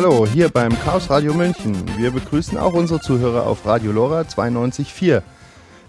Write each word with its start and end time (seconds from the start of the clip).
Hallo, 0.00 0.24
hier 0.24 0.48
beim 0.48 0.78
Chaos 0.78 1.10
Radio 1.10 1.34
München. 1.34 1.74
Wir 1.98 2.12
begrüßen 2.12 2.56
auch 2.56 2.72
unsere 2.72 3.00
Zuhörer 3.00 3.48
auf 3.48 3.66
Radio 3.66 3.90
Lora 3.90 4.20
92.4. 4.20 5.24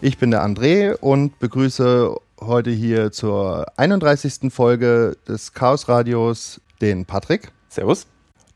Ich 0.01 0.17
bin 0.17 0.31
der 0.31 0.43
André 0.43 0.95
und 0.95 1.37
begrüße 1.37 2.15
heute 2.41 2.71
hier 2.71 3.11
zur 3.11 3.67
31. 3.77 4.51
Folge 4.51 5.15
des 5.27 5.53
Chaos 5.53 5.87
Radios 5.87 6.59
den 6.81 7.05
Patrick. 7.05 7.51
Servus. 7.67 8.07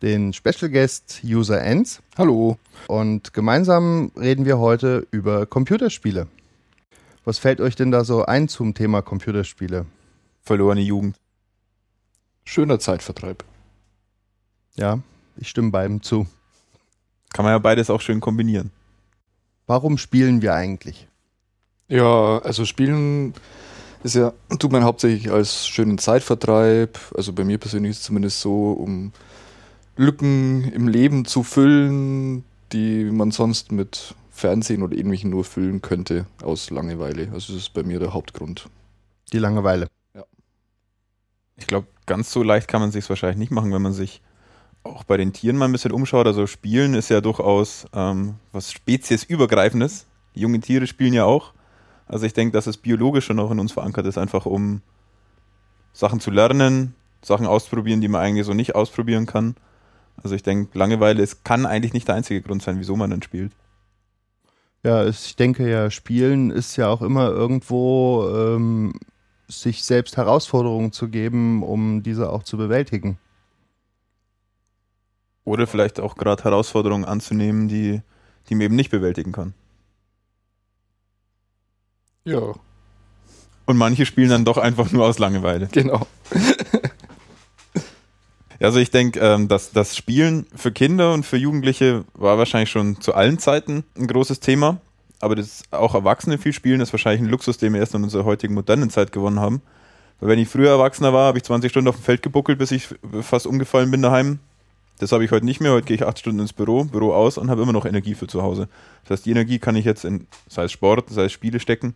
Den 0.02 0.34
Special 0.34 0.72
Guest 0.72 1.22
User 1.24 1.62
Ends. 1.62 2.02
Hallo. 2.18 2.58
Und 2.88 3.36
gemeinsam 3.36 4.12
reden 4.20 4.46
wir 4.46 4.58
heute 4.58 5.06
über 5.12 5.46
Computerspiele. 5.46 6.26
Was 7.26 7.38
fällt 7.38 7.62
euch 7.62 7.76
denn 7.76 7.92
da 7.92 8.04
so 8.06 8.26
ein 8.26 8.48
zum 8.48 8.74
Thema 8.74 9.04
Computerspiele? 9.04 9.86
Verlorene 10.42 10.82
Jugend. 10.82 11.16
Schöner 12.44 12.80
Zeitvertreib. 12.80 13.44
Ja, 14.74 14.98
ich 15.38 15.50
stimme 15.50 15.72
beidem 15.72 16.02
zu. 16.02 16.28
Kann 17.34 17.46
man 17.46 17.54
ja 17.54 17.60
beides 17.60 17.90
auch 17.90 18.02
schön 18.02 18.20
kombinieren. 18.20 18.72
Warum 19.66 19.98
spielen 19.98 20.42
wir 20.42 20.54
eigentlich? 20.54 21.08
Ja, 21.88 22.40
also 22.40 22.66
spielen 22.66 23.34
ist 24.04 24.16
ja, 24.16 24.34
tut 24.60 24.72
man 24.72 24.84
hauptsächlich 24.84 25.32
als 25.32 25.68
schönen 25.68 25.98
Zeitvertreib. 25.98 27.00
Also 27.16 27.34
bei 27.34 27.44
mir 27.46 27.58
persönlich 27.58 27.92
ist 27.92 27.98
es 28.00 28.04
zumindest 28.04 28.42
so, 28.42 28.72
um 28.72 29.12
Lücken 29.96 30.72
im 30.74 30.88
Leben 30.88 31.26
zu 31.26 31.44
füllen, 31.44 32.44
die 32.74 33.06
man 33.06 33.32
sonst 33.32 33.72
mit 33.72 34.16
Fernsehen 34.32 34.84
oder 34.84 34.98
ähnlichem 34.98 35.30
nur 35.30 35.46
füllen 35.46 35.82
könnte 35.82 36.26
aus 36.42 36.70
Langeweile. 36.70 37.30
Also 37.32 37.54
das 37.54 37.64
ist 37.64 37.74
bei 37.74 37.84
mir 37.84 38.00
der 38.00 38.14
Hauptgrund. 38.14 38.68
Die 39.32 39.40
Langeweile. 39.40 39.88
Ja. 40.14 40.26
Ich 41.56 41.68
glaube, 41.68 41.88
ganz 42.06 42.32
so 42.32 42.44
leicht 42.44 42.68
kann 42.68 42.82
man 42.82 42.92
sich 42.92 43.08
wahrscheinlich 43.08 43.38
nicht 43.38 43.52
machen, 43.52 43.72
wenn 43.72 43.82
man 43.82 43.94
sich 43.94 44.22
auch 44.84 45.04
bei 45.04 45.18
den 45.18 45.34
Tieren 45.34 45.58
mal 45.58 45.66
ein 45.66 45.72
bisschen 45.72 45.92
umschaut. 45.92 46.28
Also 46.28 46.48
Spielen 46.48 46.94
ist 46.94 47.10
ja 47.10 47.22
durchaus 47.22 47.86
ähm, 47.94 48.36
was 48.52 48.72
speziesübergreifendes. 48.72 50.06
Die 50.36 50.42
jungen 50.42 50.62
Tiere 50.62 50.88
spielen 50.88 51.14
ja 51.14 51.26
auch. 51.26 51.54
Also 52.08 52.26
ich 52.26 52.34
denke, 52.34 52.54
dass 52.54 52.68
es 52.68 52.78
biologisch 52.78 53.26
schon 53.26 53.40
auch 53.40 53.52
in 53.52 53.60
uns 53.60 53.72
verankert 53.72 54.06
ist, 54.06 54.18
einfach 54.18 54.46
um 54.46 54.82
Sachen 55.94 56.20
zu 56.20 56.32
lernen, 56.32 56.96
Sachen 57.22 57.46
auszuprobieren, 57.46 58.02
die 58.02 58.08
man 58.08 58.22
eigentlich 58.22 58.46
so 58.46 58.54
nicht 58.54 58.76
ausprobieren 58.76 59.26
kann. 59.26 59.56
Also 60.22 60.36
ich 60.36 60.44
denke, 60.44 60.78
Langeweile 60.78 61.22
ist, 61.22 61.44
kann 61.44 61.66
eigentlich 61.66 61.94
nicht 61.94 62.08
der 62.08 62.16
einzige 62.16 62.42
Grund 62.42 62.62
sein, 62.62 62.80
wieso 62.80 62.96
man 62.96 63.10
dann 63.10 63.22
spielt. 63.22 63.52
Ja, 64.84 65.08
ich 65.08 65.38
denke 65.38 65.70
ja, 65.70 65.90
Spielen 65.90 66.52
ist 66.52 66.76
ja 66.76 66.90
auch 66.90 67.02
immer 67.02 67.30
irgendwo 67.30 68.28
ähm, 68.30 68.94
sich 69.48 69.84
selbst 69.84 70.18
Herausforderungen 70.18 70.92
zu 70.92 71.08
geben, 71.08 71.64
um 71.64 72.04
diese 72.04 72.30
auch 72.30 72.44
zu 72.44 72.58
bewältigen. 72.58 73.18
Oder 75.46 75.68
vielleicht 75.68 76.00
auch 76.00 76.16
gerade 76.16 76.44
Herausforderungen 76.44 77.06
anzunehmen, 77.06 77.68
die, 77.68 78.02
die 78.50 78.56
man 78.56 78.62
eben 78.62 78.76
nicht 78.76 78.92
bewältigen 78.92 79.32
kann. 79.32 79.54
Ja. 82.26 82.54
Und 83.66 83.78
manche 83.78 84.06
spielen 84.06 84.30
dann 84.30 84.46
doch 84.46 84.58
einfach 84.58 84.92
nur 84.92 85.06
aus 85.06 85.20
Langeweile. 85.20 85.68
Genau. 85.72 86.08
Also 88.64 88.80
ich 88.80 88.92
denke, 88.92 89.20
ähm, 89.20 89.50
dass 89.50 89.72
das 89.72 89.98
Spielen 89.98 90.46
für 90.56 90.72
Kinder 90.72 91.14
und 91.14 91.26
für 91.26 91.36
Jugendliche 91.36 92.06
war 92.14 92.38
wahrscheinlich 92.38 92.70
schon 92.70 93.02
zu 93.02 93.14
allen 93.14 93.38
Zeiten 93.38 93.84
ein 93.98 94.08
großes 94.08 94.40
Thema. 94.40 94.80
Aber 95.20 95.36
das 95.36 95.64
auch 95.72 95.94
Erwachsene 95.96 96.38
viel 96.38 96.54
spielen, 96.54 96.80
ist 96.80 96.94
wahrscheinlich 96.94 97.22
ein 97.22 97.30
Luxus, 97.30 97.58
den 97.58 97.74
wir 97.74 97.82
erst 97.82 97.94
in 97.94 98.04
unserer 98.04 98.24
heutigen 98.24 98.54
modernen 98.54 98.90
Zeit 98.90 99.12
gewonnen 99.12 99.42
haben. 99.42 99.62
Weil 100.20 100.30
wenn 100.30 100.40
ich 100.40 100.48
früher 100.48 100.70
Erwachsener 100.70 101.12
war, 101.12 101.28
habe 101.28 101.38
ich 101.38 101.44
20 101.44 101.72
Stunden 101.72 101.90
auf 101.90 101.98
dem 101.98 102.04
Feld 102.04 102.22
gebuckelt, 102.22 102.58
bis 102.58 102.72
ich 102.72 102.88
fast 103.22 103.48
umgefallen 103.48 103.92
bin 103.92 104.02
daheim. 104.02 104.40
Das 105.00 105.12
habe 105.12 105.26
ich 105.26 105.32
heute 105.32 105.46
nicht 105.46 105.60
mehr. 105.60 105.72
Heute 105.72 105.88
gehe 105.88 105.96
ich 105.96 106.06
acht 106.06 106.20
Stunden 106.20 106.40
ins 106.40 106.54
Büro, 106.54 106.86
Büro 106.86 107.14
aus 107.14 107.38
und 107.38 107.50
habe 107.50 107.62
immer 107.62 107.74
noch 107.74 107.86
Energie 107.86 108.16
für 108.16 108.28
zu 108.28 108.42
Hause. 108.42 108.68
Das 109.04 109.12
heißt, 109.12 109.26
die 109.26 109.32
Energie 109.32 109.60
kann 109.60 109.76
ich 109.76 109.86
jetzt 109.86 110.06
in, 110.06 110.28
sei 110.48 110.66
es 110.66 110.72
Sport, 110.72 111.10
sei 111.10 111.26
es 111.26 111.32
Spiele 111.32 111.60
stecken. 111.60 111.96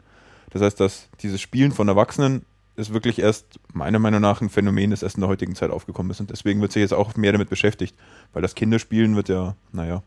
Das 0.51 0.61
heißt, 0.61 0.79
dass 0.79 1.09
dieses 1.21 1.39
Spielen 1.39 1.71
von 1.71 1.87
Erwachsenen 1.87 2.45
ist 2.75 2.93
wirklich 2.93 3.19
erst 3.19 3.59
meiner 3.73 3.99
Meinung 3.99 4.21
nach 4.21 4.41
ein 4.41 4.49
Phänomen, 4.49 4.91
das 4.91 5.03
erst 5.03 5.15
in 5.15 5.21
der 5.21 5.29
heutigen 5.29 5.55
Zeit 5.55 5.71
aufgekommen 5.71 6.11
ist. 6.11 6.19
Und 6.19 6.29
deswegen 6.29 6.61
wird 6.61 6.71
sich 6.71 6.81
jetzt 6.81 6.93
auch 6.93 7.15
mehr 7.15 7.31
damit 7.31 7.49
beschäftigt. 7.49 7.95
Weil 8.33 8.41
das 8.41 8.55
Kinderspielen 8.55 9.15
wird 9.15 9.29
ja, 9.29 9.55
naja, 9.71 10.03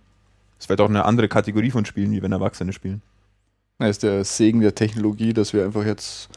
es 0.58 0.68
wird 0.68 0.80
auch 0.80 0.88
eine 0.88 1.04
andere 1.04 1.28
Kategorie 1.28 1.70
von 1.70 1.84
Spielen, 1.84 2.12
wie 2.12 2.22
wenn 2.22 2.32
Erwachsene 2.32 2.72
spielen. 2.72 3.02
Das 3.78 3.90
ist 3.90 4.02
der 4.02 4.24
Segen 4.24 4.60
der 4.60 4.74
Technologie, 4.74 5.32
dass 5.32 5.52
wir 5.52 5.64
einfach 5.64 5.84
jetzt 5.84 6.28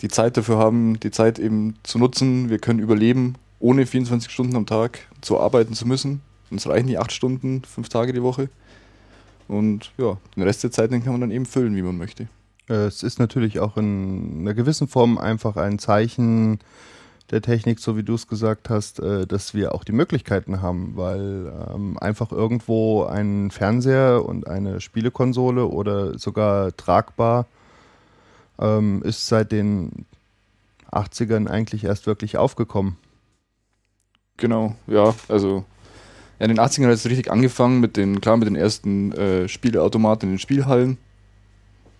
die 0.00 0.08
Zeit 0.08 0.36
dafür 0.36 0.58
haben, 0.58 1.00
die 1.00 1.10
Zeit 1.10 1.38
eben 1.38 1.74
zu 1.82 1.98
nutzen. 1.98 2.50
Wir 2.50 2.58
können 2.58 2.78
überleben, 2.78 3.34
ohne 3.60 3.86
24 3.86 4.30
Stunden 4.30 4.56
am 4.56 4.66
Tag 4.66 5.00
zu 5.20 5.40
arbeiten 5.40 5.74
zu 5.74 5.86
müssen. 5.86 6.20
Uns 6.50 6.66
reichen 6.66 6.88
die 6.88 6.98
acht 6.98 7.12
Stunden, 7.12 7.62
fünf 7.64 7.88
Tage 7.88 8.12
die 8.12 8.22
Woche. 8.22 8.48
Und 9.48 9.92
ja, 9.98 10.18
den 10.36 10.42
Rest 10.42 10.62
der 10.62 10.70
Zeit 10.70 10.92
den 10.92 11.02
kann 11.02 11.12
man 11.12 11.22
dann 11.22 11.30
eben 11.30 11.46
füllen, 11.46 11.74
wie 11.76 11.82
man 11.82 11.96
möchte. 11.96 12.28
Es 12.68 13.02
ist 13.02 13.18
natürlich 13.18 13.60
auch 13.60 13.78
in 13.78 14.40
einer 14.40 14.54
gewissen 14.54 14.88
Form 14.88 15.16
einfach 15.16 15.56
ein 15.56 15.78
Zeichen 15.78 16.58
der 17.30 17.42
Technik, 17.42 17.78
so 17.78 17.96
wie 17.96 18.02
du 18.02 18.14
es 18.14 18.26
gesagt 18.26 18.70
hast, 18.70 19.00
äh, 19.00 19.26
dass 19.26 19.54
wir 19.54 19.74
auch 19.74 19.84
die 19.84 19.92
Möglichkeiten 19.92 20.62
haben, 20.62 20.92
weil 20.96 21.52
ähm, 21.74 21.98
einfach 21.98 22.32
irgendwo 22.32 23.04
ein 23.04 23.50
Fernseher 23.50 24.24
und 24.24 24.46
eine 24.46 24.80
Spielekonsole 24.80 25.66
oder 25.66 26.18
sogar 26.18 26.74
tragbar 26.76 27.46
ähm, 28.58 29.02
ist 29.02 29.26
seit 29.26 29.52
den 29.52 30.06
80ern 30.90 31.48
eigentlich 31.48 31.84
erst 31.84 32.06
wirklich 32.06 32.38
aufgekommen. 32.38 32.96
Genau, 34.38 34.76
ja, 34.86 35.14
also 35.28 35.64
ja, 36.38 36.46
in 36.46 36.54
den 36.54 36.60
80ern 36.60 36.86
hat 36.86 36.92
es 36.92 37.06
richtig 37.06 37.30
angefangen 37.30 37.80
mit 37.80 37.96
den, 37.96 38.20
klar, 38.20 38.36
mit 38.36 38.46
den 38.46 38.56
ersten 38.56 39.12
äh, 39.12 39.48
Spieleautomaten 39.48 40.28
in 40.28 40.34
den 40.34 40.38
Spielhallen. 40.38 40.96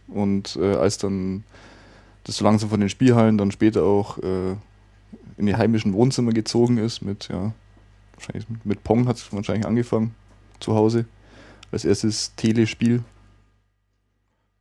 Und 0.06 0.56
äh, 0.56 0.76
als 0.76 0.98
dann 0.98 1.44
das 2.24 2.36
so 2.36 2.44
langsam 2.44 2.70
von 2.70 2.80
den 2.80 2.88
Spielhallen 2.88 3.36
dann 3.36 3.50
später 3.50 3.82
auch 3.82 4.18
äh, 4.18 4.52
in 5.36 5.46
die 5.46 5.56
heimischen 5.56 5.92
Wohnzimmer 5.92 6.32
gezogen 6.32 6.78
ist, 6.78 7.02
mit, 7.02 7.28
ja, 7.28 7.52
wahrscheinlich 8.14 8.46
mit 8.64 8.84
Pong 8.84 9.08
hat 9.08 9.16
es 9.16 9.32
wahrscheinlich 9.32 9.66
angefangen, 9.66 10.14
zu 10.60 10.74
Hause. 10.74 11.06
Als 11.72 11.84
erstes 11.84 12.34
Telespiel. 12.36 13.02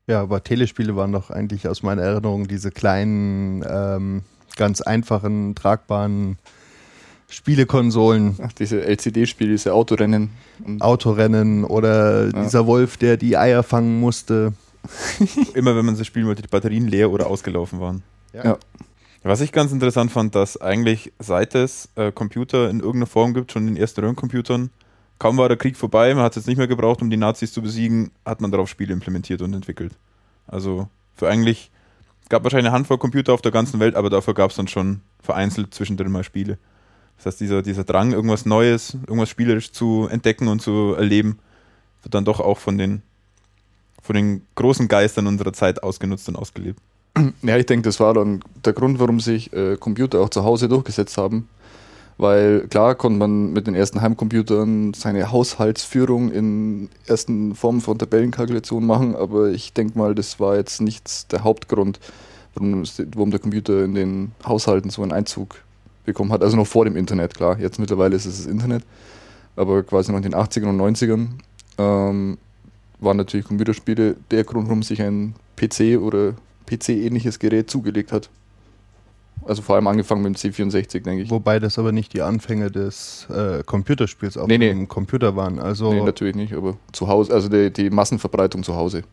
Ja, 0.08 0.22
aber 0.22 0.44
Telespiele 0.44 0.96
waren 0.96 1.12
doch 1.12 1.30
eigentlich 1.30 1.68
aus 1.68 1.84
meiner 1.84 2.02
Erinnerung 2.02 2.48
diese 2.48 2.72
kleinen, 2.72 3.64
ähm, 3.68 4.24
ganz 4.56 4.82
einfachen, 4.82 5.54
tragbaren 5.56 6.38
Spielekonsolen. 7.30 8.38
Ach, 8.42 8.54
diese 8.54 8.84
LCD-Spiele, 8.86 9.52
diese 9.52 9.74
Autorennen. 9.74 10.30
Autorennen 10.80 11.64
oder 11.66 12.26
Ja. 12.28 12.44
dieser 12.44 12.66
Wolf, 12.68 12.98
der 12.98 13.18
die 13.18 13.38
Eier 13.38 13.64
fangen 13.64 14.00
musste. 14.00 14.54
Immer 15.54 15.76
wenn 15.76 15.86
man 15.86 15.96
sie 15.96 16.06
spielen 16.06 16.28
wollte, 16.28 16.42
die 16.42 16.48
Batterien 16.48 16.88
leer 16.88 17.12
oder 17.12 17.28
ausgelaufen 17.28 17.80
waren. 17.80 18.04
Ja. 18.34 18.58
Was 19.24 19.42
ich 19.42 19.52
ganz 19.52 19.72
interessant 19.74 20.12
fand, 20.12 20.36
dass 20.36 20.62
eigentlich 20.62 21.12
seit 21.20 21.54
es 21.56 21.90
äh, 21.96 22.12
Computer 22.14 22.70
in 22.70 22.80
irgendeiner 22.80 23.08
Form 23.08 23.34
gibt, 23.34 23.52
schon 23.52 23.64
in 23.68 23.74
den 23.74 23.82
ersten 23.82 24.00
Röhrencomputern, 24.02 24.70
kaum 25.20 25.38
war 25.38 25.50
der 25.50 25.58
Krieg 25.58 25.76
vorbei, 25.76 26.14
man 26.14 26.24
hat 26.24 26.34
es 26.34 26.38
jetzt 26.38 26.48
nicht 26.48 26.58
mehr 26.58 26.68
gebraucht, 26.68 27.02
um 27.02 27.10
die 27.10 27.18
Nazis 27.18 27.52
zu 27.52 27.62
besiegen, 27.62 28.12
hat 28.26 28.40
man 28.40 28.52
darauf 28.52 28.70
Spiele 28.70 28.94
implementiert 28.94 29.42
und 29.42 29.54
entwickelt. 29.54 29.94
Also 30.48 30.88
für 31.16 31.28
eigentlich, 31.28 31.72
gab 32.30 32.44
wahrscheinlich 32.44 32.68
eine 32.68 32.76
Handvoll 32.76 33.00
Computer 33.00 33.34
auf 33.34 33.42
der 33.42 33.52
ganzen 33.52 33.82
Welt, 33.82 33.96
aber 33.96 34.10
dafür 34.10 34.34
gab 34.34 34.52
es 34.52 34.56
dann 34.56 34.68
schon 34.70 35.02
vereinzelt 35.22 35.74
zwischendrin 35.74 36.12
mal 36.12 36.24
Spiele. 36.24 36.58
Das 37.18 37.28
heißt, 37.28 37.42
dieser, 37.42 37.62
dieser 37.62 37.84
Drang, 37.84 38.12
irgendwas 38.12 38.46
Neues, 38.46 38.94
irgendwas 38.94 39.30
spielerisch 39.30 39.72
zu 39.72 40.08
entdecken 40.10 40.48
und 40.48 40.62
zu 40.62 40.94
erleben, 40.96 41.40
wird 42.04 42.14
dann 42.14 42.26
doch 42.26 42.40
auch 42.40 42.58
von 42.58 42.78
den, 42.78 43.02
von 44.02 44.16
den 44.16 44.46
großen 44.56 44.88
Geistern 44.88 45.28
unserer 45.28 45.54
Zeit 45.54 45.84
ausgenutzt 45.84 46.30
und 46.30 46.36
ausgelebt. 46.36 46.80
Ja, 47.42 47.58
ich 47.58 47.66
denke, 47.66 47.84
das 47.84 48.00
war 48.00 48.14
dann 48.14 48.42
der 48.64 48.74
Grund, 48.74 49.00
warum 49.00 49.20
sich 49.20 49.52
äh, 49.52 49.76
Computer 49.78 50.20
auch 50.22 50.30
zu 50.30 50.44
Hause 50.44 50.70
durchgesetzt 50.70 51.18
haben. 51.18 51.50
Weil 52.20 52.68
klar 52.68 52.96
konnte 52.96 53.20
man 53.20 53.54
mit 53.54 53.68
den 53.68 53.76
ersten 53.76 54.02
Heimcomputern 54.02 54.94
seine 54.94 55.32
Haushaltsführung 55.32 56.32
in 56.32 56.90
ersten 57.06 57.54
Formen 57.54 57.82
von 57.82 58.00
Tabellenkalkulation 58.00 58.86
machen, 58.86 59.16
aber 59.16 59.50
ich 59.50 59.74
denke 59.74 59.98
mal, 59.98 60.16
das 60.16 60.40
war 60.40 60.56
jetzt 60.56 60.82
nicht 60.82 61.32
der 61.32 61.44
Hauptgrund, 61.44 62.00
warum, 62.56 62.84
warum 63.14 63.30
der 63.30 63.40
Computer 63.40 63.84
in 63.84 63.94
den 63.94 64.32
Haushalten 64.44 64.90
so 64.90 65.04
einen 65.04 65.12
Einzug 65.12 65.64
bekommen 66.08 66.32
hat. 66.32 66.42
Also 66.42 66.58
noch 66.58 66.66
vor 66.66 66.86
dem 66.86 66.96
Internet, 66.96 67.36
klar. 67.36 67.60
Jetzt 67.60 67.78
mittlerweile 67.78 68.16
ist 68.16 68.26
es 68.26 68.38
das 68.38 68.46
Internet, 68.48 68.84
aber 69.56 69.84
quasi 69.84 70.12
noch 70.12 70.18
in 70.18 70.24
den 70.24 70.34
80ern 70.34 70.70
und 70.70 70.82
90ern 70.82 71.28
ähm, 71.78 72.38
waren 73.00 73.18
natürlich 73.18 73.46
Computerspiele 73.46 74.16
der 74.32 74.44
Grund, 74.44 74.68
warum 74.68 74.82
sich 74.82 75.02
ein 75.04 75.36
PC 75.56 76.00
oder 76.00 76.34
PC-ähnliches 76.66 77.38
Gerät 77.38 77.70
zugelegt 77.70 78.12
hat. 78.12 78.30
Also 79.46 79.62
vor 79.62 79.76
allem 79.76 79.88
angefangen 79.88 80.24
mit 80.24 80.34
dem 80.44 80.52
C64, 80.52 81.04
denke 81.04 81.24
ich. 81.24 81.30
Wobei 81.30 81.60
das 81.60 81.78
aber 81.78 81.92
nicht 81.92 82.14
die 82.14 82.22
Anfänge 82.22 82.72
des 82.72 83.28
äh, 83.30 83.64
Computerspiels 83.64 84.36
auf 84.36 84.48
Nee, 84.48 84.58
nee. 84.58 84.70
dem 84.70 84.88
Computer 84.88 85.36
waren. 85.36 85.60
Also 85.60 85.94
Nee, 85.94 86.02
natürlich 86.02 86.36
nicht, 86.36 86.54
aber 86.54 86.76
zu 86.92 87.08
Hause, 87.08 87.34
also 87.34 87.48
die, 87.48 87.72
die 87.72 87.90
Massenverbreitung 87.90 88.64
zu 88.64 88.76
Hause. 88.76 89.04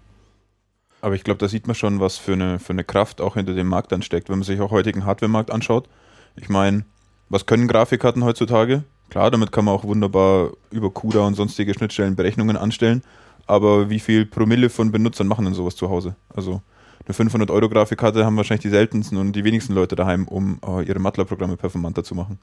Aber 1.02 1.14
ich 1.14 1.22
glaube, 1.22 1.38
da 1.38 1.48
sieht 1.48 1.66
man 1.66 1.76
schon, 1.76 2.00
was 2.00 2.16
für 2.16 2.32
eine, 2.32 2.58
für 2.58 2.72
eine 2.72 2.82
Kraft 2.82 3.20
auch 3.20 3.34
hinter 3.34 3.52
dem 3.54 3.66
Markt 3.68 3.92
dann 3.92 4.00
steckt, 4.00 4.30
wenn 4.30 4.38
man 4.38 4.44
sich 4.44 4.60
auch 4.60 4.70
heutigen 4.70 5.04
Hardware-Markt 5.04 5.50
anschaut. 5.50 5.86
Ich 6.36 6.48
meine, 6.48 6.84
was 7.28 7.46
können 7.46 7.68
Grafikkarten 7.68 8.24
heutzutage? 8.24 8.84
Klar, 9.10 9.30
damit 9.30 9.52
kann 9.52 9.64
man 9.64 9.74
auch 9.74 9.84
wunderbar 9.84 10.52
über 10.70 10.90
CUDA 10.90 11.20
und 11.20 11.34
sonstige 11.34 11.74
Schnittstellen 11.74 12.16
Berechnungen 12.16 12.56
anstellen. 12.56 13.02
Aber 13.46 13.90
wie 13.90 14.00
viel 14.00 14.26
Promille 14.26 14.70
von 14.70 14.90
Benutzern 14.90 15.28
machen 15.28 15.44
denn 15.44 15.54
sowas 15.54 15.76
zu 15.76 15.90
Hause? 15.90 16.16
Also 16.34 16.62
eine 17.06 17.14
500-Euro-Grafikkarte 17.14 18.24
haben 18.24 18.36
wahrscheinlich 18.36 18.62
die 18.62 18.70
seltensten 18.70 19.18
und 19.18 19.32
die 19.32 19.44
wenigsten 19.44 19.74
Leute 19.74 19.94
daheim, 19.94 20.26
um 20.26 20.58
uh, 20.66 20.80
ihre 20.80 20.98
MATLAB-Programme 20.98 21.56
performanter 21.56 22.02
zu 22.02 22.14
machen. 22.14 22.38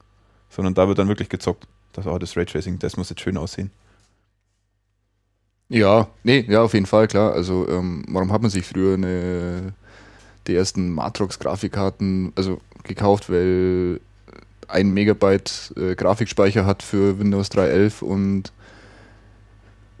Sondern 0.48 0.74
da 0.74 0.86
wird 0.86 0.98
dann 0.98 1.08
wirklich 1.08 1.28
gezockt. 1.28 1.66
Das, 1.92 2.06
oh, 2.06 2.18
das 2.18 2.36
Raytracing, 2.36 2.78
das 2.78 2.96
muss 2.96 3.10
jetzt 3.10 3.20
schön 3.20 3.36
aussehen. 3.36 3.70
Ja, 5.68 6.08
nee, 6.22 6.44
ja, 6.48 6.62
auf 6.62 6.74
jeden 6.74 6.86
Fall, 6.86 7.08
klar. 7.08 7.32
Also, 7.32 7.66
ähm, 7.68 8.04
warum 8.08 8.30
hat 8.30 8.42
man 8.42 8.50
sich 8.50 8.64
früher 8.64 8.94
eine, 8.94 9.72
die 10.46 10.54
ersten 10.54 10.90
Matrox-Grafikkarten 10.90 12.32
also 12.36 12.60
gekauft? 12.84 13.30
Weil 13.30 14.00
ein 14.68 14.92
Megabyte 14.92 15.74
äh, 15.76 15.94
Grafikspeicher 15.94 16.64
hat 16.66 16.82
für 16.82 17.18
Windows 17.18 17.50
3.11 17.50 18.02
und 18.02 18.52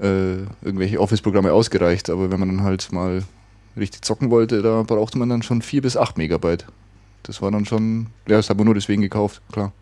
äh, 0.00 0.42
irgendwelche 0.62 1.00
Office-Programme 1.00 1.52
ausgereicht. 1.52 2.10
Aber 2.10 2.30
wenn 2.30 2.40
man 2.40 2.48
dann 2.48 2.64
halt 2.64 2.90
mal 2.92 3.22
richtig 3.76 4.02
zocken 4.02 4.30
wollte, 4.30 4.62
da 4.62 4.82
brauchte 4.82 5.18
man 5.18 5.28
dann 5.28 5.42
schon 5.42 5.62
4 5.62 5.82
bis 5.82 5.96
8 5.96 6.18
Megabyte. 6.18 6.66
Das 7.22 7.40
war 7.40 7.50
dann 7.50 7.64
schon, 7.64 8.08
ja, 8.26 8.36
das 8.36 8.50
hat 8.50 8.56
man 8.56 8.66
nur 8.66 8.74
deswegen 8.74 9.02
gekauft, 9.02 9.42
klar. 9.52 9.72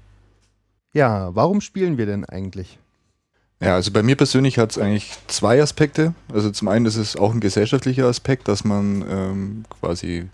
Ja, 0.93 1.35
warum 1.35 1.61
spielen 1.61 1.99
wir 1.99 2.07
denn 2.07 2.25
eigentlich? 2.25 2.79
Ja, 3.63 3.75
also 3.75 3.93
bei 3.93 4.03
mir 4.03 4.17
persönlich 4.17 4.59
hat 4.59 4.71
es 4.71 4.79
eigentlich 4.79 5.13
zwei 5.27 5.63
Aspekte. 5.63 6.15
Also 6.33 6.51
zum 6.51 6.69
einen 6.69 6.87
ist 6.87 6.97
es 6.97 7.17
auch 7.17 7.33
ein 7.33 7.41
gesellschaftlicher 7.41 8.07
Aspekt, 8.07 8.49
dass 8.49 8.65
man 8.65 9.05
ähm, 9.09 9.65
quasi 9.81 10.29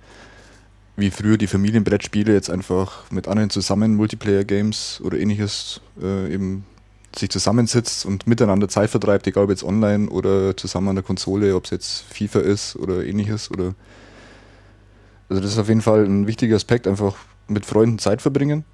wie 0.97 1.11
früher 1.11 1.37
die 1.37 1.47
Familienbrettspiele 1.47 2.33
jetzt 2.33 2.51
einfach 2.51 3.11
mit 3.11 3.29
anderen 3.29 3.51
zusammen 3.51 3.95
Multiplayer-Games 3.97 5.03
oder 5.05 5.19
ähnliches 5.19 5.81
äh, 6.03 6.33
eben 6.33 6.65
sich 7.15 7.31
zusammensitzt 7.31 8.05
und 8.05 8.27
miteinander 8.27 8.69
Zeit 8.69 8.91
vertreibt, 8.91 9.27
egal 9.27 9.45
ob 9.45 9.51
jetzt 9.51 9.65
online 9.65 10.09
oder 10.09 10.57
zusammen 10.57 10.89
an 10.89 10.97
der 10.97 11.05
Konsole, 11.05 11.55
ob 11.55 11.65
es 11.65 11.71
jetzt 11.71 12.05
FIFA 12.13 12.41
ist 12.41 12.77
oder 12.77 13.05
ähnliches 13.05 13.51
oder 13.51 13.75
also 15.29 15.43
das 15.43 15.53
ist 15.53 15.59
auf 15.59 15.69
jeden 15.69 15.83
Fall 15.83 16.05
ein 16.05 16.27
wichtiger 16.27 16.57
Aspekt, 16.57 16.87
einfach 16.87 17.17
mit 17.49 17.67
Freunden 17.67 17.99
Zeit 17.99 18.23
verbringen. 18.23 18.65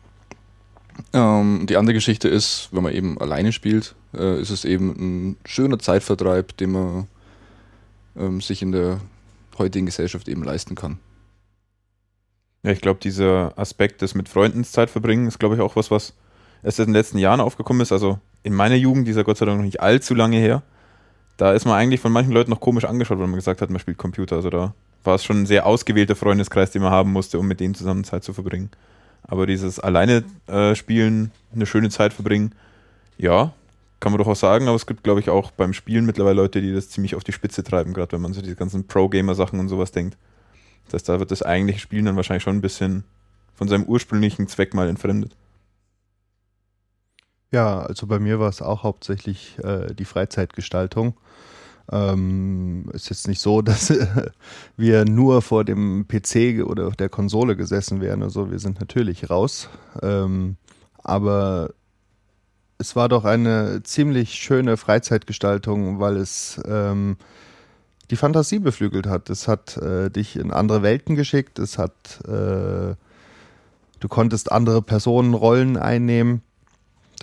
Ähm, 1.14 1.66
die 1.66 1.76
andere 1.76 1.94
Geschichte 1.94 2.28
ist, 2.28 2.68
wenn 2.72 2.82
man 2.82 2.92
eben 2.92 3.18
alleine 3.18 3.52
spielt, 3.52 3.94
äh, 4.14 4.40
ist 4.40 4.50
es 4.50 4.64
eben 4.64 4.90
ein 5.30 5.36
schöner 5.46 5.78
Zeitvertreib, 5.78 6.56
den 6.58 6.72
man 6.72 7.06
ähm, 8.16 8.40
sich 8.42 8.60
in 8.60 8.72
der 8.72 9.00
heutigen 9.56 9.86
Gesellschaft 9.86 10.28
eben 10.28 10.42
leisten 10.42 10.74
kann. 10.74 10.98
Ja, 12.64 12.70
ich 12.70 12.80
glaube, 12.80 13.00
dieser 13.00 13.58
Aspekt 13.58 14.02
des 14.02 14.14
mit 14.14 14.28
Freunden 14.28 14.64
Zeit 14.64 14.90
verbringen 14.90 15.26
ist, 15.26 15.38
glaube 15.38 15.56
ich, 15.56 15.60
auch 15.60 15.74
was, 15.74 15.90
was 15.90 16.14
erst 16.62 16.78
in 16.78 16.86
den 16.86 16.94
letzten 16.94 17.18
Jahren 17.18 17.40
aufgekommen 17.40 17.82
ist. 17.82 17.92
Also 17.92 18.18
in 18.44 18.54
meiner 18.54 18.76
Jugend, 18.76 19.08
dieser 19.08 19.24
Gott 19.24 19.38
sei 19.38 19.46
Dank 19.46 19.58
noch 19.58 19.64
nicht 19.64 19.80
allzu 19.80 20.14
lange 20.14 20.36
her, 20.36 20.62
da 21.36 21.52
ist 21.52 21.64
man 21.64 21.74
eigentlich 21.74 22.00
von 22.00 22.12
manchen 22.12 22.32
Leuten 22.32 22.50
noch 22.50 22.60
komisch 22.60 22.84
angeschaut, 22.84 23.18
wenn 23.18 23.30
man 23.30 23.38
gesagt 23.38 23.62
hat, 23.62 23.70
man 23.70 23.80
spielt 23.80 23.98
Computer. 23.98 24.36
Also 24.36 24.50
da 24.50 24.74
war 25.02 25.16
es 25.16 25.24
schon 25.24 25.42
ein 25.42 25.46
sehr 25.46 25.66
ausgewählter 25.66 26.14
Freundeskreis, 26.14 26.70
den 26.70 26.82
man 26.82 26.92
haben 26.92 27.10
musste, 27.10 27.38
um 27.38 27.48
mit 27.48 27.58
denen 27.58 27.74
zusammen 27.74 28.04
Zeit 28.04 28.22
zu 28.22 28.32
verbringen. 28.32 28.70
Aber 29.24 29.46
dieses 29.46 29.80
alleine 29.80 30.24
äh, 30.46 30.76
spielen, 30.76 31.32
eine 31.54 31.66
schöne 31.66 31.90
Zeit 31.90 32.12
verbringen, 32.12 32.54
ja, 33.18 33.52
kann 33.98 34.12
man 34.12 34.18
doch 34.18 34.28
auch 34.28 34.36
sagen, 34.36 34.66
aber 34.66 34.76
es 34.76 34.86
gibt, 34.86 35.04
glaube 35.04 35.20
ich, 35.20 35.30
auch 35.30 35.50
beim 35.52 35.72
Spielen 35.72 36.06
mittlerweile 36.06 36.36
Leute, 36.36 36.60
die 36.60 36.72
das 36.72 36.90
ziemlich 36.90 37.14
auf 37.14 37.24
die 37.24 37.32
Spitze 37.32 37.62
treiben, 37.62 37.92
gerade 37.92 38.12
wenn 38.12 38.20
man 38.20 38.32
so 38.32 38.42
diese 38.42 38.56
ganzen 38.56 38.86
Pro-Gamer-Sachen 38.86 39.60
und 39.60 39.68
sowas 39.68 39.92
denkt. 39.92 40.16
Das 40.86 40.94
heißt, 40.94 41.08
da 41.08 41.20
wird 41.20 41.30
das 41.30 41.42
eigentliche 41.42 41.80
Spielen 41.80 42.04
dann 42.04 42.16
wahrscheinlich 42.16 42.42
schon 42.42 42.56
ein 42.56 42.62
bisschen 42.62 43.04
von 43.54 43.68
seinem 43.68 43.84
ursprünglichen 43.84 44.48
Zweck 44.48 44.74
mal 44.74 44.88
entfremdet. 44.88 45.36
Ja, 47.50 47.80
also 47.80 48.06
bei 48.06 48.18
mir 48.18 48.40
war 48.40 48.48
es 48.48 48.62
auch 48.62 48.82
hauptsächlich 48.82 49.58
äh, 49.62 49.94
die 49.94 50.06
Freizeitgestaltung. 50.06 51.14
Ähm, 51.90 52.88
ist 52.92 53.10
jetzt 53.10 53.28
nicht 53.28 53.40
so, 53.40 53.60
dass 53.62 53.90
äh, 53.90 54.30
wir 54.76 55.04
nur 55.04 55.42
vor 55.42 55.64
dem 55.64 56.06
PC 56.08 56.64
oder 56.64 56.90
der 56.92 57.10
Konsole 57.10 57.56
gesessen 57.56 58.00
wären. 58.00 58.22
Also 58.22 58.50
wir 58.50 58.58
sind 58.58 58.80
natürlich 58.80 59.28
raus. 59.28 59.68
Ähm, 60.02 60.56
aber 60.98 61.74
es 62.78 62.96
war 62.96 63.08
doch 63.08 63.24
eine 63.24 63.82
ziemlich 63.82 64.34
schöne 64.34 64.76
Freizeitgestaltung, 64.76 66.00
weil 66.00 66.16
es 66.16 66.60
ähm, 66.66 67.16
die 68.12 68.16
Fantasie 68.16 68.60
beflügelt 68.60 69.08
hat. 69.08 69.28
Es 69.28 69.48
hat 69.48 69.76
äh, 69.78 70.08
dich 70.08 70.36
in 70.36 70.52
andere 70.52 70.82
Welten 70.82 71.16
geschickt. 71.16 71.58
Es 71.58 71.78
hat 71.78 72.20
äh, 72.28 72.94
du 73.98 74.08
konntest 74.08 74.52
andere 74.52 74.82
Personenrollen 74.82 75.76
einnehmen 75.76 76.42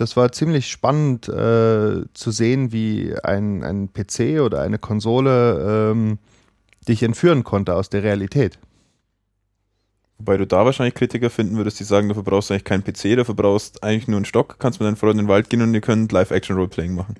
das 0.00 0.16
war 0.16 0.32
ziemlich 0.32 0.68
spannend 0.68 1.28
äh, 1.28 2.02
zu 2.14 2.30
sehen, 2.30 2.72
wie 2.72 3.14
ein, 3.22 3.62
ein 3.62 3.92
PC 3.92 4.40
oder 4.40 4.62
eine 4.62 4.78
Konsole 4.78 5.90
ähm, 5.92 6.18
dich 6.88 7.02
entführen 7.02 7.44
konnte 7.44 7.74
aus 7.74 7.90
der 7.90 8.02
Realität. 8.02 8.58
Wobei 10.18 10.38
du 10.38 10.46
da 10.46 10.64
wahrscheinlich 10.64 10.94
Kritiker 10.94 11.28
finden 11.28 11.56
würdest, 11.56 11.80
die 11.80 11.84
sagen, 11.84 12.08
dafür 12.08 12.22
brauchst 12.22 12.48
du 12.48 12.54
eigentlich 12.54 12.64
keinen 12.64 12.84
PC, 12.84 13.16
dafür 13.16 13.34
brauchst 13.34 13.82
eigentlich 13.82 14.08
nur 14.08 14.16
einen 14.16 14.24
Stock, 14.24 14.56
kannst 14.58 14.80
mit 14.80 14.86
deinen 14.86 14.96
Freunden 14.96 15.20
in 15.20 15.24
den 15.26 15.30
Wald 15.30 15.50
gehen 15.50 15.62
und 15.62 15.74
ihr 15.74 15.80
könnt 15.80 16.12
Live-Action-Roleplaying 16.12 16.94
machen. 16.94 17.16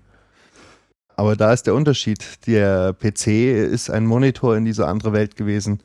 Aber 1.20 1.36
da 1.36 1.52
ist 1.52 1.66
der 1.66 1.74
Unterschied. 1.74 2.24
Der 2.46 2.94
PC 2.94 3.26
ist 3.26 3.90
ein 3.90 4.06
Monitor 4.06 4.56
in 4.56 4.64
diese 4.64 4.88
andere 4.88 5.12
Welt 5.12 5.36
gewesen 5.36 5.82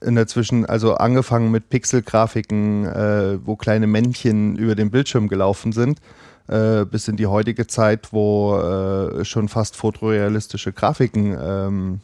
in 0.00 0.16
der 0.16 0.26
Zwischen, 0.26 0.66
also 0.66 0.94
angefangen 0.94 1.52
mit 1.52 1.68
Pixelgrafiken, 1.70 2.84
äh, 2.84 3.38
wo 3.46 3.54
kleine 3.54 3.86
Männchen 3.86 4.56
über 4.56 4.74
den 4.74 4.90
Bildschirm 4.90 5.28
gelaufen 5.28 5.70
sind, 5.70 6.00
äh, 6.48 6.84
bis 6.84 7.06
in 7.06 7.16
die 7.16 7.28
heutige 7.28 7.68
Zeit, 7.68 8.12
wo 8.12 8.58
äh, 8.58 9.24
schon 9.24 9.46
fast 9.46 9.76
fotorealistische 9.76 10.72
Grafiken 10.72 11.38
ähm, 11.40 12.00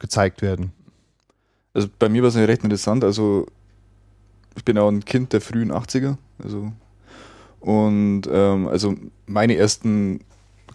gezeigt 0.00 0.42
werden. 0.42 0.72
Also 1.74 1.86
bei 1.96 2.08
mir 2.08 2.22
war 2.22 2.28
es 2.30 2.36
recht 2.36 2.64
interessant. 2.64 3.04
Also 3.04 3.46
ich 4.56 4.64
bin 4.64 4.76
auch 4.78 4.88
ein 4.88 5.04
Kind 5.04 5.32
der 5.32 5.42
frühen 5.42 5.70
80er. 5.70 6.16
Also 6.42 6.72
und 7.60 8.22
ähm, 8.32 8.66
also 8.66 8.96
meine 9.26 9.56
ersten 9.56 10.24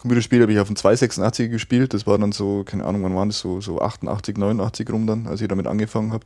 Computerspiel 0.03 0.41
habe 0.41 0.51
ich 0.51 0.59
auf 0.59 0.67
dem 0.67 0.75
286 0.75 1.49
gespielt. 1.49 1.93
Das 1.93 2.05
war 2.05 2.17
dann 2.17 2.33
so, 2.33 2.65
keine 2.65 2.83
Ahnung, 2.83 3.03
wann 3.03 3.15
waren 3.15 3.29
das? 3.29 3.39
So, 3.39 3.61
so 3.61 3.79
88, 3.79 4.35
89 4.37 4.89
rum 4.91 5.07
dann, 5.07 5.27
als 5.27 5.39
ich 5.39 5.47
damit 5.47 5.65
angefangen 5.65 6.11
habe. 6.11 6.25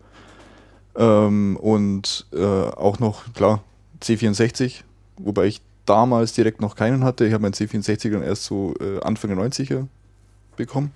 Ähm, 0.96 1.58
und 1.58 2.26
äh, 2.34 2.44
auch 2.44 2.98
noch, 2.98 3.32
klar, 3.36 3.62
C64, 4.02 4.82
wobei 5.20 5.46
ich 5.46 5.62
damals 5.86 6.34
direkt 6.34 6.60
noch 6.60 6.76
keinen 6.76 7.04
hatte. 7.04 7.28
Ich 7.28 7.34
habe 7.34 7.44
meinen 7.44 7.54
C64 7.54 8.10
dann 8.10 8.24
erst 8.24 8.46
so 8.46 8.74
äh, 8.82 9.00
Anfang 9.04 9.30
der 9.30 9.46
90er 9.46 9.86
bekommen. 10.56 10.92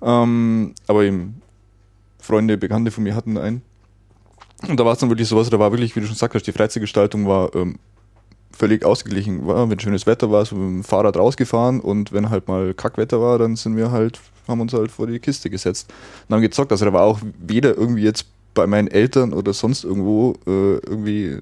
Ähm, 0.00 0.76
aber 0.86 1.02
eben 1.02 1.42
Freunde, 2.20 2.56
Bekannte 2.56 2.92
von 2.92 3.02
mir 3.02 3.16
hatten 3.16 3.36
einen. 3.36 3.62
Und 4.68 4.78
da 4.78 4.84
war 4.84 4.92
es 4.92 5.00
dann 5.00 5.08
wirklich 5.08 5.26
sowas, 5.26 5.50
da 5.50 5.58
war 5.58 5.72
wirklich, 5.72 5.96
wie 5.96 6.00
du 6.00 6.06
schon 6.06 6.14
sagst, 6.14 6.46
die 6.46 6.52
Freizeitgestaltung 6.52 7.26
war 7.26 7.52
ähm, 7.56 7.80
völlig 8.52 8.84
ausgeglichen 8.84 9.46
war. 9.46 9.70
Wenn 9.70 9.80
schönes 9.80 10.06
Wetter 10.06 10.30
war, 10.30 10.44
so 10.44 10.56
mit 10.56 10.64
dem 10.64 10.84
Fahrrad 10.84 11.16
rausgefahren 11.16 11.80
und 11.80 12.12
wenn 12.12 12.30
halt 12.30 12.48
mal 12.48 12.74
Kackwetter 12.74 13.20
war, 13.20 13.38
dann 13.38 13.56
sind 13.56 13.76
wir 13.76 13.90
halt, 13.90 14.20
haben 14.48 14.60
uns 14.60 14.72
halt 14.72 14.90
vor 14.90 15.06
die 15.06 15.18
Kiste 15.18 15.50
gesetzt 15.50 15.92
und 16.28 16.34
haben 16.34 16.42
gezockt. 16.42 16.72
Also 16.72 16.84
da 16.84 16.92
war 16.92 17.02
auch 17.02 17.20
weder 17.38 17.76
irgendwie 17.76 18.02
jetzt 18.02 18.26
bei 18.54 18.66
meinen 18.66 18.88
Eltern 18.88 19.32
oder 19.32 19.52
sonst 19.52 19.84
irgendwo 19.84 20.34
äh, 20.46 20.78
irgendwie 20.78 21.38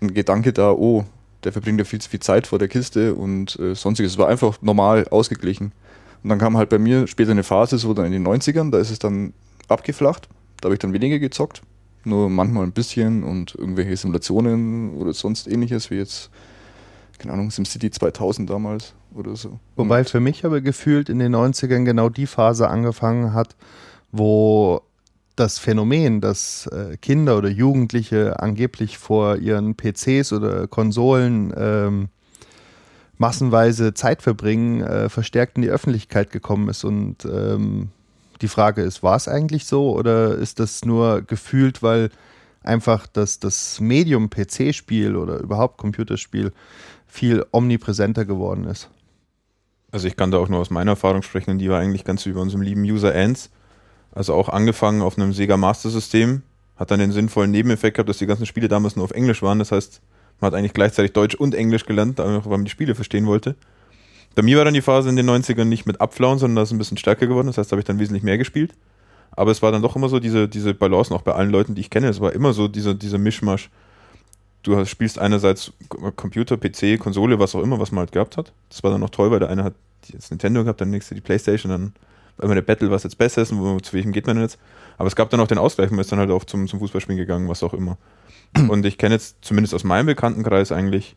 ein 0.00 0.14
Gedanke 0.14 0.52
da, 0.52 0.72
oh, 0.72 1.04
der 1.44 1.52
verbringt 1.52 1.78
ja 1.78 1.84
viel 1.84 2.00
zu 2.00 2.08
viel 2.08 2.20
Zeit 2.20 2.46
vor 2.46 2.58
der 2.58 2.68
Kiste 2.68 3.14
und 3.14 3.58
äh, 3.58 3.74
sonstiges. 3.74 4.12
Es 4.12 4.18
war 4.18 4.28
einfach 4.28 4.60
normal 4.62 5.06
ausgeglichen. 5.08 5.72
Und 6.22 6.30
dann 6.30 6.38
kam 6.38 6.56
halt 6.56 6.68
bei 6.68 6.78
mir 6.78 7.06
später 7.06 7.30
eine 7.30 7.44
Phase, 7.44 7.78
so 7.78 7.94
dann 7.94 8.06
in 8.06 8.12
den 8.12 8.26
90ern, 8.26 8.70
da 8.70 8.78
ist 8.78 8.90
es 8.90 8.98
dann 8.98 9.32
abgeflacht. 9.68 10.28
Da 10.60 10.66
habe 10.66 10.74
ich 10.74 10.80
dann 10.80 10.92
weniger 10.92 11.18
gezockt 11.20 11.62
nur 12.04 12.30
manchmal 12.30 12.64
ein 12.64 12.72
bisschen 12.72 13.22
und 13.22 13.54
irgendwelche 13.54 13.96
Simulationen 13.96 14.96
oder 14.96 15.12
sonst 15.12 15.46
ähnliches, 15.46 15.90
wie 15.90 15.96
jetzt, 15.96 16.30
keine 17.18 17.34
Ahnung, 17.34 17.50
SimCity 17.50 17.90
2000 17.90 18.48
damals 18.48 18.94
oder 19.14 19.36
so. 19.36 19.58
Wobei 19.76 20.00
und 20.00 20.10
für 20.10 20.20
mich 20.20 20.44
aber 20.44 20.60
gefühlt 20.60 21.08
in 21.08 21.18
den 21.18 21.34
90ern 21.34 21.84
genau 21.84 22.08
die 22.08 22.26
Phase 22.26 22.68
angefangen 22.68 23.32
hat, 23.32 23.56
wo 24.12 24.82
das 25.36 25.58
Phänomen, 25.58 26.20
dass 26.20 26.66
äh, 26.66 26.96
Kinder 26.96 27.38
oder 27.38 27.48
Jugendliche 27.48 28.40
angeblich 28.40 28.98
vor 28.98 29.36
ihren 29.36 29.76
PCs 29.76 30.32
oder 30.32 30.66
Konsolen 30.66 31.52
ähm, 31.56 32.08
massenweise 33.18 33.94
Zeit 33.94 34.22
verbringen, 34.22 34.80
äh, 34.80 35.08
verstärkt 35.08 35.56
in 35.56 35.62
die 35.62 35.70
Öffentlichkeit 35.70 36.30
gekommen 36.30 36.68
ist 36.68 36.84
und 36.84 37.24
ähm, 37.24 37.90
die 38.40 38.48
Frage 38.48 38.82
ist, 38.82 39.02
war 39.02 39.16
es 39.16 39.28
eigentlich 39.28 39.66
so 39.66 39.96
oder 39.96 40.34
ist 40.34 40.60
das 40.60 40.84
nur 40.84 41.22
gefühlt, 41.22 41.82
weil 41.82 42.10
einfach 42.62 43.06
das, 43.06 43.38
das 43.38 43.80
Medium 43.80 44.30
PC-Spiel 44.30 45.16
oder 45.16 45.38
überhaupt 45.38 45.78
Computerspiel 45.78 46.52
viel 47.06 47.44
omnipräsenter 47.52 48.24
geworden 48.24 48.64
ist? 48.64 48.90
Also 49.90 50.06
ich 50.06 50.16
kann 50.16 50.30
da 50.30 50.38
auch 50.38 50.48
nur 50.48 50.60
aus 50.60 50.70
meiner 50.70 50.92
Erfahrung 50.92 51.22
sprechen 51.22 51.52
und 51.52 51.58
die 51.58 51.70
war 51.70 51.80
eigentlich 51.80 52.04
ganz 52.04 52.26
wie 52.26 52.32
bei 52.32 52.40
unserem 52.40 52.62
lieben 52.62 52.82
User 52.82 53.14
Ants. 53.14 53.50
Also 54.12 54.34
auch 54.34 54.48
angefangen 54.48 55.00
auf 55.02 55.16
einem 55.16 55.32
Sega 55.32 55.56
Master 55.56 55.90
System, 55.90 56.42
hat 56.76 56.90
dann 56.90 57.00
den 57.00 57.12
sinnvollen 57.12 57.50
Nebeneffekt 57.50 57.96
gehabt, 57.96 58.08
dass 58.08 58.18
die 58.18 58.26
ganzen 58.26 58.46
Spiele 58.46 58.68
damals 58.68 58.96
nur 58.96 59.04
auf 59.04 59.10
Englisch 59.12 59.42
waren. 59.42 59.58
Das 59.58 59.72
heißt, 59.72 60.00
Man 60.40 60.52
hat 60.52 60.58
eigentlich 60.58 60.74
gleichzeitig 60.74 61.12
Deutsch 61.12 61.34
und 61.34 61.54
Englisch 61.54 61.86
gelernt, 61.86 62.18
weil 62.18 62.40
man 62.44 62.64
die 62.64 62.70
Spiele 62.70 62.94
verstehen 62.94 63.26
wollte. 63.26 63.56
Bei 64.38 64.42
mir 64.42 64.56
war 64.56 64.64
dann 64.64 64.74
die 64.74 64.82
Phase 64.82 65.08
in 65.08 65.16
den 65.16 65.28
90ern 65.28 65.64
nicht 65.64 65.84
mit 65.84 66.00
Abflauen, 66.00 66.38
sondern 66.38 66.62
das 66.62 66.68
ist 66.68 66.72
ein 66.72 66.78
bisschen 66.78 66.96
stärker 66.96 67.26
geworden. 67.26 67.48
Das 67.48 67.58
heißt, 67.58 67.72
da 67.72 67.74
habe 67.74 67.80
ich 67.80 67.86
dann 67.86 67.98
wesentlich 67.98 68.22
mehr 68.22 68.38
gespielt. 68.38 68.72
Aber 69.32 69.50
es 69.50 69.62
war 69.62 69.72
dann 69.72 69.82
doch 69.82 69.96
immer 69.96 70.08
so 70.08 70.20
diese, 70.20 70.48
diese 70.48 70.74
Balance, 70.74 71.12
auch 71.12 71.22
bei 71.22 71.32
allen 71.32 71.50
Leuten, 71.50 71.74
die 71.74 71.80
ich 71.80 71.90
kenne. 71.90 72.06
Es 72.06 72.20
war 72.20 72.32
immer 72.32 72.52
so 72.52 72.68
dieser, 72.68 72.94
dieser 72.94 73.18
Mischmasch. 73.18 73.68
Du 74.62 74.84
spielst 74.84 75.18
einerseits 75.18 75.72
Computer, 76.14 76.56
PC, 76.56 77.00
Konsole, 77.00 77.40
was 77.40 77.56
auch 77.56 77.62
immer, 77.64 77.80
was 77.80 77.90
man 77.90 78.02
halt 78.02 78.12
gehabt 78.12 78.36
hat. 78.36 78.52
Das 78.68 78.84
war 78.84 78.92
dann 78.92 79.00
noch 79.00 79.10
toll, 79.10 79.32
weil 79.32 79.40
der 79.40 79.50
eine 79.50 79.64
hat 79.64 79.74
das 80.12 80.30
Nintendo 80.30 80.62
gehabt, 80.62 80.78
der 80.78 80.86
nächste 80.86 81.16
die 81.16 81.20
Playstation, 81.20 81.72
dann 81.72 81.92
war 82.36 82.44
immer 82.44 82.54
der 82.54 82.62
Battle, 82.62 82.92
was 82.92 83.02
jetzt 83.02 83.18
besser 83.18 83.42
ist 83.42 83.50
und 83.50 83.84
zu 83.84 83.92
welchem 83.94 84.12
geht 84.12 84.28
man 84.28 84.36
denn 84.36 84.44
jetzt. 84.44 84.60
Aber 84.98 85.08
es 85.08 85.16
gab 85.16 85.30
dann 85.30 85.40
auch 85.40 85.48
den 85.48 85.58
Ausgleich, 85.58 85.90
man 85.90 85.98
ist 85.98 86.12
dann 86.12 86.20
halt 86.20 86.30
auch 86.30 86.44
zum, 86.44 86.68
zum 86.68 86.78
Fußballspielen 86.78 87.18
gegangen, 87.18 87.48
was 87.48 87.64
auch 87.64 87.74
immer. 87.74 87.98
Und 88.68 88.86
ich 88.86 88.98
kenne 88.98 89.16
jetzt 89.16 89.38
zumindest 89.40 89.74
aus 89.74 89.82
meinem 89.82 90.06
Bekanntenkreis 90.06 90.70
eigentlich 90.70 91.16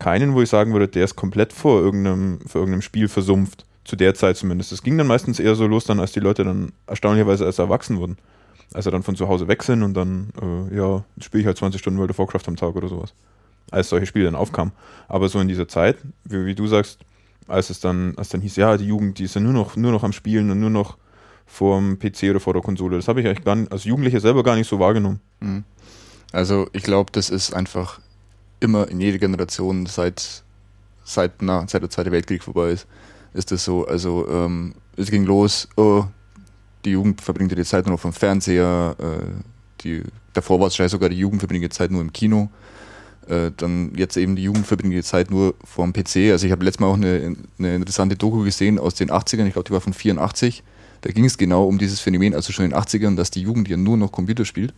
keinen, 0.00 0.34
wo 0.34 0.42
ich 0.42 0.48
sagen 0.48 0.72
würde, 0.72 0.88
der 0.88 1.04
ist 1.04 1.14
komplett 1.14 1.52
vor 1.52 1.80
irgendeinem, 1.80 2.40
vor 2.46 2.60
irgendeinem 2.62 2.82
Spiel 2.82 3.08
versumpft. 3.08 3.64
Zu 3.84 3.96
der 3.96 4.14
Zeit 4.14 4.36
zumindest. 4.36 4.72
Es 4.72 4.82
ging 4.82 4.98
dann 4.98 5.06
meistens 5.06 5.40
eher 5.40 5.54
so 5.54 5.66
los, 5.66 5.84
dann, 5.84 6.00
als 6.00 6.12
die 6.12 6.20
Leute 6.20 6.44
dann 6.44 6.72
erstaunlicherweise 6.86 7.44
erst 7.44 7.58
erwachsen 7.58 7.98
wurden. 7.98 8.18
Als 8.72 8.84
sie 8.84 8.90
dann 8.90 9.02
von 9.02 9.16
zu 9.16 9.26
Hause 9.26 9.48
weg 9.48 9.62
sind 9.62 9.82
und 9.82 9.94
dann, 9.94 10.28
äh, 10.40 10.76
ja, 10.76 11.02
spiele 11.18 11.40
ich 11.40 11.46
halt 11.46 11.56
20 11.56 11.80
Stunden 11.80 11.98
World 11.98 12.10
of 12.10 12.18
Warcraft 12.18 12.46
am 12.46 12.56
Tag 12.56 12.76
oder 12.76 12.88
sowas. 12.88 13.14
Als 13.70 13.88
solche 13.88 14.06
Spiele 14.06 14.26
dann 14.26 14.34
aufkamen. 14.34 14.72
Aber 15.08 15.28
so 15.28 15.40
in 15.40 15.48
dieser 15.48 15.66
Zeit, 15.66 15.96
wie, 16.24 16.44
wie 16.44 16.54
du 16.54 16.66
sagst, 16.66 17.00
als 17.48 17.70
es 17.70 17.80
dann, 17.80 18.14
als 18.16 18.28
dann 18.28 18.42
hieß, 18.42 18.56
ja, 18.56 18.76
die 18.76 18.86
Jugend, 18.86 19.18
die 19.18 19.24
ist 19.24 19.34
ja 19.34 19.40
nur 19.40 19.54
noch, 19.54 19.76
nur 19.76 19.92
noch 19.92 20.04
am 20.04 20.12
Spielen 20.12 20.50
und 20.50 20.60
nur 20.60 20.70
noch 20.70 20.98
vor 21.46 21.78
dem 21.78 21.98
PC 21.98 22.30
oder 22.30 22.40
vor 22.40 22.52
der 22.52 22.62
Konsole. 22.62 22.96
Das 22.96 23.08
habe 23.08 23.20
ich 23.20 23.26
eigentlich 23.26 23.44
gar 23.44 23.56
nicht, 23.56 23.72
als 23.72 23.84
Jugendlicher 23.84 24.20
selber 24.20 24.44
gar 24.44 24.54
nicht 24.56 24.68
so 24.68 24.78
wahrgenommen. 24.78 25.20
Mhm. 25.40 25.64
Also 26.32 26.68
ich 26.72 26.84
glaube, 26.84 27.10
das 27.12 27.28
ist 27.28 27.54
einfach 27.54 27.98
immer 28.60 28.88
in 28.88 29.00
jeder 29.00 29.18
Generation 29.18 29.86
seit, 29.86 30.42
seit, 31.04 31.42
na, 31.42 31.66
seit 31.66 31.82
der 31.82 31.90
Zweite 31.90 32.12
Weltkrieg 32.12 32.42
vorbei 32.42 32.70
ist, 32.70 32.86
ist 33.34 33.50
das 33.50 33.64
so. 33.64 33.86
Also 33.86 34.28
ähm, 34.28 34.74
es 34.96 35.10
ging 35.10 35.24
los, 35.24 35.68
oh, 35.76 36.04
die 36.84 36.90
Jugend 36.90 37.20
verbringt 37.20 37.56
die 37.56 37.64
Zeit 37.64 37.86
nur 37.86 37.98
vom 37.98 38.12
Fernseher, 38.12 38.96
äh, 38.98 39.82
die, 39.82 40.02
davor 40.32 40.60
war 40.60 40.68
es 40.68 40.74
sogar 40.90 41.08
die 41.08 41.18
Jugend 41.18 41.40
verbringt 41.40 41.64
die 41.64 41.70
Zeit 41.70 41.90
nur 41.90 42.00
im 42.00 42.12
Kino. 42.12 42.50
Äh, 43.28 43.52
dann 43.56 43.92
jetzt 43.96 44.16
eben 44.16 44.34
die 44.36 44.42
Jugend 44.42 44.66
verbringt 44.66 44.94
die 44.94 45.02
Zeit 45.02 45.30
nur 45.30 45.54
vor 45.64 45.86
dem 45.86 45.92
PC. 45.92 46.32
Also 46.32 46.46
ich 46.46 46.52
habe 46.52 46.64
letztes 46.64 46.80
Mal 46.80 46.88
auch 46.88 46.94
eine, 46.94 47.36
eine 47.58 47.74
interessante 47.76 48.16
Doku 48.16 48.42
gesehen 48.42 48.78
aus 48.78 48.94
den 48.94 49.10
80ern, 49.10 49.46
ich 49.46 49.52
glaube 49.52 49.68
die 49.68 49.72
war 49.72 49.80
von 49.80 49.92
84. 49.92 50.62
Da 51.02 51.10
ging 51.10 51.24
es 51.24 51.38
genau 51.38 51.64
um 51.64 51.78
dieses 51.78 52.00
Phänomen, 52.00 52.34
also 52.34 52.52
schon 52.52 52.66
in 52.66 52.72
den 52.72 52.78
80ern, 52.78 53.16
dass 53.16 53.30
die 53.30 53.42
Jugend 53.42 53.68
ja 53.68 53.76
nur 53.76 53.96
noch 53.96 54.12
Computer 54.12 54.44
spielt. 54.44 54.74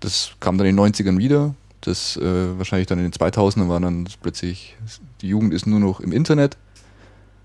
Das 0.00 0.32
kam 0.40 0.58
dann 0.58 0.66
in 0.66 0.76
den 0.76 0.84
90ern 0.84 1.18
wieder. 1.18 1.54
Das 1.82 2.16
äh, 2.16 2.58
wahrscheinlich 2.58 2.86
dann 2.86 2.98
in 2.98 3.10
den 3.10 3.12
2000ern 3.12 3.68
war 3.68 3.80
dann 3.80 4.08
plötzlich, 4.22 4.76
die 5.20 5.28
Jugend 5.28 5.52
ist 5.52 5.66
nur 5.66 5.80
noch 5.80 6.00
im 6.00 6.12
Internet 6.12 6.56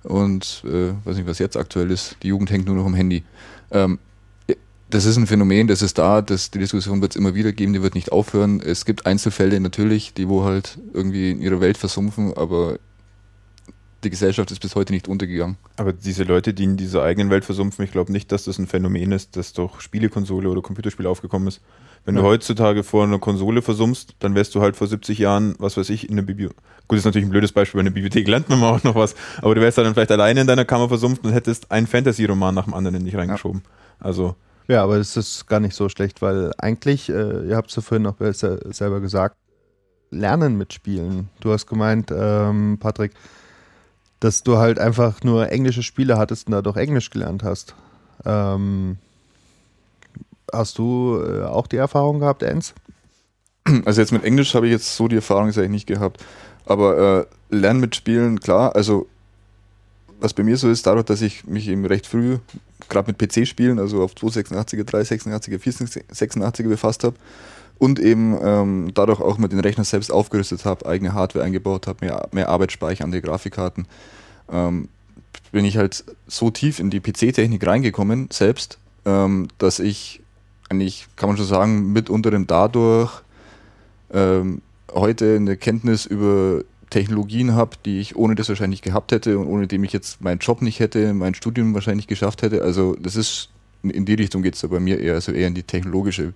und 0.04 0.64
äh, 0.66 0.94
weiß 1.04 1.18
nicht, 1.18 1.28
was 1.28 1.40
jetzt 1.40 1.58
aktuell 1.58 1.92
ist, 1.92 2.18
die 2.24 2.30
Jugend 2.30 2.52
hängt 2.52 2.66
nur 2.66 2.76
noch 2.76 2.86
am 2.86 2.94
Handy. 2.94 3.24
Ähm, 3.72 4.00
das 4.90 5.06
ist 5.06 5.18
ein 5.18 5.28
Phänomen, 5.28 5.68
das 5.68 5.82
ist 5.82 5.98
da, 5.98 6.22
das, 6.22 6.50
die 6.52 6.60
Diskussion 6.60 7.02
wird 7.02 7.12
es 7.12 7.16
immer 7.18 7.36
wieder 7.36 7.52
geben, 7.52 7.74
die 7.74 7.82
wird 7.82 7.96
nicht 7.96 8.12
aufhören. 8.12 8.62
Es 8.62 8.86
gibt 8.86 9.06
Einzelfälle 9.06 9.60
natürlich, 9.60 10.14
die 10.14 10.30
wo 10.30 10.46
halt 10.46 10.78
irgendwie 10.94 11.32
in 11.32 11.42
ihrer 11.42 11.60
Welt 11.60 11.78
versumpfen, 11.78 12.34
aber 12.38 12.80
die 14.04 14.10
Gesellschaft 14.10 14.52
ist 14.52 14.62
bis 14.62 14.76
heute 14.76 14.94
nicht 14.94 15.08
untergegangen. 15.08 15.58
Aber 15.76 15.92
diese 15.92 16.24
Leute, 16.24 16.54
die 16.54 16.64
in 16.64 16.78
dieser 16.78 17.04
eigenen 17.04 17.30
Welt 17.30 17.44
versumpfen, 17.44 17.84
ich 17.84 17.92
glaube 17.92 18.12
nicht, 18.12 18.32
dass 18.32 18.46
das 18.46 18.60
ein 18.60 18.68
Phänomen 18.68 19.12
ist, 19.12 19.36
das 19.36 19.52
durch 19.54 19.82
Spielekonsole 19.82 20.50
oder 20.50 20.62
Computerspiel 20.62 21.08
aufgekommen 21.08 21.48
ist. 21.48 21.62
Wenn 22.06 22.16
ja. 22.16 22.22
du 22.22 22.28
heutzutage 22.28 22.84
vor 22.84 23.04
einer 23.04 23.20
Konsole 23.20 23.62
versummst, 23.62 24.16
dann 24.20 24.36
wärst 24.36 24.56
du 24.56 24.62
halt 24.62 24.76
vor 24.76 24.88
70 24.88 25.18
Jahren, 25.20 25.56
was 25.60 25.78
weiß 25.78 25.90
ich, 25.90 26.10
in 26.10 26.16
einer 26.16 26.26
Bibliothek. 26.26 26.58
Gut, 26.88 26.96
das 26.96 27.00
ist 27.00 27.06
natürlich 27.06 27.28
ein 27.28 27.32
blödes 27.32 27.52
Beispiel, 27.52 27.80
bei 27.80 27.82
einer 27.82 27.94
Bibliothek 27.94 28.28
lernt 28.28 28.48
man 28.50 28.64
auch 28.64 28.84
noch 28.84 28.96
was, 28.96 29.16
aber 29.42 29.56
du 29.56 29.62
wärst 29.62 29.78
dann 29.78 29.94
vielleicht 29.94 30.12
alleine 30.12 30.42
in 30.42 30.48
deiner 30.48 30.64
Kammer 30.64 30.88
versumpft 30.88 31.26
und 31.26 31.34
hättest 31.34 31.70
einen 31.70 31.86
Fantasy-Roman 31.86 32.56
nach 32.56 32.64
dem 32.64 32.74
anderen 32.74 32.96
in 32.98 33.06
dich 33.06 33.16
reingeschoben. 33.16 33.62
Ja. 33.66 34.06
Also. 34.06 34.36
Ja, 34.70 34.84
aber 34.84 34.98
es 34.98 35.18
ist 35.18 35.48
gar 35.48 35.60
nicht 35.60 35.76
so 35.76 35.90
schlecht, 35.90 36.22
weil 36.22 36.52
eigentlich, 36.58 37.10
äh, 37.10 37.48
ihr 37.48 37.56
habt 37.56 37.70
es 37.70 37.76
ja 37.76 37.82
vorhin 37.82 38.04
noch 38.04 38.16
selber 38.20 39.00
gesagt, 39.00 39.38
Lernen 40.10 40.58
mit 40.58 40.74
Spielen. 40.74 41.30
Du 41.42 41.52
hast 41.52 41.68
gemeint, 41.68 42.12
ähm, 42.16 42.78
Patrick, 42.80 43.12
dass 44.20 44.44
du 44.44 44.58
halt 44.58 44.80
einfach 44.80 45.24
nur 45.24 45.52
englische 45.52 45.84
Spiele 45.84 46.18
hattest 46.18 46.48
und 46.48 46.54
dadurch 46.54 46.78
Englisch 46.78 47.10
gelernt 47.10 47.44
hast. 47.44 47.76
Ähm, 48.26 48.98
hast 50.54 50.78
du 50.78 51.22
äh, 51.24 51.44
auch 51.44 51.68
die 51.68 51.78
Erfahrung 51.78 52.20
gehabt, 52.20 52.44
Enz? 52.44 52.74
Also 53.86 54.02
jetzt 54.02 54.12
mit 54.12 54.24
Englisch 54.24 54.56
habe 54.56 54.68
ich 54.68 54.72
jetzt 54.72 54.96
so 54.96 55.08
die 55.08 55.18
Erfahrung 55.18 55.48
eigentlich 55.48 55.70
nicht 55.70 55.88
gehabt. 55.88 56.24
Aber 56.66 57.28
äh, 57.52 57.56
Lernen 57.56 57.80
mit 57.80 57.96
Spielen, 57.96 58.40
klar, 58.40 58.76
also 58.76 59.08
was 60.20 60.34
bei 60.34 60.44
mir 60.44 60.58
so 60.58 60.70
ist, 60.70 60.88
dadurch, 60.88 61.06
dass 61.06 61.22
ich 61.22 61.46
mich 61.46 61.68
eben 61.68 61.86
recht 61.86 62.08
früh, 62.08 62.40
gerade 62.90 63.12
mit 63.12 63.20
PC-Spielen, 63.20 63.80
also 63.80 64.02
auf 64.04 64.14
286er, 64.14 64.84
386er, 64.84 65.60
486er 65.60 66.68
befasst 66.68 67.04
habe 67.04 67.16
und 67.78 68.00
eben 68.00 68.38
ähm, 68.42 68.92
dadurch 68.94 69.20
auch 69.20 69.38
mit 69.38 69.52
den 69.52 69.60
Rechner 69.60 69.84
selbst 69.84 70.12
aufgerüstet 70.12 70.66
habe, 70.66 70.86
eigene 70.86 71.14
Hardware 71.14 71.46
eingebaut 71.46 71.88
habe, 71.88 72.06
mehr, 72.06 72.28
mehr 72.32 72.50
Arbeitsspeicher 72.50 73.04
an 73.04 73.12
die 73.12 73.22
Grafikkarten, 73.22 73.88
ähm, 74.52 74.90
bin 75.52 75.66
ich 75.66 75.78
halt 75.78 76.04
so 76.28 76.50
tief 76.50 76.80
in 76.80 76.90
die 76.90 77.00
PC-Technik 77.00 77.66
reingekommen, 77.66 78.30
selbst, 78.32 78.80
ähm, 79.06 79.48
dass 79.60 79.80
ich 79.80 80.22
eigentlich, 80.70 81.08
kann 81.16 81.30
man 81.30 81.38
schon 81.38 81.46
sagen, 81.46 81.94
mitunter 81.94 82.32
dadurch 82.40 83.22
ähm, 84.14 84.62
heute 84.92 85.36
eine 85.36 85.58
Kenntnis 85.58 86.06
über 86.06 86.64
Technologien 86.90 87.54
habe, 87.54 87.78
die 87.86 88.00
ich 88.00 88.16
ohne 88.16 88.36
das 88.36 88.50
wahrscheinlich 88.50 88.82
gehabt 88.82 89.12
hätte 89.12 89.38
und 89.38 89.48
ohne 89.48 89.68
dem 89.68 89.84
ich 89.84 89.94
jetzt 89.94 90.22
meinen 90.22 90.40
Job 90.40 90.62
nicht 90.62 90.80
hätte, 90.80 91.14
mein 91.14 91.34
Studium 91.34 91.74
wahrscheinlich 91.74 92.08
geschafft 92.08 92.42
hätte. 92.42 92.62
Also 92.62 92.96
das 92.96 93.16
ist, 93.16 93.50
in 93.84 94.06
die 94.06 94.14
Richtung 94.14 94.42
geht 94.42 94.56
es 94.56 94.62
bei 94.68 94.80
mir 94.80 95.00
eher, 95.00 95.16
also 95.16 95.32
eher 95.32 95.48
in 95.48 95.56
die 95.56 95.64
technologische 95.64 96.34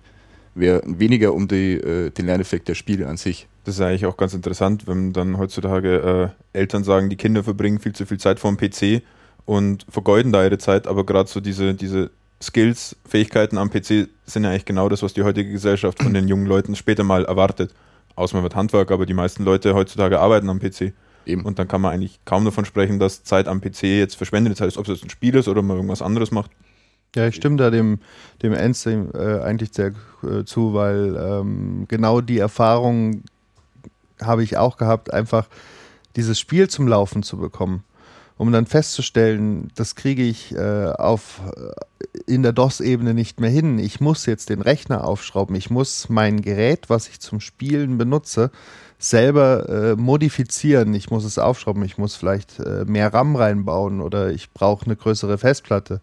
wäre 0.54 0.82
weniger 0.84 1.32
um 1.32 1.48
die, 1.48 1.74
äh, 1.74 2.10
den 2.10 2.26
Lerneffekt 2.26 2.68
der 2.68 2.74
Spiele 2.74 3.06
an 3.08 3.16
sich. 3.16 3.48
Das 3.64 3.76
ist 3.76 3.80
eigentlich 3.80 4.06
auch 4.06 4.16
ganz 4.16 4.34
interessant, 4.34 4.86
wenn 4.86 5.12
dann 5.12 5.38
heutzutage 5.38 6.34
äh, 6.52 6.58
Eltern 6.58 6.84
sagen, 6.84 7.08
die 7.08 7.16
Kinder 7.16 7.42
verbringen 7.42 7.78
viel 7.78 7.94
zu 7.94 8.06
viel 8.06 8.18
Zeit 8.18 8.40
vor 8.40 8.54
dem 8.54 8.58
PC 8.58 9.02
und 9.44 9.86
vergeuden 9.88 10.32
da 10.32 10.44
ihre 10.44 10.58
Zeit, 10.58 10.86
aber 10.86 11.06
gerade 11.06 11.28
so 11.28 11.40
diese, 11.40 11.74
diese 11.74 12.10
Skills, 12.42 12.96
Fähigkeiten 13.06 13.56
am 13.56 13.70
PC 13.70 14.08
sind 14.26 14.44
ja 14.44 14.50
eigentlich 14.50 14.64
genau 14.64 14.88
das, 14.88 15.02
was 15.02 15.14
die 15.14 15.22
heutige 15.22 15.50
Gesellschaft 15.50 16.02
von 16.02 16.12
den 16.12 16.28
jungen 16.28 16.46
Leuten 16.46 16.74
später 16.76 17.04
mal 17.04 17.24
erwartet. 17.24 17.72
Außer 18.14 18.36
man 18.36 18.42
wird 18.42 18.56
Handwerk, 18.56 18.90
aber 18.90 19.06
die 19.06 19.14
meisten 19.14 19.44
Leute 19.44 19.74
heutzutage 19.74 20.20
arbeiten 20.20 20.50
am 20.50 20.58
PC. 20.58 20.92
Eben. 21.24 21.44
Und 21.44 21.58
dann 21.58 21.68
kann 21.68 21.80
man 21.80 21.92
eigentlich 21.92 22.20
kaum 22.24 22.44
davon 22.44 22.64
sprechen, 22.64 22.98
dass 22.98 23.22
Zeit 23.22 23.46
am 23.46 23.60
PC 23.60 23.84
jetzt 23.84 24.16
verschwendete 24.16 24.56
Zeit 24.56 24.68
ist, 24.68 24.76
ob 24.76 24.88
es 24.88 24.96
jetzt 25.00 25.04
ein 25.04 25.10
Spiel 25.10 25.34
ist 25.36 25.48
oder 25.48 25.62
man 25.62 25.76
irgendwas 25.76 26.02
anderes 26.02 26.30
macht. 26.30 26.50
Ja, 27.14 27.26
ich 27.26 27.36
stimme 27.36 27.56
da 27.56 27.70
dem, 27.70 27.98
dem 28.42 28.52
Ernst 28.54 28.86
äh, 28.86 28.98
eigentlich 29.42 29.70
sehr 29.72 29.92
äh, 30.22 30.44
zu, 30.44 30.72
weil 30.74 31.16
ähm, 31.16 31.84
genau 31.88 32.20
die 32.20 32.38
Erfahrung 32.38 33.22
habe 34.20 34.42
ich 34.42 34.56
auch 34.56 34.78
gehabt, 34.78 35.12
einfach 35.12 35.46
dieses 36.16 36.38
Spiel 36.38 36.68
zum 36.68 36.88
Laufen 36.88 37.22
zu 37.22 37.36
bekommen. 37.36 37.84
Um 38.38 38.50
dann 38.50 38.66
festzustellen, 38.66 39.70
das 39.74 39.94
kriege 39.94 40.22
ich 40.22 40.54
äh, 40.54 40.86
auf, 40.86 41.40
äh, 41.54 41.70
in 42.26 42.42
der 42.42 42.52
DOS-Ebene 42.52 43.14
nicht 43.14 43.40
mehr 43.40 43.50
hin. 43.50 43.78
Ich 43.78 44.00
muss 44.00 44.26
jetzt 44.26 44.50
den 44.50 44.62
Rechner 44.62 45.04
aufschrauben. 45.04 45.54
Ich 45.56 45.70
muss 45.70 46.08
mein 46.08 46.40
Gerät, 46.42 46.88
was 46.88 47.08
ich 47.08 47.20
zum 47.20 47.40
Spielen 47.40 47.98
benutze, 47.98 48.50
selber 48.98 49.68
äh, 49.68 49.96
modifizieren. 49.96 50.94
Ich 50.94 51.10
muss 51.10 51.24
es 51.24 51.38
aufschrauben. 51.38 51.84
Ich 51.84 51.98
muss 51.98 52.14
vielleicht 52.14 52.58
äh, 52.60 52.84
mehr 52.86 53.12
RAM 53.12 53.36
reinbauen 53.36 54.00
oder 54.00 54.30
ich 54.30 54.52
brauche 54.52 54.86
eine 54.86 54.96
größere 54.96 55.38
Festplatte 55.38 56.00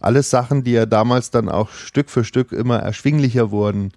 alles 0.00 0.30
Sachen, 0.30 0.64
die 0.64 0.72
ja 0.72 0.86
damals 0.86 1.30
dann 1.30 1.48
auch 1.48 1.70
Stück 1.70 2.10
für 2.10 2.24
Stück 2.24 2.52
immer 2.52 2.78
erschwinglicher 2.78 3.50
wurden, 3.50 3.92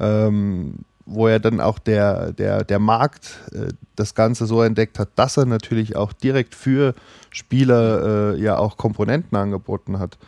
ähm, 0.00 0.80
wo 1.06 1.26
er 1.26 1.40
dann 1.40 1.60
auch 1.60 1.78
der, 1.78 2.32
der, 2.32 2.64
der 2.64 2.78
Markt 2.78 3.40
äh, 3.52 3.68
das 3.96 4.14
Ganze 4.14 4.46
so 4.46 4.62
entdeckt 4.62 4.98
hat, 4.98 5.10
dass 5.14 5.36
er 5.36 5.46
natürlich 5.46 5.96
auch 5.96 6.12
direkt 6.12 6.54
für 6.54 6.94
Spieler 7.30 8.34
äh, 8.34 8.40
ja 8.40 8.58
auch 8.58 8.76
Komponenten 8.76 9.36
angeboten 9.38 9.98
hat. 9.98 10.18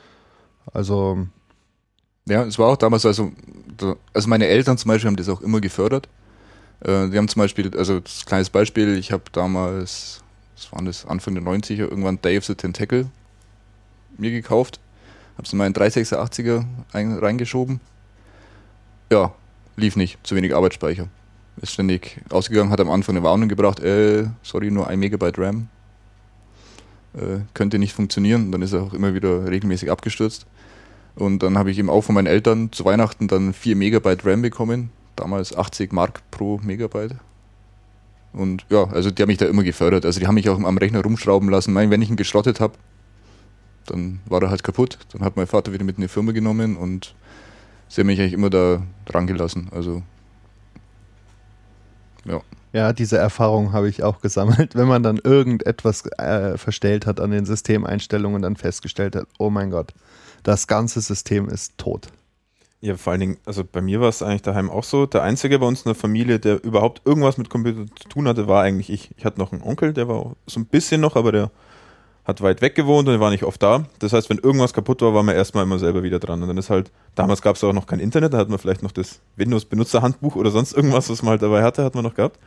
Also. 0.72 1.26
Ja, 2.28 2.44
es 2.44 2.58
war 2.58 2.68
auch 2.68 2.76
damals, 2.76 3.04
also, 3.06 3.32
also 4.12 4.28
meine 4.28 4.46
Eltern 4.46 4.78
zum 4.78 4.90
Beispiel 4.90 5.08
haben 5.08 5.16
das 5.16 5.28
auch 5.28 5.40
immer 5.40 5.60
gefördert. 5.60 6.08
Äh, 6.80 7.08
die 7.08 7.18
haben 7.18 7.28
zum 7.28 7.40
Beispiel, 7.40 7.76
also 7.76 7.98
das 7.98 8.24
kleines 8.24 8.50
Beispiel, 8.50 8.96
ich 8.98 9.10
habe 9.10 9.24
damals, 9.32 10.22
was 10.54 10.72
war 10.72 10.82
das, 10.82 11.06
Anfang 11.06 11.34
der 11.34 11.42
90er, 11.42 11.88
irgendwann 11.88 12.20
Dave 12.20 12.42
the 12.42 12.54
Tentacle 12.54 13.06
mir 14.16 14.30
gekauft 14.30 14.80
Hab's 15.40 15.54
in 15.54 15.58
meinen 15.58 15.72
386er 15.72 16.66
reingeschoben. 16.92 17.80
Ja, 19.10 19.32
lief 19.76 19.96
nicht. 19.96 20.18
Zu 20.22 20.36
wenig 20.36 20.54
Arbeitsspeicher. 20.54 21.08
Ist 21.62 21.72
ständig 21.72 22.20
ausgegangen, 22.28 22.68
hat 22.68 22.78
am 22.78 22.90
Anfang 22.90 23.16
eine 23.16 23.24
Warnung 23.24 23.48
gebracht, 23.48 23.80
äh, 23.80 24.26
sorry, 24.42 24.70
nur 24.70 24.88
ein 24.88 24.98
Megabyte 24.98 25.38
RAM. 25.38 25.68
Äh, 27.14 27.40
könnte 27.54 27.78
nicht 27.78 27.92
funktionieren. 27.92 28.52
Dann 28.52 28.62
ist 28.62 28.72
er 28.72 28.82
auch 28.82 28.94
immer 28.94 29.14
wieder 29.14 29.48
regelmäßig 29.48 29.90
abgestürzt. 29.90 30.46
Und 31.16 31.42
dann 31.42 31.58
habe 31.58 31.70
ich 31.70 31.78
eben 31.78 31.90
auch 31.90 32.02
von 32.02 32.14
meinen 32.14 32.26
Eltern 32.26 32.72
zu 32.72 32.84
Weihnachten 32.84 33.28
dann 33.28 33.52
4 33.52 33.76
Megabyte 33.76 34.24
RAM 34.24 34.42
bekommen. 34.42 34.90
Damals 35.16 35.56
80 35.56 35.92
Mark 35.92 36.22
pro 36.30 36.58
Megabyte. 36.62 37.16
Und 38.32 38.64
ja, 38.70 38.84
also 38.84 39.10
die 39.10 39.22
haben 39.22 39.28
mich 39.28 39.38
da 39.38 39.46
immer 39.46 39.64
gefördert. 39.64 40.06
Also 40.06 40.20
die 40.20 40.26
haben 40.26 40.36
mich 40.36 40.48
auch 40.48 40.58
am 40.58 40.78
Rechner 40.78 41.02
rumschrauben 41.02 41.48
lassen. 41.48 41.72
Mein, 41.72 41.90
wenn 41.90 42.00
ich 42.00 42.10
ihn 42.10 42.16
geschrottet 42.16 42.60
habe, 42.60 42.74
dann 43.86 44.20
war 44.26 44.40
er 44.42 44.50
halt 44.50 44.62
kaputt. 44.62 44.98
Dann 45.12 45.22
hat 45.22 45.36
mein 45.36 45.48
Vater 45.48 45.72
wieder 45.72 45.84
mit 45.84 45.96
in 45.96 46.02
die 46.02 46.08
Firma 46.08 46.32
genommen 46.32 46.76
und 46.76 47.14
sie 47.88 48.00
haben 48.00 48.06
mich 48.06 48.20
eigentlich 48.20 48.34
immer 48.34 48.50
da 48.50 48.82
dran 49.04 49.26
gelassen. 49.26 49.68
Also 49.72 50.02
ja. 52.24 52.40
Ja, 52.72 52.92
diese 52.92 53.18
Erfahrung 53.18 53.72
habe 53.72 53.88
ich 53.88 54.02
auch 54.02 54.20
gesammelt. 54.20 54.74
Wenn 54.74 54.88
man 54.88 55.02
dann 55.02 55.18
irgendetwas 55.22 56.06
äh, 56.18 56.56
verstellt 56.56 57.06
hat 57.06 57.20
an 57.20 57.30
den 57.30 57.44
Systemeinstellungen 57.44 58.42
dann 58.42 58.56
festgestellt 58.56 59.16
hat, 59.16 59.26
oh 59.38 59.50
mein 59.50 59.70
Gott, 59.70 59.92
das 60.42 60.66
ganze 60.66 61.00
System 61.00 61.48
ist 61.48 61.78
tot. 61.78 62.08
Ja, 62.82 62.96
vor 62.96 63.10
allen 63.12 63.20
Dingen, 63.20 63.36
also 63.44 63.62
bei 63.62 63.82
mir 63.82 64.00
war 64.00 64.08
es 64.08 64.22
eigentlich 64.22 64.42
daheim 64.42 64.70
auch 64.70 64.84
so. 64.84 65.04
Der 65.04 65.22
Einzige 65.22 65.58
bei 65.58 65.66
uns 65.66 65.80
in 65.80 65.90
der 65.90 65.94
Familie, 65.94 66.38
der 66.38 66.64
überhaupt 66.64 67.02
irgendwas 67.04 67.36
mit 67.36 67.50
Computer 67.50 67.84
zu 67.94 68.08
tun 68.08 68.26
hatte, 68.26 68.48
war 68.48 68.62
eigentlich 68.62 68.88
ich. 68.88 69.10
Ich 69.18 69.26
hatte 69.26 69.38
noch 69.38 69.52
einen 69.52 69.62
Onkel, 69.62 69.92
der 69.92 70.08
war 70.08 70.34
so 70.46 70.60
ein 70.60 70.64
bisschen 70.64 71.02
noch, 71.02 71.14
aber 71.14 71.30
der 71.30 71.50
hat 72.24 72.40
weit 72.40 72.62
weg 72.62 72.74
gewohnt 72.74 73.06
und 73.08 73.20
war 73.20 73.30
nicht 73.30 73.44
oft 73.44 73.62
da. 73.62 73.84
Das 73.98 74.14
heißt, 74.14 74.30
wenn 74.30 74.38
irgendwas 74.38 74.72
kaputt 74.72 75.02
war, 75.02 75.12
war 75.12 75.22
man 75.22 75.34
erstmal 75.34 75.64
immer 75.64 75.78
selber 75.78 76.02
wieder 76.02 76.18
dran. 76.18 76.40
Und 76.40 76.48
dann 76.48 76.56
ist 76.56 76.70
halt, 76.70 76.90
damals 77.14 77.42
gab 77.42 77.56
es 77.56 77.64
auch 77.64 77.72
noch 77.74 77.86
kein 77.86 78.00
Internet, 78.00 78.32
da 78.32 78.38
hat 78.38 78.48
man 78.48 78.58
vielleicht 78.58 78.82
noch 78.82 78.92
das 78.92 79.20
Windows-Benutzerhandbuch 79.36 80.36
oder 80.36 80.50
sonst 80.50 80.72
irgendwas, 80.72 81.10
was 81.10 81.22
man 81.22 81.32
halt 81.32 81.42
dabei 81.42 81.62
hatte, 81.62 81.84
hat 81.84 81.94
man 81.94 82.04
noch 82.04 82.14
gehabt. 82.14 82.38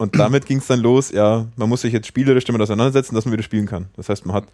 Und 0.00 0.18
damit 0.18 0.46
ging 0.46 0.58
es 0.58 0.66
dann 0.66 0.80
los, 0.80 1.10
ja, 1.10 1.46
man 1.56 1.68
muss 1.68 1.82
sich 1.82 1.92
jetzt 1.92 2.06
spielerisch 2.06 2.46
damit 2.46 2.62
auseinandersetzen, 2.62 3.14
dass 3.14 3.26
man 3.26 3.34
wieder 3.34 3.42
spielen 3.42 3.66
kann. 3.66 3.88
Das 3.96 4.08
heißt, 4.08 4.24
man 4.24 4.34
hat, 4.34 4.44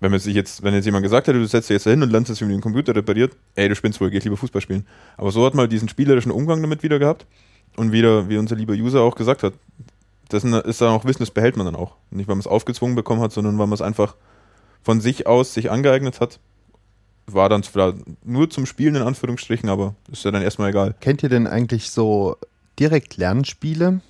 wenn 0.00 0.10
man 0.10 0.18
sich 0.18 0.34
jetzt, 0.34 0.64
wenn 0.64 0.74
jetzt 0.74 0.86
jemand 0.86 1.04
gesagt 1.04 1.28
hätte, 1.28 1.38
du 1.38 1.46
setzt 1.46 1.70
dich 1.70 1.74
jetzt 1.74 1.84
hin 1.84 2.02
und 2.02 2.10
lernst 2.10 2.30
jetzt, 2.30 2.40
wie 2.40 2.46
man 2.46 2.54
den 2.54 2.60
Computer 2.60 2.92
repariert, 2.92 3.36
ey, 3.54 3.68
du 3.68 3.76
spinnst 3.76 4.00
wohl, 4.00 4.10
geh 4.10 4.18
lieber 4.18 4.36
Fußball 4.36 4.60
spielen. 4.60 4.84
Aber 5.16 5.30
so 5.30 5.46
hat 5.46 5.54
man 5.54 5.70
diesen 5.70 5.88
spielerischen 5.88 6.32
Umgang 6.32 6.60
damit 6.62 6.82
wieder 6.82 6.98
gehabt. 6.98 7.26
Und 7.76 7.92
wieder, 7.92 8.28
wie 8.28 8.38
unser 8.38 8.56
lieber 8.56 8.72
User 8.72 9.02
auch 9.02 9.14
gesagt 9.14 9.44
hat, 9.44 9.52
das 10.30 10.42
ist 10.42 10.80
dann 10.80 10.88
auch 10.88 11.04
Wissen, 11.04 11.22
das 11.22 11.30
behält 11.30 11.56
man 11.56 11.64
dann 11.64 11.76
auch. 11.76 11.94
Nicht, 12.10 12.26
weil 12.26 12.34
man 12.34 12.40
es 12.40 12.48
aufgezwungen 12.48 12.96
bekommen 12.96 13.22
hat, 13.22 13.30
sondern 13.30 13.56
weil 13.58 13.68
man 13.68 13.74
es 13.74 13.82
einfach 13.82 14.16
von 14.82 15.00
sich 15.00 15.28
aus 15.28 15.54
sich 15.54 15.70
angeeignet 15.70 16.20
hat. 16.20 16.40
War 17.26 17.48
dann 17.48 17.62
zwar 17.62 17.94
nur 18.24 18.50
zum 18.50 18.66
Spielen 18.66 18.96
in 18.96 19.02
Anführungsstrichen, 19.02 19.68
aber 19.68 19.94
ist 20.10 20.24
ja 20.24 20.32
dann 20.32 20.42
erstmal 20.42 20.70
egal. 20.70 20.96
Kennt 21.00 21.22
ihr 21.22 21.28
denn 21.28 21.46
eigentlich 21.46 21.92
so 21.92 22.36
direkt 22.80 23.16
Lernspiele? 23.16 24.00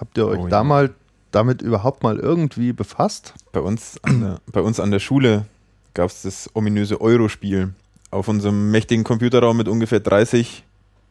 Habt 0.00 0.16
ihr 0.16 0.26
euch 0.26 0.38
oh, 0.40 0.48
da 0.48 0.64
mal 0.64 0.94
damit 1.30 1.62
überhaupt 1.62 2.02
mal 2.02 2.18
irgendwie 2.18 2.72
befasst? 2.72 3.34
Bei 3.52 3.60
uns 3.60 4.02
an 4.02 4.20
der, 4.20 4.40
bei 4.52 4.60
uns 4.60 4.80
an 4.80 4.90
der 4.90 4.98
Schule 4.98 5.46
gab 5.94 6.08
es 6.08 6.22
das 6.22 6.50
ominöse 6.54 7.00
Euro-Spiel. 7.00 7.74
Auf 8.10 8.26
unserem 8.28 8.70
mächtigen 8.70 9.04
Computerraum 9.04 9.56
mit 9.56 9.68
ungefähr 9.68 10.00
30, 10.00 10.64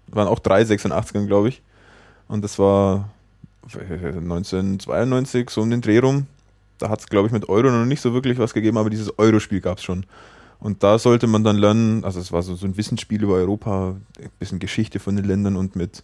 waren 0.08 0.28
auch 0.28 0.40
386 0.40 1.28
glaube 1.28 1.50
ich. 1.50 1.62
Und 2.28 2.44
das 2.44 2.60
war 2.60 3.10
1992, 3.64 5.50
so 5.50 5.62
um 5.62 5.70
den 5.70 5.82
Dreh 5.82 6.00
rum 6.00 6.28
da 6.80 6.90
hat 6.90 7.02
es, 7.02 7.08
glaube 7.08 7.28
ich, 7.28 7.34
mit 7.34 7.48
Euro 7.48 7.70
noch 7.70 7.86
nicht 7.86 8.02
so 8.02 8.14
wirklich 8.14 8.40
was 8.40 8.54
gegeben, 8.54 8.78
aber 8.78 8.90
dieses 8.90 9.20
Euro-Spiel 9.20 9.62
gab 9.62 9.78
es 9.78 9.84
schon. 9.84 10.06
Und 10.60 10.84
da 10.84 10.98
sollte 10.98 11.28
man 11.28 11.44
dann 11.44 11.58
lernen, 11.58 12.04
also 12.04 12.20
es 12.20 12.32
war 12.32 12.42
so, 12.42 12.56
so 12.56 12.66
ein 12.66 12.76
Wissensspiel 12.76 13.24
über 13.24 13.36
Europa, 13.36 13.96
ein 14.18 14.30
bisschen 14.40 14.60
Geschichte 14.60 15.00
von 15.00 15.16
den 15.16 15.26
Ländern 15.26 15.56
und 15.56 15.76
mit 15.76 16.02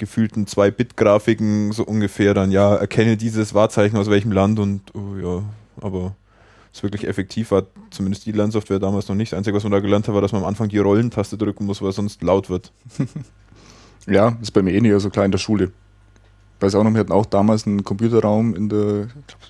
gefühlten 0.00 0.46
2-Bit-Grafiken 0.46 1.70
so 1.72 1.84
ungefähr 1.84 2.34
dann, 2.34 2.50
ja, 2.50 2.74
erkenne 2.74 3.16
dieses 3.16 3.54
Wahrzeichen 3.54 3.96
aus 3.96 4.10
welchem 4.10 4.32
Land 4.32 4.58
und 4.58 4.82
oh, 4.94 5.16
ja, 5.22 5.42
aber 5.80 6.16
es 6.72 6.82
wirklich 6.82 7.06
effektiv 7.06 7.50
war, 7.50 7.66
zumindest 7.90 8.26
die 8.26 8.32
Lernsoftware 8.32 8.78
damals 8.78 9.08
noch 9.08 9.14
nicht. 9.14 9.32
Das 9.32 9.38
Einzige, 9.38 9.56
was 9.56 9.62
man 9.62 9.72
da 9.72 9.80
gelernt 9.80 10.08
hat, 10.08 10.14
war, 10.14 10.22
dass 10.22 10.32
man 10.32 10.42
am 10.42 10.48
Anfang 10.48 10.68
die 10.68 10.78
Rollentaste 10.78 11.36
drücken 11.36 11.66
muss, 11.66 11.82
weil 11.82 11.92
sonst 11.92 12.22
laut 12.22 12.48
wird. 12.48 12.72
ja, 14.06 14.36
ist 14.40 14.52
bei 14.52 14.62
mir 14.62 14.72
eh 14.72 14.80
nicht 14.80 14.98
so 15.00 15.10
klar 15.10 15.24
in 15.24 15.32
der 15.32 15.38
Schule. 15.38 15.72
Ich 16.56 16.62
weiß 16.62 16.74
auch 16.74 16.84
noch, 16.84 16.92
wir 16.92 17.00
hatten 17.00 17.12
auch 17.12 17.26
damals 17.26 17.66
einen 17.66 17.84
Computerraum 17.84 18.54
in 18.54 18.68
der, 18.68 19.04
ich 19.04 19.26
glaube, 19.26 19.44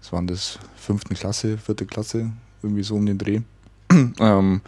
was 0.00 0.12
waren 0.12 0.26
das, 0.26 0.58
fünften 0.76 1.14
Klasse, 1.14 1.58
vierte 1.58 1.86
Klasse, 1.86 2.30
irgendwie 2.62 2.82
so 2.82 2.94
um 2.94 3.06
den 3.06 3.18
Dreh. 3.18 3.40
ähm, 4.20 4.60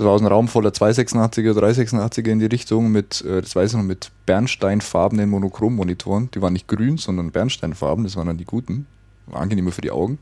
das 0.00 0.06
war 0.06 0.14
aus 0.14 0.22
einem 0.22 0.32
Raum 0.32 0.48
voller 0.48 0.70
286er, 0.70 1.52
386er 1.52 2.30
in 2.30 2.38
die 2.38 2.46
Richtung 2.46 2.90
mit, 2.90 3.22
äh, 3.22 3.42
das 3.42 3.54
weiß 3.54 3.72
ich 3.72 3.76
noch, 3.76 3.84
mit 3.84 4.10
bernsteinfarbenen 4.24 5.28
Monochrommonitoren. 5.28 6.30
Die 6.34 6.40
waren 6.40 6.54
nicht 6.54 6.68
grün, 6.68 6.96
sondern 6.96 7.32
bernsteinfarben, 7.32 8.04
das 8.04 8.16
waren 8.16 8.26
dann 8.26 8.38
die 8.38 8.46
guten. 8.46 8.86
War 9.26 9.42
angenehmer 9.42 9.72
für 9.72 9.82
die 9.82 9.90
Augen. 9.90 10.18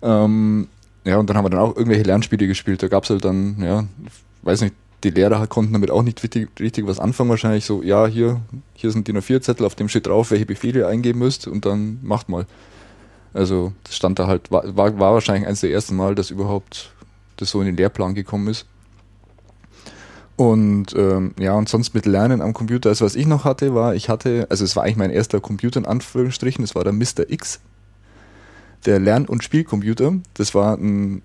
Ähm, 0.00 0.68
ja, 1.04 1.18
und 1.18 1.28
dann 1.28 1.36
haben 1.36 1.44
wir 1.44 1.50
dann 1.50 1.58
auch 1.58 1.74
irgendwelche 1.74 2.04
Lernspiele 2.04 2.46
gespielt. 2.46 2.84
Da 2.84 2.86
gab 2.86 3.02
es 3.02 3.10
halt 3.10 3.24
dann, 3.24 3.60
ja, 3.60 3.84
weiß 4.42 4.60
nicht, 4.60 4.76
die 5.02 5.10
Lehrer 5.10 5.44
konnten 5.48 5.72
damit 5.72 5.90
auch 5.90 6.04
nicht 6.04 6.22
richtig, 6.22 6.48
richtig 6.60 6.86
was 6.86 7.00
anfangen. 7.00 7.30
Wahrscheinlich 7.30 7.64
so, 7.64 7.82
ja, 7.82 8.06
hier, 8.06 8.40
hier 8.74 8.92
sind 8.92 9.08
die 9.08 9.12
nur 9.12 9.22
vier 9.22 9.42
Zettel, 9.42 9.66
auf 9.66 9.74
dem 9.74 9.88
steht 9.88 10.06
drauf, 10.06 10.30
welche 10.30 10.46
Befehle 10.46 10.78
ihr 10.78 10.86
eingeben 10.86 11.18
müsst 11.18 11.48
und 11.48 11.66
dann 11.66 11.98
macht 12.04 12.28
mal. 12.28 12.46
Also 13.34 13.72
das 13.82 13.96
stand 13.96 14.20
da 14.20 14.28
halt, 14.28 14.52
war, 14.52 14.76
war 14.76 15.14
wahrscheinlich 15.14 15.48
eines 15.48 15.62
der 15.62 15.72
ersten 15.72 15.96
Mal, 15.96 16.14
dass 16.14 16.30
überhaupt 16.30 16.92
das 17.38 17.50
so 17.50 17.58
in 17.58 17.66
den 17.66 17.76
Lehrplan 17.76 18.14
gekommen 18.14 18.46
ist. 18.46 18.66
Und 20.40 20.94
ähm, 20.96 21.34
ja, 21.38 21.52
und 21.52 21.68
sonst 21.68 21.92
mit 21.92 22.06
Lernen 22.06 22.40
am 22.40 22.54
Computer, 22.54 22.88
also 22.88 23.04
was 23.04 23.14
ich 23.14 23.26
noch 23.26 23.44
hatte, 23.44 23.74
war, 23.74 23.94
ich 23.94 24.08
hatte, 24.08 24.46
also 24.48 24.64
es 24.64 24.74
war 24.74 24.84
eigentlich 24.84 24.96
mein 24.96 25.10
erster 25.10 25.38
Computer 25.38 25.78
in 25.78 25.84
Anführungsstrichen, 25.84 26.64
das 26.64 26.74
war 26.74 26.82
der 26.82 26.94
Mr. 26.94 27.28
X, 27.28 27.60
der 28.86 29.00
Lern- 29.00 29.26
und 29.26 29.44
Spielcomputer. 29.44 30.14
Das 30.32 30.54
war 30.54 30.78
ein, 30.78 31.20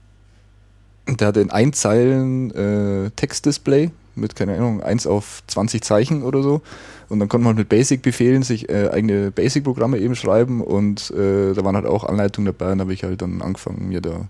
der 1.07 1.27
hatte 1.27 1.39
ein 1.39 1.49
Einzeilen 1.49 2.51
äh, 2.51 3.09
Textdisplay 3.11 3.91
mit, 4.15 4.35
keine 4.35 4.57
Ahnung, 4.57 4.83
1 4.83 5.07
auf 5.07 5.43
20 5.47 5.81
Zeichen 5.81 6.21
oder 6.21 6.43
so. 6.43 6.61
Und 7.07 7.21
dann 7.21 7.29
konnte 7.29 7.45
man 7.45 7.55
mit 7.55 7.69
Basic-Befehlen 7.69 8.43
sich 8.43 8.67
äh, 8.67 8.89
eigene 8.89 9.31
Basic-Programme 9.31 9.97
eben 9.97 10.17
schreiben 10.17 10.59
und 10.59 11.11
äh, 11.11 11.53
da 11.53 11.63
waren 11.63 11.77
halt 11.77 11.85
auch 11.85 12.03
Anleitungen 12.03 12.47
dabei 12.47 12.73
und 12.73 12.81
habe 12.81 12.93
ich 12.93 13.05
halt 13.05 13.21
dann 13.21 13.41
angefangen, 13.41 13.87
mir 13.87 14.01
da 14.01 14.11
ein 14.11 14.29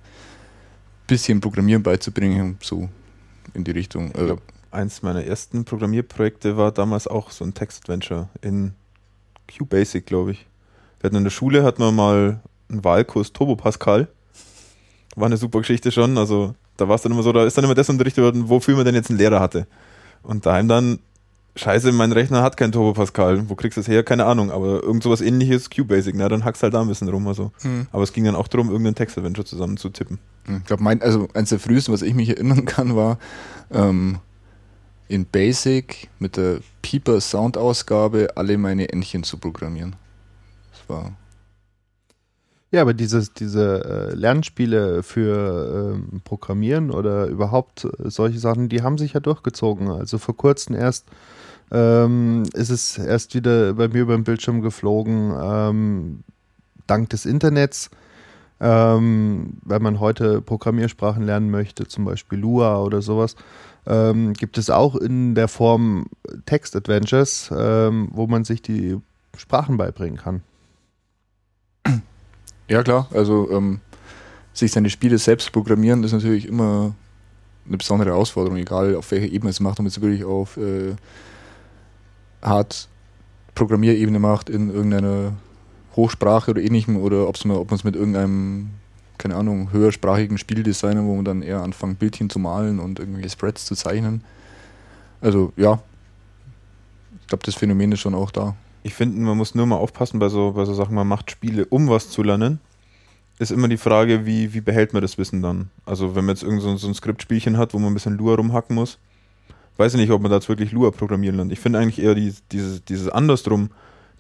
bisschen 1.07 1.41
Programmieren 1.41 1.81
beizubringen, 1.81 2.59
so 2.61 2.87
in 3.55 3.63
die 3.63 3.71
Richtung. 3.71 4.11
Ich 4.13 4.25
glaub, 4.25 4.41
eins 4.75 5.01
meiner 5.01 5.23
ersten 5.23 5.65
Programmierprojekte 5.65 6.57
war 6.57 6.71
damals 6.71 7.07
auch 7.07 7.31
so 7.31 7.43
ein 7.43 7.53
Text-Adventure 7.53 8.29
in 8.41 8.73
QBasic, 9.47 10.05
glaube 10.05 10.31
ich. 10.31 10.45
Wir 10.99 11.07
hatten 11.07 11.17
in 11.17 11.23
der 11.23 11.31
Schule, 11.31 11.63
hatten 11.63 11.81
wir 11.81 11.91
mal 11.91 12.41
einen 12.69 12.83
Wahlkurs 12.83 13.33
Turbo 13.33 13.55
Pascal. 13.55 14.07
War 15.15 15.27
eine 15.27 15.37
super 15.37 15.59
Geschichte 15.59 15.91
schon. 15.91 16.17
Also 16.17 16.55
da 16.77 16.87
war 16.87 16.95
es 16.95 17.01
dann 17.01 17.11
immer 17.11 17.23
so, 17.23 17.31
da 17.31 17.45
ist 17.45 17.57
dann 17.57 17.65
immer 17.65 17.75
das 17.75 17.89
unterrichtet 17.89 18.23
worden, 18.23 18.49
wofür 18.49 18.75
man 18.75 18.85
denn 18.85 18.95
jetzt 18.95 19.09
einen 19.09 19.19
Lehrer 19.19 19.39
hatte. 19.39 19.67
Und 20.23 20.45
daheim 20.45 20.67
dann 20.67 20.99
Scheiße, 21.57 21.93
mein 21.93 22.11
Rechner 22.11 22.41
hat 22.41 22.57
kein 22.57 22.73
Turbo 22.73 22.91
Pascal. 22.91 23.49
Wo 23.49 23.55
kriegst 23.55 23.77
du 23.77 23.81
das 23.81 23.87
her? 23.87 24.03
Keine 24.03 24.25
Ahnung. 24.25 24.51
Aber 24.51 24.83
irgend 24.83 25.03
sowas 25.03 25.21
ähnliches, 25.21 25.69
QBasic, 25.69 26.13
na, 26.15 26.27
dann 26.27 26.43
hackst 26.43 26.63
halt 26.63 26.73
da 26.73 26.81
ein 26.81 26.87
bisschen 26.89 27.07
rum. 27.07 27.25
Also. 27.27 27.53
Mhm. 27.63 27.87
Aber 27.93 28.03
es 28.03 28.11
ging 28.11 28.25
dann 28.25 28.35
auch 28.35 28.49
darum, 28.49 28.67
irgendeinen 28.67 28.95
Text-Adventure 28.95 29.45
zusammen 29.45 29.77
zu 29.77 29.89
tippen. 29.89 30.19
Hm, 30.45 30.57
ich 30.57 30.65
glaube, 30.65 30.83
mein, 30.83 31.01
also 31.01 31.29
eines 31.33 31.49
der 31.49 31.59
frühesten, 31.59 31.93
was 31.93 32.01
ich 32.01 32.13
mich 32.13 32.29
erinnern 32.29 32.65
kann, 32.65 32.97
war 32.97 33.19
ähm, 33.71 34.19
in 35.07 35.25
Basic 35.25 36.09
mit 36.19 36.37
der 36.37 36.59
Pieper 36.81 37.21
Sound-Ausgabe 37.21 38.29
alle 38.35 38.57
meine 38.57 38.89
Entchen 38.89 39.23
zu 39.23 39.37
programmieren. 39.37 39.95
Das 40.71 40.89
war. 40.89 41.13
Ja, 42.71 42.81
aber 42.81 42.93
dieses, 42.93 43.33
diese 43.33 44.11
äh, 44.11 44.15
Lernspiele 44.15 45.03
für 45.03 45.95
ähm, 45.95 46.21
Programmieren 46.23 46.91
oder 46.91 47.27
überhaupt 47.27 47.85
äh, 47.85 48.09
solche 48.09 48.39
Sachen, 48.39 48.67
die 48.67 48.81
haben 48.81 48.97
sich 48.97 49.13
ja 49.13 49.19
durchgezogen. 49.19 49.89
Also 49.89 50.17
vor 50.17 50.35
kurzem 50.35 50.75
erst 50.75 51.05
ähm, 51.71 52.43
ist 52.53 52.69
es 52.69 52.97
erst 52.97 53.33
wieder 53.33 53.73
bei 53.75 53.87
mir 53.87 54.01
über 54.01 54.15
den 54.15 54.23
Bildschirm 54.23 54.61
geflogen, 54.61 55.33
ähm, 55.41 56.23
dank 56.87 57.09
des 57.11 57.25
Internets. 57.25 57.89
Ähm, 58.59 59.57
wenn 59.63 59.81
man 59.81 59.99
heute 59.99 60.41
Programmiersprachen 60.41 61.23
lernen 61.23 61.51
möchte, 61.51 61.87
zum 61.87 62.05
Beispiel 62.05 62.39
Lua 62.39 62.81
oder 62.81 63.01
sowas, 63.01 63.35
ähm, 63.87 64.33
gibt 64.33 64.57
es 64.57 64.69
auch 64.69 64.95
in 64.95 65.35
der 65.35 65.47
Form 65.47 66.07
Text-Adventures, 66.45 67.51
ähm, 67.55 68.09
wo 68.11 68.27
man 68.27 68.43
sich 68.43 68.61
die 68.61 68.97
Sprachen 69.37 69.77
beibringen 69.77 70.17
kann. 70.17 70.41
Ja, 72.67 72.81
klar. 72.81 73.07
Also, 73.13 73.51
ähm, 73.51 73.79
sich 74.53 74.71
seine 74.71 74.89
Spiele 74.89 75.17
selbst 75.17 75.51
programmieren 75.51 76.03
ist 76.03 76.13
natürlich 76.13 76.47
immer 76.47 76.95
eine 77.67 77.77
besondere 77.77 78.09
Herausforderung, 78.09 78.57
egal 78.57 78.95
auf 78.95 79.11
welcher 79.11 79.31
Ebene 79.31 79.49
es 79.49 79.59
macht, 79.59 79.73
ob 79.73 79.79
man 79.79 79.87
es 79.87 80.01
wirklich 80.01 80.23
auf 80.23 80.57
äh, 80.57 80.95
hart 82.41 82.87
Programmierebene 83.55 84.19
macht 84.19 84.49
in 84.49 84.69
irgendeiner 84.69 85.33
Hochsprache 85.95 86.51
oder 86.51 86.61
ähnlichem 86.61 86.97
oder 86.97 87.27
ob 87.27 87.41
man 87.43 87.65
es 87.71 87.83
mit 87.83 87.95
irgendeinem, 87.95 88.69
keine 89.25 89.37
Ahnung, 89.37 89.71
höhersprachigen 89.71 90.37
Spieldesigner, 90.37 91.03
wo 91.03 91.15
man 91.15 91.25
dann 91.25 91.41
eher 91.41 91.63
anfängt, 91.63 91.97
Bildchen 91.97 92.29
zu 92.29 92.37
malen 92.37 92.79
und 92.79 92.99
irgendwelche 92.99 93.31
Spreads 93.31 93.65
zu 93.65 93.73
zeichnen. 93.73 94.23
Also 95.19 95.51
ja, 95.57 95.81
ich 97.19 97.27
glaube, 97.29 97.43
das 97.43 97.55
Phänomen 97.55 97.91
ist 97.91 98.01
schon 98.01 98.13
auch 98.13 98.29
da. 98.29 98.55
Ich 98.83 98.93
finde, 98.93 99.19
man 99.19 99.35
muss 99.35 99.55
nur 99.55 99.65
mal 99.65 99.77
aufpassen 99.77 100.19
bei 100.19 100.29
so, 100.29 100.51
bei 100.51 100.63
so 100.65 100.75
Sachen, 100.75 100.93
man 100.93 101.07
macht 101.07 101.31
Spiele, 101.31 101.65
um 101.65 101.89
was 101.89 102.11
zu 102.11 102.21
lernen. 102.21 102.59
Ist 103.39 103.51
immer 103.51 103.67
die 103.67 103.77
Frage, 103.77 104.27
wie, 104.27 104.53
wie 104.53 104.61
behält 104.61 104.93
man 104.93 105.01
das 105.01 105.17
Wissen 105.17 105.41
dann? 105.41 105.71
Also, 105.87 106.15
wenn 106.15 106.25
man 106.25 106.35
jetzt 106.35 106.43
irgend 106.43 106.61
so, 106.61 106.77
so 106.77 106.87
ein 106.87 106.93
Skriptspielchen 106.93 107.57
hat, 107.57 107.73
wo 107.73 107.79
man 107.79 107.93
ein 107.93 107.95
bisschen 107.95 108.19
Lua 108.19 108.35
rumhacken 108.35 108.75
muss, 108.75 108.99
weiß 109.77 109.95
ich 109.95 109.99
nicht, 109.99 110.11
ob 110.11 110.21
man 110.21 110.29
da 110.29 110.37
jetzt 110.37 110.49
wirklich 110.49 110.71
Lua 110.71 110.91
programmieren 110.91 111.37
lernt. 111.37 111.51
Ich 111.51 111.59
finde 111.59 111.79
eigentlich 111.79 111.97
eher 111.97 112.13
die, 112.13 112.31
dieses, 112.51 112.85
dieses 112.85 113.09
andersrum, 113.09 113.71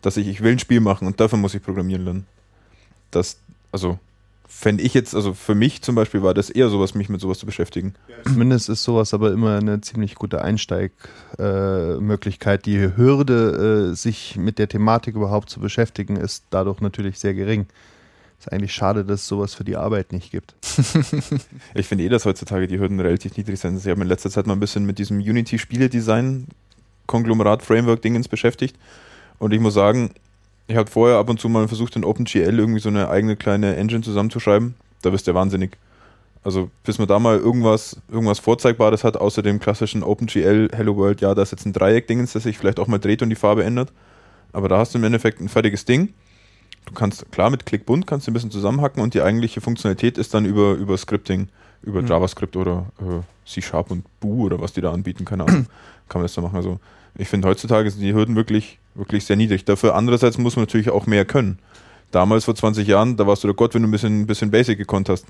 dass 0.01 0.17
ich, 0.17 0.27
ich 0.27 0.41
will 0.41 0.53
ein 0.53 0.59
Spiel 0.59 0.79
machen 0.79 1.05
und 1.05 1.19
dafür 1.19 1.37
muss 1.37 1.53
ich 1.53 1.61
programmieren 1.61 2.05
lernen. 2.05 2.25
Das, 3.11 3.37
also, 3.71 3.99
fände 4.47 4.83
ich 4.83 4.93
jetzt, 4.93 5.15
also 5.15 5.33
für 5.33 5.55
mich 5.55 5.81
zum 5.81 5.95
Beispiel 5.95 6.21
war 6.21 6.33
das 6.33 6.49
eher 6.49 6.69
sowas, 6.69 6.95
mich 6.95 7.09
mit 7.09 7.21
sowas 7.21 7.39
zu 7.39 7.45
beschäftigen. 7.45 7.95
Zumindest 8.23 8.69
ist 8.69 8.83
sowas 8.83 9.13
aber 9.13 9.31
immer 9.31 9.57
eine 9.57 9.81
ziemlich 9.81 10.15
gute 10.15 10.41
Einsteigmöglichkeit. 10.41 12.65
die 12.65 12.95
Hürde, 12.95 13.89
äh, 13.91 13.95
sich 13.95 14.37
mit 14.37 14.59
der 14.59 14.69
Thematik 14.69 15.15
überhaupt 15.15 15.49
zu 15.49 15.59
beschäftigen, 15.59 16.15
ist 16.15 16.45
dadurch 16.49 16.81
natürlich 16.81 17.19
sehr 17.19 17.33
gering. 17.33 17.65
Ist 18.39 18.51
eigentlich 18.51 18.73
schade, 18.73 19.05
dass 19.05 19.21
es 19.21 19.27
sowas 19.27 19.55
für 19.55 19.63
die 19.63 19.77
Arbeit 19.77 20.11
nicht 20.11 20.31
gibt. 20.31 20.55
ich 21.73 21.87
finde 21.87 22.03
eh, 22.03 22.09
dass 22.09 22.25
heutzutage 22.25 22.67
die 22.67 22.79
Hürden 22.79 22.99
relativ 22.99 23.37
niedrig 23.37 23.59
sind. 23.59 23.77
Ich 23.77 23.87
habe 23.87 24.01
in 24.01 24.07
letzter 24.07 24.29
Zeit 24.29 24.45
mal 24.45 24.53
ein 24.53 24.59
bisschen 24.59 24.85
mit 24.85 24.99
diesem 24.99 25.19
Unity-Spiele-Design 25.19 26.47
Konglomerat-Framework-Dingens 27.07 28.27
beschäftigt. 28.27 28.75
Und 29.39 29.53
ich 29.53 29.59
muss 29.59 29.73
sagen, 29.73 30.11
ich 30.67 30.75
habe 30.75 30.89
vorher 30.89 31.17
ab 31.17 31.29
und 31.29 31.39
zu 31.39 31.47
mal 31.49 31.67
versucht, 31.67 31.95
in 31.95 32.03
OpenGL 32.03 32.59
irgendwie 32.59 32.79
so 32.79 32.89
eine 32.89 33.09
eigene 33.09 33.35
kleine 33.35 33.75
Engine 33.75 34.01
zusammenzuschreiben. 34.01 34.75
Da 35.01 35.11
wirst 35.11 35.27
du 35.27 35.33
wahnsinnig. 35.33 35.77
Also, 36.43 36.69
bis 36.83 36.99
man 36.99 37.07
da 37.07 37.17
mal 37.19 37.37
irgendwas, 37.37 37.99
irgendwas 38.07 38.39
Vorzeigbares 38.39 39.03
hat, 39.03 39.17
außer 39.17 39.41
dem 39.41 39.59
klassischen 39.59 40.03
OpenGL 40.03 40.69
Hello 40.73 40.95
World, 40.95 41.21
ja, 41.21 41.33
da 41.33 41.41
ist 41.41 41.51
jetzt 41.51 41.65
ein 41.65 41.73
Dreieck-Dingens, 41.73 42.33
das 42.33 42.43
sich 42.43 42.57
vielleicht 42.57 42.79
auch 42.79 42.87
mal 42.87 42.99
dreht 42.99 43.21
und 43.21 43.29
die 43.29 43.35
Farbe 43.35 43.63
ändert. 43.63 43.91
Aber 44.53 44.69
da 44.69 44.77
hast 44.77 44.93
du 44.93 44.99
im 44.99 45.03
Endeffekt 45.03 45.41
ein 45.41 45.49
fertiges 45.49 45.85
Ding. 45.85 46.13
Du 46.85 46.93
kannst, 46.93 47.31
klar, 47.31 47.49
mit 47.49 47.65
Clickbunt 47.65 48.05
kannst 48.05 48.27
du 48.27 48.31
ein 48.31 48.33
bisschen 48.33 48.51
zusammenhacken 48.51 49.01
und 49.01 49.15
die 49.15 49.21
eigentliche 49.21 49.59
Funktionalität 49.59 50.17
ist 50.17 50.33
dann 50.33 50.45
über, 50.45 50.73
über 50.73 50.97
Scripting, 50.97 51.47
über 51.81 52.01
mhm. 52.01 52.07
JavaScript 52.07 52.55
oder 52.55 52.85
äh, 52.99 53.21
C-Sharp 53.49 53.89
und 53.89 54.05
Boo 54.19 54.45
oder 54.45 54.61
was 54.61 54.73
die 54.73 54.81
da 54.81 54.93
anbieten, 54.93 55.25
keine 55.25 55.45
Ahnung, 55.45 55.65
kann 56.09 56.21
man 56.21 56.25
das 56.25 56.35
da 56.35 56.41
machen. 56.41 56.57
Also, 56.57 56.79
ich 57.17 57.27
finde, 57.27 57.47
heutzutage 57.47 57.89
sind 57.89 58.01
die 58.01 58.13
Hürden 58.13 58.35
wirklich, 58.35 58.79
wirklich 58.93 59.25
sehr 59.25 59.35
niedrig. 59.35 59.65
Dafür 59.65 59.95
andererseits 59.95 60.37
muss 60.37 60.55
man 60.55 60.63
natürlich 60.63 60.89
auch 60.89 61.07
mehr 61.07 61.25
können. 61.25 61.59
Damals 62.11 62.45
vor 62.45 62.55
20 62.55 62.87
Jahren, 62.87 63.17
da 63.17 63.27
warst 63.27 63.43
du 63.43 63.47
der 63.47 63.55
Gott, 63.55 63.73
wenn 63.73 63.81
du 63.81 63.87
ein 63.87 63.91
bisschen, 63.91 64.21
ein 64.21 64.27
bisschen 64.27 64.51
Basic 64.51 64.77
gekonnt 64.77 65.09
hast. 65.09 65.25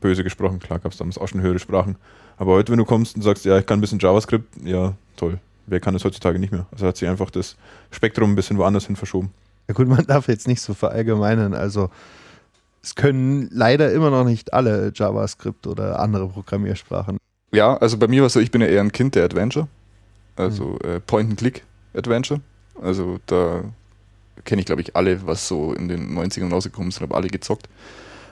Böse 0.00 0.22
gesprochen, 0.22 0.58
klar 0.58 0.78
gab 0.78 0.92
es 0.92 0.98
damals 0.98 1.18
auch 1.18 1.28
schon 1.28 1.40
höhere 1.40 1.58
Sprachen. 1.58 1.96
Aber 2.36 2.52
heute, 2.52 2.72
wenn 2.72 2.78
du 2.78 2.84
kommst 2.84 3.16
und 3.16 3.22
sagst, 3.22 3.44
ja, 3.44 3.58
ich 3.58 3.66
kann 3.66 3.78
ein 3.78 3.80
bisschen 3.80 3.98
JavaScript, 3.98 4.46
ja, 4.64 4.94
toll. 5.16 5.38
Wer 5.66 5.80
kann 5.80 5.94
das 5.94 6.04
heutzutage 6.04 6.38
nicht 6.38 6.52
mehr? 6.52 6.66
Also 6.72 6.86
hat 6.86 6.96
sich 6.96 7.08
einfach 7.08 7.30
das 7.30 7.56
Spektrum 7.90 8.32
ein 8.32 8.36
bisschen 8.36 8.58
woanders 8.58 8.86
hin 8.86 8.96
verschoben. 8.96 9.30
Ja 9.68 9.74
gut, 9.74 9.88
man 9.88 10.04
darf 10.06 10.28
jetzt 10.28 10.48
nicht 10.48 10.62
so 10.62 10.74
verallgemeinern. 10.74 11.54
Also 11.54 11.90
es 12.82 12.94
können 12.94 13.48
leider 13.52 13.92
immer 13.92 14.10
noch 14.10 14.24
nicht 14.24 14.52
alle 14.52 14.92
JavaScript 14.94 15.66
oder 15.66 16.00
andere 16.00 16.28
Programmiersprachen. 16.28 17.18
Ja, 17.52 17.76
also 17.76 17.98
bei 17.98 18.08
mir 18.08 18.22
war 18.22 18.28
es 18.28 18.32
so, 18.32 18.40
ich 18.40 18.50
bin 18.50 18.60
ja 18.60 18.68
eher 18.68 18.80
ein 18.80 18.92
Kind 18.92 19.14
der 19.14 19.24
Adventure. 19.24 19.68
Also 20.36 20.78
mhm. 20.82 20.90
äh, 20.90 21.00
Point-and-Click-Adventure. 21.00 22.40
Also 22.82 23.18
da 23.26 23.62
kenne 24.44 24.60
ich, 24.60 24.66
glaube 24.66 24.82
ich, 24.82 24.96
alle, 24.96 25.26
was 25.26 25.46
so 25.46 25.72
in 25.72 25.88
den 25.88 26.16
90ern 26.16 26.50
rausgekommen 26.50 26.90
sind, 26.90 27.02
habe 27.02 27.14
alle 27.14 27.28
gezockt. 27.28 27.68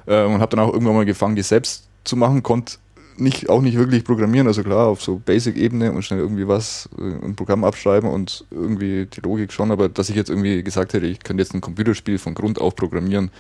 Äh, 0.07 0.25
und 0.25 0.41
habe 0.41 0.57
dann 0.57 0.65
auch 0.65 0.73
irgendwann 0.73 0.95
mal 0.95 1.05
gefangen, 1.05 1.37
die 1.37 1.43
selbst 1.43 1.89
zu 2.05 2.17
machen, 2.17 2.43
konnte 2.43 2.79
nicht, 3.21 3.49
auch 3.49 3.61
nicht 3.61 3.77
wirklich 3.77 4.05
programmieren, 4.05 4.47
also 4.47 4.63
klar, 4.63 4.87
auf 4.87 5.03
so 5.03 5.21
Basic-Ebene 5.25 5.93
und 5.93 6.03
schnell 6.03 6.21
irgendwie 6.21 6.47
was, 6.47 6.89
äh, 6.99 7.25
ein 7.25 7.37
Programm 7.37 7.65
abschreiben 7.65 8.09
und 8.09 8.45
irgendwie 8.51 9.07
die 9.07 9.21
Logik 9.21 9.53
schon, 9.53 9.71
aber 9.71 9.89
dass 9.89 10.09
ich 10.09 10.17
jetzt 10.17 10.31
irgendwie 10.31 10.63
gesagt 10.63 10.93
hätte, 10.93 11.07
ich 11.07 11.21
könnte 11.21 11.43
jetzt 11.43 11.55
ein 11.55 11.61
Computerspiel 11.61 12.19
von 12.19 12.35
Grund 12.35 12.61
auf 12.61 12.77
programmieren, 12.77 13.31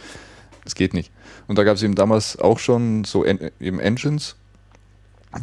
das 0.64 0.74
geht 0.74 0.94
nicht. 0.94 1.12
Und 1.46 1.58
da 1.58 1.64
gab 1.64 1.76
es 1.76 1.82
eben 1.82 1.94
damals 1.94 2.38
auch 2.38 2.58
schon 2.58 3.04
so 3.04 3.24
en 3.24 3.50
eben 3.60 3.78
Engines, 3.80 4.36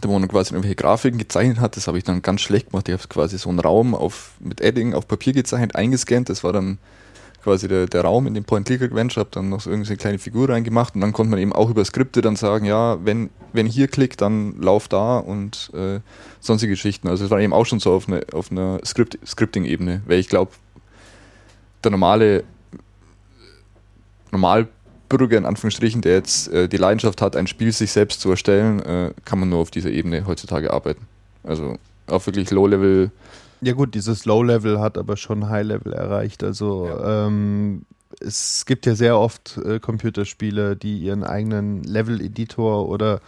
wo 0.01 0.19
man 0.19 0.27
quasi 0.27 0.53
irgendwelche 0.53 0.75
Grafiken 0.75 1.19
gezeichnet 1.19 1.59
hat, 1.59 1.77
das 1.77 1.87
habe 1.87 1.97
ich 1.97 2.03
dann 2.03 2.21
ganz 2.21 2.41
schlecht 2.41 2.71
gemacht. 2.71 2.87
Ich 2.87 2.93
habe 2.93 3.07
quasi 3.07 3.37
so 3.37 3.49
einen 3.49 3.59
Raum 3.59 3.95
auf, 3.95 4.31
mit 4.39 4.61
Edding 4.61 4.93
auf 4.93 5.07
Papier 5.07 5.33
gezeichnet, 5.33 5.75
eingescannt. 5.75 6.29
Das 6.29 6.43
war 6.43 6.53
dann 6.53 6.79
quasi 7.43 7.67
der, 7.67 7.85
der 7.85 8.01
Raum 8.01 8.25
in 8.25 8.33
dem 8.33 8.43
Point-Click-Adventure, 8.43 9.21
habe 9.21 9.29
dann 9.31 9.49
noch 9.49 9.61
so 9.61 9.69
irgendeine 9.69 9.97
kleine 9.97 10.17
Figur 10.17 10.49
reingemacht 10.49 10.95
und 10.95 11.01
dann 11.01 11.13
konnte 11.13 11.29
man 11.29 11.39
eben 11.39 11.53
auch 11.53 11.69
über 11.69 11.85
Skripte 11.85 12.21
dann 12.21 12.35
sagen, 12.35 12.65
ja, 12.65 12.97
wenn, 13.05 13.29
wenn 13.53 13.67
hier 13.67 13.87
klickt, 13.87 14.21
dann 14.21 14.59
lauf 14.59 14.87
da 14.87 15.19
und 15.19 15.69
äh, 15.75 15.99
sonstige 16.39 16.73
Geschichten. 16.73 17.07
Also 17.07 17.25
es 17.25 17.29
war 17.29 17.39
eben 17.39 17.53
auch 17.53 17.67
schon 17.67 17.79
so 17.79 17.93
auf, 17.93 18.07
eine, 18.07 18.25
auf 18.33 18.51
einer 18.51 18.79
Script, 18.83 19.19
Scripting-Ebene, 19.23 20.01
weil 20.07 20.17
ich 20.17 20.27
glaube, 20.27 20.51
der 21.83 21.91
normale 21.91 22.43
normal 24.31 24.67
Bürger 25.09 25.37
in 25.37 25.45
Anführungsstrichen, 25.45 26.01
der 26.01 26.13
jetzt 26.13 26.47
äh, 26.49 26.67
die 26.67 26.77
Leidenschaft 26.77 27.21
hat, 27.21 27.35
ein 27.35 27.47
Spiel 27.47 27.71
sich 27.71 27.91
selbst 27.91 28.21
zu 28.21 28.29
erstellen, 28.29 28.79
äh, 28.81 29.11
kann 29.25 29.39
man 29.39 29.49
nur 29.49 29.59
auf 29.59 29.71
dieser 29.71 29.89
Ebene 29.89 30.25
heutzutage 30.25 30.71
arbeiten. 30.71 31.07
Also 31.43 31.77
auf 32.07 32.25
wirklich 32.25 32.51
Low-Level. 32.51 33.11
Ja 33.61 33.73
gut, 33.73 33.95
dieses 33.95 34.25
Low-Level 34.25 34.79
hat 34.79 34.97
aber 34.97 35.17
schon 35.17 35.49
High-Level 35.49 35.93
erreicht. 35.93 36.43
Also 36.43 36.87
ja. 36.87 37.27
ähm, 37.27 37.85
es 38.19 38.65
gibt 38.65 38.85
ja 38.85 38.95
sehr 38.95 39.17
oft 39.17 39.57
äh, 39.57 39.79
Computerspiele, 39.79 40.75
die 40.75 40.99
ihren 40.99 41.23
eigenen 41.23 41.83
Level-Editor 41.83 42.87
oder 42.87 43.21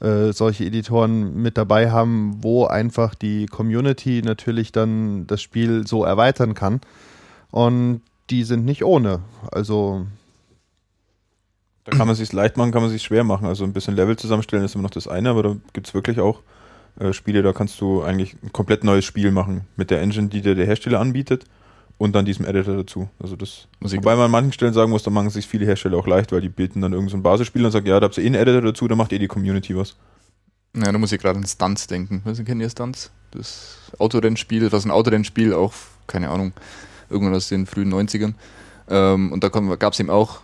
äh, 0.00 0.32
solche 0.32 0.64
Editoren 0.64 1.40
mit 1.40 1.56
dabei 1.56 1.90
haben, 1.90 2.42
wo 2.42 2.66
einfach 2.66 3.14
die 3.14 3.46
Community 3.46 4.22
natürlich 4.22 4.72
dann 4.72 5.26
das 5.26 5.42
Spiel 5.42 5.86
so 5.86 6.04
erweitern 6.04 6.54
kann. 6.54 6.80
Und 7.50 8.02
die 8.30 8.44
sind 8.44 8.64
nicht 8.64 8.84
ohne. 8.84 9.20
Also 9.50 10.06
da 11.86 11.96
kann 11.96 12.06
man 12.06 12.16
sich 12.16 12.32
leicht 12.32 12.56
machen, 12.56 12.72
kann 12.72 12.82
man 12.82 12.90
sich 12.90 13.02
schwer 13.02 13.24
machen. 13.24 13.46
Also 13.46 13.64
ein 13.64 13.72
bisschen 13.72 13.94
Level 13.94 14.16
zusammenstellen 14.16 14.64
ist 14.64 14.74
immer 14.74 14.82
noch 14.82 14.90
das 14.90 15.06
eine, 15.06 15.30
aber 15.30 15.42
da 15.42 15.56
gibt 15.72 15.86
es 15.86 15.94
wirklich 15.94 16.20
auch 16.20 16.42
äh, 16.98 17.12
Spiele, 17.12 17.42
da 17.42 17.52
kannst 17.52 17.80
du 17.80 18.02
eigentlich 18.02 18.36
ein 18.42 18.52
komplett 18.52 18.82
neues 18.82 19.04
Spiel 19.04 19.30
machen 19.30 19.62
mit 19.76 19.90
der 19.90 20.00
Engine, 20.00 20.28
die 20.28 20.40
dir 20.40 20.54
der 20.54 20.66
Hersteller 20.66 20.98
anbietet 20.98 21.44
und 21.96 22.14
dann 22.14 22.24
diesem 22.24 22.44
Editor 22.44 22.76
dazu. 22.76 23.08
Also 23.20 23.36
das, 23.36 23.68
wobei 23.80 24.16
man 24.16 24.26
an 24.26 24.30
manchen 24.30 24.52
Stellen 24.52 24.72
sagen 24.72 24.90
muss, 24.90 25.04
da 25.04 25.10
machen 25.10 25.30
sich 25.30 25.46
viele 25.46 25.64
Hersteller 25.64 25.96
auch 25.96 26.06
leicht, 26.06 26.32
weil 26.32 26.40
die 26.40 26.48
bieten 26.48 26.80
dann 26.80 26.92
irgendein 26.92 27.18
so 27.18 27.22
Basisspiel 27.22 27.64
und 27.64 27.70
sagen, 27.70 27.86
ja, 27.86 28.00
da 28.00 28.06
habt 28.06 28.18
ihr 28.18 28.24
eh 28.24 28.26
einen 28.26 28.34
Editor 28.34 28.62
dazu, 28.62 28.88
da 28.88 28.96
macht 28.96 29.12
eh 29.12 29.18
die 29.18 29.28
Community 29.28 29.76
was. 29.76 29.96
Ja, 30.74 30.92
da 30.92 30.98
muss 30.98 31.12
ich 31.12 31.20
gerade 31.20 31.38
an 31.38 31.46
Stunts 31.46 31.86
denken. 31.86 32.20
Was 32.24 32.42
kennt 32.44 32.60
ihr 32.60 32.68
Stunts? 32.68 33.10
Das 33.30 33.92
Autorennspiel, 33.98 34.68
das 34.68 34.80
ist 34.80 34.84
ein 34.86 34.90
Autorennspiel, 34.90 35.54
auch, 35.54 35.72
keine 36.06 36.30
Ahnung, 36.30 36.52
irgendwann 37.08 37.34
aus 37.34 37.48
den 37.48 37.66
frühen 37.66 37.92
90ern. 37.92 38.34
Ähm, 38.88 39.32
und 39.32 39.42
da 39.42 39.48
gab 39.48 39.92
es 39.92 40.00
eben 40.00 40.10
auch 40.10 40.40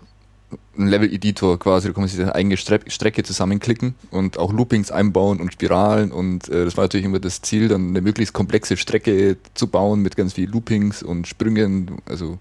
ein 0.76 0.86
Level-Editor 0.86 1.58
quasi, 1.58 1.88
da 1.88 1.94
kann 1.94 2.02
man 2.02 2.08
sich 2.08 2.20
eine 2.20 2.34
eigene 2.34 2.56
Stre 2.56 2.80
Strecke 2.86 3.22
zusammenklicken 3.22 3.94
und 4.10 4.38
auch 4.38 4.52
Loopings 4.52 4.90
einbauen 4.90 5.40
und 5.40 5.52
Spiralen 5.52 6.12
und 6.12 6.48
äh, 6.48 6.64
das 6.64 6.76
war 6.76 6.84
natürlich 6.84 7.06
immer 7.06 7.20
das 7.20 7.42
Ziel, 7.42 7.68
dann 7.68 7.88
eine 7.88 8.00
möglichst 8.00 8.32
komplexe 8.32 8.76
Strecke 8.76 9.36
zu 9.54 9.66
bauen 9.66 10.00
mit 10.00 10.16
ganz 10.16 10.34
viel 10.34 10.50
Loopings 10.50 11.02
und 11.02 11.26
Sprüngen, 11.26 11.98
also 12.06 12.38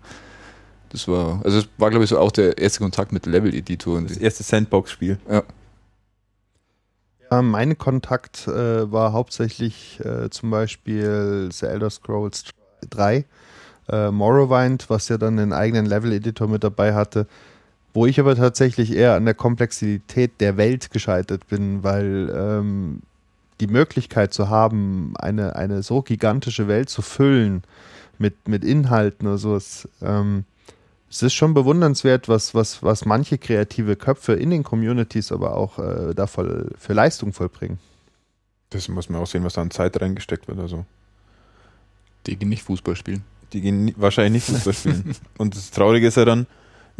das 0.89 1.07
war, 1.07 1.41
also 1.43 1.61
das 1.61 1.69
war 1.77 1.89
glaube 1.89 2.05
ich 2.05 2.09
so 2.09 2.19
auch 2.19 2.31
der 2.31 2.57
erste 2.57 2.79
Kontakt 2.79 3.11
mit 3.11 3.25
Level-Editor. 3.25 4.01
Das 4.01 4.17
erste 4.17 4.43
Sandbox-Spiel. 4.43 5.19
Ja. 5.29 5.43
Ja, 7.29 7.41
mein 7.41 7.77
Kontakt 7.77 8.45
äh, 8.47 8.91
war 8.91 9.13
hauptsächlich 9.13 10.01
äh, 10.03 10.29
zum 10.29 10.51
Beispiel 10.51 11.47
The 11.49 11.67
Elder 11.67 11.89
Scrolls 11.89 12.43
3, 12.89 13.25
äh, 13.87 14.11
Morrowind, 14.11 14.89
was 14.89 15.07
ja 15.07 15.17
dann 15.17 15.39
einen 15.39 15.53
eigenen 15.53 15.85
Level-Editor 15.85 16.49
mit 16.49 16.65
dabei 16.65 16.93
hatte 16.93 17.27
wo 17.93 18.05
ich 18.05 18.19
aber 18.19 18.35
tatsächlich 18.35 18.93
eher 18.93 19.15
an 19.15 19.25
der 19.25 19.33
Komplexität 19.33 20.39
der 20.39 20.57
Welt 20.57 20.91
gescheitert 20.91 21.47
bin, 21.47 21.83
weil 21.83 22.31
ähm, 22.35 23.01
die 23.59 23.67
Möglichkeit 23.67 24.33
zu 24.33 24.49
haben, 24.49 25.13
eine, 25.17 25.55
eine 25.55 25.83
so 25.83 26.01
gigantische 26.01 26.67
Welt 26.67 26.89
zu 26.89 27.01
füllen 27.01 27.63
mit, 28.17 28.47
mit 28.47 28.63
Inhalten 28.63 29.27
oder 29.27 29.37
sowas, 29.37 29.87
ähm, 30.01 30.45
es 31.09 31.21
ist 31.21 31.33
schon 31.33 31.53
bewundernswert, 31.53 32.29
was, 32.29 32.55
was, 32.55 32.81
was 32.83 33.05
manche 33.05 33.37
kreative 33.37 33.97
Köpfe 33.97 34.33
in 34.33 34.49
den 34.49 34.63
Communities 34.63 35.33
aber 35.33 35.57
auch 35.57 35.77
äh, 35.77 36.13
da 36.15 36.25
voll, 36.25 36.71
für 36.77 36.93
Leistung 36.93 37.33
vollbringen. 37.33 37.79
Das 38.69 38.87
muss 38.87 39.09
man 39.09 39.21
auch 39.21 39.27
sehen, 39.27 39.43
was 39.43 39.53
da 39.53 39.61
an 39.61 39.71
Zeit 39.71 40.01
reingesteckt 40.01 40.47
wird. 40.47 40.59
Also. 40.59 40.85
Die 42.25 42.37
gehen 42.37 42.47
nicht 42.47 42.63
Fußball 42.63 42.95
spielen. 42.95 43.25
Die 43.51 43.59
gehen 43.59 43.93
wahrscheinlich 43.97 44.47
nicht 44.47 44.55
Fußball 44.55 44.73
spielen. 44.73 45.15
Und 45.37 45.55
das 45.55 45.71
Traurige 45.71 46.07
ist 46.07 46.15
ja 46.15 46.23
dann, 46.23 46.47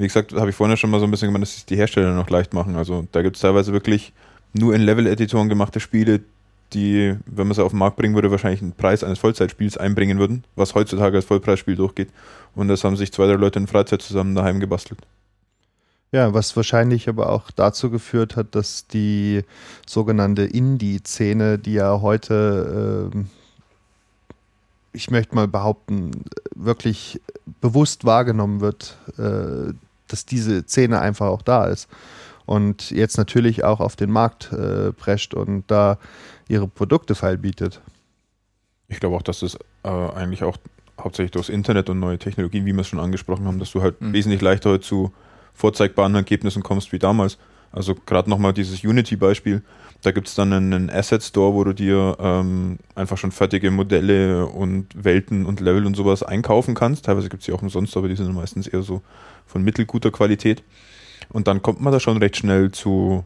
wie 0.01 0.07
gesagt, 0.07 0.33
habe 0.33 0.49
ich 0.49 0.55
vorhin 0.55 0.75
schon 0.77 0.89
mal 0.89 0.99
so 0.99 1.05
ein 1.05 1.11
bisschen 1.11 1.27
gemeint, 1.27 1.43
dass 1.43 1.53
sich 1.53 1.65
die 1.65 1.77
Hersteller 1.77 2.13
noch 2.13 2.29
leicht 2.29 2.53
machen. 2.53 2.75
Also 2.75 3.07
da 3.11 3.21
gibt 3.21 3.35
es 3.35 3.41
teilweise 3.41 3.71
wirklich 3.71 4.13
nur 4.53 4.73
in 4.75 4.81
Level-Editoren 4.81 5.47
gemachte 5.47 5.79
Spiele, 5.79 6.21
die, 6.73 7.15
wenn 7.25 7.47
man 7.47 7.55
sie 7.55 7.63
auf 7.63 7.71
den 7.71 7.79
Markt 7.79 7.97
bringen 7.97 8.15
würde, 8.15 8.31
wahrscheinlich 8.31 8.61
einen 8.61 8.73
Preis 8.73 9.03
eines 9.03 9.19
Vollzeitspiels 9.19 9.77
einbringen 9.77 10.19
würden, 10.19 10.43
was 10.55 10.73
heutzutage 10.73 11.17
als 11.17 11.25
Vollpreisspiel 11.25 11.75
durchgeht. 11.75 12.09
Und 12.55 12.67
das 12.67 12.83
haben 12.83 12.97
sich 12.97 13.11
zwei, 13.11 13.27
drei 13.27 13.33
Leute 13.33 13.59
in 13.59 13.67
Freizeit 13.67 14.01
zusammen 14.01 14.35
daheim 14.35 14.59
gebastelt. 14.59 14.99
Ja, 16.11 16.33
was 16.33 16.55
wahrscheinlich 16.57 17.07
aber 17.07 17.29
auch 17.29 17.51
dazu 17.51 17.89
geführt 17.89 18.35
hat, 18.35 18.53
dass 18.55 18.87
die 18.87 19.43
sogenannte 19.85 20.43
Indie-Szene, 20.43 21.57
die 21.57 21.73
ja 21.73 22.01
heute, 22.01 23.11
äh, 23.13 23.17
ich 24.91 25.09
möchte 25.09 25.35
mal 25.35 25.47
behaupten, 25.47 26.25
wirklich 26.53 27.21
bewusst 27.61 28.03
wahrgenommen 28.03 28.59
wird, 28.59 28.97
äh, 29.17 29.73
dass 30.12 30.26
diese 30.26 30.63
Szene 30.63 31.00
einfach 31.00 31.28
auch 31.28 31.41
da 31.41 31.65
ist. 31.65 31.89
Und 32.45 32.91
jetzt 32.91 33.17
natürlich 33.17 33.63
auch 33.63 33.80
auf 33.80 33.95
den 33.95 34.12
Markt 34.12 34.52
äh, 34.52 34.91
prescht 34.91 35.34
und 35.34 35.63
da 35.67 35.97
ihre 36.47 36.67
Produkte 36.67 37.15
feil 37.15 37.38
bietet. 37.38 37.82
Ich 38.88 39.00
glaube 39.00 39.15
auch, 39.15 39.21
dass 39.21 39.39
das 39.39 39.58
äh, 39.84 39.89
eigentlich 39.89 40.43
auch 40.43 40.58
hauptsächlich 41.00 41.32
durchs 41.32 41.50
Internet 41.50 41.89
und 41.89 42.00
neue 42.00 42.19
Technologien, 42.19 42.65
wie 42.65 42.74
wir 42.74 42.82
es 42.82 42.88
schon 42.88 43.00
angesprochen 43.00 43.45
haben, 43.45 43.60
dass 43.60 43.71
du 43.71 43.82
halt 43.82 44.02
mhm. 44.02 44.13
wesentlich 44.13 44.41
leichter 44.41 44.82
zu 44.82 45.13
vorzeigbaren 45.54 46.15
Ergebnissen 46.15 46.63
kommst 46.63 46.91
wie 46.91 47.00
damals. 47.00 47.38
Also 47.71 47.95
gerade 47.95 48.29
nochmal 48.29 48.53
dieses 48.53 48.84
Unity-Beispiel, 48.84 49.62
da 50.01 50.12
gibt 50.12 50.27
es 50.27 50.36
dann 50.36 50.51
einen 50.51 50.89
Asset 50.89 51.23
Store, 51.23 51.53
wo 51.53 51.63
du 51.63 51.73
dir 51.73 52.17
ähm, 52.19 52.79
einfach 52.95 53.17
schon 53.17 53.31
fertige 53.31 53.69
Modelle 53.69 54.47
und 54.47 54.88
Welten 54.95 55.45
und 55.45 55.60
Level 55.60 55.86
und 55.86 55.95
sowas 55.95 56.23
einkaufen 56.23 56.73
kannst. 56.73 57.05
Teilweise 57.05 57.29
gibt 57.29 57.41
es 57.41 57.45
die 57.45 57.53
auch 57.53 57.62
umsonst, 57.62 57.95
aber 57.95 58.07
die 58.07 58.15
sind 58.15 58.34
meistens 58.34 58.67
eher 58.67 58.81
so 58.81 59.01
von 59.45 59.63
mittelguter 59.63 60.12
Qualität. 60.12 60.63
Und 61.29 61.47
dann 61.47 61.62
kommt 61.62 61.81
man 61.81 61.93
da 61.93 61.99
schon 61.99 62.17
recht 62.17 62.38
schnell 62.38 62.71
zu 62.71 63.23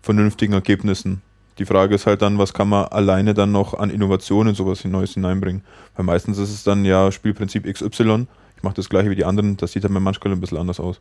vernünftigen 0.00 0.54
Ergebnissen. 0.54 1.20
Die 1.58 1.66
Frage 1.66 1.94
ist 1.94 2.06
halt 2.06 2.22
dann, 2.22 2.38
was 2.38 2.54
kann 2.54 2.70
man 2.70 2.86
alleine 2.86 3.34
dann 3.34 3.52
noch 3.52 3.74
an 3.74 3.90
Innovationen 3.90 4.54
sowas 4.54 4.84
Neues 4.84 5.12
hineinbringen? 5.12 5.62
Weil 5.94 6.06
meistens 6.06 6.38
ist 6.38 6.50
es 6.50 6.64
dann 6.64 6.86
ja 6.86 7.12
Spielprinzip 7.12 7.70
XY. 7.70 8.26
Ich 8.56 8.62
mache 8.62 8.74
das 8.74 8.88
gleiche 8.88 9.10
wie 9.10 9.14
die 9.14 9.26
anderen. 9.26 9.58
Das 9.58 9.72
sieht 9.72 9.84
dann 9.84 9.92
manchmal 9.92 10.32
ein 10.32 10.40
bisschen 10.40 10.58
anders 10.58 10.80
aus. 10.80 11.00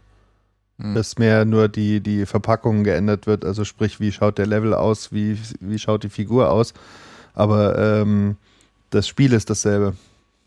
Mhm. 0.82 0.96
Dass 0.96 1.18
mehr 1.18 1.46
nur 1.46 1.68
die, 1.68 2.02
die 2.02 2.26
Verpackung 2.26 2.84
geändert 2.84 3.28
wird, 3.28 3.46
also 3.46 3.64
sprich, 3.64 4.00
wie 4.00 4.12
schaut 4.12 4.38
der 4.38 4.48
Level 4.48 4.74
aus, 4.74 5.12
wie, 5.12 5.38
wie 5.60 5.80
schaut 5.80 6.04
die 6.04 6.10
Figur 6.10 6.50
aus. 6.50 6.74
Aber 7.34 7.78
ähm, 7.78 8.36
das 8.90 9.08
Spiel 9.08 9.34
ist 9.34 9.50
dasselbe. 9.50 9.94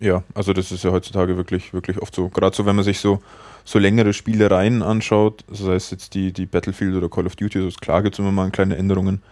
Ja, 0.01 0.23
also 0.35 0.53
das 0.53 0.73
ist 0.73 0.85
ja 0.85 0.91
heutzutage 0.91 1.37
wirklich, 1.37 1.73
wirklich 1.73 2.03
oft 2.03 2.15
so. 2.15 2.29
Gerade 2.29 2.55
so, 2.55 2.67
wenn 2.67 2.77
man 2.77 2.85
sich 2.85 2.99
so, 2.99 3.21
so 3.65 3.79
längere 3.79 4.13
Spielereien 4.13 4.83
anschaut, 4.83 5.45
sei 5.51 5.75
es 5.75 5.91
jetzt 5.91 6.15
die, 6.15 6.33
die 6.33 6.47
Battlefield 6.47 6.95
oder 6.95 7.09
Call 7.09 7.27
of 7.27 7.37
Duty, 7.37 7.61
also 7.61 7.79
klar 7.81 8.03
gibt 8.03 8.17
es 8.17 8.19
immer 8.19 8.33
mal 8.33 8.51
kleine 8.51 8.77
Änderungen, 8.77 9.23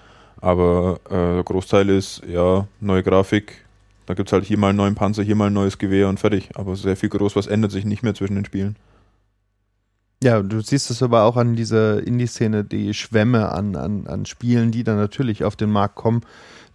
aber 0.40 1.00
äh, 1.10 1.34
der 1.34 1.42
Großteil 1.42 1.88
ist 1.90 2.22
ja 2.26 2.66
neue 2.80 3.02
Grafik, 3.02 3.64
da 4.06 4.14
gibt 4.14 4.28
es 4.28 4.32
halt 4.32 4.44
hier 4.44 4.58
mal 4.58 4.68
einen 4.68 4.78
neuen 4.78 4.94
Panzer, 4.94 5.22
hier 5.22 5.36
mal 5.36 5.48
ein 5.48 5.52
neues 5.52 5.78
Gewehr 5.78 6.08
und 6.08 6.20
fertig. 6.20 6.50
Aber 6.54 6.76
sehr 6.76 6.96
viel 6.96 7.08
groß, 7.08 7.36
was 7.36 7.46
ändert 7.46 7.70
sich 7.70 7.84
nicht 7.84 8.02
mehr 8.02 8.14
zwischen 8.14 8.34
den 8.34 8.44
Spielen. 8.44 8.76
Ja, 10.22 10.40
du 10.40 10.60
siehst 10.60 10.88
es 10.90 11.02
aber 11.02 11.24
auch 11.24 11.36
an 11.36 11.56
dieser 11.56 12.06
Indie-Szene, 12.06 12.62
die 12.62 12.94
Schwämme 12.94 13.50
an, 13.50 13.74
an, 13.74 14.06
an 14.06 14.24
Spielen, 14.24 14.70
die 14.70 14.84
dann 14.84 14.96
natürlich 14.96 15.42
auf 15.42 15.56
den 15.56 15.70
Markt 15.70 15.96
kommen, 15.96 16.20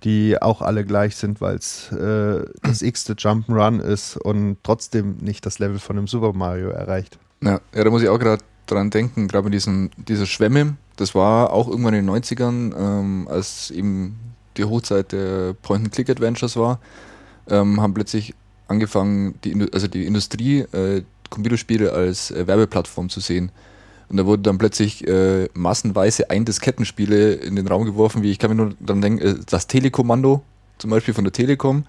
die 0.03 0.41
auch 0.41 0.61
alle 0.61 0.83
gleich 0.83 1.15
sind, 1.15 1.39
weil 1.39 1.55
es 1.55 1.89
äh, 1.93 2.45
das 2.61 2.81
x-te 2.81 3.13
Jump'n'Run 3.13 3.79
ist 3.79 4.17
und 4.17 4.57
trotzdem 4.63 5.15
nicht 5.21 5.45
das 5.45 5.59
Level 5.59 5.79
von 5.79 5.97
einem 5.97 6.07
Super 6.07 6.33
Mario 6.33 6.71
erreicht. 6.71 7.19
Ja, 7.41 7.61
ja 7.73 7.83
da 7.85 7.89
muss 7.89 8.01
ich 8.01 8.09
auch 8.09 8.19
gerade 8.19 8.43
dran 8.65 8.89
denken, 8.89 9.29
gerade 9.29 9.45
mit 9.45 9.53
diesen, 9.53 9.91
dieser 9.95 10.25
Schwämme, 10.25 10.75
das 10.97 11.15
war 11.15 11.53
auch 11.53 11.69
irgendwann 11.69 11.93
in 11.93 12.05
den 12.05 12.15
90ern, 12.15 12.75
ähm, 12.77 13.27
als 13.29 13.71
eben 13.71 14.19
die 14.57 14.65
Hochzeit 14.65 15.13
der 15.13 15.53
Point-and-Click-Adventures 15.53 16.57
war, 16.57 16.81
ähm, 17.47 17.79
haben 17.79 17.93
plötzlich 17.93 18.33
angefangen, 18.67 19.35
die, 19.45 19.67
also 19.71 19.87
die 19.87 20.05
Industrie, 20.05 20.59
äh, 20.73 21.03
Computerspiele 21.29 21.93
als 21.93 22.31
äh, 22.31 22.47
Werbeplattform 22.47 23.09
zu 23.09 23.19
sehen. 23.19 23.51
Und 24.09 24.17
da 24.17 24.25
wurden 24.25 24.43
dann 24.43 24.57
plötzlich 24.57 25.05
äh, 25.07 25.49
massenweise 25.53 26.29
Ein-Diskettenspiele 26.29 27.33
in 27.33 27.55
den 27.55 27.67
Raum 27.67 27.83
geworfen, 27.83 28.23
wie 28.23 28.31
ich 28.31 28.39
kann 28.39 28.49
mir 28.51 28.55
nur 28.55 28.73
dann 28.79 29.01
denken, 29.01 29.21
äh, 29.21 29.35
das 29.45 29.67
Telekommando 29.67 30.41
zum 30.77 30.91
Beispiel 30.91 31.13
von 31.13 31.23
der 31.23 31.33
Telekom, 31.33 31.85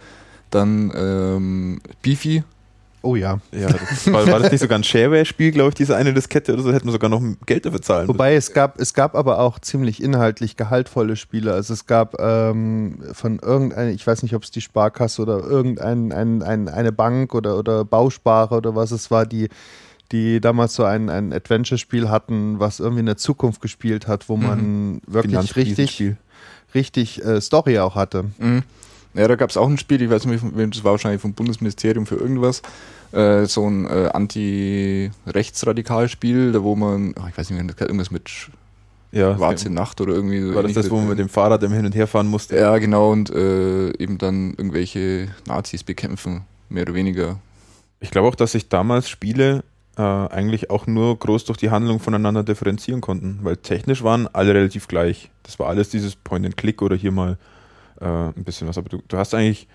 dann 0.50 0.92
ähm, 0.96 1.80
Beefy 2.02 2.42
Oh 3.02 3.14
ja. 3.14 3.38
Ja, 3.52 3.68
das 3.68 4.12
war, 4.12 4.26
war, 4.26 4.40
das 4.40 4.50
nicht 4.50 4.60
sogar 4.60 4.78
ein 4.78 4.84
Shareware-Spiel, 4.84 5.52
glaube 5.52 5.70
ich, 5.70 5.74
diese 5.76 5.96
eine 5.96 6.12
Diskette 6.12 6.52
oder 6.54 6.62
so, 6.62 6.72
hätten 6.72 6.86
wir 6.86 6.92
sogar 6.92 7.08
noch 7.08 7.22
Geld 7.46 7.64
dafür 7.64 7.80
zahlen 7.80 8.08
Wobei 8.08 8.34
es 8.34 8.52
gab, 8.52 8.80
es 8.80 8.92
gab 8.92 9.14
aber 9.14 9.38
auch 9.38 9.58
ziemlich 9.60 10.02
inhaltlich 10.02 10.56
gehaltvolle 10.56 11.16
Spiele. 11.16 11.52
Also 11.52 11.74
es 11.74 11.86
gab 11.86 12.18
ähm, 12.20 12.98
von 13.12 13.38
irgendeiner, 13.38 13.90
ich 13.90 14.06
weiß 14.06 14.22
nicht, 14.22 14.34
ob 14.34 14.42
es 14.42 14.50
die 14.50 14.60
Sparkasse 14.60 15.22
oder 15.22 15.38
irgendeine 15.38 16.14
ein, 16.14 16.42
ein, 16.42 16.68
eine 16.68 16.92
Bank 16.92 17.34
oder, 17.34 17.56
oder 17.58 17.84
Bausparer 17.84 18.56
oder 18.56 18.74
was 18.74 18.90
es 18.90 19.10
war, 19.10 19.26
die 19.26 19.48
die 20.10 20.40
damals 20.40 20.74
so 20.74 20.84
ein, 20.84 21.10
ein 21.10 21.32
Adventure-Spiel 21.32 22.08
hatten, 22.08 22.58
was 22.58 22.80
irgendwie 22.80 23.00
in 23.00 23.06
der 23.06 23.18
Zukunft 23.18 23.60
gespielt 23.60 24.06
hat, 24.08 24.28
wo 24.28 24.36
man 24.36 24.92
mhm. 24.92 25.00
wirklich 25.06 25.54
richtig, 25.54 26.14
richtig 26.74 27.24
äh, 27.24 27.40
Story 27.40 27.78
auch 27.78 27.94
hatte. 27.94 28.24
Mhm. 28.38 28.62
Ja, 29.14 29.26
da 29.26 29.36
gab 29.36 29.48
es 29.50 29.56
auch 29.56 29.68
ein 29.68 29.78
Spiel, 29.78 30.02
ich 30.02 30.10
weiß 30.10 30.26
nicht, 30.26 30.44
das 30.44 30.84
war 30.84 30.92
wahrscheinlich 30.92 31.22
vom 31.22 31.32
Bundesministerium 31.32 32.06
für 32.06 32.16
irgendwas, 32.16 32.60
äh, 33.12 33.46
so 33.46 33.66
ein 33.68 33.86
äh, 33.86 34.10
Anti-Rechtsradikal-Spiel, 34.12 36.52
da 36.52 36.62
wo 36.62 36.76
man, 36.76 37.14
oh, 37.18 37.24
ich 37.28 37.36
weiß 37.36 37.50
nicht 37.50 37.62
mehr, 37.62 37.74
irgendwas 37.80 38.10
mit 38.10 38.30
ja, 39.10 39.36
Schwarze 39.36 39.70
Nacht 39.70 40.00
oder 40.00 40.12
irgendwie. 40.12 40.54
War 40.54 40.62
das 40.62 40.74
das, 40.74 40.90
wo 40.90 40.96
man 40.96 41.08
mit 41.08 41.18
dem 41.18 41.30
Fahrrad 41.30 41.62
im 41.62 41.72
Hin 41.72 41.86
und 41.86 41.94
Her 41.94 42.06
fahren 42.06 42.26
musste? 42.26 42.56
Ja, 42.56 42.76
genau, 42.78 43.10
und 43.10 43.30
äh, 43.30 43.88
eben 43.98 44.18
dann 44.18 44.50
irgendwelche 44.50 45.28
Nazis 45.46 45.82
bekämpfen, 45.82 46.42
mehr 46.68 46.82
oder 46.82 46.92
weniger. 46.94 47.38
Ich 48.00 48.10
glaube 48.10 48.28
auch, 48.28 48.34
dass 48.34 48.52
sich 48.52 48.68
damals 48.68 49.08
Spiele 49.08 49.64
äh, 49.96 50.02
eigentlich 50.02 50.68
auch 50.70 50.86
nur 50.86 51.18
groß 51.18 51.46
durch 51.46 51.56
die 51.58 51.70
Handlung 51.70 52.00
voneinander 52.00 52.44
differenzieren 52.44 53.00
konnten, 53.00 53.38
weil 53.42 53.56
technisch 53.56 54.04
waren 54.04 54.28
alle 54.32 54.54
relativ 54.54 54.88
gleich. 54.88 55.30
Das 55.42 55.58
war 55.58 55.68
alles 55.68 55.88
dieses 55.88 56.14
Point-and-Click 56.14 56.82
oder 56.82 56.94
hier 56.94 57.12
mal 57.12 57.38
äh, 58.00 58.04
ein 58.04 58.44
bisschen 58.44 58.68
was. 58.68 58.78
Aber 58.78 58.88
du, 58.88 59.02
du 59.06 59.16
hast 59.16 59.34
eigentlich 59.34 59.68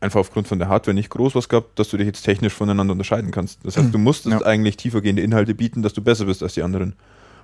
einfach 0.00 0.20
aufgrund 0.20 0.48
von 0.48 0.58
der 0.58 0.68
Hardware 0.68 0.94
nicht 0.94 1.10
groß 1.10 1.34
was 1.34 1.48
gehabt, 1.48 1.78
dass 1.78 1.90
du 1.90 1.96
dich 1.96 2.06
jetzt 2.06 2.22
technisch 2.22 2.54
voneinander 2.54 2.92
unterscheiden 2.92 3.30
kannst. 3.30 3.64
Das 3.64 3.76
heißt, 3.76 3.92
du 3.92 3.98
musstest 3.98 4.40
ja. 4.40 4.46
eigentlich 4.46 4.76
tiefergehende 4.76 5.22
Inhalte 5.22 5.54
bieten, 5.54 5.82
dass 5.82 5.92
du 5.92 6.02
besser 6.02 6.24
bist 6.24 6.42
als 6.42 6.54
die 6.54 6.62
anderen. 6.62 6.94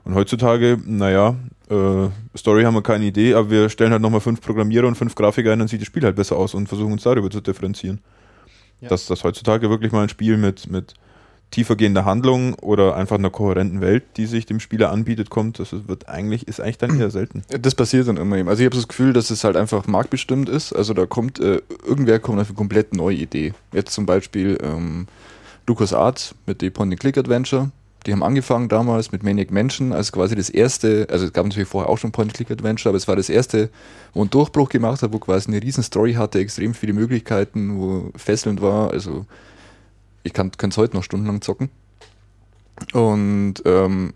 Und 0.05 0.15
heutzutage, 0.15 0.79
naja, 0.85 1.35
äh, 1.69 2.39
Story 2.39 2.63
haben 2.63 2.75
wir 2.75 2.83
keine 2.83 3.05
Idee, 3.05 3.35
aber 3.35 3.51
wir 3.51 3.69
stellen 3.69 3.93
halt 3.93 4.01
nochmal 4.01 4.21
fünf 4.21 4.41
Programmierer 4.41 4.87
und 4.87 4.95
fünf 4.95 5.15
Grafiker 5.15 5.53
ein, 5.53 5.59
dann 5.59 5.69
sieht 5.69 5.81
das 5.81 5.89
Spiel 5.89 6.05
halt 6.05 6.17
besser 6.17 6.37
aus 6.37 6.55
und 6.55 6.69
versuchen 6.69 6.93
uns 6.93 7.03
darüber 7.03 7.29
zu 7.29 7.41
differenzieren. 7.41 8.01
Ja. 8.81 8.89
Dass 8.89 9.07
das 9.07 9.25
heutzutage 9.25 9.69
wirklich 9.69 9.91
mal 9.93 10.03
ein 10.03 10.09
Spiel 10.09 10.37
mit, 10.37 10.71
mit 10.71 10.95
tiefergehende 11.51 12.05
Handlung 12.05 12.55
oder 12.55 12.97
einfach 12.97 13.17
einer 13.19 13.31
kohärenten 13.31 13.81
Welt, 13.81 14.05
die 14.17 14.27
sich 14.27 14.47
dem 14.47 14.61
Spieler 14.61 14.91
anbietet, 14.91 15.31
kommt, 15.31 15.59
das 15.59 15.73
wird 15.87 16.09
eigentlich, 16.09 16.49
ist 16.49 16.61
eigentlich 16.61 16.79
dann 16.79 16.99
eher 17.01 17.11
selten. 17.11 17.43
Das 17.49 17.75
passiert 17.75 18.09
dann 18.09 18.17
immer 18.17 18.37
eben. 18.37 18.49
Also 18.49 18.63
ich 18.63 18.67
habe 18.67 18.77
das 18.77 18.89
Gefühl, 18.89 19.13
dass 19.13 19.31
es 19.31 19.45
halt 19.45 19.57
einfach 19.57 19.87
marktbestimmt 19.87 20.49
ist. 20.49 20.73
Also 20.73 20.93
da 20.93 21.07
kommt, 21.07 21.39
äh, 21.39 21.63
irgendwer 21.87 22.19
kommt 22.19 22.41
auf 22.41 22.49
eine 22.49 22.57
komplett 22.57 22.95
neue 22.95 23.17
Idee. 23.17 23.55
Jetzt 23.73 23.93
zum 23.93 24.07
Beispiel 24.07 24.59
ähm, 24.63 25.07
Lucas 25.67 25.93
Arts 25.93 26.35
mit 26.47 26.61
The 26.61 26.71
Point 26.71 26.99
Click 26.99 27.17
Adventure. 27.17 27.71
Die 28.07 28.13
haben 28.13 28.23
angefangen 28.23 28.69
damals 28.69 29.11
mit 29.11 29.25
Maniac 29.25 29.51
Mansion 29.51 29.93
als 29.93 30.13
quasi 30.13 30.37
das 30.37 30.49
erste, 30.49 31.09
also 31.11 31.27
es 31.27 31.33
gab 31.33 31.45
natürlich 31.45 31.69
vorher 31.69 31.91
auch 31.91 31.99
schon 31.99 32.13
Point-Click-Adventure, 32.13 32.91
aber 32.91 32.97
es 32.97 33.09
war 33.09 33.17
das 33.17 33.29
erste, 33.29 33.69
wo 34.15 34.23
ein 34.23 34.31
Durchbruch 34.31 34.69
gemacht 34.69 35.03
hat, 35.03 35.13
wo 35.13 35.19
quasi 35.19 35.49
eine 35.49 35.61
riesen 35.61 35.83
Story 35.83 36.15
hatte, 36.15 36.39
extrem 36.39 36.73
viele 36.73 36.93
Möglichkeiten, 36.93 37.77
wo 37.81 38.13
fesselnd 38.15 38.63
war, 38.63 38.93
also 38.93 39.27
ich 40.27 40.33
könnte 40.33 40.69
es 40.69 40.77
heute 40.77 40.97
noch 40.97 41.05
stundenlang 41.05 41.41
zocken. 41.41 41.71
Und, 42.93 43.55
ähm, 43.65 44.13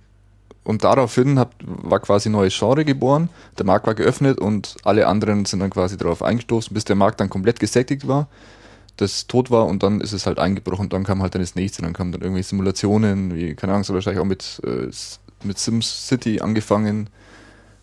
und 0.64 0.84
daraufhin 0.84 1.38
hat, 1.38 1.52
war 1.64 2.00
quasi 2.00 2.28
ein 2.28 2.32
neues 2.32 2.58
Genre 2.58 2.84
geboren, 2.84 3.30
der 3.58 3.64
Markt 3.64 3.86
war 3.86 3.94
geöffnet 3.94 4.38
und 4.38 4.76
alle 4.84 5.06
anderen 5.06 5.46
sind 5.46 5.60
dann 5.60 5.70
quasi 5.70 5.96
darauf 5.96 6.22
eingestoßen, 6.22 6.74
bis 6.74 6.84
der 6.84 6.96
Markt 6.96 7.20
dann 7.20 7.30
komplett 7.30 7.58
gesättigt 7.58 8.06
war, 8.06 8.28
das 8.96 9.26
tot 9.26 9.50
war 9.50 9.66
und 9.66 9.82
dann 9.82 10.02
ist 10.02 10.12
es 10.12 10.26
halt 10.26 10.38
eingebrochen 10.38 10.84
und 10.84 10.92
dann 10.92 11.04
kam 11.04 11.22
halt 11.22 11.34
dann 11.34 11.40
das 11.40 11.54
nächste, 11.54 11.80
dann 11.80 11.94
kamen 11.94 12.12
dann 12.12 12.20
irgendwelche 12.20 12.50
Simulationen, 12.50 13.34
wie, 13.34 13.54
keine 13.54 13.72
Ahnung, 13.72 13.84
so 13.84 13.94
wahrscheinlich 13.94 14.20
auch 14.20 14.26
mit, 14.26 14.60
äh, 14.64 14.90
mit 15.42 15.58
Sims 15.58 16.08
City 16.08 16.40
angefangen, 16.40 17.08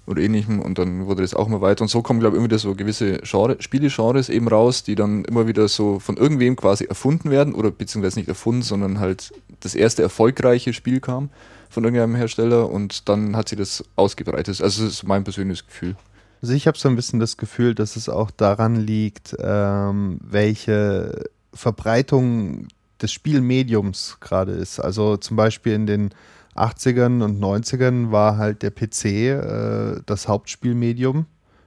oder 0.08 0.22
ähnlichem 0.22 0.60
und 0.60 0.80
dann 0.80 1.06
wurde 1.06 1.22
das 1.22 1.34
auch 1.34 1.48
immer 1.48 1.62
weiter 1.62 1.82
und 1.84 1.90
so 1.90 2.02
kommen 2.02 2.20
glaube 2.20 2.36
ich 2.36 2.40
immer 2.40 2.48
wieder 2.48 2.60
so 2.60 2.74
gewisse 2.76 3.20
Genre, 3.24 3.58
Spielegenres 3.60 4.30
eben 4.30 4.48
raus, 4.48 4.84
die 4.84 4.96
dann 4.96 5.26
immer 5.26 5.48
wieder 5.48 5.68
so 5.68 6.00
von 6.00 6.18
irgendwem 6.18 6.56
quasi 6.56 6.86
erfunden 6.86 7.30
werden 7.30 7.54
oder 7.54 7.70
beziehungsweise 7.70 8.20
nicht 8.20 8.30
erfunden, 8.30 8.62
sondern 8.62 9.00
halt 9.00 9.34
das 9.60 9.76
erste 9.76 10.02
erfolgreiche 10.02 10.74
Spiel 10.74 11.00
kam 11.00 11.30
von 11.70 11.84
irgendeinem 11.84 12.16
Hersteller 12.16 12.70
und 12.70 13.10
dann 13.10 13.36
hat 13.36 13.50
sich 13.50 13.58
das 13.58 13.84
ausgebreitet. 13.96 14.62
Also 14.62 14.84
das 14.84 14.94
ist 14.94 15.04
mein 15.04 15.24
persönliches 15.24 15.68
Gefühl. 15.68 15.96
Also 16.42 16.54
ich 16.54 16.68
habe 16.68 16.78
so 16.78 16.88
ein 16.88 16.96
bisschen 16.96 17.20
das 17.20 17.38
Gefühl, 17.38 17.76
dass 17.76 17.96
es 17.96 18.10
auch 18.10 18.32
daran 18.32 18.76
liegt, 18.76 19.36
ähm, 19.40 20.20
welche 20.24 21.26
Verbreitung 21.54 22.68
des 23.02 23.12
Spielmediums 23.12 24.18
gerade 24.20 24.54
ist. 24.54 24.80
Also 24.80 25.18
zum 25.18 25.36
Beispiel 25.36 25.74
in 25.74 25.88
den 25.88 26.10
80ern 26.58 27.24
und 27.24 27.40
90ern 27.42 28.12
war 28.12 28.38
halt 28.38 28.64
der 28.64 28.72
PC 28.72 29.06
äh, 29.06 30.02
das 30.06 30.28
Hauptspielmedium 30.28 31.26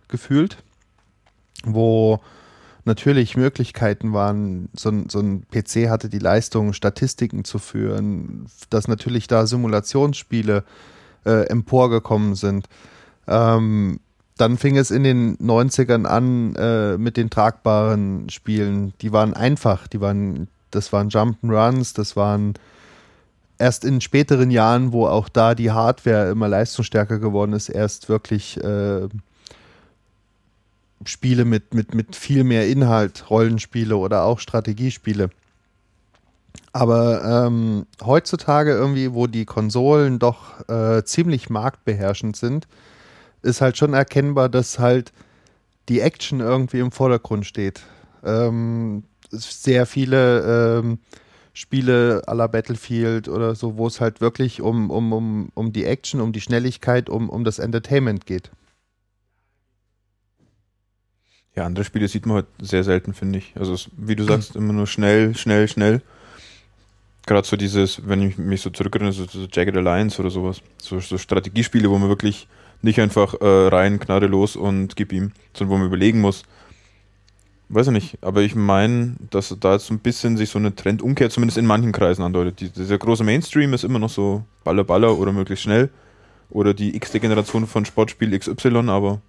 gefühlt, 0.08 0.58
wo 1.64 2.20
natürlich 2.84 3.36
Möglichkeiten 3.36 4.12
waren, 4.12 4.68
so 4.74 4.90
ein, 4.90 5.08
so 5.08 5.20
ein 5.20 5.46
PC 5.50 5.88
hatte 5.88 6.08
die 6.08 6.18
Leistung, 6.18 6.72
Statistiken 6.72 7.44
zu 7.44 7.58
führen, 7.58 8.46
dass 8.70 8.88
natürlich 8.88 9.26
da 9.26 9.46
Simulationsspiele 9.46 10.64
äh, 11.24 11.46
emporgekommen 11.48 12.34
sind. 12.34 12.68
Ähm, 13.26 14.00
dann 14.36 14.56
fing 14.56 14.78
es 14.78 14.90
in 14.90 15.04
den 15.04 15.36
90ern 15.36 16.06
an 16.06 16.54
äh, 16.56 16.96
mit 16.96 17.16
den 17.18 17.28
tragbaren 17.28 18.30
Spielen. 18.30 18.94
Die 19.02 19.12
waren 19.12 19.34
einfach, 19.34 19.86
die 19.86 20.00
waren, 20.00 20.48
das 20.70 20.92
waren 20.92 21.10
Jump'n'Runs, 21.10 21.94
das 21.94 22.16
waren 22.16 22.54
erst 23.60 23.84
in 23.84 24.00
späteren 24.00 24.50
Jahren, 24.50 24.92
wo 24.92 25.06
auch 25.06 25.28
da 25.28 25.54
die 25.54 25.70
Hardware 25.70 26.30
immer 26.30 26.48
leistungsstärker 26.48 27.18
geworden 27.18 27.52
ist, 27.52 27.68
erst 27.68 28.08
wirklich 28.08 28.56
äh, 28.62 29.08
Spiele 31.04 31.44
mit, 31.44 31.74
mit, 31.74 31.94
mit 31.94 32.16
viel 32.16 32.44
mehr 32.44 32.68
Inhalt, 32.68 33.30
Rollenspiele 33.30 33.96
oder 33.96 34.24
auch 34.24 34.38
Strategiespiele 34.38 35.30
Aber 36.72 37.46
ähm, 37.46 37.86
heutzutage 38.02 38.72
irgendwie, 38.72 39.12
wo 39.12 39.26
die 39.26 39.44
Konsolen 39.44 40.18
doch 40.18 40.68
äh, 40.68 41.04
ziemlich 41.04 41.50
marktbeherrschend 41.50 42.36
sind, 42.36 42.66
ist 43.42 43.60
halt 43.60 43.76
schon 43.76 43.94
erkennbar, 43.94 44.48
dass 44.48 44.78
halt 44.78 45.12
die 45.88 46.00
Action 46.00 46.40
irgendwie 46.40 46.80
im 46.80 46.92
Vordergrund 46.92 47.46
steht. 47.46 47.82
Ähm, 48.24 49.04
sehr 49.30 49.86
viele 49.86 50.80
ähm, 50.80 50.98
Spiele 51.52 52.22
aller 52.26 52.48
Battlefield 52.48 53.28
oder 53.28 53.54
so, 53.54 53.76
wo 53.76 53.86
es 53.86 54.00
halt 54.00 54.20
wirklich 54.20 54.60
um, 54.60 54.90
um, 54.90 55.12
um, 55.12 55.48
um 55.54 55.72
die 55.72 55.84
Action, 55.84 56.20
um 56.20 56.32
die 56.32 56.40
Schnelligkeit, 56.40 57.10
um, 57.10 57.28
um 57.28 57.44
das 57.44 57.58
Entertainment 57.58 58.26
geht. 58.26 58.50
Ja, 61.56 61.66
andere 61.66 61.84
Spiele 61.84 62.06
sieht 62.06 62.26
man 62.26 62.36
halt 62.36 62.46
sehr 62.60 62.84
selten, 62.84 63.12
finde 63.12 63.38
ich. 63.38 63.52
Also, 63.56 63.76
wie 63.96 64.14
du 64.14 64.24
sagst, 64.24 64.54
immer 64.54 64.72
nur 64.72 64.86
schnell, 64.86 65.34
schnell, 65.36 65.66
schnell. 65.66 66.00
Gerade 67.26 67.46
so 67.46 67.56
dieses, 67.56 68.08
wenn 68.08 68.22
ich 68.22 68.38
mich 68.38 68.60
so 68.60 68.70
zurückerinnere, 68.70 69.12
so, 69.12 69.26
so 69.26 69.46
Jagged 69.50 69.76
Alliance 69.76 70.20
oder 70.20 70.30
sowas. 70.30 70.62
So, 70.78 71.00
so 71.00 71.18
Strategiespiele, 71.18 71.90
wo 71.90 71.98
man 71.98 72.08
wirklich 72.08 72.46
nicht 72.82 73.00
einfach 73.00 73.34
äh, 73.40 73.44
rein, 73.44 73.98
knarre 73.98 74.26
los 74.26 74.56
und 74.56 74.96
gib 74.96 75.12
ihm, 75.12 75.32
sondern 75.52 75.74
wo 75.74 75.78
man 75.78 75.88
überlegen 75.88 76.20
muss. 76.20 76.44
Weiß 77.72 77.86
ich 77.86 77.92
nicht, 77.92 78.18
aber 78.20 78.42
ich 78.42 78.56
meine, 78.56 79.14
dass 79.30 79.54
da 79.60 79.74
jetzt 79.74 79.86
so 79.86 79.94
ein 79.94 80.00
bisschen 80.00 80.36
sich 80.36 80.50
so 80.50 80.58
eine 80.58 80.74
Trendumkehr 80.74 81.30
zumindest 81.30 81.56
in 81.56 81.66
manchen 81.66 81.92
Kreisen 81.92 82.24
andeutet. 82.24 82.58
Die, 82.58 82.68
dieser 82.68 82.98
große 82.98 83.22
Mainstream 83.22 83.72
ist 83.74 83.84
immer 83.84 84.00
noch 84.00 84.10
so 84.10 84.42
Baller 84.64 84.82
Baller 84.82 85.16
oder 85.16 85.30
möglichst 85.30 85.62
schnell 85.62 85.88
oder 86.50 86.74
die 86.74 86.96
x-te 86.96 87.20
Generation 87.20 87.68
von 87.68 87.84
Sportspiel 87.84 88.36
XY, 88.36 88.88
aber 88.88 89.20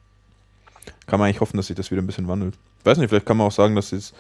kann 1.06 1.20
man 1.20 1.28
eigentlich 1.28 1.40
hoffen, 1.40 1.58
dass 1.58 1.68
sich 1.68 1.76
das 1.76 1.92
wieder 1.92 2.02
ein 2.02 2.08
bisschen 2.08 2.28
wandelt. 2.28 2.56
Weiß 2.84 2.98
nicht, 2.98 3.10
vielleicht 3.10 3.28
kann 3.28 3.38
man 3.38 3.46
auch 3.46 3.52
sagen, 3.52 3.76
dass 3.76 3.92
jetzt 3.92 4.16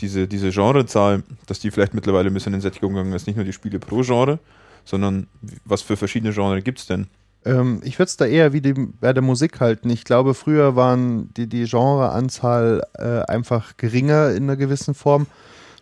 diese, 0.00 0.26
diese 0.26 0.50
Genrezahl, 0.50 1.22
dass 1.44 1.58
die 1.58 1.70
vielleicht 1.70 1.92
mittlerweile 1.92 2.30
ein 2.30 2.34
bisschen 2.34 2.54
in 2.54 2.62
Sättigung 2.62 2.94
gegangen 2.94 3.12
ist. 3.12 3.26
Nicht 3.26 3.36
nur 3.36 3.44
die 3.44 3.52
Spiele 3.52 3.78
pro 3.78 4.00
Genre, 4.00 4.38
sondern 4.86 5.26
was 5.66 5.82
für 5.82 5.98
verschiedene 5.98 6.32
Genres 6.32 6.64
gibt 6.64 6.78
es 6.78 6.86
denn? 6.86 7.08
Ähm, 7.46 7.80
ich 7.84 7.98
würde 7.98 8.08
es 8.08 8.16
da 8.16 8.26
eher 8.26 8.52
wie 8.52 8.60
die, 8.60 8.74
bei 8.74 9.12
der 9.12 9.22
Musik 9.22 9.60
halten. 9.60 9.88
Ich 9.88 10.04
glaube, 10.04 10.34
früher 10.34 10.76
waren 10.76 11.32
die, 11.34 11.48
die 11.48 11.64
Genreanzahl 11.64 12.82
äh, 12.94 13.20
einfach 13.30 13.76
geringer 13.76 14.30
in 14.32 14.44
einer 14.44 14.56
gewissen 14.56 14.94
Form. 14.94 15.26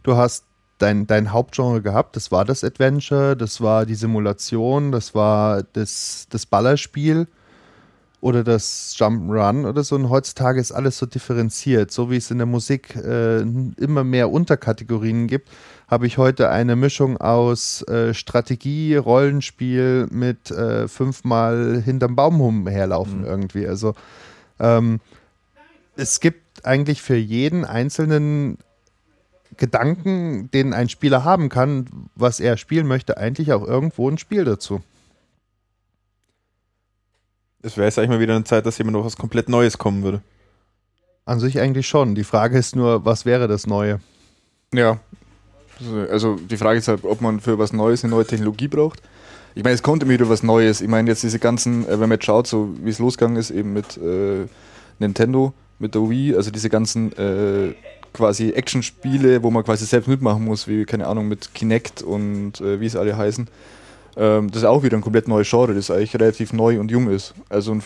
Du 0.02 0.16
hast 0.16 0.44
dein, 0.78 1.06
dein 1.06 1.32
Hauptgenre 1.32 1.80
gehabt, 1.80 2.16
das 2.16 2.30
war 2.30 2.44
das 2.44 2.62
Adventure, 2.62 3.36
das 3.36 3.60
war 3.60 3.86
die 3.86 3.94
Simulation, 3.94 4.92
das 4.92 5.14
war 5.14 5.62
das, 5.62 6.26
das 6.28 6.44
Ballerspiel 6.44 7.26
oder 8.20 8.44
das 8.44 8.94
Jump'n'Run 8.98 9.66
oder 9.66 9.82
so. 9.84 9.94
Und 9.94 10.10
heutzutage 10.10 10.60
ist 10.60 10.72
alles 10.72 10.98
so 10.98 11.06
differenziert, 11.06 11.90
so 11.90 12.10
wie 12.10 12.16
es 12.16 12.30
in 12.30 12.38
der 12.38 12.46
Musik 12.46 12.94
äh, 12.96 13.40
immer 13.40 14.04
mehr 14.04 14.30
Unterkategorien 14.30 15.26
gibt 15.28 15.48
habe 15.88 16.06
ich 16.06 16.18
heute 16.18 16.50
eine 16.50 16.76
Mischung 16.76 17.18
aus 17.18 17.82
äh, 17.88 18.14
Strategie, 18.14 18.96
Rollenspiel 18.96 20.08
mit 20.10 20.50
äh, 20.50 20.88
fünfmal 20.88 21.82
hinterm 21.84 22.16
Baum 22.16 22.66
herlaufen 22.66 23.20
mhm. 23.20 23.26
irgendwie. 23.26 23.66
Also 23.66 23.94
ähm, 24.58 25.00
es 25.96 26.20
gibt 26.20 26.64
eigentlich 26.66 27.02
für 27.02 27.16
jeden 27.16 27.64
einzelnen 27.64 28.58
Gedanken, 29.56 30.50
den 30.50 30.72
ein 30.72 30.88
Spieler 30.88 31.24
haben 31.24 31.48
kann, 31.48 31.86
was 32.14 32.40
er 32.40 32.56
spielen 32.56 32.86
möchte, 32.86 33.18
eigentlich 33.18 33.52
auch 33.52 33.64
irgendwo 33.64 34.08
ein 34.08 34.18
Spiel 34.18 34.44
dazu. 34.44 34.82
Es 37.62 37.76
wäre 37.76 37.86
jetzt 37.86 37.98
eigentlich 37.98 38.10
mal 38.10 38.20
wieder 38.20 38.34
eine 38.34 38.44
Zeit, 38.44 38.66
dass 38.66 38.78
jemand 38.78 38.96
noch 38.96 39.04
was 39.04 39.16
komplett 39.16 39.48
Neues 39.48 39.78
kommen 39.78 40.02
würde. 40.02 40.22
An 41.24 41.40
sich 41.40 41.58
eigentlich 41.60 41.88
schon. 41.88 42.14
Die 42.14 42.24
Frage 42.24 42.58
ist 42.58 42.76
nur, 42.76 43.04
was 43.04 43.24
wäre 43.24 43.48
das 43.48 43.66
Neue? 43.66 44.00
Ja, 44.74 44.98
also 46.10 46.36
die 46.36 46.56
Frage 46.56 46.78
ist 46.78 46.88
halt, 46.88 47.04
ob 47.04 47.20
man 47.20 47.40
für 47.40 47.58
was 47.58 47.72
Neues 47.72 48.04
eine 48.04 48.12
neue 48.12 48.26
Technologie 48.26 48.68
braucht. 48.68 49.00
Ich 49.54 49.62
meine, 49.62 49.74
es 49.74 49.82
kommt 49.82 50.02
immer 50.02 50.12
wieder 50.12 50.28
was 50.28 50.42
Neues. 50.42 50.80
Ich 50.80 50.88
meine, 50.88 51.08
jetzt 51.08 51.22
diese 51.22 51.38
ganzen, 51.38 51.86
äh, 51.86 51.92
wenn 51.92 52.08
man 52.08 52.12
jetzt 52.12 52.24
schaut, 52.24 52.46
so 52.46 52.74
wie 52.82 52.90
es 52.90 52.98
losgegangen 52.98 53.36
ist, 53.36 53.50
eben 53.50 53.72
mit 53.72 53.96
äh, 53.96 54.46
Nintendo, 54.98 55.52
mit 55.78 55.94
der 55.94 56.08
Wii, 56.08 56.34
also 56.34 56.50
diese 56.50 56.70
ganzen 56.70 57.12
äh, 57.16 57.74
quasi 58.12 58.50
Action-Spiele, 58.50 59.42
wo 59.42 59.50
man 59.50 59.64
quasi 59.64 59.84
selbst 59.84 60.08
mitmachen 60.08 60.44
muss, 60.44 60.66
wie, 60.66 60.84
keine 60.84 61.06
Ahnung, 61.06 61.28
mit 61.28 61.54
Kinect 61.54 62.02
und 62.02 62.60
äh, 62.60 62.80
wie 62.80 62.86
es 62.86 62.96
alle 62.96 63.16
heißen. 63.16 63.48
Ähm, 64.16 64.50
das 64.50 64.62
ist 64.62 64.68
auch 64.68 64.82
wieder 64.82 64.96
ein 64.96 65.02
komplett 65.02 65.28
neues 65.28 65.48
Genre, 65.50 65.74
das 65.74 65.90
eigentlich 65.90 66.14
relativ 66.14 66.52
neu 66.52 66.80
und 66.80 66.90
jung 66.90 67.10
ist. 67.10 67.34
Also 67.48 67.78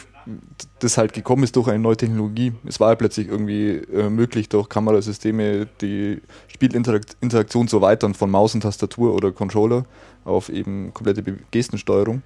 das 0.80 0.98
halt 0.98 1.12
gekommen 1.12 1.42
ist 1.42 1.56
durch 1.56 1.68
eine 1.68 1.78
neue 1.78 1.96
Technologie. 1.96 2.52
Es 2.66 2.80
war 2.80 2.88
halt 2.88 2.98
plötzlich 2.98 3.28
irgendwie 3.28 3.76
äh, 3.76 4.10
möglich, 4.10 4.48
durch 4.48 4.68
Kamerasysteme 4.68 5.66
die 5.80 6.20
Spielinteraktion 6.48 7.68
zu 7.68 7.76
erweitern 7.76 8.14
von 8.14 8.30
Maus 8.30 8.54
und 8.54 8.62
Tastatur 8.62 9.14
oder 9.14 9.32
Controller 9.32 9.84
auf 10.24 10.48
eben 10.48 10.92
komplette 10.92 11.22
Gestensteuerung. 11.50 12.22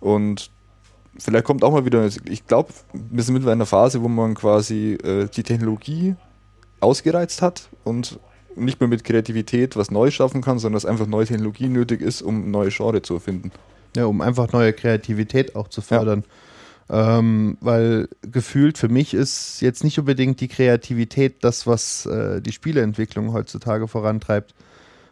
Und 0.00 0.50
vielleicht 1.18 1.44
kommt 1.44 1.62
auch 1.64 1.72
mal 1.72 1.84
wieder, 1.84 2.06
ich 2.28 2.46
glaube, 2.46 2.70
wir 2.92 3.22
sind 3.22 3.34
mittlerweile 3.34 3.54
in 3.54 3.60
einer 3.60 3.66
Phase, 3.66 4.02
wo 4.02 4.08
man 4.08 4.34
quasi 4.34 4.94
äh, 5.02 5.28
die 5.28 5.42
Technologie 5.42 6.16
ausgereizt 6.80 7.42
hat 7.42 7.68
und 7.84 8.18
nicht 8.56 8.80
mehr 8.80 8.88
mit 8.88 9.04
Kreativität 9.04 9.76
was 9.76 9.90
Neues 9.90 10.14
schaffen 10.14 10.40
kann, 10.40 10.58
sondern 10.58 10.76
dass 10.76 10.86
einfach 10.86 11.06
neue 11.06 11.26
Technologie 11.26 11.68
nötig 11.68 12.00
ist, 12.00 12.22
um 12.22 12.50
neue 12.50 12.70
Genre 12.70 13.02
zu 13.02 13.14
erfinden. 13.14 13.52
Ja, 13.94 14.06
um 14.06 14.20
einfach 14.20 14.52
neue 14.52 14.72
Kreativität 14.72 15.56
auch 15.56 15.68
zu 15.68 15.80
fördern. 15.80 16.24
Ja. 16.26 16.32
Ähm, 16.88 17.58
weil 17.60 18.08
gefühlt 18.22 18.78
für 18.78 18.88
mich 18.88 19.12
ist 19.12 19.60
jetzt 19.60 19.82
nicht 19.82 19.98
unbedingt 19.98 20.40
die 20.40 20.48
Kreativität 20.48 21.42
das, 21.42 21.66
was 21.66 22.06
äh, 22.06 22.40
die 22.40 22.52
Spieleentwicklung 22.52 23.32
heutzutage 23.32 23.88
vorantreibt. 23.88 24.54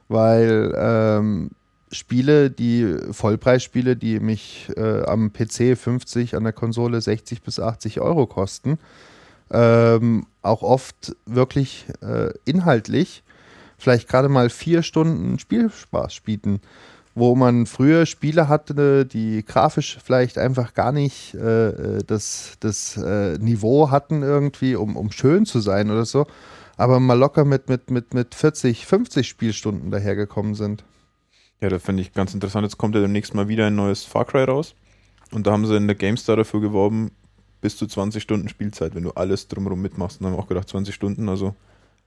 Weil 0.09 0.73
ähm, 0.77 1.51
Spiele, 1.91 2.51
die 2.51 2.97
Vollpreisspiele, 3.11 3.97
die 3.97 4.21
mich 4.21 4.71
äh, 4.77 5.03
am 5.03 5.33
PC 5.33 5.77
50, 5.77 6.37
an 6.37 6.45
der 6.45 6.53
Konsole 6.53 7.01
60 7.01 7.43
bis 7.43 7.59
80 7.59 8.01
Euro 8.01 8.27
kosten, 8.27 8.79
ähm, 9.51 10.27
auch 10.43 10.63
oft 10.63 11.17
wirklich 11.27 11.87
äh, 12.03 12.33
inhaltlich 12.45 13.25
vielleicht 13.85 14.09
gerade 14.09 14.29
mal 14.29 14.51
vier 14.51 14.83
Stunden 14.83 15.39
Spielspaß 15.39 16.21
bieten, 16.21 16.61
wo 17.15 17.37
man 17.37 17.67
früher 17.67 18.07
Spiele 18.07 18.49
hatte, 18.49 19.07
die 19.07 19.45
grafisch 19.45 19.99
vielleicht 20.05 20.37
einfach 20.37 20.75
gar 20.75 20.93
nicht 20.93 21.35
äh, 21.35 21.69
äh, 21.69 22.05
das, 22.05 22.57
das 22.61 22.97
äh, 22.97 23.39
Niveau 23.39 23.91
hatten 23.91 24.23
irgendwie, 24.23 24.75
um, 24.75 24.97
um 24.97 25.13
schön 25.13 25.47
zu 25.47 25.61
sein 25.61 25.91
oder 25.91 26.05
so, 26.05 26.27
aber 26.77 26.99
mal 26.99 27.19
locker 27.19 27.45
mit, 27.45 27.69
mit, 27.69 27.91
mit, 27.91 28.15
mit 28.15 28.35
40, 28.35 28.87
50 28.87 29.29
Spielstunden 29.29 29.91
dahergekommen 29.91 30.55
sind. 30.55 30.85
Ja, 31.61 31.69
das 31.69 31.83
finde 31.83 32.03
ich 32.03 32.13
ganz 32.13 32.35
interessant. 32.35 32.65
Jetzt 32.65 32.79
kommt 32.79 32.95
ja 32.95 33.01
demnächst 33.01 33.35
mal 33.35 33.49
wieder 33.49 33.69
ein 33.69 33.77
neues 33.77 34.05
Far 34.05 34.25
Cry 34.25 34.45
raus. 34.45 34.75
Und 35.33 35.47
da 35.47 35.53
haben 35.53 35.67
sie 35.67 35.77
in 35.77 35.87
der 35.87 35.97
GameStar 35.97 36.37
dafür 36.37 36.61
geworben, 36.61 37.11
bis 37.61 37.77
zu 37.77 37.87
20 37.87 38.23
Stunden 38.23 38.49
Spielzeit, 38.49 38.95
wenn 38.95 39.05
du 39.05 39.13
alles 39.13 39.49
drumherum 39.49 39.81
mitmachst. 39.81 40.21
Und 40.21 40.27
haben 40.27 40.37
auch 40.37 40.47
gedacht, 40.47 40.69
20 40.69 40.95
Stunden, 40.95 41.29
also. 41.29 41.55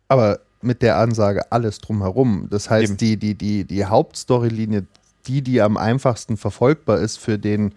Aber 0.09 0.39
mit 0.61 0.81
der 0.81 0.97
Ansage 0.97 1.51
alles 1.51 1.79
drumherum. 1.79 2.47
Das 2.49 2.69
heißt, 2.69 2.99
die, 3.01 3.17
die, 3.17 3.35
die, 3.35 3.65
die 3.65 3.85
Hauptstorylinie, 3.85 4.85
die, 5.27 5.41
die 5.41 5.61
am 5.61 5.77
einfachsten 5.77 6.37
verfolgbar 6.37 6.99
ist 6.99 7.17
für 7.17 7.37
den 7.37 7.73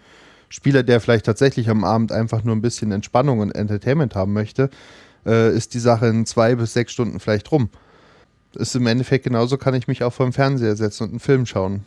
Spieler, 0.49 0.83
der 0.83 1.01
vielleicht 1.01 1.27
tatsächlich 1.27 1.71
am 1.71 1.85
Abend 1.85 2.13
einfach 2.13 2.45
nur 2.45 2.57
ein 2.57 2.63
bisschen 2.63 2.93
Entspannung 2.93 3.39
und 3.39 3.53
Entertainment 3.53 4.15
haben 4.15 4.33
möchte, 4.33 4.71
äh, 5.25 5.55
ist 5.55 5.75
die 5.75 5.79
Sache 5.79 6.07
in 6.07 6.27
zwei 6.27 6.55
bis 6.55 6.73
sechs 6.73 6.93
Stunden 6.93 7.21
vielleicht 7.21 7.51
rum. 7.53 7.71
Ist 8.55 8.75
im 8.75 8.87
Endeffekt 8.87 9.25
genauso, 9.25 9.59
kann 9.59 9.75
ich 9.75 9.87
mich 9.87 10.03
auch 10.03 10.13
vor 10.13 10.27
dem 10.27 10.33
Fernseher 10.33 10.75
setzen 10.75 11.05
und 11.05 11.11
einen 11.11 11.21
Film 11.21 11.47
schauen. 11.47 11.85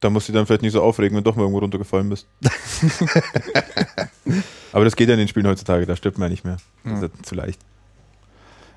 Da 0.00 0.10
musst 0.10 0.28
du 0.28 0.32
dich 0.32 0.38
dann 0.38 0.46
vielleicht 0.46 0.62
nicht 0.62 0.72
so 0.72 0.82
aufregen, 0.82 1.16
wenn 1.16 1.22
du 1.24 1.30
doch 1.30 1.36
mal 1.36 1.42
irgendwo 1.42 1.60
runtergefallen 1.60 2.10
bist. 2.10 2.26
Aber 4.72 4.84
das 4.84 4.96
geht 4.96 5.08
ja 5.08 5.14
in 5.14 5.20
den 5.20 5.28
Spielen 5.28 5.46
heutzutage, 5.46 5.86
da 5.86 5.94
stirbt 5.96 6.18
man 6.18 6.26
ja 6.26 6.30
nicht 6.30 6.44
mehr. 6.44 6.56
Das 6.82 6.94
ist 6.94 7.02
ja 7.02 7.22
zu 7.22 7.34
leicht. 7.36 7.60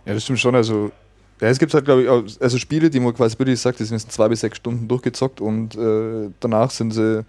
Ja, 0.06 0.14
das 0.14 0.24
stimmt 0.24 0.40
schon. 0.40 0.56
Also, 0.56 0.92
ja, 1.40 1.48
es 1.48 1.60
gibt 1.60 1.74
halt, 1.74 1.86
glaube 1.86 2.04
ich, 2.04 2.10
auch, 2.10 2.24
also 2.40 2.58
Spiele, 2.58 2.90
die 2.90 3.00
man 3.00 3.14
quasi 3.14 3.38
wirklich 3.38 3.60
sagt, 3.60 3.80
die 3.80 3.84
sind 3.84 4.12
zwei 4.12 4.28
bis 4.28 4.42
sechs 4.42 4.58
Stunden 4.58 4.88
durchgezockt 4.88 5.40
und 5.42 5.76
äh, 5.76 6.30
danach 6.40 6.72
sind 6.72 6.92
sie 6.92 7.26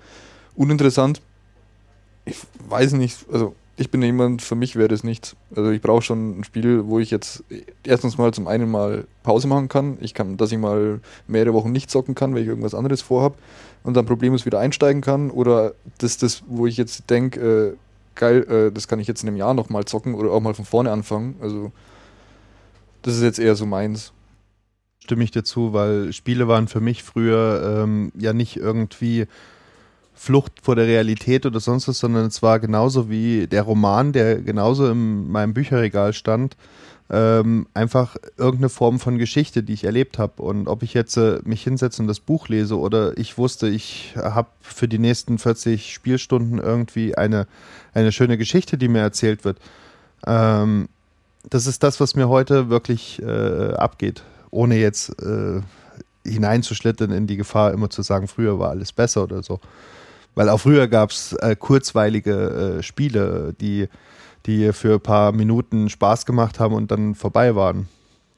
uninteressant. 0.55 1.21
Ich 2.25 2.39
weiß 2.69 2.93
nicht, 2.93 3.27
also 3.33 3.55
ich 3.77 3.91
bin 3.91 4.03
jemand, 4.03 4.43
für 4.43 4.57
mich 4.57 4.75
wäre 4.77 4.89
das 4.89 5.05
nichts. 5.05 5.37
Also 5.55 5.71
ich 5.71 5.81
brauche 5.81 6.03
schon 6.03 6.41
ein 6.41 6.45
Spiel, 6.45 6.87
wo 6.87 6.99
ich 6.99 7.11
jetzt 7.11 7.45
erstens 7.85 8.19
mal 8.19 8.35
zum 8.35 8.49
einen 8.49 8.71
mal 8.71 9.07
Pause 9.23 9.47
machen 9.47 9.69
kann. 9.69 9.99
Ich 10.01 10.15
kann, 10.15 10.37
dass 10.37 10.51
ich 10.51 10.59
mal 10.59 11.01
mehrere 11.29 11.55
Wochen 11.55 11.71
nicht 11.71 11.91
zocken 11.91 12.17
kann, 12.17 12.35
weil 12.35 12.43
ich 12.43 12.49
irgendwas 12.49 12.75
anderes 12.75 13.03
vorhab 13.03 13.35
und 13.85 13.97
dann 13.97 14.05
problemlos 14.05 14.47
wieder 14.47 14.59
einsteigen 14.59 15.01
kann. 15.01 15.31
Oder 15.31 15.75
das, 15.99 16.17
das 16.17 16.43
wo 16.49 16.67
ich 16.67 16.77
jetzt 16.77 17.09
denke, 17.09 17.77
äh, 17.77 17.77
geil, 18.17 18.43
äh, 18.51 18.73
das 18.73 18.89
kann 18.89 18.99
ich 18.99 19.07
jetzt 19.07 19.23
in 19.23 19.29
einem 19.29 19.37
Jahr 19.37 19.55
nochmal 19.55 19.85
zocken 19.85 20.15
oder 20.15 20.33
auch 20.33 20.41
mal 20.41 20.55
von 20.55 20.65
vorne 20.65 20.91
anfangen. 20.91 21.37
Also 21.41 21.71
das 23.09 23.17
ist 23.17 23.23
jetzt 23.23 23.39
eher 23.39 23.57
so 23.57 23.65
meins. 23.67 24.13
Stimme 24.99 25.25
ich 25.25 25.31
dazu, 25.31 25.73
weil 25.73 26.13
Spiele 26.13 26.47
waren 26.47 26.69
für 26.69 26.81
mich 26.81 27.03
früher 27.03 27.83
ähm, 27.83 28.13
ja 28.19 28.35
nicht 28.35 28.59
irgendwie 28.59 29.27
Flucht 30.13 30.53
vor 30.63 30.77
der 30.77 30.87
Realität 30.87 31.47
oder 31.47 31.59
sonst 31.59 31.89
was, 31.89 32.01
sondern 32.01 32.27
es 32.27 32.43
war 32.43 32.61
genauso 32.61 33.09
wie 33.09 33.47
der 33.47 33.63
Roman, 33.63 34.13
der 34.13 34.43
genauso 34.43 34.91
in 34.91 35.31
meinem 35.31 35.55
Bücherregal 35.55 36.13
stand, 36.13 36.57
ähm, 37.09 37.67
einfach 37.73 38.17
irgendeine 38.37 38.69
Form 38.69 39.01
von 39.01 39.17
Geschichte, 39.17 39.63
die 39.63 39.73
ich 39.73 39.85
erlebt 39.85 40.19
habe. 40.19 40.43
Und 40.43 40.69
ob 40.69 40.83
ich 40.83 40.93
jetzt 40.93 41.17
äh, 41.17 41.39
mich 41.45 41.63
hinsetze 41.63 42.03
und 42.03 42.09
das 42.09 42.21
Buch 42.21 42.49
lese 42.49 42.79
oder 42.79 43.17
ich 43.17 43.39
wusste, 43.39 43.69
ich 43.69 44.13
habe 44.17 44.51
für 44.61 44.89
die 44.89 44.99
nächsten 44.99 45.39
40 45.39 45.95
Spielstunden 45.95 46.59
irgendwie 46.59 47.17
eine, 47.17 47.47
eine 47.95 48.13
schöne 48.13 48.37
Geschichte, 48.37 48.77
die 48.77 48.89
mir 48.89 49.01
erzählt 49.01 49.45
wird. 49.47 49.59
Ähm, 50.27 50.89
das 51.45 51.67
ist 51.67 51.83
das, 51.83 52.01
was 52.01 52.15
mir 52.15 52.29
heute 52.29 52.69
wirklich 52.69 53.23
äh, 53.23 53.73
abgeht, 53.75 54.23
ohne 54.51 54.77
jetzt 54.77 55.11
äh, 55.23 55.61
hineinzuschlittern 56.25 57.11
in 57.11 57.27
die 57.27 57.37
Gefahr, 57.37 57.73
immer 57.73 57.91
zu 57.91 58.03
sagen, 58.03 58.29
früher 58.29 58.59
war 58.59 58.71
alles 58.71 58.93
besser 58.93 59.23
oder 59.25 59.43
so. 59.43 59.61
Weil 60.35 60.49
auch 60.49 60.59
früher 60.59 60.89
gab 60.89 61.11
es 61.11 61.33
äh, 61.35 61.57
kurzweilige 61.57 62.79
äh, 62.79 62.83
Spiele, 62.83 63.55
die, 63.61 63.89
die 64.47 64.73
für 64.73 64.95
ein 64.95 65.01
paar 65.01 65.33
Minuten 65.33 65.89
Spaß 65.89 66.27
gemacht 66.27 66.61
haben 66.61 66.75
und 66.75 66.91
dann 66.91 67.15
vorbei 67.15 67.55
waren. 67.55 67.89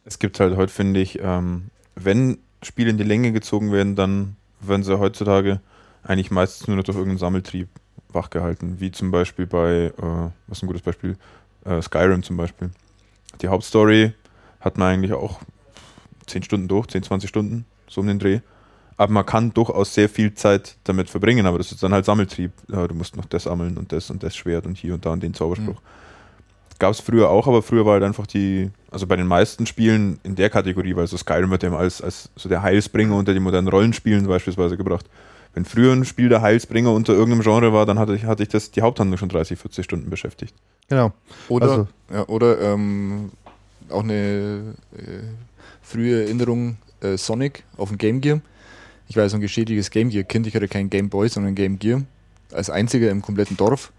Es 0.04 0.18
gibt 0.18 0.40
halt 0.40 0.56
heute, 0.56 0.72
finde 0.72 1.00
ich, 1.00 1.18
ähm, 1.22 1.70
wenn 1.94 2.38
Spiele 2.62 2.90
in 2.90 2.98
die 2.98 3.04
Länge 3.04 3.32
gezogen 3.32 3.72
werden, 3.72 3.96
dann 3.96 4.36
werden 4.60 4.82
sie 4.82 4.98
heutzutage 4.98 5.60
eigentlich 6.02 6.30
meistens 6.30 6.68
nur 6.68 6.76
noch 6.76 6.84
durch 6.84 6.96
irgendeinen 6.96 7.18
Sammeltrieb 7.18 7.68
wachgehalten. 8.08 8.80
Wie 8.80 8.90
zum 8.90 9.10
Beispiel 9.10 9.46
bei, 9.46 9.92
äh, 9.96 10.30
was 10.46 10.58
ist 10.58 10.62
ein 10.62 10.66
gutes 10.66 10.82
Beispiel? 10.82 11.16
Äh, 11.64 11.82
Skyrim 11.82 12.22
zum 12.22 12.36
Beispiel. 12.36 12.70
Die 13.42 13.48
Hauptstory 13.48 14.12
hat 14.60 14.78
man 14.78 14.94
eigentlich 14.94 15.12
auch 15.12 15.40
10 16.26 16.42
Stunden 16.42 16.68
durch, 16.68 16.86
10, 16.88 17.02
20 17.02 17.28
Stunden, 17.28 17.64
so 17.88 18.00
um 18.00 18.06
den 18.06 18.18
Dreh. 18.18 18.40
Aber 18.96 19.12
man 19.12 19.24
kann 19.24 19.54
durchaus 19.54 19.94
sehr 19.94 20.10
viel 20.10 20.34
Zeit 20.34 20.76
damit 20.84 21.08
verbringen, 21.08 21.46
aber 21.46 21.56
das 21.56 21.72
ist 21.72 21.82
dann 21.82 21.92
halt 21.92 22.04
Sammeltrieb. 22.04 22.52
Ja, 22.68 22.86
du 22.86 22.94
musst 22.94 23.16
noch 23.16 23.24
das 23.24 23.44
sammeln 23.44 23.78
und 23.78 23.92
das 23.92 24.10
und 24.10 24.22
das 24.22 24.36
Schwert 24.36 24.66
und 24.66 24.76
hier 24.76 24.94
und 24.94 25.06
da 25.06 25.10
und 25.10 25.22
den 25.22 25.32
Zauberspruch. 25.32 25.80
Mhm. 25.80 26.78
Gab 26.78 26.92
es 26.92 27.00
früher 27.00 27.30
auch, 27.30 27.46
aber 27.46 27.62
früher 27.62 27.86
war 27.86 27.94
halt 27.94 28.02
einfach 28.02 28.26
die, 28.26 28.70
also 28.90 29.06
bei 29.06 29.16
den 29.16 29.26
meisten 29.26 29.66
Spielen 29.66 30.18
in 30.22 30.34
der 30.34 30.50
Kategorie, 30.50 30.96
weil 30.96 31.06
so 31.06 31.16
Skyrim 31.16 31.50
wird 31.50 31.62
ja 31.62 31.74
als, 31.74 32.02
als 32.02 32.30
so 32.36 32.48
der 32.48 32.62
Heilsbringer 32.62 33.16
unter 33.16 33.32
die 33.32 33.40
modernen 33.40 33.68
Rollenspielen 33.68 34.26
beispielsweise 34.26 34.76
gebracht. 34.76 35.06
Wenn 35.54 35.64
früher 35.64 35.92
ein 35.92 36.04
Spiel 36.04 36.28
der 36.28 36.42
Heilsbringer 36.42 36.92
unter 36.92 37.12
irgendeinem 37.12 37.42
Genre 37.42 37.72
war, 37.72 37.86
dann 37.86 37.98
hatte 37.98 38.14
ich, 38.14 38.24
hatte 38.24 38.42
ich 38.42 38.50
das 38.50 38.70
die 38.70 38.82
Haupthandlung 38.82 39.18
schon 39.18 39.28
30, 39.30 39.58
40 39.58 39.84
Stunden 39.84 40.10
beschäftigt. 40.10 40.54
Genau. 40.90 41.12
Oder, 41.48 41.70
also. 41.70 41.88
ja, 42.12 42.26
oder 42.26 42.60
ähm, 42.60 43.30
auch 43.88 44.02
eine 44.02 44.74
äh, 44.92 45.22
frühe 45.80 46.24
Erinnerung 46.24 46.76
äh, 47.00 47.16
Sonic 47.16 47.64
auf 47.76 47.88
dem 47.88 47.98
Game 47.98 48.20
Gear. 48.20 48.40
Ich 49.08 49.16
war 49.16 49.28
so 49.28 49.36
ein 49.36 49.40
geschädiges 49.40 49.90
Game 49.90 50.10
Gear-Kind. 50.10 50.46
Ich 50.46 50.54
hatte 50.54 50.68
kein 50.68 50.90
Game 50.90 51.08
Boy, 51.08 51.28
sondern 51.28 51.54
Game 51.54 51.78
Gear. 51.78 52.02
Als 52.52 52.70
einziger 52.70 53.10
im 53.10 53.22
kompletten 53.22 53.56
Dorf. 53.56 53.92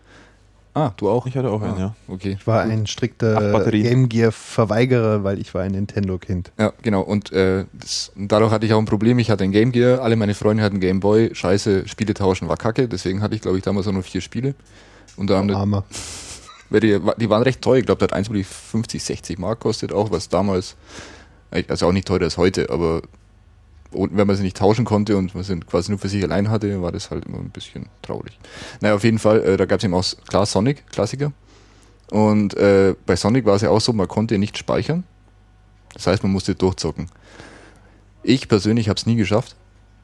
Ah, 0.74 0.92
du 0.96 1.10
auch? 1.10 1.26
Ich 1.28 1.36
hatte 1.36 1.50
auch 1.50 1.62
ah, 1.62 1.66
einen, 1.66 1.80
ja. 1.80 1.96
Okay. 2.08 2.38
Ich 2.40 2.48
war 2.48 2.62
ein 2.62 2.88
strikter 2.88 3.70
Game 3.70 4.08
Gear-Verweigerer, 4.08 5.24
weil 5.24 5.40
ich 5.40 5.54
war 5.54 5.64
ein 5.64 5.72
Nintendo-Kind. 5.72 6.54
Ja, 6.58 6.72
genau. 6.82 7.02
Und, 7.02 7.32
äh, 7.34 7.66
das, 7.74 8.12
und 8.16 8.32
dadurch 8.32 8.52
hatte 8.52 8.66
ich 8.66 8.74
auch 8.74 8.80
ein 8.80 8.86
Problem. 8.86 9.20
Ich 9.20 9.30
hatte 9.30 9.44
ein 9.44 9.52
Game 9.52 9.74
Gear, 9.74 10.02
alle 10.02 10.16
meine 10.16 10.34
Freunde 10.34 10.64
hatten 10.64 10.80
Game 10.80 11.02
Boy. 11.02 11.36
Scheiße, 11.36 11.88
Spiele 11.90 12.14
tauschen 12.14 12.48
war 12.48 12.56
kacke. 12.58 12.88
Deswegen 12.88 13.22
hatte 13.22 13.36
ich, 13.36 13.42
glaube 13.42 13.58
ich, 13.58 13.64
damals 13.64 13.88
auch 13.88 13.94
nur 13.94 14.04
vier 14.04 14.22
Spiele. 14.22 14.56
Unter 15.18 15.38
anderem. 15.38 15.74
Oh, 15.74 15.84
die, 16.80 17.00
die 17.18 17.30
waren 17.30 17.44
recht 17.44 17.62
teuer. 17.62 17.80
Ich 17.80 17.86
glaube, 17.86 18.00
der 18.00 18.08
hat 18.08 18.14
eins 18.14 18.30
50, 18.30 19.04
60 19.04 19.40
Mark 19.40 19.60
kostet 19.60 19.92
auch, 19.92 20.12
was 20.12 20.30
damals 20.30 20.76
also 21.68 21.88
auch 21.88 21.92
nicht 21.92 22.08
teurer 22.08 22.24
als 22.24 22.38
heute, 22.38 22.70
aber 22.70 23.02
wenn 23.92 24.26
man 24.26 24.36
sie 24.36 24.44
nicht 24.44 24.58
tauschen 24.58 24.86
konnte 24.86 25.18
und 25.18 25.36
man 25.36 25.44
sie 25.44 25.60
quasi 25.60 25.92
nur 25.92 26.00
für 26.00 26.08
sich 26.08 26.24
allein 26.24 26.50
hatte, 26.50 26.82
war 26.82 26.92
das 26.92 27.12
halt 27.12 27.26
immer 27.26 27.40
ein 27.40 27.50
bisschen 27.50 27.88
traurig. 28.02 28.40
Naja, 28.80 28.96
auf 28.96 29.04
jeden 29.04 29.20
Fall, 29.20 29.44
äh, 29.44 29.58
da 29.58 29.66
gab 29.66 29.80
es 29.80 29.84
eben 29.84 29.94
auch, 29.94 30.06
klar, 30.28 30.46
Sonic, 30.46 30.88
Klassiker. 30.88 31.34
Und 32.10 32.56
äh, 32.56 32.96
bei 33.06 33.16
Sonic 33.16 33.46
war 33.46 33.56
es 33.56 33.62
ja 33.62 33.70
auch 33.70 33.82
so, 33.82 33.92
man 33.92 34.08
konnte 34.08 34.38
nicht 34.38 34.58
speichern. 34.58 35.04
Das 35.94 36.08
heißt, 36.08 36.24
man 36.24 36.32
musste 36.32 36.56
durchzocken. 36.56 37.08
Ich 38.24 38.48
persönlich 38.48 38.88
habe 38.88 38.98
es 38.98 39.06
nie 39.06 39.16
geschafft. 39.16 39.56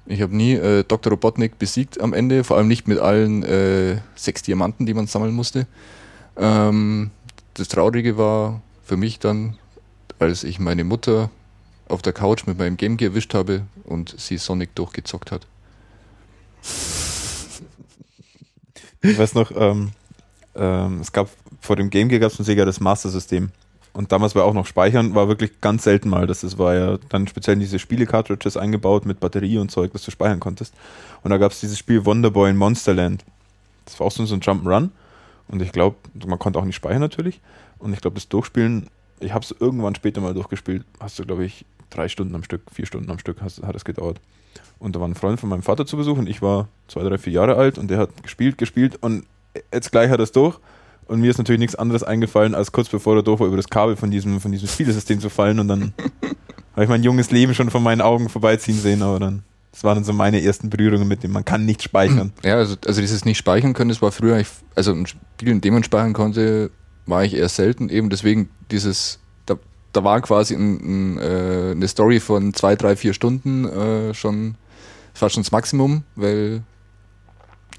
Ich 0.05 0.21
habe 0.21 0.35
nie 0.35 0.53
äh, 0.53 0.83
Dr. 0.83 1.11
Robotnik 1.11 1.57
besiegt 1.59 2.01
am 2.01 2.13
Ende, 2.13 2.43
vor 2.43 2.57
allem 2.57 2.67
nicht 2.67 2.87
mit 2.87 2.97
allen 2.99 3.43
äh, 3.43 3.99
sechs 4.15 4.41
Diamanten, 4.41 4.85
die 4.85 4.93
man 4.93 5.07
sammeln 5.07 5.33
musste. 5.33 5.67
Ähm, 6.37 7.11
das 7.55 7.67
Traurige 7.67 8.17
war 8.17 8.61
für 8.83 8.97
mich 8.97 9.19
dann, 9.19 9.57
als 10.19 10.43
ich 10.43 10.59
meine 10.59 10.83
Mutter 10.83 11.29
auf 11.87 12.01
der 12.01 12.13
Couch 12.13 12.45
mit 12.45 12.57
meinem 12.57 12.77
Game 12.77 12.97
Gear 12.97 13.11
erwischt 13.11 13.33
habe 13.33 13.63
und 13.83 14.15
sie 14.17 14.37
Sonic 14.37 14.75
durchgezockt 14.75 15.31
hat. 15.31 15.47
Ich 19.01 19.17
weiß 19.17 19.35
noch, 19.35 19.51
ähm, 19.55 19.91
ähm, 20.55 20.99
es 20.99 21.11
gab 21.11 21.29
vor 21.61 21.75
dem 21.75 21.89
Game 21.89 22.09
Gear 22.09 22.19
gab 22.19 22.31
es 22.31 22.39
ein 22.39 22.43
Sega 22.43 22.65
das 22.65 22.79
Master 22.79 23.09
System. 23.09 23.51
Und 23.93 24.11
damals 24.11 24.35
war 24.35 24.43
auch 24.43 24.53
noch 24.53 24.67
Speichern, 24.67 25.15
war 25.15 25.27
wirklich 25.27 25.59
ganz 25.59 25.83
selten 25.83 26.09
mal. 26.09 26.27
Das 26.27 26.57
war 26.59 26.75
ja 26.75 26.97
dann 27.09 27.27
speziell 27.27 27.55
in 27.55 27.59
diese 27.59 27.79
Spiele-Cartridges 27.79 28.55
eingebaut 28.55 29.07
mit 29.07 29.19
Batterie 29.19 29.57
und 29.57 29.71
Zeug, 29.71 29.91
das 29.93 30.03
du 30.03 30.11
speichern 30.11 30.39
konntest. 30.39 30.75
Und 31.23 31.31
da 31.31 31.37
gab 31.37 31.51
es 31.51 31.61
dieses 31.61 31.79
Spiel 31.79 32.05
Wonderboy 32.05 32.51
in 32.51 32.57
Monsterland. 32.57 33.25
Das 33.85 33.99
war 33.99 34.05
auch 34.05 34.11
so 34.11 34.21
ein 34.21 34.27
Jump'n'Run. 34.27 34.89
Und 35.47 35.61
ich 35.61 35.71
glaube, 35.71 35.95
man 36.25 36.39
konnte 36.39 36.59
auch 36.59 36.65
nicht 36.65 36.75
speichern 36.75 37.01
natürlich. 37.01 37.41
Und 37.79 37.93
ich 37.93 38.01
glaube, 38.01 38.15
das 38.15 38.27
Durchspielen, 38.27 38.87
ich 39.19 39.33
habe 39.33 39.43
es 39.43 39.55
irgendwann 39.57 39.95
später 39.95 40.21
mal 40.21 40.33
durchgespielt, 40.33 40.85
hast 40.99 41.17
du, 41.19 41.25
glaube 41.25 41.45
ich, 41.45 41.65
drei 41.89 42.09
Stunden 42.09 42.35
am 42.35 42.43
Stück, 42.43 42.61
vier 42.71 42.85
Stunden 42.85 43.09
am 43.09 43.19
Stück 43.19 43.41
hat, 43.41 43.61
hat 43.63 43.75
es 43.75 43.85
gedauert. 43.85 44.19
Und 44.79 44.95
da 44.95 44.99
war 44.99 45.07
ein 45.07 45.15
Freund 45.15 45.39
von 45.39 45.49
meinem 45.49 45.63
Vater 45.63 45.85
zu 45.85 45.97
Besuch 45.97 46.17
und 46.17 46.27
ich 46.27 46.41
war 46.41 46.67
zwei, 46.87 47.03
drei, 47.03 47.17
vier 47.17 47.33
Jahre 47.33 47.55
alt 47.55 47.77
und 47.77 47.89
der 47.89 47.99
hat 47.99 48.23
gespielt, 48.23 48.57
gespielt 48.57 48.97
und 49.01 49.25
jetzt 49.73 49.91
gleich 49.91 50.09
hat 50.09 50.19
er 50.19 50.23
es 50.23 50.31
durch. 50.31 50.59
Und 51.07 51.21
mir 51.21 51.29
ist 51.29 51.37
natürlich 51.37 51.59
nichts 51.59 51.75
anderes 51.75 52.03
eingefallen, 52.03 52.53
als 52.53 52.71
kurz 52.71 52.89
bevor 52.89 53.15
er 53.15 53.23
durch 53.23 53.39
war, 53.39 53.47
über 53.47 53.55
das 53.55 53.69
Kabel 53.69 53.95
von 53.95 54.11
diesem, 54.11 54.41
von 54.41 54.51
diesem 54.51 54.67
Spielesystem 54.67 55.21
zu 55.21 55.29
fallen. 55.29 55.59
Und 55.59 55.69
dann 55.69 55.93
habe 56.73 56.83
ich 56.83 56.89
mein 56.89 57.03
junges 57.03 57.31
Leben 57.31 57.53
schon 57.53 57.69
von 57.69 57.81
meinen 57.81 58.01
Augen 58.01 58.27
vorbeiziehen 58.27 58.77
sehen, 58.77 59.01
aber 59.01 59.19
dann, 59.19 59.43
das 59.77 59.83
waren 59.83 59.95
dann 59.95 60.03
so 60.03 60.11
meine 60.11 60.41
ersten 60.41 60.71
Berührungen 60.71 61.07
mit 61.07 61.21
dem, 61.21 61.31
man 61.31 61.45
kann 61.45 61.63
nicht 61.65 61.83
speichern. 61.83 62.33
Ja, 62.43 62.55
also, 62.55 62.75
also 62.87 62.99
dieses 62.99 63.25
nicht 63.25 63.37
speichern 63.37 63.73
können, 63.73 63.89
das 63.89 64.01
war 64.01 64.11
früher, 64.11 64.43
also 64.73 64.91
ein 64.91 65.05
Spiel, 65.05 65.49
in 65.49 65.61
dem 65.61 65.75
man 65.75 65.83
speichern 65.83 66.13
konnte, 66.13 66.71
war 67.05 67.23
ich 67.23 67.35
eher 67.35 67.47
selten, 67.47 67.89
eben 67.89 68.09
deswegen 68.09 68.49
dieses 68.71 69.19
da 69.93 70.03
war 70.03 70.21
quasi 70.21 70.53
ein, 70.55 71.15
ein, 71.15 71.17
äh, 71.17 71.71
eine 71.71 71.87
Story 71.87 72.19
von 72.19 72.53
zwei, 72.53 72.75
drei, 72.75 72.95
vier 72.95 73.13
Stunden 73.13 73.65
äh, 73.65 74.13
schon 74.13 74.55
fast 75.13 75.33
schon 75.33 75.43
das 75.43 75.51
Maximum, 75.51 76.03
weil 76.15 76.61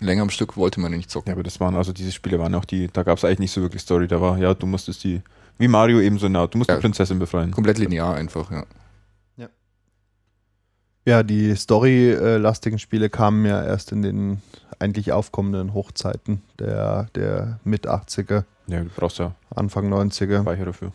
länger 0.00 0.22
am 0.22 0.30
Stück 0.30 0.56
wollte 0.56 0.80
man 0.80 0.92
nicht 0.92 1.10
zocken. 1.10 1.28
Ja, 1.28 1.34
aber 1.34 1.42
das 1.42 1.60
waren 1.60 1.76
also 1.76 1.92
diese 1.92 2.12
Spiele 2.12 2.38
waren 2.38 2.54
auch 2.54 2.64
die, 2.64 2.88
da 2.92 3.02
gab 3.02 3.18
es 3.18 3.24
eigentlich 3.24 3.38
nicht 3.38 3.52
so 3.52 3.60
wirklich 3.60 3.82
Story, 3.82 4.08
da 4.08 4.20
war, 4.20 4.38
ja, 4.38 4.54
du 4.54 4.66
musstest 4.66 5.04
die, 5.04 5.22
wie 5.58 5.68
Mario 5.68 6.00
eben 6.00 6.18
so 6.18 6.26
genau, 6.26 6.46
du 6.46 6.58
musst 6.58 6.70
ja, 6.70 6.76
die 6.76 6.80
Prinzessin 6.80 7.18
befreien. 7.18 7.50
Komplett 7.50 7.78
linear 7.78 8.14
einfach. 8.14 8.50
Ja, 8.50 8.64
ja 11.08 11.22
die 11.22 11.54
storylastigen 11.56 12.78
Spiele 12.78 13.10
kamen 13.10 13.44
ja 13.44 13.62
erst 13.64 13.92
in 13.92 14.02
den 14.02 14.42
eigentlich 14.78 15.12
aufkommenden 15.12 15.74
Hochzeiten 15.74 16.42
der, 16.58 17.08
der 17.14 17.58
Mit-80er. 17.64 18.44
Ja, 18.68 18.80
du 18.80 18.90
brauchst 18.94 19.18
ja 19.18 19.34
Anfang 19.54 19.92
90er. 19.92 20.42
Speicher 20.42 20.66
dafür 20.66 20.92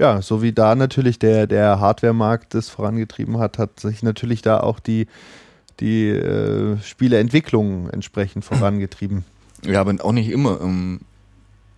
ja, 0.00 0.22
so 0.22 0.40
wie 0.40 0.52
da 0.52 0.74
natürlich 0.74 1.18
der, 1.18 1.46
der 1.46 1.78
Hardware-Markt 1.78 2.54
das 2.54 2.70
vorangetrieben 2.70 3.38
hat, 3.38 3.58
hat 3.58 3.78
sich 3.78 4.02
natürlich 4.02 4.40
da 4.40 4.60
auch 4.60 4.80
die, 4.80 5.06
die 5.78 6.08
äh, 6.08 6.78
Spieleentwicklung 6.82 7.90
entsprechend 7.90 8.46
vorangetrieben. 8.46 9.24
Ja, 9.62 9.82
aber 9.82 10.02
auch 10.02 10.12
nicht 10.12 10.30
immer. 10.30 10.58
Ähm, 10.62 11.00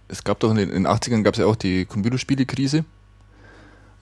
es 0.06 0.22
gab 0.22 0.38
doch 0.38 0.52
in 0.52 0.56
den, 0.56 0.68
in 0.68 0.84
den 0.84 0.86
80ern 0.86 1.24
gab 1.24 1.34
es 1.34 1.40
ja 1.40 1.46
auch 1.46 1.56
die 1.56 1.84
Computerspiele-Krise, 1.84 2.84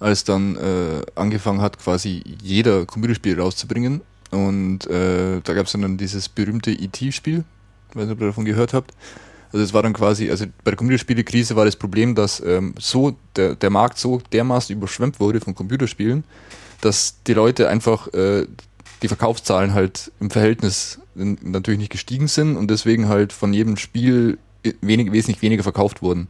als 0.01 0.24
dann 0.24 0.57
äh, 0.57 1.03
angefangen 1.14 1.61
hat, 1.61 1.78
quasi 1.78 2.24
jeder 2.42 2.86
Computerspiel 2.86 3.38
rauszubringen. 3.38 4.01
Und 4.30 4.86
äh, 4.86 5.40
da 5.42 5.55
gab 5.55 5.66
es 5.66 5.72
dann 5.72 5.96
dieses 5.96 6.28
berühmte 6.28 6.70
E.T.-Spiel, 6.70 7.44
weiß 7.94 8.07
nicht, 8.07 8.12
ob 8.12 8.20
ihr 8.20 8.28
davon 8.28 8.44
gehört 8.44 8.72
habt. 8.72 8.92
Also 9.53 9.64
es 9.64 9.74
war 9.74 9.82
dann 9.82 9.92
quasi, 9.92 10.30
also 10.30 10.46
bei 10.64 10.70
der 10.70 10.76
Computerspielekrise 10.76 11.57
war 11.57 11.64
das 11.64 11.74
Problem, 11.74 12.14
dass 12.14 12.40
ähm, 12.40 12.74
so 12.78 13.16
der, 13.34 13.57
der 13.57 13.70
Markt 13.70 13.98
so 13.98 14.22
dermaßen 14.32 14.74
überschwemmt 14.74 15.18
wurde 15.18 15.40
von 15.40 15.55
Computerspielen, 15.55 16.22
dass 16.80 17.16
die 17.26 17.34
Leute 17.34 17.68
einfach 17.68 18.12
äh, 18.14 18.46
die 19.03 19.09
Verkaufszahlen 19.09 19.74
halt 19.74 20.12
im 20.20 20.30
Verhältnis 20.30 21.01
natürlich 21.14 21.80
nicht 21.80 21.92
gestiegen 21.92 22.28
sind 22.28 22.57
und 22.57 22.70
deswegen 22.70 23.09
halt 23.09 23.32
von 23.32 23.53
jedem 23.53 23.76
Spiel 23.76 24.38
wenig, 24.80 25.11
wesentlich 25.11 25.42
weniger 25.42 25.62
verkauft 25.62 26.03
wurden. 26.03 26.28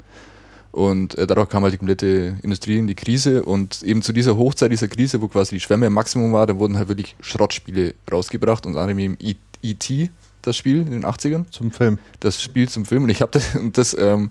Und 0.72 1.16
äh, 1.16 1.26
dadurch 1.26 1.48
kam 1.48 1.62
halt 1.64 1.72
die 1.72 1.78
komplette 1.78 2.36
Industrie 2.42 2.78
in 2.78 2.86
die 2.86 2.94
Krise 2.94 3.42
und 3.42 3.82
eben 3.82 4.02
zu 4.02 4.12
dieser 4.12 4.36
Hochzeit 4.36 4.70
dieser 4.70 4.88
Krise, 4.88 5.20
wo 5.20 5.28
quasi 5.28 5.56
die 5.56 5.60
Schwemme 5.60 5.86
im 5.86 5.92
Maximum 5.92 6.32
war, 6.32 6.46
da 6.46 6.56
wurden 6.58 6.78
halt 6.78 6.88
wirklich 6.88 7.16
Schrottspiele 7.20 7.94
rausgebracht, 8.10 8.66
und 8.66 8.76
anderem 8.76 8.98
eben 8.98 9.18
E.T., 9.62 10.10
das 10.42 10.56
Spiel 10.56 10.78
in 10.78 10.92
den 10.92 11.04
80ern. 11.04 11.50
Zum 11.50 11.70
Film. 11.70 11.98
Das 12.20 12.40
Spiel 12.40 12.68
zum 12.68 12.86
Film. 12.86 13.02
Und 13.02 13.10
ich 13.10 13.20
habe 13.20 13.32
das, 13.32 13.54
und 13.56 13.76
das 13.76 13.96
ähm, 13.98 14.30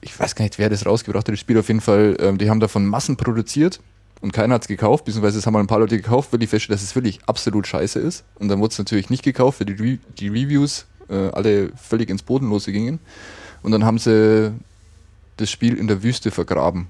ich 0.00 0.18
weiß 0.18 0.34
gar 0.34 0.44
nicht, 0.44 0.58
wer 0.58 0.70
das 0.70 0.86
rausgebracht 0.86 1.26
hat, 1.26 1.32
das 1.32 1.40
Spiel 1.40 1.58
auf 1.58 1.68
jeden 1.68 1.80
Fall, 1.80 2.16
ähm, 2.20 2.38
die 2.38 2.48
haben 2.48 2.60
davon 2.60 2.86
Massen 2.86 3.16
produziert 3.16 3.80
und 4.20 4.32
keiner 4.32 4.54
hat 4.54 4.62
es 4.62 4.68
gekauft, 4.68 5.04
beziehungsweise 5.04 5.38
es 5.38 5.46
haben 5.46 5.54
mal 5.54 5.60
ein 5.60 5.66
paar 5.66 5.78
Leute 5.78 5.96
gekauft, 5.96 6.32
weil 6.32 6.38
die 6.38 6.46
feststellen, 6.46 6.76
dass 6.76 6.82
es 6.82 6.94
wirklich 6.94 7.20
absolut 7.26 7.66
scheiße 7.66 7.98
ist. 7.98 8.24
Und 8.38 8.48
dann 8.48 8.60
wurde 8.60 8.72
es 8.72 8.78
natürlich 8.78 9.10
nicht 9.10 9.22
gekauft, 9.22 9.60
weil 9.60 9.74
die, 9.74 9.82
Re 9.82 9.98
die 10.18 10.28
Reviews 10.28 10.86
äh, 11.08 11.28
alle 11.32 11.70
völlig 11.76 12.10
ins 12.10 12.22
Bodenlose 12.22 12.72
gingen. 12.72 12.98
Und 13.62 13.72
dann 13.72 13.84
haben 13.84 13.98
sie 13.98 14.52
das 15.40 15.50
Spiel 15.50 15.76
in 15.76 15.86
der 15.86 16.02
Wüste 16.02 16.30
vergraben. 16.30 16.88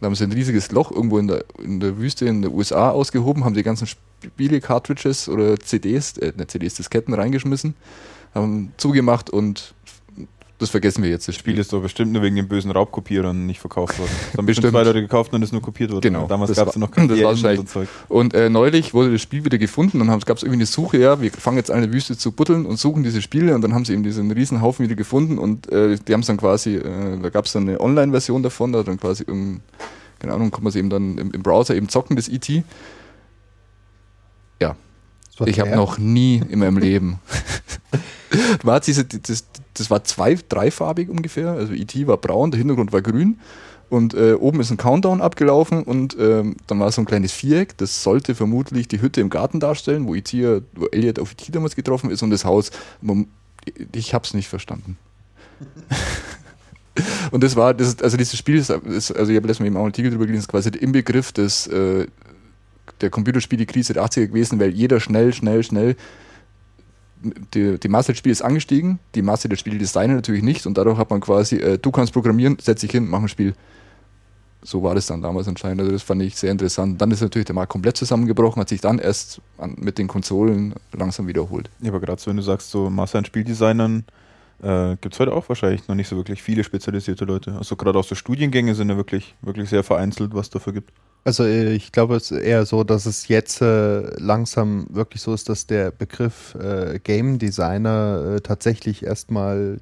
Da 0.00 0.06
haben 0.06 0.14
sie 0.14 0.24
ein 0.24 0.32
riesiges 0.32 0.70
Loch 0.72 0.90
irgendwo 0.90 1.18
in 1.18 1.28
der, 1.28 1.44
in 1.62 1.80
der 1.80 1.98
Wüste 1.98 2.26
in 2.26 2.42
den 2.42 2.52
USA 2.52 2.90
ausgehoben, 2.90 3.44
haben 3.44 3.54
die 3.54 3.62
ganzen 3.62 3.86
Spiele-Cartridges 3.86 5.28
oder 5.28 5.58
CDs, 5.58 6.16
äh, 6.18 6.32
nicht 6.36 6.50
CDs, 6.50 6.74
Disketten 6.74 7.12
reingeschmissen, 7.12 7.74
haben 8.34 8.72
zugemacht 8.76 9.28
und 9.28 9.74
das 10.60 10.68
vergessen 10.70 11.02
wir 11.02 11.10
jetzt. 11.10 11.26
Das 11.26 11.34
Spiel 11.34 11.58
ist 11.58 11.72
doch 11.72 11.80
bestimmt 11.80 12.12
nur 12.12 12.22
wegen 12.22 12.36
den 12.36 12.46
bösen 12.46 12.70
Raubkopierern 12.70 13.46
nicht 13.46 13.60
verkauft 13.60 13.98
worden. 13.98 14.10
Das 14.30 14.38
haben 14.38 14.46
bestimmt 14.46 14.72
zwei 14.72 14.82
Leute 14.82 15.00
gekauft 15.00 15.32
und 15.32 15.42
ist 15.42 15.52
nur 15.52 15.62
kopiert 15.62 15.90
worden. 15.90 16.02
Genau. 16.02 16.26
Damals 16.26 16.54
gab 16.54 16.68
es 16.68 16.76
noch 16.76 16.90
kein 16.92 17.08
das 17.08 17.20
war 17.22 17.30
und, 17.30 17.68
so 17.68 17.86
und 18.08 18.34
äh, 18.34 18.50
neulich 18.50 18.92
wurde 18.92 19.10
das 19.12 19.22
Spiel 19.22 19.44
wieder 19.44 19.58
gefunden 19.58 20.00
und 20.00 20.08
dann 20.08 20.20
gab 20.20 20.36
es 20.36 20.42
irgendwie 20.42 20.58
eine 20.58 20.66
Suche, 20.66 20.98
ja, 20.98 21.20
wir 21.20 21.30
fangen 21.32 21.56
jetzt 21.56 21.70
an 21.70 21.78
eine 21.78 21.92
Wüste 21.92 22.16
zu 22.16 22.32
buddeln 22.32 22.66
und 22.66 22.78
suchen 22.78 23.02
diese 23.02 23.22
Spiele 23.22 23.54
und 23.54 23.62
dann 23.62 23.74
haben 23.74 23.84
sie 23.84 23.94
eben 23.94 24.02
diesen 24.02 24.30
riesen 24.30 24.60
Haufen 24.60 24.84
wieder 24.84 24.94
gefunden 24.94 25.38
und 25.38 25.70
äh, 25.72 25.96
die 25.96 26.12
haben 26.12 26.20
es 26.20 26.26
dann 26.26 26.36
quasi, 26.36 26.76
äh, 26.76 27.18
da 27.22 27.30
gab 27.30 27.46
es 27.46 27.52
dann 27.52 27.68
eine 27.68 27.80
Online-Version 27.80 28.42
davon, 28.42 28.72
da 28.72 28.82
dann 28.82 29.00
quasi 29.00 29.24
im, 29.26 29.60
keine 30.18 30.34
Ahnung, 30.34 30.50
kann 30.50 30.62
man 30.62 30.68
es 30.68 30.76
eben 30.76 30.90
dann 30.90 31.16
im, 31.18 31.30
im 31.32 31.42
Browser 31.42 31.74
eben 31.74 31.88
zocken, 31.88 32.16
das 32.16 32.28
E.T. 32.28 32.62
Ja. 34.60 34.76
Ich 35.46 35.58
habe 35.58 35.74
noch 35.74 35.96
nie 35.96 36.42
in 36.50 36.58
meinem 36.58 36.76
Leben 36.76 37.18
war 38.62 38.80
diese, 38.80 39.04
das, 39.04 39.46
das 39.74 39.90
war 39.90 40.04
zwei, 40.04 40.36
dreifarbig 40.48 41.08
ungefähr. 41.08 41.52
Also 41.52 41.72
IT 41.72 42.06
war 42.06 42.16
braun, 42.16 42.50
der 42.50 42.58
Hintergrund 42.58 42.92
war 42.92 43.02
grün. 43.02 43.38
Und 43.90 44.14
äh, 44.14 44.34
oben 44.34 44.60
ist 44.60 44.70
ein 44.70 44.76
Countdown 44.76 45.20
abgelaufen 45.20 45.82
und 45.82 46.16
ähm, 46.18 46.56
dann 46.68 46.78
war 46.78 46.92
so 46.92 47.02
ein 47.02 47.06
kleines 47.06 47.32
Viereck. 47.32 47.76
Das 47.76 48.04
sollte 48.04 48.36
vermutlich 48.36 48.86
die 48.86 49.02
Hütte 49.02 49.20
im 49.20 49.30
Garten 49.30 49.58
darstellen, 49.58 50.06
wo, 50.06 50.14
IT, 50.14 50.32
wo 50.74 50.86
Elliot 50.86 51.18
auf 51.18 51.32
IT 51.32 51.52
damals 51.52 51.74
getroffen 51.74 52.08
ist 52.10 52.22
und 52.22 52.30
das 52.30 52.44
Haus. 52.44 52.70
Ich 53.92 54.14
hab's 54.14 54.32
nicht 54.32 54.48
verstanden. 54.48 54.96
und 57.32 57.42
das 57.42 57.56
war, 57.56 57.74
das, 57.74 58.00
also 58.00 58.16
dieses 58.16 58.38
Spiel 58.38 58.58
ist, 58.58 58.70
ist 58.70 59.10
also 59.10 59.32
ich 59.32 59.36
habe 59.36 59.48
letztes 59.48 59.58
Mal 59.58 59.66
eben 59.66 59.76
auch 59.76 59.80
einen 59.80 59.88
Artikel 59.88 60.12
drüber 60.12 60.26
gelesen, 60.26 60.42
ist 60.42 60.48
quasi 60.48 60.70
der 60.70 60.82
Inbegriff 60.82 61.32
des, 61.32 61.66
äh, 61.66 62.06
der 63.00 63.10
Computerspiele-Krise 63.10 63.94
der 63.94 64.04
80er 64.04 64.28
gewesen, 64.28 64.60
weil 64.60 64.70
jeder 64.70 65.00
schnell, 65.00 65.32
schnell, 65.32 65.64
schnell 65.64 65.96
die, 67.54 67.78
die 67.78 67.88
Masse 67.88 68.12
des 68.12 68.18
Spiels 68.18 68.40
ist 68.40 68.44
angestiegen, 68.44 68.98
die 69.14 69.22
Masse 69.22 69.48
der 69.48 69.56
Spieldesigner 69.56 70.14
natürlich 70.14 70.42
nicht 70.42 70.66
und 70.66 70.78
dadurch 70.78 70.98
hat 70.98 71.10
man 71.10 71.20
quasi, 71.20 71.56
äh, 71.56 71.78
du 71.78 71.90
kannst 71.90 72.12
programmieren, 72.12 72.56
setz 72.60 72.80
dich 72.80 72.90
hin, 72.90 73.08
mach 73.08 73.20
ein 73.20 73.28
Spiel. 73.28 73.54
So 74.62 74.82
war 74.82 74.94
das 74.94 75.06
dann 75.06 75.22
damals 75.22 75.48
anscheinend. 75.48 75.80
Also 75.80 75.92
das 75.92 76.02
fand 76.02 76.22
ich 76.22 76.36
sehr 76.36 76.50
interessant. 76.50 77.00
Dann 77.00 77.10
ist 77.10 77.22
natürlich 77.22 77.46
der 77.46 77.54
Markt 77.54 77.72
komplett 77.72 77.96
zusammengebrochen, 77.96 78.60
hat 78.60 78.68
sich 78.68 78.82
dann 78.82 78.98
erst 78.98 79.40
an, 79.56 79.74
mit 79.78 79.96
den 79.96 80.06
Konsolen 80.06 80.74
langsam 80.92 81.26
wiederholt. 81.26 81.70
Ja, 81.80 81.88
aber 81.88 82.00
gerade 82.00 82.20
so, 82.20 82.28
wenn 82.28 82.36
du 82.36 82.42
sagst, 82.42 82.70
so 82.70 82.90
Masse 82.90 83.16
an 83.16 83.24
Spieldesignern, 83.24 84.04
äh, 84.62 84.96
gibt 85.00 85.14
es 85.14 85.20
heute 85.20 85.32
auch 85.32 85.48
wahrscheinlich 85.48 85.88
noch 85.88 85.94
nicht 85.94 86.08
so 86.08 86.16
wirklich 86.16 86.42
viele 86.42 86.62
spezialisierte 86.62 87.24
Leute. 87.24 87.54
Also 87.56 87.76
gerade 87.76 87.98
auch 87.98 88.04
so 88.04 88.14
Studiengänge 88.14 88.74
sind 88.74 88.90
ja 88.90 88.96
wirklich, 88.96 89.34
wirklich 89.40 89.70
sehr 89.70 89.82
vereinzelt, 89.82 90.34
was 90.34 90.50
dafür 90.50 90.74
gibt. 90.74 90.92
Also 91.24 91.44
äh, 91.44 91.72
ich 91.72 91.92
glaube, 91.92 92.16
es 92.16 92.30
ist 92.30 92.40
eher 92.40 92.64
so, 92.66 92.84
dass 92.84 93.06
es 93.06 93.28
jetzt 93.28 93.60
äh, 93.60 94.00
langsam 94.18 94.86
wirklich 94.90 95.22
so 95.22 95.34
ist, 95.34 95.48
dass 95.48 95.66
der 95.66 95.90
Begriff 95.90 96.54
äh, 96.54 96.98
Game 96.98 97.38
Designer 97.38 98.36
äh, 98.36 98.40
tatsächlich 98.40 99.04
erstmal 99.04 99.80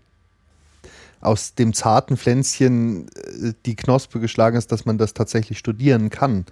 aus 1.20 1.54
dem 1.54 1.74
zarten 1.74 2.16
Pflänzchen 2.16 3.08
äh, 3.08 3.52
die 3.66 3.76
Knospe 3.76 4.20
geschlagen 4.20 4.56
ist, 4.56 4.72
dass 4.72 4.84
man 4.84 4.98
das 4.98 5.14
tatsächlich 5.14 5.58
studieren 5.58 6.10
kann. 6.10 6.44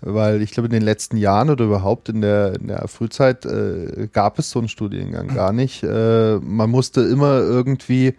Weil 0.00 0.42
ich 0.42 0.50
glaube, 0.50 0.66
in 0.66 0.72
den 0.72 0.82
letzten 0.82 1.16
Jahren 1.16 1.48
oder 1.48 1.64
überhaupt 1.66 2.08
in 2.08 2.22
der, 2.22 2.54
in 2.56 2.66
der 2.68 2.88
Frühzeit 2.88 3.44
äh, 3.44 4.08
gab 4.12 4.38
es 4.38 4.50
so 4.50 4.58
einen 4.58 4.68
Studiengang 4.68 5.28
gar 5.28 5.52
nicht. 5.52 5.84
man 5.84 6.70
musste 6.70 7.02
immer 7.02 7.38
irgendwie 7.38 8.14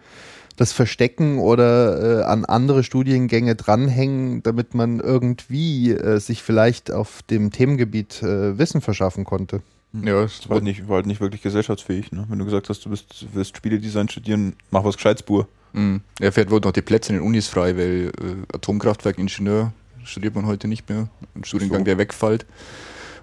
das 0.56 0.72
Verstecken 0.72 1.38
oder 1.38 2.20
äh, 2.20 2.24
an 2.24 2.44
andere 2.44 2.84
Studiengänge 2.84 3.54
dranhängen, 3.56 4.42
damit 4.42 4.74
man 4.74 5.00
irgendwie 5.00 5.92
äh, 5.92 6.18
sich 6.18 6.42
vielleicht 6.42 6.90
auf 6.90 7.22
dem 7.22 7.50
Themengebiet 7.50 8.22
äh, 8.22 8.56
Wissen 8.58 8.80
verschaffen 8.80 9.24
konnte. 9.24 9.62
Ja, 9.92 10.22
das 10.22 10.48
war 10.48 10.56
halt, 10.56 10.64
nicht, 10.64 10.88
war 10.88 10.96
halt 10.96 11.06
nicht 11.06 11.20
wirklich 11.20 11.42
gesellschaftsfähig. 11.42 12.10
Ne? 12.10 12.24
Wenn 12.28 12.38
du 12.38 12.44
gesagt 12.44 12.68
hast, 12.68 12.84
du 12.84 12.90
bist, 12.90 13.26
willst 13.32 13.56
Spieledesign 13.56 14.08
studieren, 14.08 14.54
mach 14.70 14.84
was 14.84 14.96
Gescheites, 14.96 15.22
Bur. 15.22 15.46
Mhm. 15.72 16.00
Ja, 16.20 16.30
vielleicht 16.30 16.50
wurden 16.50 16.64
noch 16.64 16.72
die 16.72 16.82
Plätze 16.82 17.12
in 17.12 17.18
den 17.18 17.26
Unis 17.26 17.46
frei, 17.46 17.76
weil 17.76 18.10
äh, 18.20 18.54
Atomkraftwerkingenieur 18.54 19.72
studiert 20.04 20.34
man 20.34 20.46
heute 20.46 20.66
nicht 20.68 20.88
mehr. 20.88 21.08
Ein 21.34 21.44
Studiengang, 21.44 21.80
so. 21.80 21.84
der 21.84 21.98
wegfällt. 21.98 22.46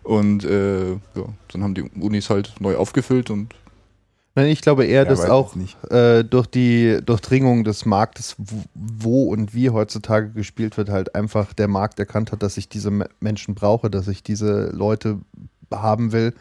Und 0.04 0.44
äh, 0.46 0.92
ja, 0.92 1.26
dann 1.52 1.64
haben 1.64 1.76
die 1.76 1.84
Unis 1.84 2.30
halt 2.30 2.54
neu 2.60 2.76
aufgefüllt 2.76 3.30
und 3.30 3.54
ich 4.36 4.62
glaube 4.62 4.86
eher, 4.86 5.04
ja, 5.04 5.10
dass 5.10 5.26
auch 5.26 5.56
äh, 5.90 6.24
durch 6.24 6.48
die 6.48 7.00
Durchdringung 7.06 7.64
des 7.64 7.86
Marktes, 7.86 8.36
wo 8.74 9.24
und 9.26 9.54
wie 9.54 9.70
heutzutage 9.70 10.30
gespielt 10.30 10.78
wird, 10.78 10.90
halt 10.90 11.16
einfach 11.16 11.54
der 11.54 11.68
Markt 11.68 12.00
erkannt 12.00 12.32
hat, 12.32 12.42
dass 12.42 12.58
ich 12.58 12.70
diese 12.70 12.92
Menschen 13.20 13.56
brauche, 13.56 13.90
dass 13.90 14.08
ich 14.08 14.24
diese 14.24 14.70
Leute 14.72 15.20
haben 15.72 16.12
will. 16.12 16.34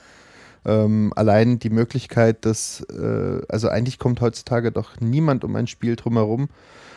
Ähm, 0.64 1.12
allein 1.16 1.59
die 1.59 1.70
Möglichkeit, 1.70 2.45
dass, 2.45 2.80
äh, 2.91 3.41
also 3.49 3.68
eigentlich 3.68 3.99
kommt 3.99 4.20
heutzutage 4.20 4.70
doch 4.70 5.01
niemand 5.01 5.43
um 5.43 5.57
ein 5.57 5.66
Spiel 5.66 5.97
drumherum, 5.97 6.49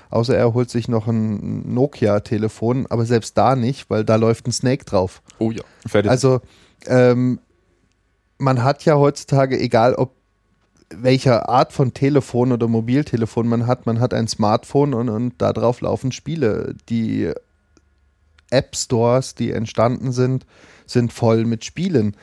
außer 0.09 0.35
er 0.35 0.53
holt 0.53 0.69
sich 0.69 0.89
noch 0.89 1.07
ein 1.07 1.73
Nokia-Telefon, 1.73 2.87
aber 2.89 3.05
selbst 3.05 3.37
da 3.37 3.55
nicht, 3.55 3.89
weil 3.89 4.03
da 4.03 4.17
läuft 4.17 4.47
ein 4.47 4.51
Snake 4.51 4.83
drauf. 4.83 5.21
Oh 5.39 5.49
ja. 5.49 5.63
Fertig. 5.87 6.11
Also 6.11 6.41
ähm, 6.87 7.39
man 8.37 8.63
hat 8.63 8.83
ja 8.83 8.97
heutzutage, 8.97 9.57
egal 9.57 9.95
ob 9.95 10.11
welcher 10.89 11.49
Art 11.49 11.73
von 11.73 11.93
Telefon 11.93 12.51
oder 12.51 12.67
Mobiltelefon 12.67 13.47
man 13.47 13.67
hat. 13.67 13.85
Man 13.85 13.99
hat 13.99 14.13
ein 14.13 14.27
Smartphone 14.27 14.93
und, 14.93 15.09
und 15.09 15.41
darauf 15.41 15.81
laufen 15.81 16.11
Spiele. 16.11 16.75
Die 16.89 17.31
App 18.49 18.75
Stores, 18.75 19.35
die 19.35 19.51
entstanden 19.51 20.11
sind, 20.11 20.45
sind 20.85 21.13
voll 21.13 21.45
mit 21.45 21.65
Spielen. 21.65 22.15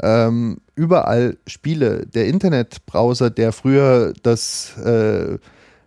Ähm, 0.00 0.58
überall 0.74 1.38
Spiele. 1.46 2.06
Der 2.06 2.26
Internetbrowser, 2.26 3.30
der 3.30 3.52
früher 3.52 4.12
das 4.22 4.76
äh, 4.78 5.38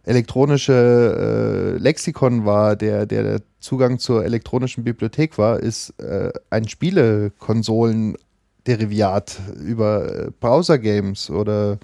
elektronische 0.04 1.76
äh, 1.78 1.78
Lexikon 1.78 2.46
war, 2.46 2.76
der, 2.76 3.06
der 3.06 3.42
Zugang 3.60 4.00
zur 4.00 4.26
elektronischen 4.26 4.84
Bibliothek 4.84 5.38
war, 5.38 5.60
ist 5.60 5.92
äh, 6.00 6.34
ein 6.50 6.68
Spielekonsolen-Derivat 6.68 9.40
über 9.64 10.28
äh, 10.28 10.32
Browser-Games 10.40 11.30
oder 11.30 11.78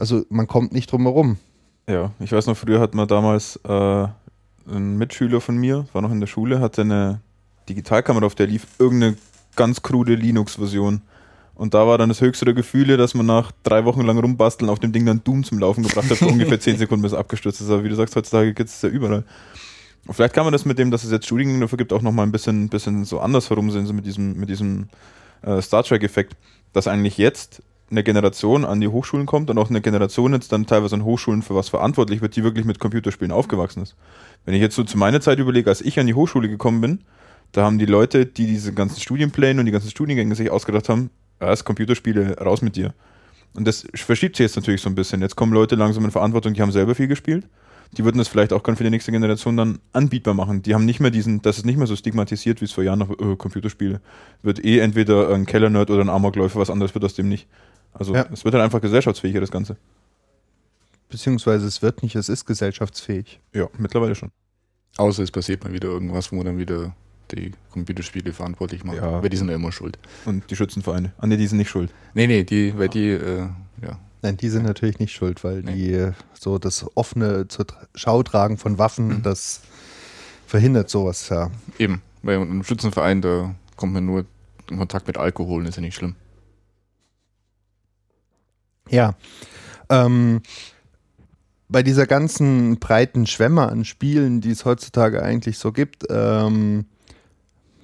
also 0.00 0.24
man 0.30 0.46
kommt 0.46 0.72
nicht 0.72 0.90
drum 0.90 1.02
herum. 1.02 1.36
Ja, 1.88 2.12
ich 2.20 2.32
weiß 2.32 2.46
noch, 2.46 2.56
früher 2.56 2.80
hat 2.80 2.94
man 2.94 3.06
damals 3.06 3.60
äh, 3.64 4.06
ein 4.66 4.96
Mitschüler 4.96 5.40
von 5.40 5.56
mir, 5.56 5.86
war 5.92 6.02
noch 6.02 6.10
in 6.10 6.20
der 6.20 6.26
Schule, 6.26 6.60
hatte 6.60 6.82
eine 6.82 7.20
Digitalkamera, 7.68 8.24
auf 8.24 8.34
der 8.34 8.46
lief 8.46 8.66
irgendeine 8.78 9.16
ganz 9.56 9.82
krude 9.82 10.14
Linux-Version. 10.14 11.02
Und 11.54 11.74
da 11.74 11.86
war 11.86 11.98
dann 11.98 12.08
das 12.08 12.22
höchste 12.22 12.46
der 12.46 12.54
Gefühle, 12.54 12.96
dass 12.96 13.14
man 13.14 13.26
nach 13.26 13.52
drei 13.62 13.84
Wochen 13.84 14.00
lang 14.00 14.18
rumbasteln 14.18 14.70
auf 14.70 14.78
dem 14.78 14.92
Ding 14.92 15.04
dann 15.04 15.22
Doom 15.22 15.44
zum 15.44 15.58
Laufen 15.58 15.82
gebracht 15.82 16.08
hat, 16.08 16.16
für 16.16 16.26
ungefähr 16.28 16.58
zehn 16.58 16.78
Sekunden 16.78 17.02
bis 17.02 17.12
es 17.12 17.18
abgestürzt 17.18 17.60
ist. 17.60 17.68
Aber 17.68 17.84
wie 17.84 17.90
du 17.90 17.96
sagst, 17.96 18.16
heutzutage 18.16 18.54
gibt 18.54 18.70
es 18.70 18.80
ja 18.80 18.88
überall. 18.88 19.24
Und 20.06 20.14
vielleicht 20.14 20.34
kann 20.34 20.44
man 20.44 20.52
das 20.52 20.64
mit 20.64 20.78
dem, 20.78 20.90
dass 20.90 21.04
es 21.04 21.10
jetzt 21.10 21.26
Studiengänge 21.26 21.60
dafür 21.60 21.76
gibt, 21.76 21.92
auch 21.92 22.00
nochmal 22.00 22.26
ein 22.26 22.32
bisschen, 22.32 22.70
bisschen 22.70 23.04
so 23.04 23.20
anders 23.20 23.50
herumsehen, 23.50 23.84
so 23.84 23.92
mit 23.92 24.06
diesem, 24.06 24.38
mit 24.38 24.48
diesem 24.48 24.88
äh, 25.42 25.60
Star 25.60 25.82
Trek-Effekt, 25.82 26.36
dass 26.72 26.86
eigentlich 26.86 27.18
jetzt 27.18 27.62
eine 27.90 28.04
Generation 28.04 28.64
an 28.64 28.80
die 28.80 28.88
Hochschulen 28.88 29.26
kommt 29.26 29.50
und 29.50 29.58
auch 29.58 29.70
eine 29.70 29.80
Generation 29.80 30.32
jetzt 30.32 30.52
dann 30.52 30.66
teilweise 30.66 30.94
an 30.94 31.04
Hochschulen 31.04 31.42
für 31.42 31.54
was 31.54 31.68
verantwortlich 31.68 32.20
wird, 32.20 32.36
die 32.36 32.44
wirklich 32.44 32.64
mit 32.64 32.78
Computerspielen 32.78 33.32
aufgewachsen 33.32 33.82
ist. 33.82 33.96
Wenn 34.44 34.54
ich 34.54 34.60
jetzt 34.60 34.76
so 34.76 34.84
zu 34.84 34.96
meiner 34.96 35.20
Zeit 35.20 35.38
überlege, 35.38 35.68
als 35.68 35.80
ich 35.80 35.98
an 35.98 36.06
die 36.06 36.14
Hochschule 36.14 36.48
gekommen 36.48 36.80
bin, 36.80 37.00
da 37.52 37.64
haben 37.64 37.78
die 37.78 37.86
Leute, 37.86 38.26
die 38.26 38.46
diese 38.46 38.72
ganzen 38.72 39.00
Studienpläne 39.00 39.58
und 39.60 39.66
die 39.66 39.72
ganzen 39.72 39.90
Studiengänge 39.90 40.34
sich 40.36 40.50
ausgedacht 40.50 40.88
haben, 40.88 41.10
erst 41.40 41.64
Computerspiele, 41.64 42.38
raus 42.38 42.62
mit 42.62 42.76
dir. 42.76 42.94
Und 43.54 43.66
das 43.66 43.86
verschiebt 43.94 44.36
sich 44.36 44.44
jetzt 44.44 44.56
natürlich 44.56 44.80
so 44.80 44.88
ein 44.88 44.94
bisschen. 44.94 45.20
Jetzt 45.20 45.34
kommen 45.34 45.52
Leute 45.52 45.74
langsam 45.74 46.04
in 46.04 46.12
Verantwortung, 46.12 46.54
die 46.54 46.62
haben 46.62 46.70
selber 46.70 46.94
viel 46.94 47.08
gespielt. 47.08 47.46
Die 47.96 48.04
würden 48.04 48.18
das 48.18 48.28
vielleicht 48.28 48.52
auch 48.52 48.62
für 48.64 48.84
die 48.84 48.90
nächste 48.90 49.10
Generation 49.10 49.56
dann 49.56 49.80
anbietbar 49.92 50.34
machen. 50.34 50.62
Die 50.62 50.74
haben 50.74 50.84
nicht 50.84 51.00
mehr 51.00 51.10
diesen, 51.10 51.42
das 51.42 51.58
ist 51.58 51.66
nicht 51.66 51.76
mehr 51.76 51.88
so 51.88 51.96
stigmatisiert, 51.96 52.60
wie 52.60 52.66
es 52.66 52.72
vor 52.72 52.84
Jahren 52.84 53.00
noch 53.00 53.10
äh, 53.10 53.34
Computerspiele. 53.34 54.00
Wird 54.42 54.64
eh 54.64 54.78
entweder 54.78 55.34
ein 55.34 55.44
Keller-Nerd 55.44 55.90
oder 55.90 56.02
ein 56.02 56.08
Amokläufer, 56.08 56.60
was 56.60 56.70
anderes 56.70 56.94
wird 56.94 57.04
aus 57.04 57.14
dem 57.14 57.28
nicht. 57.28 57.48
Also 57.92 58.14
ja. 58.14 58.26
es 58.32 58.44
wird 58.44 58.54
halt 58.54 58.64
einfach 58.64 58.80
gesellschaftsfähiger, 58.80 59.40
das 59.40 59.50
Ganze. 59.50 59.76
Beziehungsweise 61.08 61.66
es 61.66 61.82
wird 61.82 62.02
nicht, 62.02 62.14
es 62.14 62.28
ist 62.28 62.46
gesellschaftsfähig. 62.46 63.40
Ja, 63.52 63.68
mittlerweile 63.78 64.14
schon. 64.14 64.30
Außer 64.96 65.22
es 65.22 65.30
passiert 65.30 65.64
mal 65.64 65.72
wieder 65.72 65.88
irgendwas, 65.88 66.30
wo 66.30 66.36
man 66.36 66.46
dann 66.46 66.58
wieder 66.58 66.94
die 67.32 67.52
Computerspiele 67.70 68.32
verantwortlich 68.32 68.84
machen. 68.84 68.98
Ja. 68.98 69.22
Weil 69.22 69.28
die 69.28 69.36
sind 69.36 69.48
ja 69.48 69.54
immer 69.54 69.72
schuld. 69.72 69.98
Und 70.24 70.50
die 70.50 70.56
Schützenvereine. 70.56 71.12
Ah 71.18 71.26
ne, 71.26 71.36
die 71.36 71.46
sind 71.46 71.58
nicht 71.58 71.70
schuld. 71.70 71.92
Nee, 72.14 72.26
nee, 72.26 72.44
die, 72.44 72.76
weil 72.76 72.88
die, 72.88 73.10
äh, 73.10 73.48
ja. 73.82 73.98
Nein, 74.22 74.36
die 74.36 74.48
sind 74.50 74.64
natürlich 74.64 74.98
nicht 74.98 75.12
schuld, 75.12 75.42
weil 75.44 75.62
nee. 75.62 75.74
die 75.74 75.92
äh, 75.92 76.12
so 76.34 76.58
das 76.58 76.86
offene 76.96 77.48
zur 77.48 77.66
Schau 77.94 78.22
tragen 78.22 78.58
von 78.58 78.78
Waffen, 78.78 79.08
mhm. 79.08 79.22
das 79.22 79.62
verhindert 80.46 80.90
sowas, 80.90 81.28
ja. 81.28 81.50
Eben. 81.78 82.02
Weil 82.22 82.36
einem 82.36 82.64
Schützenverein, 82.64 83.22
da 83.22 83.54
kommt 83.76 83.94
man 83.94 84.04
nur 84.04 84.26
in 84.68 84.78
Kontakt 84.78 85.06
mit 85.06 85.16
Alkohol, 85.16 85.66
ist 85.66 85.76
ja 85.76 85.80
nicht 85.80 85.94
schlimm. 85.94 86.16
Ja. 88.90 89.14
Ähm, 89.88 90.42
bei 91.68 91.82
dieser 91.82 92.06
ganzen 92.06 92.78
breiten 92.78 93.26
Schwemme 93.26 93.68
an 93.68 93.84
Spielen, 93.84 94.40
die 94.40 94.50
es 94.50 94.64
heutzutage 94.64 95.22
eigentlich 95.22 95.58
so 95.58 95.72
gibt, 95.72 96.04
ähm, 96.10 96.86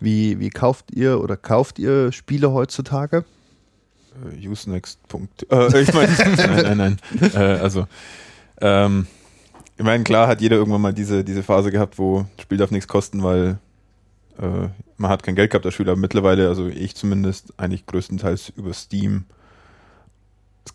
wie, 0.00 0.38
wie 0.40 0.50
kauft 0.50 0.90
ihr 0.92 1.20
oder 1.20 1.36
kauft 1.36 1.78
ihr 1.78 2.12
Spiele 2.12 2.52
heutzutage? 2.52 3.24
Äh, 4.24 4.48
Usenext. 4.48 4.98
Äh, 5.50 5.82
ich 5.82 5.94
meine, 5.94 6.12
nein, 6.36 6.76
nein, 6.76 6.76
nein. 6.76 7.30
Äh, 7.32 7.38
also, 7.60 7.86
ähm, 8.60 9.06
ich 9.76 9.84
meine, 9.84 10.04
klar 10.04 10.26
hat 10.26 10.40
jeder 10.40 10.56
irgendwann 10.56 10.80
mal 10.80 10.94
diese, 10.94 11.22
diese 11.22 11.42
Phase 11.42 11.70
gehabt, 11.70 11.98
wo 11.98 12.26
Spiel 12.40 12.58
darf 12.58 12.70
nichts 12.70 12.88
kosten, 12.88 13.22
weil 13.22 13.58
äh, 14.38 14.68
man 14.96 15.10
hat 15.10 15.22
kein 15.22 15.34
Geld 15.34 15.50
gehabt 15.50 15.66
als 15.66 15.74
Schüler. 15.74 15.96
Mittlerweile, 15.96 16.48
also 16.48 16.66
ich 16.66 16.94
zumindest, 16.94 17.52
eigentlich 17.58 17.86
größtenteils 17.86 18.52
über 18.56 18.72
Steam. 18.72 19.24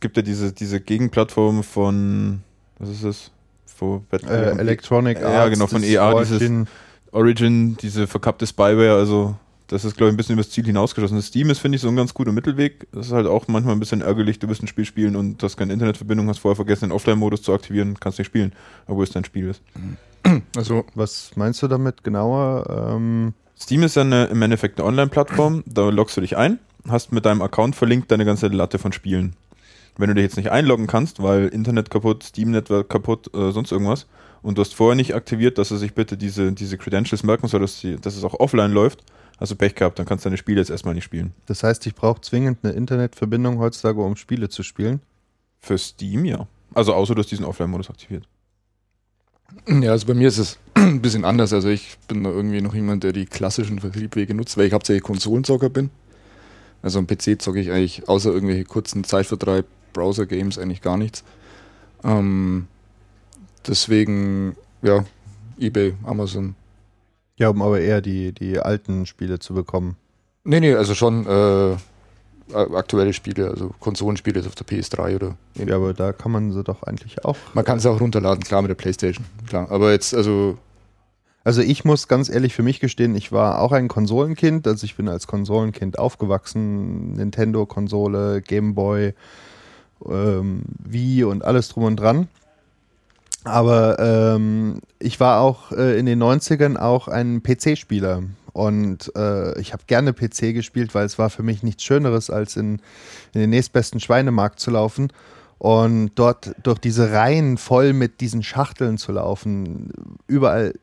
Es 0.01 0.03
gibt 0.03 0.17
ja 0.17 0.23
diese, 0.23 0.51
diese 0.51 0.81
Gegenplattform 0.81 1.61
von, 1.61 2.41
was 2.79 2.89
ist 2.89 3.03
das? 3.03 3.31
Von 3.67 4.03
äh, 4.11 4.57
Electronic 4.57 5.17
Arts. 5.17 5.31
Ja, 5.31 5.47
genau, 5.47 5.67
von 5.67 5.83
EA, 5.83 6.11
Origin. 6.11 6.39
dieses 6.39 6.67
Origin, 7.11 7.77
diese 7.77 8.07
verkappte 8.07 8.47
Spyware, 8.47 8.95
also 8.95 9.35
das 9.67 9.85
ist, 9.85 9.95
glaube 9.97 10.09
ich, 10.09 10.15
ein 10.15 10.17
bisschen 10.17 10.33
übers 10.33 10.49
Ziel 10.49 10.65
hinausgeschossen. 10.65 11.17
Das 11.17 11.27
Steam 11.27 11.51
ist, 11.51 11.59
finde 11.59 11.75
ich, 11.75 11.83
so 11.83 11.87
ein 11.89 11.95
ganz 11.95 12.15
guter 12.15 12.31
Mittelweg. 12.31 12.87
Das 12.91 13.05
ist 13.05 13.13
halt 13.13 13.27
auch 13.27 13.47
manchmal 13.47 13.75
ein 13.75 13.79
bisschen 13.79 14.01
ärgerlich. 14.01 14.39
Du 14.39 14.49
wirst 14.49 14.63
ein 14.63 14.67
Spiel 14.67 14.85
spielen 14.85 15.15
und 15.15 15.37
du 15.37 15.45
hast 15.45 15.55
keine 15.55 15.71
Internetverbindung, 15.71 16.27
hast 16.29 16.39
vorher 16.39 16.55
vergessen, 16.55 16.85
den 16.85 16.93
Offline-Modus 16.93 17.43
zu 17.43 17.53
aktivieren, 17.53 17.95
kannst 17.99 18.17
nicht 18.17 18.25
spielen, 18.25 18.53
obwohl 18.87 19.03
es 19.03 19.11
dein 19.11 19.23
Spiel 19.23 19.49
ist. 19.49 19.61
Also, 20.55 20.85
was 20.95 21.31
meinst 21.35 21.61
du 21.61 21.67
damit 21.67 22.03
genauer? 22.03 22.95
Ähm 22.95 23.33
Steam 23.59 23.83
ist 23.83 23.95
ja 23.95 24.01
eine, 24.01 24.25
im 24.25 24.41
Endeffekt 24.41 24.79
eine 24.79 24.87
Online-Plattform. 24.87 25.63
Da 25.67 25.89
loggst 25.89 26.17
du 26.17 26.21
dich 26.21 26.37
ein, 26.37 26.57
hast 26.89 27.11
mit 27.11 27.23
deinem 27.25 27.43
Account 27.43 27.75
verlinkt 27.75 28.11
deine 28.11 28.25
ganze 28.25 28.47
Latte 28.47 28.79
von 28.79 28.93
Spielen. 28.93 29.35
Wenn 29.97 30.07
du 30.07 30.15
dich 30.15 30.23
jetzt 30.23 30.37
nicht 30.37 30.51
einloggen 30.51 30.87
kannst, 30.87 31.21
weil 31.21 31.47
Internet 31.47 31.89
kaputt, 31.89 32.23
Steam-Network 32.23 32.89
kaputt, 32.89 33.33
äh, 33.35 33.51
sonst 33.51 33.71
irgendwas, 33.71 34.07
und 34.41 34.57
du 34.57 34.61
hast 34.61 34.73
vorher 34.73 34.95
nicht 34.95 35.13
aktiviert, 35.13 35.57
dass 35.57 35.71
er 35.71 35.77
sich 35.77 35.93
bitte 35.93 36.17
diese, 36.17 36.51
diese 36.51 36.77
Credentials 36.77 37.23
merken 37.23 37.47
soll, 37.47 37.59
dass, 37.59 37.79
die, 37.81 37.97
dass 37.97 38.15
es 38.15 38.23
auch 38.23 38.39
offline 38.39 38.71
läuft, 38.71 39.03
hast 39.39 39.51
du 39.51 39.55
Pech 39.55 39.75
gehabt, 39.75 39.99
dann 39.99 40.05
kannst 40.05 40.25
du 40.25 40.29
deine 40.29 40.37
Spiele 40.37 40.59
jetzt 40.59 40.69
erstmal 40.69 40.95
nicht 40.95 41.03
spielen. 41.03 41.33
Das 41.45 41.63
heißt, 41.63 41.85
ich 41.85 41.95
brauche 41.95 42.21
zwingend 42.21 42.59
eine 42.63 42.73
Internetverbindung 42.73 43.59
heutzutage, 43.59 44.01
um 44.01 44.15
Spiele 44.15 44.49
zu 44.49 44.63
spielen? 44.63 45.01
Für 45.59 45.77
Steam, 45.77 46.25
ja. 46.25 46.47
Also 46.73 46.93
außer 46.93 47.13
du 47.13 47.19
hast 47.19 47.29
diesen 47.29 47.45
Offline-Modus 47.45 47.89
aktiviert. 47.89 48.27
Ja, 49.67 49.91
also 49.91 50.07
bei 50.07 50.13
mir 50.13 50.27
ist 50.27 50.37
es 50.37 50.57
ein 50.73 51.01
bisschen 51.01 51.25
anders. 51.25 51.53
Also 51.53 51.69
ich 51.69 51.97
bin 52.07 52.23
da 52.23 52.29
irgendwie 52.29 52.61
noch 52.61 52.73
jemand, 52.73 53.03
der 53.03 53.13
die 53.13 53.25
klassischen 53.25 53.79
Vertriebwege 53.79 54.33
nutzt, 54.33 54.57
weil 54.57 54.67
ich 54.67 54.73
hauptsächlich 54.73 55.03
Konsolenzocker 55.03 55.69
bin. 55.69 55.89
Also 56.81 56.99
am 56.99 57.07
PC 57.07 57.39
zocke 57.39 57.59
ich 57.59 57.71
eigentlich 57.71 58.07
außer 58.07 58.31
irgendwelche 58.31 58.63
kurzen 58.63 59.03
Zeitvertreib, 59.03 59.65
Browser-Games 59.93 60.57
eigentlich 60.57 60.81
gar 60.81 60.97
nichts. 60.97 61.23
Ähm, 62.03 62.67
deswegen, 63.67 64.55
ja, 64.81 65.05
eBay, 65.59 65.93
Amazon. 66.03 66.55
Ja, 67.37 67.49
um 67.49 67.61
aber 67.61 67.79
eher 67.79 68.01
die, 68.01 68.33
die 68.33 68.59
alten 68.59 69.05
Spiele 69.05 69.39
zu 69.39 69.53
bekommen. 69.53 69.97
Nee, 70.43 70.59
nee, 70.59 70.73
also 70.73 70.95
schon 70.95 71.25
äh, 71.27 71.75
aktuelle 72.53 73.13
Spiele, 73.13 73.49
also 73.49 73.71
Konsolenspiele 73.79 74.39
auf 74.41 74.55
der 74.55 74.67
PS3 74.67 75.15
oder. 75.15 75.37
Ja, 75.55 75.75
aber 75.75 75.93
da 75.93 76.13
kann 76.13 76.31
man 76.31 76.51
sie 76.51 76.63
doch 76.63 76.83
eigentlich 76.83 77.23
auch. 77.25 77.37
Man 77.53 77.65
kann 77.65 77.79
sie 77.79 77.89
auch 77.89 78.01
runterladen, 78.01 78.43
klar, 78.43 78.61
mit 78.61 78.69
der 78.69 78.75
Playstation. 78.75 79.25
Klar. 79.47 79.69
Aber 79.71 79.91
jetzt, 79.91 80.13
also. 80.13 80.57
Also 81.43 81.61
ich 81.63 81.83
muss 81.85 82.07
ganz 82.07 82.29
ehrlich 82.29 82.53
für 82.53 82.61
mich 82.61 82.79
gestehen, 82.79 83.15
ich 83.15 83.31
war 83.31 83.59
auch 83.59 83.71
ein 83.71 83.87
Konsolenkind, 83.87 84.67
also 84.67 84.85
ich 84.85 84.95
bin 84.95 85.09
als 85.09 85.25
Konsolenkind 85.25 85.97
aufgewachsen, 85.97 87.13
Nintendo-Konsole, 87.13 88.43
Gameboy, 88.43 89.15
ähm, 90.09 90.63
Wii 90.83 91.23
und 91.23 91.43
alles 91.43 91.69
drum 91.69 91.83
und 91.83 91.97
dran. 91.97 92.27
Aber 93.43 93.97
ähm, 93.99 94.81
ich 94.99 95.19
war 95.19 95.41
auch 95.41 95.71
äh, 95.71 95.97
in 95.97 96.05
den 96.05 96.21
90ern 96.21 96.77
auch 96.77 97.07
ein 97.07 97.41
PC-Spieler. 97.41 98.23
Und 98.53 99.11
äh, 99.15 99.59
ich 99.59 99.73
habe 99.73 99.83
gerne 99.87 100.13
PC 100.13 100.53
gespielt, 100.53 100.93
weil 100.93 101.05
es 101.05 101.17
war 101.17 101.29
für 101.29 101.41
mich 101.41 101.63
nichts 101.63 101.83
Schöneres, 101.83 102.29
als 102.29 102.55
in, 102.55 102.81
in 103.33 103.41
den 103.41 103.49
nächstbesten 103.49 103.99
Schweinemarkt 103.99 104.59
zu 104.59 104.71
laufen 104.71 105.11
und 105.57 106.11
dort 106.15 106.55
durch 106.63 106.79
diese 106.79 107.11
Reihen 107.11 107.57
voll 107.57 107.93
mit 107.93 108.19
diesen 108.19 108.41
Schachteln 108.41 108.97
zu 108.97 109.11
laufen. 109.11 110.17
Überall. 110.25 110.73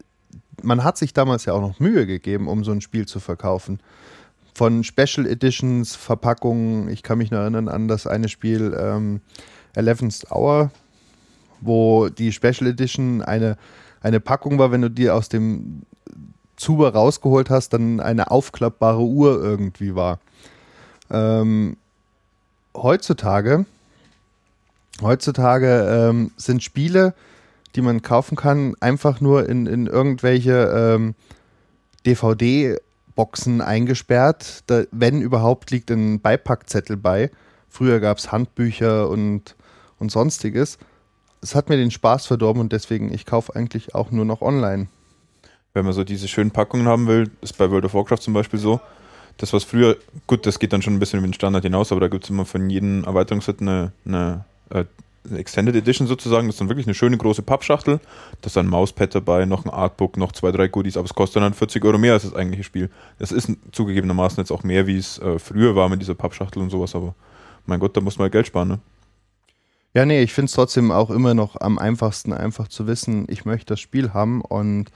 Man 0.63 0.83
hat 0.83 0.97
sich 0.97 1.13
damals 1.13 1.45
ja 1.45 1.53
auch 1.53 1.61
noch 1.61 1.81
Mühe 1.81 2.07
gegeben, 2.07 2.49
um 2.49 2.65
so 2.65 2.73
ein 2.73 2.81
Spiel 2.81 3.07
zu 3.07 3.21
verkaufen. 3.21 3.81
Von 4.59 4.83
Special 4.83 5.25
Editions, 5.25 5.95
Verpackungen. 5.95 6.89
Ich 6.89 7.05
kann 7.05 7.19
mich 7.19 7.31
noch 7.31 7.39
erinnern 7.39 7.69
an 7.69 7.87
das 7.87 8.09
eine 8.09 8.29
Spiel 8.29 8.77
ähm, 8.77 9.21
11th 9.77 10.33
Hour, 10.33 10.73
wo 11.61 12.09
die 12.09 12.33
Special 12.33 12.69
Edition 12.69 13.23
eine, 13.23 13.57
eine 14.01 14.19
Packung 14.19 14.59
war, 14.59 14.73
wenn 14.73 14.83
du 14.83 14.91
die 14.91 15.11
aus 15.11 15.29
dem 15.29 15.83
Zuber 16.57 16.93
rausgeholt 16.93 17.51
hast, 17.51 17.69
dann 17.69 18.01
eine 18.01 18.33
aufklappbare 18.33 19.01
Uhr 19.01 19.41
irgendwie 19.41 19.95
war. 19.95 20.19
Ähm, 21.09 21.77
heutzutage, 22.77 23.65
heutzutage 25.01 25.87
ähm, 25.89 26.33
sind 26.37 26.65
Spiele, 26.65 27.15
die 27.77 27.81
man 27.81 28.03
kaufen 28.03 28.35
kann, 28.35 28.75
einfach 28.81 29.21
nur 29.21 29.49
in, 29.49 29.67
in 29.67 29.87
irgendwelche 29.87 30.97
ähm, 30.97 31.15
DVD-Boxen 33.19 33.61
eingesperrt. 33.61 34.65
Da, 34.67 34.85
wenn 34.91 35.21
überhaupt, 35.21 35.71
liegt 35.71 35.91
ein 35.91 36.21
Beipackzettel 36.21 36.97
bei. 36.97 37.31
Früher 37.69 38.01
gab 38.01 38.19
es 38.19 38.33
Handbücher 38.33 39.09
und, 39.09 39.57
und 39.99 40.11
sonstiges 40.11 40.79
es 41.41 41.55
hat 41.55 41.69
mir 41.69 41.77
den 41.77 41.91
Spaß 41.91 42.27
verdorben 42.27 42.61
und 42.61 42.73
deswegen, 42.73 43.13
ich 43.13 43.27
kaufe 43.27 43.55
eigentlich 43.55 43.95
auch 43.95 44.11
nur 44.11 44.25
noch 44.25 44.43
online. 44.43 44.89
Wenn 45.75 45.85
man 45.85 45.95
so 45.95 46.05
diese 46.05 46.29
schönen 46.29 46.51
Packungen 46.51 46.89
haben 46.89 47.07
will, 47.07 47.31
ist 47.41 47.57
bei 47.59 47.71
World 47.71 47.85
of 47.85 47.95
Warcraft 47.95 48.19
zum 48.19 48.35
Beispiel 48.35 48.59
so. 48.59 48.81
Das, 49.37 49.53
was 49.53 49.63
früher, 49.63 49.97
gut, 50.27 50.47
das 50.47 50.59
geht 50.59 50.73
dann 50.73 50.83
schon 50.83 50.95
ein 50.95 50.99
bisschen 50.99 51.21
über 51.21 51.29
den 51.29 51.35
Standard 51.35 51.63
hinaus, 51.63 51.93
aber 51.93 52.01
da 52.01 52.09
gibt 52.09 52.25
es 52.25 52.31
immer 52.31 52.45
von 52.45 52.69
jedem 52.69 53.05
Erweiterungsset 53.05 53.61
eine, 53.61 53.93
eine, 54.05 54.45
eine 54.71 54.81
äh, 54.81 54.85
Extended 55.35 55.75
Edition 55.75 56.07
sozusagen. 56.07 56.47
Das 56.47 56.55
ist 56.55 56.61
dann 56.61 56.69
wirklich 56.69 56.87
eine 56.87 56.95
schöne 56.95 57.17
große 57.17 57.43
Pappschachtel. 57.43 58.01
Da 58.41 58.47
ist 58.47 58.57
ein 58.57 58.67
Mauspad 58.67 59.15
dabei, 59.15 59.45
noch 59.45 59.65
ein 59.65 59.71
Artbook, 59.71 60.17
noch 60.17 60.33
zwei, 60.33 60.53
drei 60.53 60.69
Goodies, 60.69 60.97
aber 60.97 61.07
es 61.07 61.15
kostet 61.15 61.43
dann 61.43 61.55
40 61.55 61.85
Euro 61.85 61.99
mehr 61.99 62.15
als 62.15 62.23
das 62.23 62.35
eigentliche 62.35 62.65
Spiel. 62.65 62.91
Das 63.19 63.33
ist 63.33 63.51
zugegebenermaßen 63.73 64.39
jetzt 64.39 64.51
auch 64.51 64.63
mehr, 64.63 64.87
wie 64.87 64.99
es 64.99 65.19
äh, 65.19 65.39
früher 65.39 65.77
war 65.77 65.89
mit 65.89 66.01
dieser 66.01 66.15
Pappschachtel 66.15 66.63
und 66.63 66.71
sowas, 66.71 66.95
aber 66.95 67.15
mein 67.67 67.81
Gott, 67.81 67.97
da 67.97 68.01
muss 68.01 68.19
man 68.19 68.25
halt 68.25 68.33
Geld 68.33 68.47
sparen, 68.47 68.69
ne? 68.69 68.79
Ja, 69.95 70.05
nee, 70.05 70.23
ich 70.23 70.35
finde 70.35 70.47
es 70.47 70.53
trotzdem 70.53 70.93
auch 70.93 71.11
immer 71.11 71.35
noch 71.35 71.61
am 71.61 71.79
einfachsten, 71.79 72.33
einfach 72.33 72.69
zu 72.69 72.87
wissen, 72.87 73.27
ich 73.29 73.45
möchte 73.45 73.67
das 73.67 73.81
Spiel 73.81 74.13
haben 74.13 74.43
und 74.43 74.91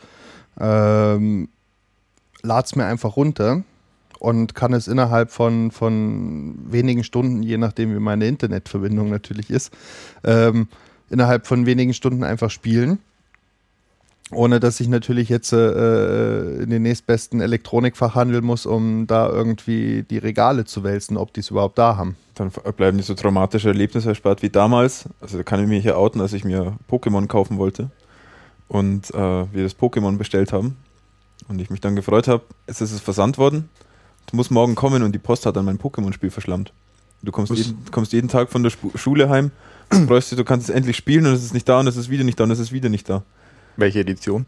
ähm, 0.60 1.48
lade 2.42 2.64
es 2.66 2.76
mir 2.76 2.84
einfach 2.84 3.16
runter 3.16 3.64
und 4.22 4.54
kann 4.54 4.72
es 4.72 4.86
innerhalb 4.86 5.32
von, 5.32 5.72
von 5.72 6.54
wenigen 6.70 7.02
Stunden, 7.02 7.42
je 7.42 7.58
nachdem 7.58 7.92
wie 7.92 7.98
meine 7.98 8.28
Internetverbindung 8.28 9.10
natürlich 9.10 9.50
ist, 9.50 9.72
ähm, 10.22 10.68
innerhalb 11.10 11.48
von 11.48 11.66
wenigen 11.66 11.92
Stunden 11.92 12.22
einfach 12.22 12.48
spielen. 12.48 13.00
Ohne 14.30 14.60
dass 14.60 14.78
ich 14.78 14.86
natürlich 14.86 15.28
jetzt 15.28 15.52
äh, 15.52 16.62
in 16.62 16.70
den 16.70 16.82
nächstbesten 16.82 17.40
Elektronikfach 17.40 18.14
handeln 18.14 18.44
muss, 18.44 18.64
um 18.64 19.08
da 19.08 19.28
irgendwie 19.28 20.04
die 20.04 20.18
Regale 20.18 20.66
zu 20.66 20.84
wälzen, 20.84 21.16
ob 21.16 21.32
die 21.32 21.40
es 21.40 21.50
überhaupt 21.50 21.76
da 21.76 21.96
haben. 21.96 22.14
Dann 22.36 22.52
bleiben 22.76 22.98
nicht 22.98 23.06
so 23.06 23.14
traumatische 23.14 23.68
Erlebnisse 23.68 24.10
erspart 24.10 24.40
wie 24.42 24.50
damals. 24.50 25.08
Also 25.20 25.38
da 25.38 25.42
kann 25.42 25.60
ich 25.60 25.66
mich 25.66 25.82
hier 25.82 25.98
outen, 25.98 26.20
als 26.20 26.32
ich 26.32 26.44
mir 26.44 26.76
Pokémon 26.88 27.26
kaufen 27.26 27.58
wollte 27.58 27.90
und 28.68 29.10
äh, 29.10 29.18
wir 29.18 29.64
das 29.64 29.76
Pokémon 29.76 30.16
bestellt 30.16 30.52
haben. 30.52 30.76
Und 31.48 31.60
ich 31.60 31.70
mich 31.70 31.80
dann 31.80 31.96
gefreut 31.96 32.28
habe, 32.28 32.44
es 32.66 32.80
ist 32.80 32.92
es 32.92 33.00
versandt 33.00 33.36
worden. 33.36 33.68
Du 34.26 34.36
musst 34.36 34.50
morgen 34.50 34.74
kommen 34.74 35.02
und 35.02 35.12
die 35.12 35.18
Post 35.18 35.46
hat 35.46 35.56
dann 35.56 35.64
mein 35.64 35.78
Pokémon-Spiel 35.78 36.30
verschlammt. 36.30 36.72
Du 37.22 37.30
kommst 37.30 37.52
jeden, 37.52 37.84
kommst 37.90 38.12
jeden 38.12 38.28
Tag 38.28 38.50
von 38.50 38.62
der 38.62 38.70
Sp 38.74 38.90
Schule 38.96 39.28
heim, 39.28 39.52
freust 40.08 40.30
dich, 40.30 40.38
du 40.38 40.44
kannst 40.44 40.68
es 40.68 40.74
endlich 40.74 40.96
spielen 40.96 41.26
und 41.26 41.32
es 41.32 41.44
ist 41.44 41.54
nicht 41.54 41.68
da 41.68 41.78
und 41.80 41.86
es 41.86 41.96
ist 41.96 42.10
wieder 42.10 42.24
nicht 42.24 42.38
da 42.40 42.44
und 42.44 42.50
es 42.50 42.58
ist 42.58 42.72
wieder 42.72 42.88
nicht 42.88 43.08
da. 43.08 43.22
Welche 43.76 44.00
Edition? 44.00 44.46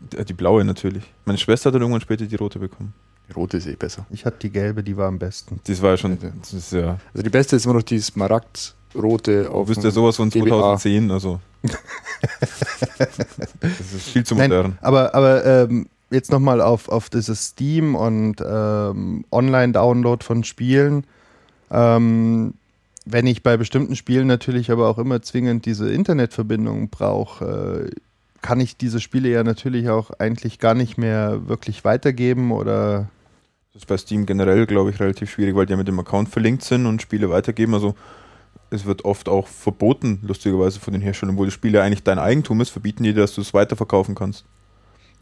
Die, 0.00 0.24
die 0.24 0.32
blaue 0.32 0.64
natürlich. 0.64 1.04
Meine 1.24 1.38
Schwester 1.38 1.68
hat 1.68 1.74
dann 1.74 1.82
irgendwann 1.82 2.00
später 2.00 2.26
die 2.26 2.36
rote 2.36 2.58
bekommen. 2.58 2.92
Die 3.28 3.32
rote 3.32 3.56
ist 3.56 3.66
eh 3.66 3.76
besser. 3.76 4.06
Ich 4.10 4.24
hatte 4.24 4.38
die 4.42 4.50
gelbe, 4.50 4.82
die 4.82 4.96
war 4.96 5.08
am 5.08 5.18
besten. 5.18 5.60
Das 5.66 5.82
war 5.82 5.90
ja 5.90 5.96
schon. 5.96 6.18
Das 6.40 6.52
ist 6.52 6.72
ja 6.72 6.98
also 7.12 7.22
die 7.22 7.30
beste 7.30 7.56
ist 7.56 7.64
immer 7.64 7.74
noch 7.74 7.82
die 7.82 8.00
Smaragd-rote 8.00 9.50
auf. 9.50 9.66
Du 9.66 9.74
bist 9.74 9.84
ja 9.84 9.90
sowas 9.90 10.16
von 10.16 10.30
2010, 10.30 11.10
also. 11.10 11.40
das 13.60 13.92
ist 13.94 14.08
viel 14.08 14.24
zu 14.24 14.34
modern. 14.34 14.70
Nein, 14.70 14.78
aber 14.80 15.14
aber 15.14 15.44
ähm, 15.44 15.88
jetzt 16.10 16.30
nochmal 16.30 16.60
auf, 16.60 16.88
auf 16.88 17.10
dieses 17.10 17.48
Steam 17.48 17.94
und 17.94 18.36
ähm, 18.46 19.24
Online-Download 19.30 20.24
von 20.24 20.44
Spielen. 20.44 21.04
Ähm, 21.70 22.54
wenn 23.04 23.26
ich 23.26 23.42
bei 23.42 23.56
bestimmten 23.56 23.96
Spielen 23.96 24.26
natürlich 24.26 24.70
aber 24.70 24.88
auch 24.88 24.98
immer 24.98 25.22
zwingend 25.22 25.64
diese 25.66 25.90
Internetverbindung 25.90 26.88
brauche, 26.90 27.90
äh, 27.90 28.00
kann 28.42 28.60
ich 28.60 28.76
diese 28.76 29.00
Spiele 29.00 29.28
ja 29.28 29.42
natürlich 29.42 29.88
auch 29.88 30.10
eigentlich 30.18 30.58
gar 30.58 30.74
nicht 30.74 30.98
mehr 30.98 31.48
wirklich 31.48 31.84
weitergeben 31.84 32.52
oder. 32.52 33.08
Das 33.72 33.82
ist 33.82 33.86
bei 33.86 33.96
Steam 33.96 34.26
generell, 34.26 34.66
glaube 34.66 34.90
ich, 34.90 35.00
relativ 35.00 35.30
schwierig, 35.30 35.54
weil 35.54 35.66
die 35.66 35.72
ja 35.72 35.76
mit 35.76 35.88
dem 35.88 35.98
Account 35.98 36.28
verlinkt 36.28 36.62
sind 36.62 36.86
und 36.86 37.02
Spiele 37.02 37.28
weitergeben. 37.28 37.74
Also 37.74 37.94
es 38.70 38.86
wird 38.86 39.04
oft 39.04 39.28
auch 39.28 39.46
verboten, 39.46 40.20
lustigerweise 40.22 40.80
von 40.80 40.92
den 40.92 41.02
Herstellern, 41.02 41.34
obwohl 41.34 41.46
das 41.46 41.54
Spiel 41.54 41.74
ja 41.74 41.82
eigentlich 41.82 42.02
dein 42.02 42.18
Eigentum 42.18 42.60
ist, 42.60 42.70
verbieten 42.70 43.04
die, 43.04 43.14
dass 43.14 43.34
du 43.34 43.40
es 43.40 43.52
weiterverkaufen 43.52 44.14
kannst. 44.14 44.44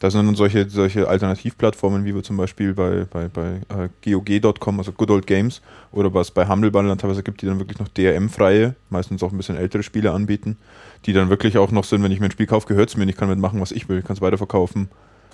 Da 0.00 0.10
sind 0.10 0.26
dann 0.26 0.34
solche, 0.34 0.68
solche 0.68 1.08
Alternativplattformen, 1.08 2.04
wie 2.04 2.14
wir 2.14 2.22
zum 2.22 2.36
Beispiel 2.36 2.74
bei, 2.74 3.06
bei, 3.10 3.28
bei 3.28 3.60
äh, 3.68 3.88
GOG.com, 4.04 4.78
also 4.78 4.92
Good 4.92 5.10
Old 5.10 5.26
Games, 5.26 5.62
oder 5.92 6.12
was 6.12 6.30
bei 6.30 6.48
Humble 6.48 6.70
teilweise 6.72 7.22
gibt, 7.22 7.42
die 7.42 7.46
dann 7.46 7.58
wirklich 7.58 7.78
noch 7.78 7.88
DRM-freie, 7.88 8.74
meistens 8.90 9.22
auch 9.22 9.30
ein 9.30 9.36
bisschen 9.36 9.56
ältere 9.56 9.82
Spiele 9.82 10.12
anbieten, 10.12 10.58
die 11.06 11.12
dann 11.12 11.30
wirklich 11.30 11.58
auch 11.58 11.70
noch 11.70 11.84
sind, 11.84 12.02
wenn 12.02 12.10
ich 12.10 12.20
mir 12.20 12.26
ein 12.26 12.32
Spiel 12.32 12.46
kaufe, 12.46 12.66
gehört 12.66 12.90
es 12.90 12.96
mir, 12.96 13.04
ich 13.04 13.16
kann 13.16 13.28
damit 13.28 13.40
machen, 13.40 13.60
was 13.60 13.72
ich 13.72 13.88
will, 13.88 13.98
ich 13.98 14.04
kann 14.04 14.16
es 14.16 14.20
weiterverkaufen, 14.20 14.88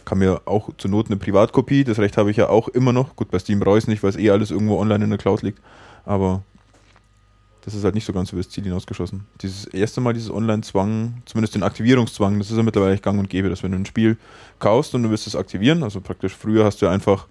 kann 0.05 0.19
mir 0.19 0.43
auch 0.45 0.71
zur 0.77 0.91
Not 0.91 1.07
eine 1.07 1.17
Privatkopie, 1.17 1.85
das 1.85 1.99
Recht 1.99 2.17
habe 2.17 2.31
ich 2.31 2.37
ja 2.37 2.49
auch 2.49 2.69
immer 2.69 2.93
noch, 2.93 3.17
gut, 3.17 3.31
bei 3.31 3.39
Steam 3.39 3.61
brauche 3.61 3.79
ich 3.79 3.85
es 3.85 3.89
nicht, 3.89 4.03
weil 4.03 4.11
es 4.11 4.17
eh 4.17 4.31
alles 4.31 4.51
irgendwo 4.51 4.79
online 4.79 5.05
in 5.05 5.11
der 5.11 5.19
Cloud 5.19 5.43
liegt, 5.43 5.61
aber 6.05 6.43
das 7.65 7.75
ist 7.75 7.85
halt 7.85 7.95
nicht 7.95 8.07
so 8.07 8.13
ganz 8.13 8.33
über 8.33 8.41
das 8.41 8.51
Ziel 8.51 8.65
hinausgeschossen. 8.65 9.27
Dieses 9.43 9.67
erste 9.67 10.01
Mal, 10.01 10.13
dieses 10.13 10.31
Online-Zwang, 10.31 11.23
zumindest 11.27 11.55
den 11.55 11.63
Aktivierungszwang, 11.63 12.39
das 12.39 12.51
ist 12.51 12.57
ja 12.57 12.63
mittlerweile 12.63 12.99
gang 12.99 13.19
und 13.19 13.29
gäbe, 13.29 13.49
dass 13.49 13.63
wenn 13.63 13.73
du 13.73 13.79
ein 13.79 13.87
Spiel 13.87 14.17
kaufst 14.59 14.95
und 14.95 15.03
du 15.03 15.11
willst 15.11 15.27
es 15.27 15.37
aktivieren, 15.37 15.83
also 15.83 16.01
praktisch 16.01 16.35
früher 16.35 16.65
hast 16.65 16.81
du 16.83 16.87
einfach 16.87 17.27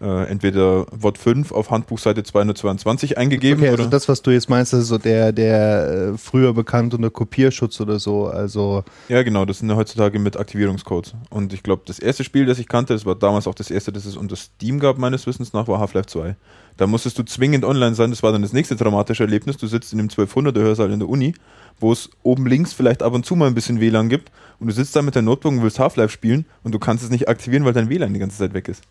äh, 0.00 0.28
entweder 0.28 0.86
Wort 0.90 1.18
5 1.18 1.52
auf 1.52 1.70
Handbuchseite 1.70 2.24
222 2.24 3.16
eingegeben. 3.16 3.62
Okay, 3.62 3.70
also 3.70 3.86
das, 3.86 4.08
was 4.08 4.22
du 4.22 4.32
jetzt 4.32 4.48
meinst, 4.48 4.72
ist 4.72 4.88
so 4.88 4.98
der, 4.98 5.32
der 5.32 6.12
äh, 6.14 6.18
früher 6.18 6.52
bekannt 6.52 6.94
unter 6.94 7.10
Kopierschutz 7.10 7.80
oder 7.80 7.98
so. 7.98 8.26
Also 8.26 8.82
ja, 9.08 9.22
genau, 9.22 9.44
das 9.44 9.60
sind 9.60 9.70
ja 9.70 9.76
heutzutage 9.76 10.18
mit 10.18 10.36
Aktivierungscodes. 10.36 11.14
Und 11.30 11.52
ich 11.52 11.62
glaube, 11.62 11.82
das 11.86 11.98
erste 12.00 12.24
Spiel, 12.24 12.44
das 12.46 12.58
ich 12.58 12.66
kannte, 12.66 12.92
das 12.92 13.06
war 13.06 13.14
damals 13.14 13.46
auch 13.46 13.54
das 13.54 13.70
erste, 13.70 13.92
das 13.92 14.04
es 14.04 14.16
unter 14.16 14.36
Steam 14.36 14.80
gab, 14.80 14.98
meines 14.98 15.26
Wissens 15.26 15.52
nach, 15.52 15.68
war 15.68 15.78
Half-Life 15.78 16.06
2. 16.06 16.36
Da 16.76 16.86
musstest 16.86 17.18
du 17.18 17.22
zwingend 17.22 17.64
online 17.64 17.94
sein. 17.94 18.10
Das 18.10 18.22
war 18.22 18.32
dann 18.32 18.42
das 18.42 18.52
nächste 18.52 18.76
dramatische 18.76 19.22
Erlebnis. 19.22 19.56
Du 19.56 19.66
sitzt 19.66 19.92
in 19.92 19.98
dem 19.98 20.08
1200er 20.08 20.60
Hörsaal 20.60 20.90
in 20.90 20.98
der 20.98 21.08
Uni, 21.08 21.34
wo 21.78 21.92
es 21.92 22.10
oben 22.22 22.46
links 22.46 22.72
vielleicht 22.72 23.02
ab 23.02 23.12
und 23.12 23.24
zu 23.24 23.36
mal 23.36 23.46
ein 23.46 23.54
bisschen 23.54 23.80
WLAN 23.80 24.08
gibt. 24.08 24.30
Und 24.58 24.66
du 24.66 24.72
sitzt 24.72 24.94
da 24.96 25.02
mit 25.02 25.14
deinem 25.14 25.26
Notebook 25.26 25.52
und 25.52 25.62
willst 25.62 25.78
Half-Life 25.78 26.12
spielen 26.12 26.46
und 26.62 26.72
du 26.72 26.78
kannst 26.78 27.04
es 27.04 27.10
nicht 27.10 27.28
aktivieren, 27.28 27.64
weil 27.64 27.72
dein 27.72 27.88
WLAN 27.88 28.12
die 28.12 28.20
ganze 28.20 28.38
Zeit 28.38 28.54
weg 28.54 28.68
ist. 28.68 28.82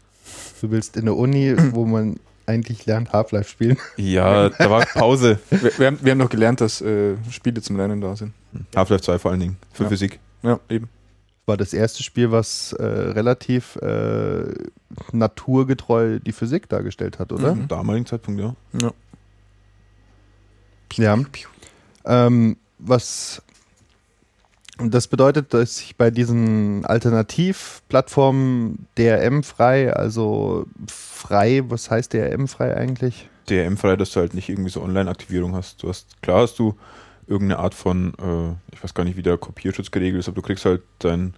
Du 0.61 0.71
willst 0.71 0.95
in 0.95 1.05
der 1.05 1.15
Uni, 1.15 1.55
wo 1.71 1.85
man 1.85 2.17
eigentlich 2.45 2.85
lernt, 2.85 3.11
Half-Life 3.11 3.49
spielen. 3.49 3.77
Ja, 3.97 4.49
da 4.49 4.69
war 4.69 4.85
Pause. 4.85 5.39
wir, 5.49 5.77
wir, 5.77 5.87
haben, 5.87 5.99
wir 6.01 6.11
haben 6.11 6.19
noch 6.19 6.29
gelernt, 6.29 6.61
dass 6.61 6.81
äh, 6.81 7.15
Spiele 7.29 7.61
zum 7.61 7.77
Lernen 7.77 8.01
da 8.01 8.15
sind. 8.15 8.33
Half-Life 8.75 9.03
2 9.03 9.19
vor 9.19 9.31
allen 9.31 9.39
Dingen, 9.39 9.57
für 9.71 9.83
ja. 9.83 9.89
Physik. 9.89 10.19
Ja, 10.41 10.59
eben 10.69 10.89
war 11.45 11.57
das 11.57 11.73
erste 11.73 12.03
Spiel, 12.03 12.31
was 12.31 12.73
äh, 12.73 12.85
relativ 12.85 13.75
äh, 13.77 14.53
naturgetreu 15.11 16.19
die 16.19 16.31
Physik 16.31 16.69
dargestellt 16.69 17.19
hat, 17.19 17.31
oder? 17.31 17.55
Mhm. 17.55 17.67
Damaligen 17.67 18.05
Zeitpunkt, 18.05 18.39
ja. 18.39 18.55
Ja. 18.81 18.93
ja. 20.97 21.19
Ähm, 22.05 22.57
was 22.79 23.41
das 24.77 25.07
bedeutet, 25.07 25.53
dass 25.53 25.81
ich 25.81 25.97
bei 25.97 26.09
diesen 26.09 26.85
Alternativplattformen 26.85 28.87
DRM-frei, 28.97 29.93
also 29.93 30.65
frei, 30.87 31.63
was 31.67 31.91
heißt 31.91 32.13
DRM-frei 32.13 32.75
eigentlich? 32.75 33.29
DRM-frei, 33.49 33.97
dass 33.97 34.11
du 34.11 34.21
halt 34.21 34.33
nicht 34.33 34.49
irgendwie 34.49 34.71
so 34.71 34.81
Online-Aktivierung 34.81 35.55
hast. 35.55 35.83
Du 35.83 35.89
hast, 35.89 36.21
klar 36.21 36.41
hast 36.41 36.57
du 36.57 36.75
irgendeine 37.27 37.59
Art 37.59 37.73
von, 37.73 38.13
äh, 38.19 38.73
ich 38.75 38.83
weiß 38.83 38.93
gar 38.93 39.03
nicht, 39.03 39.17
wie 39.17 39.23
der 39.23 39.37
Kopierschutz 39.37 39.91
geregelt 39.91 40.19
ist, 40.19 40.27
aber 40.27 40.35
du 40.35 40.41
kriegst 40.41 40.65
halt 40.65 40.81
dein, 40.99 41.33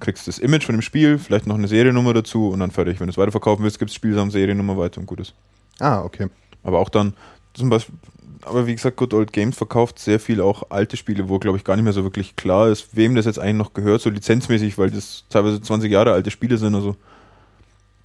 kriegst 0.00 0.28
das 0.28 0.38
Image 0.38 0.64
von 0.64 0.74
dem 0.74 0.82
Spiel, 0.82 1.18
vielleicht 1.18 1.46
noch 1.46 1.54
eine 1.56 1.68
Seriennummer 1.68 2.12
dazu 2.14 2.50
und 2.50 2.60
dann 2.60 2.70
fertig. 2.70 3.00
Wenn 3.00 3.06
du 3.06 3.10
es 3.12 3.18
weiterverkaufen 3.18 3.64
willst, 3.64 3.78
gibt 3.78 3.90
es 3.90 3.94
Spielsamen 3.94 4.30
Seriennummer 4.30 4.76
weiter 4.76 5.00
und 5.00 5.06
gut 5.06 5.20
ist. 5.20 5.34
Ah, 5.78 6.02
okay. 6.02 6.28
Aber 6.62 6.78
auch 6.78 6.88
dann, 6.88 7.14
zum 7.54 7.70
Beispiel, 7.70 7.94
aber 8.42 8.66
wie 8.66 8.74
gesagt, 8.74 8.96
Good 8.96 9.14
Old 9.14 9.32
Games 9.32 9.56
verkauft 9.56 9.98
sehr 9.98 10.20
viel 10.20 10.40
auch 10.40 10.70
alte 10.70 10.96
Spiele, 10.96 11.28
wo, 11.28 11.38
glaube 11.38 11.58
ich, 11.58 11.64
gar 11.64 11.74
nicht 11.76 11.84
mehr 11.84 11.92
so 11.92 12.04
wirklich 12.04 12.36
klar 12.36 12.68
ist, 12.68 12.94
wem 12.96 13.14
das 13.14 13.24
jetzt 13.24 13.38
eigentlich 13.38 13.56
noch 13.56 13.74
gehört, 13.74 14.00
so 14.00 14.10
lizenzmäßig, 14.10 14.78
weil 14.78 14.90
das 14.90 15.24
teilweise 15.30 15.60
20 15.60 15.90
Jahre 15.90 16.12
alte 16.12 16.30
Spiele 16.30 16.56
sind. 16.58 16.74
Also, 16.74 16.96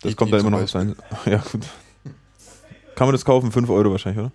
das 0.02 0.12
Die- 0.12 0.16
kommt 0.16 0.34
da 0.34 0.38
immer 0.40 0.50
noch 0.50 0.62
auf 0.62 0.70
sein. 0.70 0.96
Ja, 1.26 1.44
gut. 1.52 1.62
Kann 2.96 3.08
man 3.08 3.14
das 3.14 3.26
kaufen? 3.26 3.52
5 3.52 3.70
Euro 3.70 3.92
wahrscheinlich, 3.92 4.24
oder? 4.26 4.32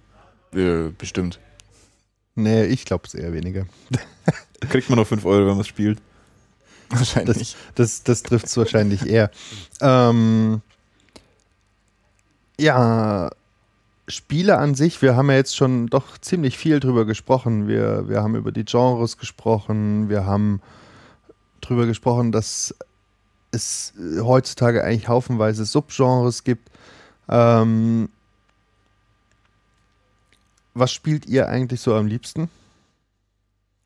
Äh, 0.88 0.90
bestimmt. 0.96 1.38
Nee, 2.36 2.64
ich 2.66 2.84
glaube 2.84 3.04
es 3.06 3.14
eher 3.14 3.32
weniger. 3.32 3.66
Kriegt 4.68 4.88
man 4.88 4.98
noch 4.98 5.06
5 5.06 5.24
Euro, 5.24 5.40
wenn 5.40 5.54
man 5.54 5.60
es 5.60 5.66
spielt. 5.66 5.98
Wahrscheinlich. 6.90 7.56
Das, 7.74 8.04
das 8.04 8.22
trifft 8.22 8.46
es 8.46 8.56
wahrscheinlich 8.56 9.06
eher. 9.06 9.30
Ähm, 9.80 10.62
ja, 12.58 13.28
Spiele 14.08 14.56
an 14.56 14.74
sich, 14.74 15.02
wir 15.02 15.16
haben 15.16 15.28
ja 15.28 15.36
jetzt 15.36 15.54
schon 15.54 15.88
doch 15.88 16.16
ziemlich 16.18 16.56
viel 16.56 16.80
drüber 16.80 17.04
gesprochen. 17.04 17.68
Wir, 17.68 18.08
wir 18.08 18.22
haben 18.22 18.36
über 18.36 18.52
die 18.52 18.64
Genres 18.64 19.18
gesprochen, 19.18 20.08
wir 20.08 20.24
haben 20.24 20.62
drüber 21.60 21.84
gesprochen, 21.84 22.32
dass 22.32 22.74
es 23.50 23.92
heutzutage 24.22 24.82
eigentlich 24.82 25.08
haufenweise 25.08 25.66
Subgenres 25.66 26.44
gibt. 26.44 26.70
Ähm, 27.28 28.08
was 30.76 30.92
spielt 30.92 31.26
ihr 31.26 31.48
eigentlich 31.48 31.80
so 31.80 31.94
am 31.94 32.06
liebsten? 32.06 32.50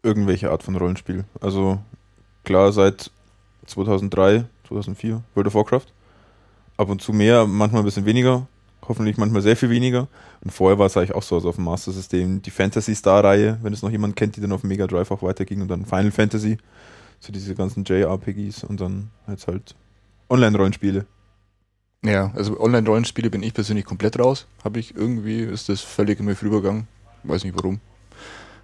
Irgendwelche 0.02 0.50
Art 0.50 0.62
von 0.62 0.76
Rollenspiel. 0.76 1.24
Also, 1.40 1.78
klar, 2.44 2.72
seit 2.72 3.10
2003, 3.66 4.44
2004, 4.66 5.22
World 5.34 5.46
of 5.46 5.54
Warcraft. 5.54 5.86
Ab 6.76 6.88
und 6.88 7.00
zu 7.00 7.12
mehr, 7.12 7.46
manchmal 7.46 7.82
ein 7.82 7.84
bisschen 7.84 8.06
weniger. 8.06 8.46
Hoffentlich 8.88 9.18
manchmal 9.18 9.42
sehr 9.42 9.56
viel 9.56 9.70
weniger. 9.70 10.08
Und 10.42 10.50
vorher 10.50 10.78
war 10.78 10.86
es 10.86 10.96
eigentlich 10.96 11.14
auch 11.14 11.22
so, 11.22 11.36
also 11.36 11.50
auf 11.50 11.56
dem 11.56 11.64
Master 11.64 11.92
System, 11.92 12.42
die 12.42 12.50
Fantasy 12.50 12.94
Star-Reihe, 12.94 13.58
wenn 13.62 13.72
es 13.72 13.82
noch 13.82 13.90
jemand 13.90 14.16
kennt, 14.16 14.36
die 14.36 14.40
dann 14.40 14.52
auf 14.52 14.64
Mega 14.64 14.86
Drive 14.86 15.10
auch 15.10 15.22
weiterging 15.22 15.62
und 15.62 15.68
dann 15.68 15.86
Final 15.86 16.10
Fantasy, 16.10 16.58
so 17.20 17.32
diese 17.32 17.54
ganzen 17.54 17.84
JRPGs 17.84 18.64
und 18.64 18.80
dann 18.80 19.10
jetzt 19.28 19.46
halt 19.46 19.76
Online-Rollenspiele. 20.28 21.06
Ja, 22.02 22.32
also 22.34 22.58
Online-Rollenspiele 22.58 23.30
bin 23.30 23.42
ich 23.42 23.52
persönlich 23.52 23.84
komplett 23.84 24.18
raus. 24.18 24.46
Habe 24.64 24.78
ich 24.78 24.96
irgendwie, 24.96 25.40
ist 25.40 25.68
das 25.68 25.80
völlig 25.82 26.18
in 26.18 26.26
mir 26.26 26.34
vorübergegangen. 26.34 26.88
Weiß 27.24 27.44
nicht 27.44 27.56
warum. 27.56 27.80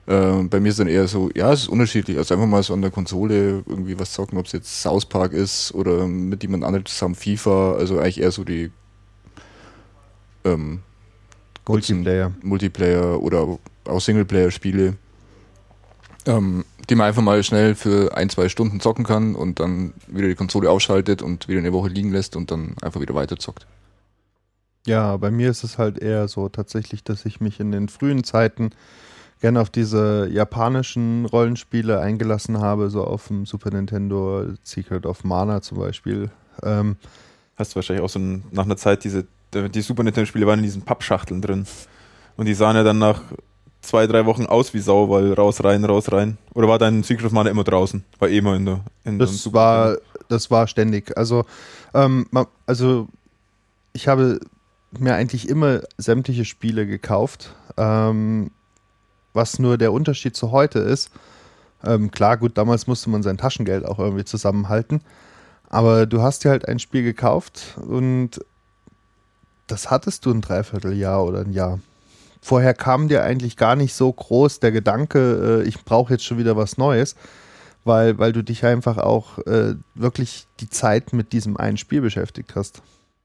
Ähm, 0.09 0.49
bei 0.49 0.61
mir 0.61 0.69
ist 0.71 0.79
dann 0.79 0.89
eher 0.89 1.07
so, 1.09 1.31
ja, 1.35 1.53
es 1.53 1.63
ist 1.63 1.69
unterschiedlich. 1.69 2.17
Also 2.17 2.35
einfach 2.35 2.47
mal 2.47 2.63
so 2.63 2.73
an 2.73 2.81
der 2.81 2.91
Konsole 2.91 3.63
irgendwie 3.67 3.99
was 3.99 4.13
zocken, 4.13 4.39
ob 4.39 4.47
es 4.47 4.53
jetzt 4.53 4.81
South 4.81 5.07
Park 5.07 5.33
ist 5.33 5.75
oder 5.75 6.07
mit 6.07 6.43
jemand 6.43 6.65
anderem 6.65 6.87
zusammen 6.87 7.15
FIFA. 7.15 7.75
Also 7.75 7.99
eigentlich 7.99 8.21
eher 8.21 8.31
so 8.31 8.45
die 8.45 8.71
ähm, 10.45 10.81
Multiplayer. 11.69 12.33
Multiplayer 12.43 13.21
oder 13.21 13.59
auch 13.85 14.01
Singleplayer-Spiele, 14.01 14.95
ähm, 16.27 16.65
die 16.89 16.95
man 16.95 17.09
einfach 17.09 17.23
mal 17.23 17.43
schnell 17.43 17.75
für 17.75 18.17
ein, 18.17 18.31
zwei 18.31 18.49
Stunden 18.49 18.81
zocken 18.81 19.05
kann 19.05 19.35
und 19.35 19.61
dann 19.61 19.93
wieder 20.07 20.29
die 20.29 20.35
Konsole 20.35 20.71
ausschaltet 20.71 21.23
und 21.23 21.49
wieder 21.49 21.59
eine 21.59 21.73
Woche 21.73 21.89
liegen 21.89 22.13
lässt 22.13 22.37
und 22.37 22.51
dann 22.51 22.77
einfach 22.81 23.01
wieder 23.01 23.15
weiterzockt. 23.15 23.67
Ja, 24.87 25.17
bei 25.17 25.31
mir 25.31 25.51
ist 25.51 25.65
es 25.65 25.79
halt 25.79 25.99
eher 25.99 26.29
so 26.29 26.49
tatsächlich, 26.49 27.03
dass 27.03 27.27
ich 27.27 27.41
mich 27.41 27.59
in 27.59 27.73
den 27.73 27.89
frühen 27.89 28.23
Zeiten 28.23 28.71
gerne 29.41 29.61
auf 29.61 29.69
diese 29.69 30.29
japanischen 30.31 31.27
Rollenspiele 31.27 32.01
eingelassen 32.01 32.61
habe, 32.61 32.89
so 32.89 33.05
auf 33.05 33.27
dem 33.27 33.47
Super 33.47 33.71
Nintendo, 33.71 34.45
Secret 34.63 35.05
of 35.05 35.25
Mana 35.25 35.61
zum 35.61 35.79
Beispiel. 35.79 36.31
Ähm, 36.63 36.97
Hast 37.57 37.73
du 37.73 37.77
wahrscheinlich 37.77 38.05
auch 38.05 38.11
so 38.11 38.19
ein, 38.19 38.45
nach 38.51 38.65
einer 38.65 38.77
Zeit 38.77 39.03
diese, 39.05 39.27
die 39.55 39.81
Super 39.81 40.03
Nintendo-Spiele 40.03 40.47
waren 40.47 40.59
in 40.59 40.65
diesen 40.65 40.83
Pappschachteln 40.83 41.41
drin. 41.41 41.67
Und 42.37 42.47
die 42.47 42.55
sahen 42.55 42.77
ja 42.77 42.83
dann 42.83 42.99
nach 42.99 43.23
zwei, 43.87 44.07
drei 44.07 44.27
Wochen 44.27 44.47
aus 44.47 44.75
wie 44.75 44.81
Sau, 44.81 45.09
weil 45.09 45.33
raus, 45.33 45.63
rein, 45.65 45.85
raus, 45.85 46.13
rein. 46.13 46.39
Oder 46.55 46.69
war 46.69 46.79
dein 46.79 47.05
Mana 47.31 47.51
immer 47.51 47.65
draußen? 47.65 48.05
War 48.19 48.29
eh 48.29 48.39
immer 48.39 48.57
in 48.57 48.67
der. 48.67 48.81
In 49.05 49.19
das, 49.19 49.53
war, 49.53 49.97
das 50.29 50.51
war 50.51 50.67
ständig. 50.67 51.17
Also, 51.17 51.45
ähm, 51.95 52.27
also 52.67 53.09
ich 53.93 54.09
habe 54.09 54.41
mir 54.99 55.15
eigentlich 55.15 55.49
immer 55.49 55.81
sämtliche 55.97 56.45
Spiele 56.45 56.87
gekauft. 56.87 57.55
Ähm, 57.77 58.51
was 59.33 59.59
nur 59.59 59.77
der 59.77 59.93
Unterschied 59.93 60.35
zu 60.35 60.51
heute 60.51 60.79
ist, 60.79 61.11
ähm, 61.85 62.11
klar, 62.11 62.37
gut, 62.37 62.57
damals 62.57 62.87
musste 62.87 63.11
man 63.11 63.23
sein 63.23 63.37
Taschengeld 63.37 63.85
auch 63.85 63.99
irgendwie 63.99 64.25
zusammenhalten. 64.25 65.03
Aber 65.69 66.07
du 66.07 66.23
hast 66.23 66.45
dir 66.45 66.51
halt 66.51 66.67
ein 66.67 66.79
Spiel 66.79 67.03
gekauft 67.03 67.77
und 67.87 68.41
das 69.67 69.91
hattest 69.91 70.25
du 70.25 70.31
ein 70.31 70.41
Dreivierteljahr 70.41 71.25
oder 71.25 71.41
ein 71.41 71.53
Jahr. 71.53 71.81
Vorher 72.47 72.75
kam 72.75 73.09
dir 73.09 73.25
eigentlich 73.25 73.57
gar 73.57 73.75
nicht 73.75 73.93
so 73.93 74.13
groß 74.13 74.61
der 74.61 74.71
Gedanke, 74.71 75.63
äh, 75.65 75.69
ich 75.69 75.85
brauche 75.85 76.13
jetzt 76.13 76.25
schon 76.25 76.39
wieder 76.39 76.57
was 76.57 76.79
Neues, 76.79 77.17
weil, 77.83 78.19
weil 78.19 78.33
du 78.33 78.45
dich 78.45 78.65
einfach 78.65 78.99
auch 78.99 79.39
äh, 79.49 79.75
wirklich 79.97 80.47
die 80.61 80.71
Zeit 80.71 81.13
mit 81.13 81.33
diesem 81.33 81.57
einen 81.57 81.77
Spiel 81.77 82.03
beschäftigt 82.03 82.55
hast. 82.55 82.83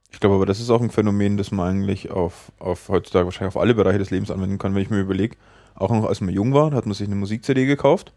Ich 0.09 0.19
glaube 0.19 0.37
aber, 0.37 0.47
das 0.47 0.59
ist 0.59 0.71
auch 0.71 0.81
ein 0.81 0.89
Phänomen, 0.89 1.37
das 1.37 1.51
man 1.51 1.69
eigentlich 1.69 2.09
auf, 2.09 2.51
auf 2.57 2.89
heutzutage 2.89 3.25
wahrscheinlich 3.25 3.55
auf 3.55 3.61
alle 3.61 3.75
Bereiche 3.75 3.99
des 3.99 4.09
Lebens 4.09 4.31
anwenden 4.31 4.57
kann, 4.57 4.73
wenn 4.73 4.81
ich 4.81 4.89
mir 4.89 5.01
überlege. 5.01 5.37
Auch 5.75 5.91
noch 5.91 6.05
als 6.05 6.19
man 6.21 6.33
jung 6.33 6.55
war, 6.55 6.71
hat 6.71 6.87
man 6.87 6.95
sich 6.95 7.05
eine 7.05 7.15
Musik-CD 7.15 7.67
gekauft. 7.67 8.13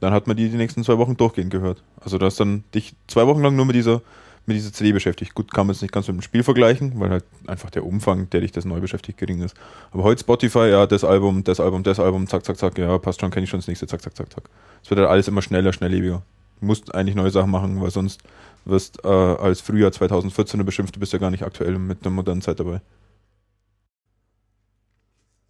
dann 0.00 0.14
hat 0.14 0.26
man 0.26 0.38
die 0.38 0.48
die 0.48 0.56
nächsten 0.56 0.84
zwei 0.84 0.96
Wochen 0.96 1.18
durchgehend 1.18 1.50
gehört. 1.50 1.82
Also 2.00 2.16
du 2.16 2.24
hast 2.24 2.40
dann 2.40 2.64
dich 2.74 2.94
zwei 3.08 3.26
Wochen 3.26 3.42
lang 3.42 3.56
nur 3.56 3.66
mit 3.66 3.76
dieser, 3.76 4.00
mit 4.46 4.56
dieser 4.56 4.72
CD 4.72 4.92
beschäftigt. 4.92 5.34
Gut, 5.34 5.52
kann 5.52 5.66
man 5.66 5.74
es 5.74 5.82
nicht 5.82 5.92
ganz 5.92 6.08
mit 6.08 6.16
dem 6.16 6.22
Spiel 6.22 6.42
vergleichen, 6.42 6.98
weil 6.98 7.10
halt 7.10 7.24
einfach 7.46 7.70
der 7.70 7.84
Umfang, 7.84 8.28
der 8.30 8.40
dich 8.40 8.52
das 8.52 8.64
neu 8.64 8.80
beschäftigt, 8.80 9.18
gering 9.18 9.42
ist. 9.42 9.54
Aber 9.92 10.02
heute 10.02 10.20
Spotify, 10.20 10.70
ja, 10.70 10.86
das 10.86 11.04
Album, 11.04 11.44
das 11.44 11.60
Album, 11.60 11.82
das 11.82 12.00
Album, 12.00 12.26
zack, 12.26 12.44
zack, 12.44 12.58
zack, 12.58 12.78
ja, 12.78 12.98
passt 12.98 13.20
schon, 13.20 13.30
kenne 13.30 13.44
ich 13.44 13.50
schon 13.50 13.60
das 13.60 13.68
nächste, 13.68 13.86
zack, 13.86 14.02
zack, 14.02 14.16
zack, 14.16 14.32
zack. 14.32 14.44
Es 14.82 14.90
wird 14.90 14.98
halt 14.98 15.08
alles 15.08 15.28
immer 15.28 15.42
schneller, 15.42 15.72
schnelllebiger. 15.72 16.22
Du 16.60 16.66
musst 16.66 16.94
eigentlich 16.94 17.14
neue 17.14 17.30
Sachen 17.30 17.50
machen, 17.50 17.80
weil 17.80 17.90
sonst 17.90 18.20
wirst 18.64 19.04
äh, 19.04 19.08
als 19.08 19.60
Frühjahr 19.60 19.92
2014 19.92 20.64
beschimpft, 20.64 20.96
du 20.96 21.00
bist 21.00 21.12
ja 21.12 21.18
gar 21.18 21.30
nicht 21.30 21.44
aktuell 21.44 21.78
mit 21.78 22.04
der 22.04 22.10
modernen 22.10 22.42
Zeit 22.42 22.60
dabei. 22.60 22.80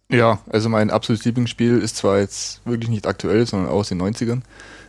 Ja, 0.09 0.39
also 0.49 0.67
mein 0.67 0.91
absolutes 0.91 1.23
Lieblingsspiel 1.25 1.77
ist 1.77 1.95
zwar 1.95 2.19
jetzt 2.19 2.65
wirklich 2.65 2.89
nicht 2.89 3.07
aktuell, 3.07 3.45
sondern 3.45 3.69
aus 3.69 3.89
den 3.89 4.01
90ern, 4.01 4.41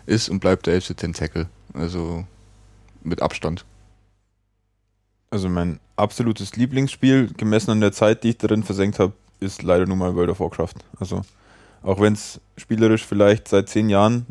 ist 0.05 0.29
und 0.29 0.41
bleibt 0.41 0.67
der 0.67 0.75
Edge 0.75 0.95
Tentacle. 0.95 1.49
Also 1.75 2.25
mit 3.05 3.23
Abstand. 3.23 3.65
Also 5.33 5.49
mein 5.49 5.81
absolutes 5.97 6.57
Lieblingsspiel, 6.57 7.33
gemessen 7.39 7.71
an 7.71 7.81
der 7.81 7.93
Zeit, 7.93 8.23
die 8.23 8.29
ich 8.29 8.37
darin 8.37 8.63
versenkt 8.63 8.99
habe, 8.99 9.15
ist 9.41 9.63
leider 9.63 9.87
nun 9.87 9.97
mal 9.97 10.15
World 10.15 10.29
of 10.29 10.41
Warcraft. 10.41 10.75
Also 11.01 11.23
auch 11.83 11.99
wenn 12.03 12.13
es 12.13 12.39
spielerisch 12.59 13.07
vielleicht 13.07 13.49
seit 13.49 13.71
zehn 13.71 13.89
Jahren 13.89 14.27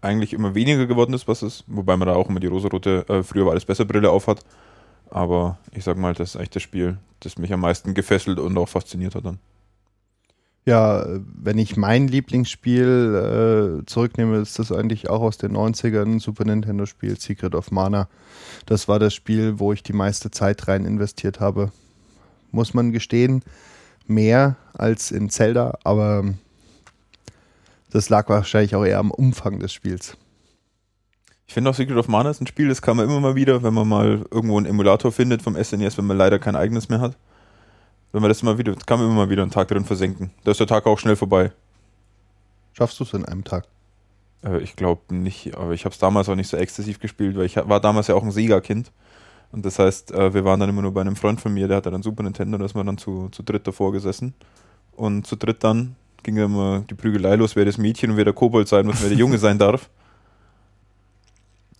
eigentlich 0.00 0.32
immer 0.32 0.54
weniger 0.54 0.86
geworden 0.86 1.12
ist, 1.12 1.28
was 1.28 1.42
es, 1.42 1.62
wobei 1.66 1.98
man 1.98 2.08
da 2.08 2.14
auch 2.14 2.30
immer 2.30 2.40
die 2.40 2.46
rosarote, 2.46 3.04
äh, 3.06 3.22
früher 3.22 3.44
war 3.44 3.52
alles 3.52 3.66
besser 3.66 3.84
Brille 3.84 4.10
aufhat. 4.10 4.40
Aber 5.10 5.58
ich 5.72 5.84
sag 5.84 5.98
mal, 5.98 6.14
das 6.14 6.30
ist 6.30 6.36
eigentlich 6.36 6.50
das 6.50 6.62
Spiel, 6.62 6.96
das 7.20 7.36
mich 7.36 7.52
am 7.52 7.60
meisten 7.60 7.92
gefesselt 7.92 8.38
und 8.38 8.56
auch 8.56 8.70
fasziniert 8.70 9.14
hat 9.14 9.26
dann. 9.26 9.38
Ja, 10.66 11.04
wenn 11.20 11.58
ich 11.58 11.76
mein 11.76 12.08
Lieblingsspiel 12.08 13.82
äh, 13.82 13.86
zurücknehme, 13.86 14.38
ist 14.38 14.58
das 14.58 14.72
eigentlich 14.72 15.10
auch 15.10 15.20
aus 15.20 15.36
den 15.36 15.54
90ern, 15.54 16.20
Super 16.20 16.46
Nintendo-Spiel 16.46 17.20
Secret 17.20 17.54
of 17.54 17.70
Mana. 17.70 18.08
Das 18.64 18.88
war 18.88 18.98
das 18.98 19.12
Spiel, 19.12 19.58
wo 19.58 19.74
ich 19.74 19.82
die 19.82 19.92
meiste 19.92 20.30
Zeit 20.30 20.66
rein 20.66 20.86
investiert 20.86 21.38
habe. 21.38 21.70
Muss 22.50 22.72
man 22.72 22.92
gestehen, 22.92 23.42
mehr 24.06 24.56
als 24.72 25.10
in 25.10 25.28
Zelda, 25.28 25.78
aber 25.84 26.24
das 27.90 28.08
lag 28.08 28.30
wahrscheinlich 28.30 28.74
auch 28.74 28.86
eher 28.86 28.98
am 28.98 29.10
Umfang 29.10 29.58
des 29.58 29.72
Spiels. 29.72 30.16
Ich 31.46 31.52
finde 31.52 31.68
auch 31.70 31.74
Secret 31.74 31.98
of 31.98 32.08
Mana 32.08 32.30
ist 32.30 32.40
ein 32.40 32.46
Spiel, 32.46 32.68
das 32.68 32.80
kann 32.80 32.96
man 32.96 33.04
immer 33.04 33.20
mal 33.20 33.34
wieder, 33.34 33.62
wenn 33.62 33.74
man 33.74 33.86
mal 33.86 34.24
irgendwo 34.30 34.56
einen 34.56 34.66
Emulator 34.66 35.12
findet 35.12 35.42
vom 35.42 35.62
SNES, 35.62 35.98
wenn 35.98 36.06
man 36.06 36.16
leider 36.16 36.38
kein 36.38 36.56
eigenes 36.56 36.88
mehr 36.88 37.00
hat 37.00 37.18
wenn 38.14 38.22
man 38.22 38.28
das 38.28 38.44
mal 38.44 38.58
wieder, 38.58 38.76
kann 38.86 39.00
man 39.00 39.08
immer 39.08 39.16
mal 39.16 39.28
wieder 39.28 39.42
einen 39.42 39.50
Tag 39.50 39.66
drin 39.66 39.84
versenken. 39.84 40.30
Da 40.44 40.52
ist 40.52 40.60
der 40.60 40.68
Tag 40.68 40.86
auch 40.86 41.00
schnell 41.00 41.16
vorbei. 41.16 41.50
Schaffst 42.72 43.00
du 43.00 43.04
es 43.04 43.12
in 43.12 43.24
einem 43.24 43.42
Tag? 43.42 43.66
Äh, 44.44 44.58
ich 44.60 44.76
glaube 44.76 45.12
nicht, 45.12 45.56
aber 45.56 45.72
ich 45.72 45.84
habe 45.84 45.92
es 45.92 45.98
damals 45.98 46.28
auch 46.28 46.36
nicht 46.36 46.48
so 46.48 46.56
exzessiv 46.56 47.00
gespielt, 47.00 47.36
weil 47.36 47.46
ich 47.46 47.56
war 47.56 47.80
damals 47.80 48.06
ja 48.06 48.14
auch 48.14 48.22
ein 48.22 48.30
Sega-Kind. 48.30 48.92
Und 49.50 49.66
das 49.66 49.80
heißt, 49.80 50.12
äh, 50.12 50.32
wir 50.32 50.44
waren 50.44 50.60
dann 50.60 50.68
immer 50.68 50.82
nur 50.82 50.94
bei 50.94 51.00
einem 51.00 51.16
Freund 51.16 51.40
von 51.40 51.52
mir, 51.52 51.66
der 51.66 51.78
hatte 51.78 51.90
dann 51.90 52.04
Super 52.04 52.22
Nintendo, 52.22 52.56
da 52.56 52.64
ist 52.64 52.74
man 52.74 52.86
dann 52.86 52.98
zu, 52.98 53.30
zu 53.30 53.42
dritt 53.42 53.66
davor 53.66 53.90
gesessen. 53.90 54.32
Und 54.92 55.26
zu 55.26 55.34
dritt 55.34 55.64
dann 55.64 55.96
ging 56.22 56.36
immer 56.36 56.84
die 56.88 56.94
Prügelei 56.94 57.34
los, 57.34 57.56
wer 57.56 57.64
das 57.64 57.78
Mädchen 57.78 58.12
und 58.12 58.16
wer 58.16 58.24
der 58.24 58.32
Kobold 58.32 58.68
sein 58.68 58.86
muss, 58.86 59.02
wer 59.02 59.08
der 59.08 59.18
Junge 59.18 59.38
sein 59.38 59.58
darf. 59.58 59.90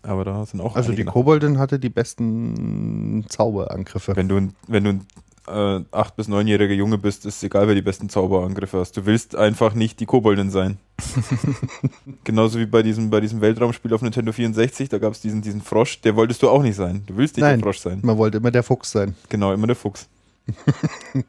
Aber 0.02 0.24
da 0.24 0.44
sind 0.44 0.60
auch. 0.60 0.76
Also 0.76 0.92
die 0.92 1.04
Koboldin 1.04 1.58
hatte 1.58 1.78
die 1.78 1.88
besten 1.88 3.24
Zauberangriffe. 3.28 4.14
Wenn 4.16 4.28
du, 4.28 4.48
wenn 4.66 4.84
du 4.84 5.00
äh, 5.46 5.50
8- 5.50 6.14
bis 6.16 6.28
9-jähriger 6.28 6.72
Junge 6.72 6.98
bist, 6.98 7.26
ist 7.26 7.42
egal, 7.42 7.68
wer 7.68 7.74
die 7.74 7.82
besten 7.82 8.08
Zauberangriffe 8.08 8.78
hast. 8.78 8.96
Du 8.96 9.06
willst 9.06 9.36
einfach 9.36 9.74
nicht 9.74 10.00
die 10.00 10.06
Koboldin 10.06 10.50
sein. 10.50 10.78
Genauso 12.24 12.58
wie 12.58 12.66
bei 12.66 12.82
diesem, 12.82 13.10
bei 13.10 13.20
diesem 13.20 13.40
Weltraumspiel 13.40 13.92
auf 13.94 14.02
Nintendo 14.02 14.32
64, 14.32 14.88
da 14.88 14.98
gab 14.98 15.12
es 15.12 15.20
diesen, 15.20 15.42
diesen 15.42 15.60
Frosch, 15.60 16.00
der 16.00 16.16
wolltest 16.16 16.42
du 16.42 16.48
auch 16.48 16.62
nicht 16.62 16.76
sein. 16.76 17.02
Du 17.06 17.16
willst 17.16 17.36
nicht 17.36 17.44
Nein, 17.44 17.60
der 17.60 17.64
Frosch 17.64 17.78
sein. 17.78 18.00
Man 18.02 18.18
wollte 18.18 18.38
immer 18.38 18.50
der 18.50 18.62
Fuchs 18.62 18.90
sein. 18.90 19.14
Genau, 19.28 19.52
immer 19.52 19.66
der 19.66 19.76
Fuchs. 19.76 20.08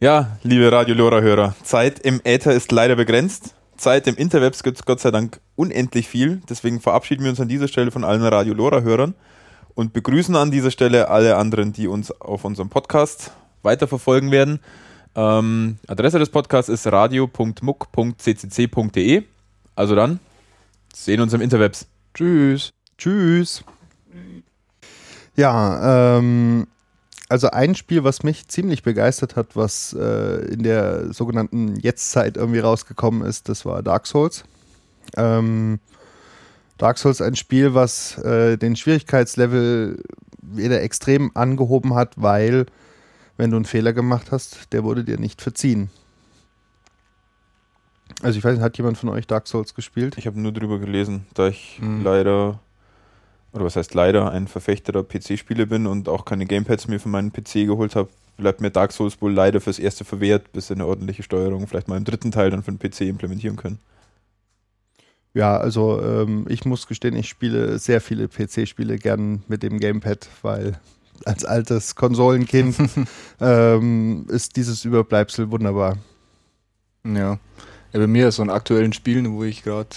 ja, 0.00 0.38
liebe 0.42 0.70
Radio-Lora-Hörer, 0.70 1.54
Zeit 1.62 1.98
im 2.00 2.20
Äther 2.24 2.52
ist 2.52 2.72
leider 2.72 2.96
begrenzt. 2.96 3.54
Zeit 3.76 4.06
im 4.06 4.16
Interwebs 4.16 4.62
gibt 4.62 4.78
es 4.78 4.86
Gott 4.86 5.00
sei 5.00 5.10
Dank 5.10 5.40
unendlich 5.54 6.08
viel. 6.08 6.40
Deswegen 6.48 6.80
verabschieden 6.80 7.24
wir 7.24 7.30
uns 7.30 7.40
an 7.40 7.48
dieser 7.48 7.68
Stelle 7.68 7.90
von 7.90 8.04
allen 8.04 8.22
Radio-Lora-Hörern 8.22 9.14
und 9.76 9.92
begrüßen 9.92 10.34
an 10.34 10.50
dieser 10.50 10.72
Stelle 10.72 11.08
alle 11.08 11.36
anderen, 11.36 11.72
die 11.72 11.86
uns 11.86 12.10
auf 12.10 12.44
unserem 12.44 12.70
Podcast 12.70 13.30
weiterverfolgen 13.62 14.32
werden. 14.32 14.58
Ähm, 15.14 15.78
Adresse 15.86 16.18
des 16.18 16.30
Podcasts 16.30 16.68
ist 16.68 16.88
radio.muck.ccc.de. 16.88 19.22
Also 19.76 19.94
dann, 19.94 20.18
sehen 20.92 21.20
uns 21.20 21.32
im 21.34 21.42
Interwebs. 21.42 21.86
Tschüss. 22.14 22.72
Tschüss. 22.96 23.62
Ja, 25.36 26.18
ähm, 26.18 26.66
also 27.28 27.50
ein 27.50 27.74
Spiel, 27.74 28.02
was 28.02 28.22
mich 28.22 28.48
ziemlich 28.48 28.82
begeistert 28.82 29.36
hat, 29.36 29.56
was 29.56 29.92
äh, 29.92 30.52
in 30.52 30.62
der 30.62 31.12
sogenannten 31.12 31.76
Jetztzeit 31.76 32.38
irgendwie 32.38 32.60
rausgekommen 32.60 33.28
ist, 33.28 33.50
das 33.50 33.66
war 33.66 33.82
Dark 33.82 34.06
Souls. 34.06 34.44
Ähm, 35.16 35.80
Dark 36.78 36.98
Souls 36.98 37.20
ein 37.20 37.36
Spiel, 37.36 37.74
was 37.74 38.18
äh, 38.18 38.56
den 38.56 38.76
Schwierigkeitslevel 38.76 40.02
wieder 40.42 40.82
extrem 40.82 41.30
angehoben 41.34 41.94
hat, 41.94 42.14
weil 42.16 42.66
wenn 43.36 43.50
du 43.50 43.56
einen 43.56 43.64
Fehler 43.64 43.92
gemacht 43.92 44.30
hast, 44.30 44.72
der 44.72 44.84
wurde 44.84 45.04
dir 45.04 45.18
nicht 45.18 45.42
verziehen. 45.42 45.90
Also 48.22 48.38
ich 48.38 48.44
weiß 48.44 48.54
nicht, 48.54 48.62
hat 48.62 48.78
jemand 48.78 48.96
von 48.96 49.08
euch 49.10 49.26
Dark 49.26 49.46
Souls 49.46 49.74
gespielt? 49.74 50.16
Ich 50.16 50.26
habe 50.26 50.40
nur 50.40 50.52
drüber 50.52 50.78
gelesen, 50.78 51.26
da 51.34 51.48
ich 51.48 51.78
mhm. 51.80 52.02
leider, 52.02 52.60
oder 53.52 53.64
was 53.64 53.76
heißt 53.76 53.94
leider, 53.94 54.30
ein 54.30 54.48
Verfechter 54.48 54.92
der 54.92 55.02
PC-Spiele 55.02 55.66
bin 55.66 55.86
und 55.86 56.08
auch 56.08 56.24
keine 56.24 56.46
Gamepads 56.46 56.88
mir 56.88 57.00
für 57.00 57.08
meinen 57.08 57.32
PC 57.32 57.66
geholt 57.66 57.94
habe, 57.94 58.08
bleibt 58.36 58.60
mir 58.60 58.70
Dark 58.70 58.92
Souls 58.92 59.20
wohl 59.20 59.32
leider 59.32 59.60
fürs 59.60 59.78
erste 59.78 60.04
verwehrt, 60.04 60.52
bis 60.52 60.68
sie 60.68 60.74
eine 60.74 60.86
ordentliche 60.86 61.22
Steuerung 61.22 61.66
vielleicht 61.66 61.88
mal 61.88 61.96
im 61.96 62.04
dritten 62.04 62.30
Teil 62.30 62.50
dann 62.50 62.62
für 62.62 62.72
den 62.72 62.78
PC 62.78 63.02
implementieren 63.02 63.56
können. 63.56 63.78
Ja, 65.36 65.58
also 65.58 66.00
ähm, 66.00 66.46
ich 66.48 66.64
muss 66.64 66.86
gestehen, 66.86 67.14
ich 67.14 67.28
spiele 67.28 67.78
sehr 67.78 68.00
viele 68.00 68.26
PC-Spiele 68.26 68.96
gern 68.96 69.42
mit 69.48 69.62
dem 69.62 69.78
Gamepad, 69.78 70.26
weil 70.40 70.80
als 71.26 71.44
altes 71.44 71.94
Konsolenkind 71.94 72.74
ähm, 73.42 74.24
ist 74.30 74.56
dieses 74.56 74.86
Überbleibsel 74.86 75.50
wunderbar. 75.50 75.98
Ja. 77.04 77.38
ja 77.92 78.00
bei 78.00 78.06
mir 78.06 78.32
so 78.32 78.40
ein 78.40 78.48
aktuellen 78.48 78.94
Spielen, 78.94 79.30
wo 79.34 79.44
ich 79.44 79.62
gerade 79.62 79.90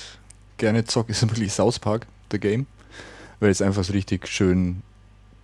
gerne 0.58 0.84
zocke, 0.84 1.14
ist 1.14 1.22
wirklich 1.22 1.54
South 1.54 1.80
Park, 1.80 2.06
The 2.34 2.38
Game, 2.38 2.68
weil 3.40 3.50
es 3.50 3.62
einfach 3.62 3.86
so 3.86 3.94
richtig 3.94 4.28
schön 4.28 4.82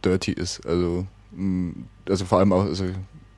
dirty 0.04 0.34
ist. 0.34 0.66
Also, 0.66 1.08
mm, 1.32 1.72
also 2.10 2.26
vor 2.26 2.40
allem 2.40 2.52
auch, 2.52 2.66
also 2.66 2.84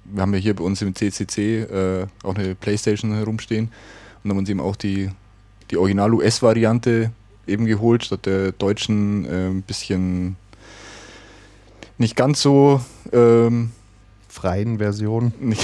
wir 0.06 0.22
haben 0.24 0.34
ja 0.34 0.40
hier 0.40 0.56
bei 0.56 0.64
uns 0.64 0.82
im 0.82 0.96
CCC 0.96 1.62
äh, 1.62 2.08
auch 2.24 2.34
eine 2.34 2.56
Playstation 2.56 3.14
herumstehen 3.14 3.72
und 4.24 4.32
haben 4.32 4.40
uns 4.40 4.50
eben 4.50 4.60
auch 4.60 4.76
die 4.76 5.12
die 5.72 5.78
Original-US-Variante 5.78 7.12
eben 7.46 7.66
geholt, 7.66 8.06
statt 8.06 8.26
der 8.26 8.52
deutschen 8.52 9.26
äh, 9.26 9.50
ein 9.50 9.62
bisschen 9.62 10.36
nicht 11.98 12.16
ganz 12.16 12.42
so 12.42 12.82
ähm, 13.12 13.72
freien 14.28 14.78
Version. 14.78 15.34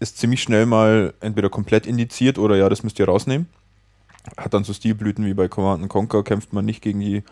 ist 0.00 0.18
ziemlich 0.18 0.42
schnell 0.42 0.66
mal 0.66 1.14
entweder 1.20 1.48
komplett 1.48 1.86
indiziert 1.86 2.38
oder 2.38 2.56
ja, 2.56 2.68
das 2.68 2.82
müsst 2.82 2.98
ihr 2.98 3.06
rausnehmen. 3.06 3.48
Hat 4.36 4.54
dann 4.54 4.64
so 4.64 4.72
Stilblüten 4.72 5.26
wie 5.26 5.34
bei 5.34 5.48
Command 5.48 5.88
Conquer, 5.88 6.22
kämpft 6.22 6.52
man 6.52 6.64
nicht 6.64 6.82
gegen 6.82 7.00
die 7.00 7.22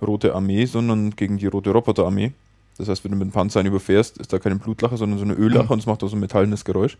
Rote 0.00 0.34
Armee, 0.34 0.66
sondern 0.66 1.10
gegen 1.10 1.38
die 1.38 1.46
Rote 1.46 1.70
Roboterarmee. 1.70 2.32
Das 2.78 2.88
heißt, 2.88 3.04
wenn 3.04 3.12
du 3.12 3.18
mit 3.18 3.28
dem 3.28 3.32
Panzer 3.32 3.60
einen 3.60 3.68
überfährst, 3.68 4.18
ist 4.18 4.32
da 4.32 4.38
keine 4.38 4.56
Blutlache, 4.56 4.96
sondern 4.96 5.18
so 5.18 5.24
eine 5.24 5.34
Öllache 5.34 5.72
und 5.72 5.78
es 5.78 5.86
macht 5.86 6.02
auch 6.02 6.08
so 6.08 6.16
ein 6.16 6.20
metallenes 6.20 6.64
Geräusch. 6.64 6.96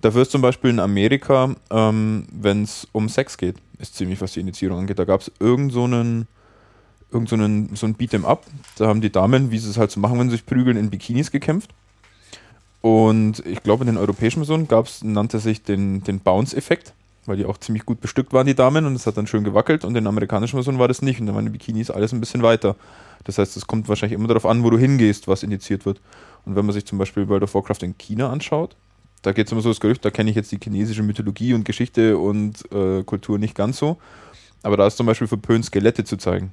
Dafür 0.00 0.22
ist 0.22 0.30
zum 0.30 0.40
Beispiel 0.40 0.70
in 0.70 0.80
Amerika, 0.80 1.54
ähm, 1.70 2.26
wenn 2.32 2.62
es 2.62 2.88
um 2.92 3.08
Sex 3.08 3.36
geht, 3.36 3.56
ist 3.78 3.94
ziemlich, 3.94 4.20
was 4.20 4.32
die 4.32 4.40
Indizierung 4.40 4.78
angeht. 4.78 4.98
Da 4.98 5.04
gab 5.04 5.20
es 5.20 5.30
irgend 5.38 5.72
so 5.72 5.84
einen, 5.84 6.26
irgend 7.12 7.28
so 7.28 7.36
einen, 7.36 7.76
so 7.76 7.86
ein 7.86 7.96
Beat'em 7.96 8.24
Up. 8.24 8.46
Da 8.76 8.86
haben 8.86 9.02
die 9.02 9.12
Damen, 9.12 9.50
wie 9.50 9.58
sie 9.58 9.68
es 9.68 9.76
halt 9.76 9.90
so 9.90 10.00
machen, 10.00 10.18
wenn 10.18 10.30
sie 10.30 10.36
sich 10.36 10.46
prügeln, 10.46 10.76
in 10.76 10.90
Bikinis 10.90 11.30
gekämpft. 11.30 11.70
Und 12.80 13.44
ich 13.46 13.62
glaube, 13.62 13.84
in 13.84 13.88
den 13.88 13.98
europäischen 13.98 14.38
Versionen 14.38 14.68
gab 14.68 14.86
es, 14.86 15.04
nannte 15.04 15.38
sich 15.38 15.62
den, 15.62 16.02
den 16.02 16.20
Bounce-Effekt, 16.20 16.94
weil 17.26 17.36
die 17.36 17.44
auch 17.44 17.58
ziemlich 17.58 17.84
gut 17.84 18.00
bestückt 18.00 18.32
waren, 18.32 18.46
die 18.46 18.54
Damen, 18.54 18.86
und 18.86 18.94
es 18.94 19.06
hat 19.06 19.16
dann 19.16 19.26
schön 19.26 19.44
gewackelt. 19.44 19.84
Und 19.84 19.90
in 19.90 20.04
den 20.04 20.06
amerikanischen 20.06 20.56
Versionen 20.56 20.78
war 20.78 20.88
das 20.88 21.02
nicht. 21.02 21.20
Und 21.20 21.26
da 21.26 21.34
waren 21.34 21.44
die 21.44 21.50
Bikinis 21.50 21.90
alles 21.90 22.12
ein 22.12 22.20
bisschen 22.20 22.42
weiter. 22.42 22.76
Das 23.24 23.38
heißt, 23.38 23.56
es 23.56 23.66
kommt 23.66 23.88
wahrscheinlich 23.88 24.18
immer 24.18 24.28
darauf 24.28 24.46
an, 24.46 24.64
wo 24.64 24.70
du 24.70 24.78
hingehst, 24.78 25.28
was 25.28 25.42
indiziert 25.42 25.84
wird. 25.84 26.00
Und 26.46 26.56
wenn 26.56 26.64
man 26.64 26.72
sich 26.72 26.86
zum 26.86 26.98
Beispiel 26.98 27.28
World 27.28 27.42
of 27.42 27.54
Warcraft 27.54 27.82
in 27.82 27.98
China 27.98 28.30
anschaut, 28.30 28.76
da 29.22 29.32
geht 29.32 29.46
es 29.46 29.52
immer 29.52 29.60
so 29.60 29.68
das 29.68 29.80
Gerücht, 29.80 30.02
da 30.04 30.10
kenne 30.10 30.30
ich 30.30 30.36
jetzt 30.36 30.50
die 30.50 30.58
chinesische 30.62 31.02
Mythologie 31.02 31.52
und 31.52 31.64
Geschichte 31.64 32.16
und 32.16 32.64
äh, 32.72 33.02
Kultur 33.02 33.38
nicht 33.38 33.54
ganz 33.54 33.76
so. 33.76 33.98
Aber 34.62 34.78
da 34.78 34.86
ist 34.86 34.96
zum 34.96 35.06
Beispiel 35.06 35.26
verpönt, 35.26 35.66
Skelette 35.66 36.04
zu 36.04 36.16
zeigen. 36.16 36.52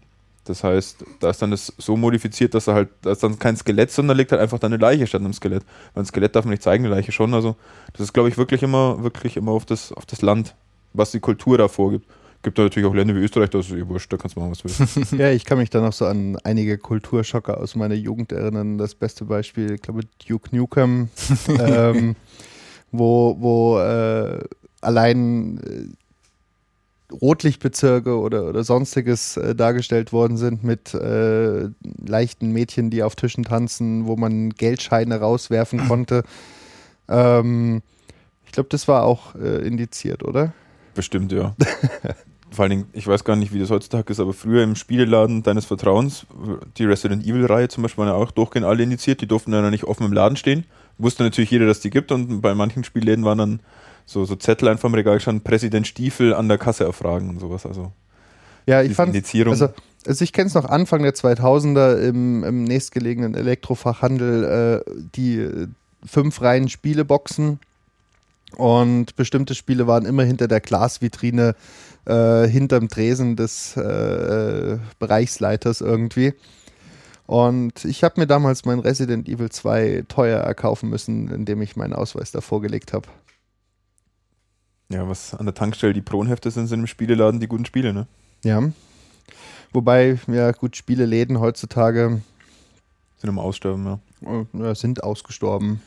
Das 0.50 0.64
heißt, 0.64 1.04
da 1.20 1.30
ist 1.30 1.42
dann 1.42 1.52
das 1.52 1.74
so 1.78 1.98
modifiziert, 1.98 2.54
dass 2.54 2.68
er 2.68 2.74
halt, 2.74 2.90
da 3.02 3.12
ist 3.12 3.24
dann 3.24 3.40
kein 3.40 3.56
Skelett, 3.56 3.92
sondern 3.92 4.18
liegt 4.18 4.32
halt 4.32 4.42
einfach 4.42 4.60
dann 4.60 4.74
eine 4.74 4.82
Leiche 4.82 5.08
statt 5.08 5.22
einem 5.22 5.34
Skelett. 5.34 5.64
Weil 5.94 6.04
ein 6.04 6.06
Skelett 6.06 6.36
darf 6.36 6.46
man 6.46 6.52
nicht 6.52 6.64
zeigen, 6.64 6.86
eine 6.86 6.94
Leiche 6.94 7.12
schon. 7.12 7.34
Also, 7.34 7.56
das 7.94 8.02
ist, 8.02 8.14
glaube 8.14 8.30
ich, 8.30 8.38
wirklich 8.38 8.64
immer, 8.64 9.04
wirklich 9.04 9.38
immer 9.38 9.52
auf 9.52 9.66
das, 9.66 9.92
auf 9.92 10.06
das 10.06 10.22
Land, 10.22 10.56
was 10.94 11.12
die 11.12 11.20
Kultur 11.20 11.58
da 11.58 11.68
vorgibt. 11.68 12.08
Gibt 12.44 12.60
da 12.60 12.64
natürlich 12.64 12.88
auch 12.88 12.94
Länder 12.94 13.16
wie 13.16 13.20
Österreich, 13.20 13.50
da 13.50 13.60
ist 13.60 13.72
es 13.72 13.88
wurscht, 13.88 14.14
da 14.14 14.18
kannst 14.18 14.36
du 14.36 14.40
machen, 14.40 14.52
was 14.52 14.60
du 14.60 14.70
willst. 14.70 15.12
Ja, 15.20 15.32
ich 15.32 15.44
kann 15.44 15.58
mich 15.58 15.70
da 15.70 15.82
noch 15.82 15.94
so 15.94 16.06
an 16.06 16.38
einige 16.44 16.78
Kulturschocker 16.78 17.60
aus 17.60 17.76
meiner 17.76 17.96
Jugend 17.96 18.32
erinnern. 18.32 18.78
Das 18.78 18.94
beste 18.96 19.26
Beispiel, 19.26 19.74
ich 19.74 19.82
glaube, 19.82 20.02
Duke 20.28 20.56
Nukem, 20.56 21.10
ähm, 21.60 22.16
wo, 22.92 23.36
wo 23.40 23.80
äh, 23.80 24.40
allein 24.82 25.58
äh, 25.58 26.07
Rotlichtbezirke 27.12 28.20
oder, 28.20 28.48
oder 28.48 28.64
sonstiges 28.64 29.38
äh, 29.38 29.56
dargestellt 29.56 30.12
worden 30.12 30.38
sind 30.38 30.64
mit 30.64 30.94
äh, 30.94 31.70
leichten 32.06 32.52
Mädchen, 32.52 32.90
die 32.90 33.04
auf 33.04 33.16
Tischen 33.16 33.46
tanzen, 33.46 34.08
wo 34.08 34.16
man 34.16 34.50
Geldscheine 34.50 35.20
rauswerfen 35.20 35.88
konnte. 35.88 36.24
Ähm, 37.08 37.82
ich 38.46 38.52
glaube, 38.52 38.70
das 38.70 38.88
war 38.88 39.04
auch 39.04 39.36
äh, 39.36 39.66
indiziert, 39.66 40.24
oder? 40.24 40.54
Bestimmt, 40.96 41.32
ja. 41.32 41.56
Vor 42.50 42.64
allen 42.64 42.70
Dingen, 42.72 42.86
ich 42.94 43.06
weiß 43.06 43.24
gar 43.24 43.36
nicht, 43.36 43.54
wie 43.54 43.60
das 43.60 43.70
heutzutage 43.70 44.12
ist, 44.12 44.20
aber 44.20 44.34
früher 44.34 44.64
im 44.64 44.76
Spieleladen 44.76 45.44
deines 45.44 45.66
Vertrauens, 45.66 46.26
die 46.78 46.86
Resident 46.86 47.26
Evil-Reihe 47.26 47.68
zum 47.68 47.84
Beispiel, 47.84 48.06
waren 48.06 48.14
ja 48.14 48.18
auch 48.18 48.32
durchgehend 48.32 48.66
alle 48.66 48.84
indiziert, 48.84 49.22
die 49.22 49.28
durften 49.28 49.52
ja 49.52 49.70
nicht 49.70 49.84
offen 49.84 50.06
im 50.06 50.14
Laden 50.14 50.38
stehen. 50.38 50.66
Wusste 50.98 51.24
natürlich 51.24 51.52
jeder, 51.52 51.66
dass 51.66 51.82
die 51.82 51.90
gibt 51.90 52.12
und 52.12 52.42
bei 52.42 52.56
manchen 52.56 52.84
Spielläden 52.84 53.26
waren 53.26 53.38
dann 53.38 53.60
so, 54.08 54.24
so 54.26 54.36
Zettel 54.38 54.70
einfach 54.70 54.88
im 54.88 54.96
Regal 54.96 55.16
gestanden, 55.16 55.44
Präsident 55.44 55.86
Stiefel 55.86 56.34
an 56.34 56.48
der 56.48 56.58
Kasse 56.58 56.86
erfragen 56.86 57.30
und 57.30 57.40
sowas. 57.40 57.66
Also 57.66 57.92
Ja, 58.66 58.82
ich 58.82 58.94
fand, 58.94 59.14
Indizierung. 59.14 59.52
also, 59.54 59.70
also 60.08 60.24
ich 60.24 60.32
kenne 60.34 60.48
es 60.48 60.56
noch 60.56 60.66
Anfang 60.66 61.04
der 61.04 61.14
2000er 61.14 62.00
im, 62.00 62.44
im 62.44 62.64
nächstgelegenen 62.64 63.36
Elektrofachhandel, 63.36 64.84
äh, 64.88 64.92
die 65.16 65.40
äh, 65.40 65.68
fünf 66.06 66.42
Reihen 66.42 66.70
Spieleboxen 66.70 67.60
und 68.56 69.18
bestimmte 69.18 69.56
Spiele 69.56 69.88
waren 69.88 70.06
immer 70.06 70.24
hinter 70.24 70.48
der 70.48 70.62
Glasvitrine, 70.62 71.54
äh, 72.06 72.48
hinterm 72.48 72.88
Tresen 72.88 73.36
des 73.36 73.76
äh, 73.76 74.78
Bereichsleiters 75.00 75.82
irgendwie. 75.82 76.34
Und 77.26 77.84
ich 77.84 78.06
habe 78.06 78.22
mir 78.22 78.28
damals 78.28 78.64
mein 78.64 78.80
Resident 78.80 79.28
Evil 79.28 79.50
2 79.50 80.06
teuer 80.08 80.40
erkaufen 80.40 80.90
müssen, 80.90 81.30
indem 81.30 81.62
ich 81.62 81.76
meinen 81.76 81.92
Ausweis 81.92 82.32
davor 82.32 82.62
gelegt 82.62 82.94
habe. 82.94 83.10
Ja, 84.90 85.08
was 85.08 85.34
an 85.34 85.46
der 85.46 85.56
Tankstelle 85.56 85.94
die 85.94 86.02
Kronhefte 86.02 86.52
sind, 86.52 86.68
sind 86.68 86.82
im 86.82 86.88
Spieleladen 86.88 87.40
die 87.40 87.48
guten 87.48 87.66
Spiele, 87.66 87.94
ne? 87.94 88.08
Ja. 88.44 88.62
Wobei, 89.74 90.20
ja 90.28 90.52
gut, 90.52 90.76
Spieleläden 90.78 91.40
heutzutage 91.40 92.22
Sind 93.18 93.30
im 93.30 93.40
Aussterben, 93.40 93.86
ja. 93.86 94.00
äh, 94.26 94.46
ja, 94.54 94.76
sind 94.76 95.04
ausgestorben. 95.04 95.82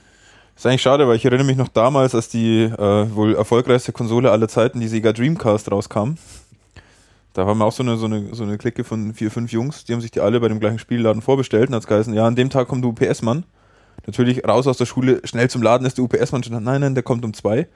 Ist 0.55 0.67
eigentlich 0.67 0.83
schade, 0.83 1.09
weil 1.09 1.17
ich 1.17 1.25
erinnere 1.25 1.47
mich 1.47 1.57
noch 1.57 1.69
damals, 1.69 2.15
als 2.15 2.29
die 2.29 2.65
äh, 2.65 3.15
wohl 3.15 3.35
erfolgreichste 3.35 3.93
Konsole 3.93 4.31
aller 4.31 4.49
Zeiten, 4.49 4.81
die 4.81 4.89
Sega 4.89 5.13
Dreamcast, 5.13 5.71
rauskam. 5.71 6.17
Da 7.33 7.47
waren 7.47 7.57
wir 7.57 7.65
auch 7.65 7.73
so 7.73 7.83
eine, 7.83 7.97
so, 7.97 8.07
eine, 8.07 8.35
so 8.35 8.43
eine 8.43 8.59
Clique 8.59 8.85
von 8.85 9.15
vier, 9.15 9.31
fünf 9.31 9.53
Jungs, 9.53 9.85
die 9.85 9.95
haben 9.95 10.01
sich 10.01 10.11
die 10.11 10.21
alle 10.21 10.39
bei 10.41 10.49
dem 10.49 10.61
gleichen 10.61 10.79
Spielladen 10.79 11.23
vorbestellt 11.23 11.69
und 11.69 11.77
hat 11.77 11.83
es 11.83 11.89
geheißen, 11.89 12.13
ja, 12.13 12.27
an 12.27 12.37
dem 12.37 12.51
Tag 12.51 12.69
kommt 12.69 12.85
der 12.85 12.91
UPS-Mann. 12.91 13.45
Natürlich 14.07 14.47
raus 14.47 14.67
aus 14.67 14.77
der 14.77 14.87
Schule, 14.87 15.21
schnell 15.25 15.49
zum 15.49 15.63
Laden 15.63 15.87
ist 15.87 15.97
der 15.97 16.05
UPS-Mann 16.05 16.43
schon, 16.43 16.63
nein, 16.63 16.81
nein, 16.81 16.95
der 16.95 17.05
kommt 17.05 17.25
um 17.25 17.33
zwei. 17.33 17.67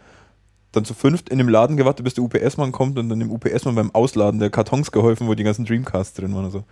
Dann 0.74 0.84
zu 0.84 0.94
fünft 0.94 1.28
in 1.28 1.38
dem 1.38 1.48
Laden 1.48 1.76
gewartet, 1.76 2.04
bis 2.04 2.14
der 2.14 2.24
UPS-Mann 2.24 2.72
kommt 2.72 2.98
und 2.98 3.08
dann 3.08 3.20
dem 3.20 3.30
UPS-Mann 3.30 3.74
beim 3.74 3.94
Ausladen 3.94 4.40
der 4.40 4.50
Kartons 4.50 4.90
geholfen, 4.90 5.28
wo 5.28 5.34
die 5.34 5.44
ganzen 5.44 5.64
Dreamcasts 5.64 6.14
drin 6.14 6.34
waren. 6.34 6.44
Also, 6.44 6.64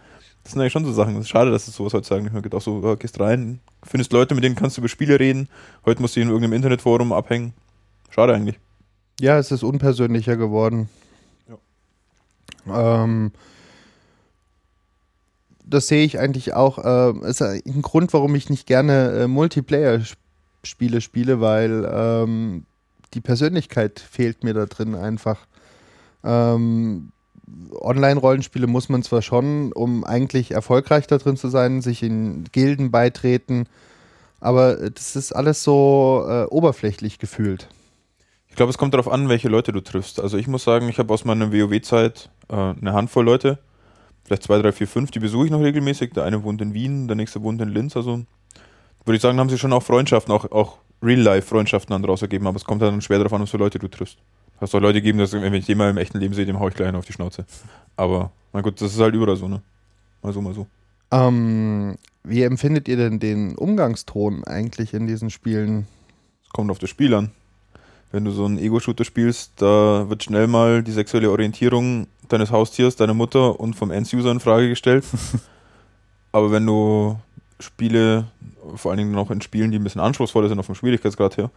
das 0.42 0.52
sind 0.52 0.60
eigentlich 0.60 0.72
schon 0.72 0.84
so 0.84 0.92
Sachen. 0.92 1.14
Es 1.16 1.22
ist 1.22 1.28
schade, 1.28 1.50
dass 1.50 1.68
es 1.68 1.76
sowas 1.76 1.94
heutzutage 1.94 2.22
nicht 2.22 2.32
mehr 2.32 2.42
gibt. 2.42 2.54
Auch 2.54 2.60
so, 2.60 2.82
ja, 2.82 2.96
gehst 2.96 3.20
rein, 3.20 3.60
findest 3.84 4.12
Leute, 4.12 4.34
mit 4.34 4.42
denen 4.42 4.56
kannst 4.56 4.76
du 4.76 4.80
über 4.80 4.88
Spiele 4.88 5.20
reden. 5.20 5.48
Heute 5.86 6.02
musst 6.02 6.16
du 6.16 6.20
in 6.20 6.28
irgendeinem 6.28 6.54
Internetforum 6.54 7.12
abhängen. 7.12 7.52
Schade 8.10 8.34
eigentlich. 8.34 8.58
Ja, 9.20 9.38
es 9.38 9.52
ist 9.52 9.62
unpersönlicher 9.62 10.36
geworden. 10.36 10.88
Ähm, 12.66 13.32
das 15.64 15.88
sehe 15.88 16.04
ich 16.04 16.18
eigentlich 16.18 16.54
auch. 16.54 16.78
Äh, 16.78 17.28
ist 17.28 17.42
ein 17.42 17.82
Grund, 17.82 18.12
warum 18.12 18.34
ich 18.34 18.50
nicht 18.50 18.66
gerne 18.66 19.10
äh, 19.12 19.26
Multiplayer-Spiele 19.28 21.00
spiele, 21.00 21.40
weil 21.40 21.88
ähm, 21.92 22.66
die 23.14 23.20
Persönlichkeit 23.20 24.00
fehlt 24.00 24.44
mir 24.44 24.54
da 24.54 24.66
drin 24.66 24.94
einfach. 24.94 25.38
Ähm, 26.24 27.12
Online-Rollenspiele 27.72 28.66
muss 28.66 28.88
man 28.88 29.02
zwar 29.02 29.22
schon, 29.22 29.72
um 29.72 30.04
eigentlich 30.04 30.52
erfolgreich 30.52 31.06
da 31.06 31.18
drin 31.18 31.36
zu 31.36 31.48
sein, 31.48 31.82
sich 31.82 32.02
in 32.02 32.44
Gilden 32.52 32.90
beitreten, 32.90 33.66
aber 34.40 34.90
das 34.90 35.16
ist 35.16 35.32
alles 35.32 35.62
so 35.62 36.24
äh, 36.28 36.44
oberflächlich 36.44 37.18
gefühlt. 37.18 37.68
Ich 38.48 38.56
glaube, 38.56 38.70
es 38.70 38.78
kommt 38.78 38.94
darauf 38.94 39.10
an, 39.10 39.28
welche 39.28 39.48
Leute 39.48 39.72
du 39.72 39.80
triffst. 39.80 40.20
Also 40.20 40.36
ich 40.36 40.46
muss 40.46 40.64
sagen, 40.64 40.88
ich 40.88 40.98
habe 40.98 41.12
aus 41.14 41.24
meiner 41.24 41.52
WoW-Zeit 41.52 42.30
äh, 42.48 42.54
eine 42.54 42.92
Handvoll 42.92 43.24
Leute, 43.24 43.58
vielleicht 44.24 44.42
zwei, 44.42 44.60
drei, 44.60 44.72
vier, 44.72 44.88
fünf, 44.88 45.10
die 45.10 45.20
besuche 45.20 45.46
ich 45.46 45.50
noch 45.50 45.60
regelmäßig. 45.60 46.12
Der 46.12 46.24
eine 46.24 46.42
wohnt 46.42 46.60
in 46.60 46.74
Wien, 46.74 47.08
der 47.08 47.16
nächste 47.16 47.42
wohnt 47.42 47.62
in 47.62 47.70
Linz. 47.70 47.96
Also 47.96 48.24
würde 49.04 49.16
ich 49.16 49.22
sagen, 49.22 49.38
haben 49.38 49.48
sie 49.48 49.58
schon 49.58 49.72
auch 49.72 49.82
Freundschaften, 49.82 50.32
auch, 50.32 50.50
auch 50.52 50.78
Real-Life-Freundschaften 51.02 51.92
dann 51.92 52.02
daraus 52.02 52.22
ergeben. 52.22 52.46
Aber 52.46 52.56
es 52.56 52.64
kommt 52.64 52.82
dann 52.82 53.00
schwer 53.00 53.18
darauf 53.18 53.32
an, 53.32 53.42
was 53.42 53.50
für 53.50 53.56
Leute 53.56 53.78
du 53.78 53.88
triffst. 53.88 54.18
Hast 54.60 54.74
auch 54.74 54.80
Leute 54.80 55.00
gegeben, 55.00 55.18
dass 55.18 55.32
wenn 55.32 55.54
ich 55.54 55.66
den 55.66 55.78
mal 55.78 55.90
im 55.90 55.96
echten 55.96 56.18
Leben 56.18 56.34
sehe, 56.34 56.46
dem 56.46 56.60
hau 56.60 56.68
ich 56.68 56.74
gleich 56.74 56.88
einen 56.88 56.96
auf 56.96 57.04
die 57.04 57.12
Schnauze. 57.12 57.44
Aber 57.96 58.30
mein 58.52 58.62
Gott, 58.62 58.80
das 58.80 58.94
ist 58.94 59.00
halt 59.00 59.14
überall 59.14 59.36
so, 59.36 59.48
ne? 59.48 59.60
Mal 60.22 60.32
so, 60.32 60.40
mal 60.40 60.54
so. 60.54 60.66
Ähm, 61.10 61.96
wie 62.22 62.42
empfindet 62.42 62.86
ihr 62.86 62.96
denn 62.96 63.18
den 63.18 63.56
Umgangston 63.56 64.44
eigentlich 64.44 64.94
in 64.94 65.06
diesen 65.06 65.30
Spielen? 65.30 65.86
Es 66.44 66.50
kommt 66.50 66.70
auf 66.70 66.78
das 66.78 66.90
Spiel 66.90 67.12
an. 67.14 67.30
Wenn 68.12 68.24
du 68.24 68.30
so 68.30 68.44
einen 68.44 68.58
Ego-Shooter 68.58 69.04
spielst, 69.04 69.52
da 69.56 70.08
wird 70.08 70.22
schnell 70.22 70.46
mal 70.46 70.82
die 70.82 70.92
sexuelle 70.92 71.30
Orientierung 71.30 72.06
deines 72.28 72.50
Haustiers, 72.50 72.94
deiner 72.94 73.14
Mutter 73.14 73.58
und 73.58 73.74
vom 73.74 73.90
End-User 73.90 74.30
in 74.30 74.38
Frage 74.38 74.68
gestellt. 74.68 75.04
Aber 76.32 76.52
wenn 76.52 76.66
du 76.66 77.18
Spiele, 77.62 78.26
vor 78.74 78.90
allen 78.90 78.98
Dingen 78.98 79.12
noch 79.12 79.30
in 79.30 79.40
Spielen, 79.40 79.70
die 79.70 79.78
ein 79.78 79.84
bisschen 79.84 80.00
anspruchsvoller 80.00 80.48
sind, 80.48 80.58
auf 80.58 80.66
dem 80.66 80.74
Schwierigkeitsgrad 80.74 81.36
her, 81.36 81.50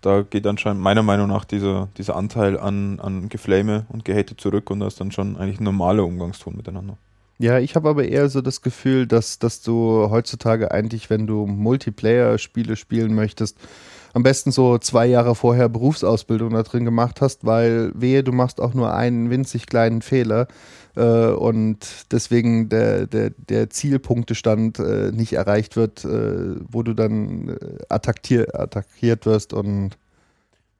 da 0.00 0.22
geht 0.22 0.46
anscheinend 0.46 0.82
meiner 0.82 1.02
Meinung 1.02 1.28
nach 1.28 1.44
dieser, 1.44 1.88
dieser 1.96 2.16
Anteil 2.16 2.58
an, 2.58 3.00
an 3.00 3.28
Geflame 3.28 3.86
und 3.88 4.04
Gehate 4.04 4.36
zurück 4.36 4.70
und 4.70 4.80
da 4.80 4.86
ist 4.86 5.00
dann 5.00 5.12
schon 5.12 5.36
eigentlich 5.36 5.60
ein 5.60 5.64
normaler 5.64 6.04
Umgangston 6.04 6.56
miteinander. 6.56 6.96
Ja, 7.38 7.58
ich 7.58 7.76
habe 7.76 7.88
aber 7.88 8.06
eher 8.06 8.28
so 8.28 8.40
das 8.40 8.62
Gefühl, 8.62 9.06
dass, 9.06 9.38
dass 9.38 9.60
du 9.62 10.08
heutzutage 10.10 10.70
eigentlich, 10.70 11.10
wenn 11.10 11.26
du 11.26 11.46
Multiplayer-Spiele 11.46 12.76
spielen 12.76 13.14
möchtest, 13.14 13.58
am 14.16 14.22
besten 14.22 14.50
so 14.50 14.78
zwei 14.78 15.04
Jahre 15.04 15.34
vorher 15.34 15.68
Berufsausbildung 15.68 16.54
da 16.54 16.62
drin 16.62 16.86
gemacht 16.86 17.20
hast, 17.20 17.44
weil 17.44 17.92
wehe, 17.94 18.24
du 18.24 18.32
machst 18.32 18.62
auch 18.62 18.72
nur 18.72 18.94
einen 18.94 19.28
winzig 19.28 19.66
kleinen 19.66 20.00
Fehler 20.00 20.48
äh, 20.94 21.26
und 21.26 22.06
deswegen 22.10 22.70
der, 22.70 23.06
der, 23.06 23.32
der 23.36 23.68
Zielpunktestand 23.68 24.78
äh, 24.78 25.12
nicht 25.12 25.34
erreicht 25.34 25.76
wird, 25.76 26.06
äh, 26.06 26.56
wo 26.66 26.82
du 26.82 26.94
dann 26.94 27.50
äh, 27.50 27.56
attackier, 27.90 28.58
attackiert 28.58 29.26
wirst 29.26 29.52
und 29.52 29.98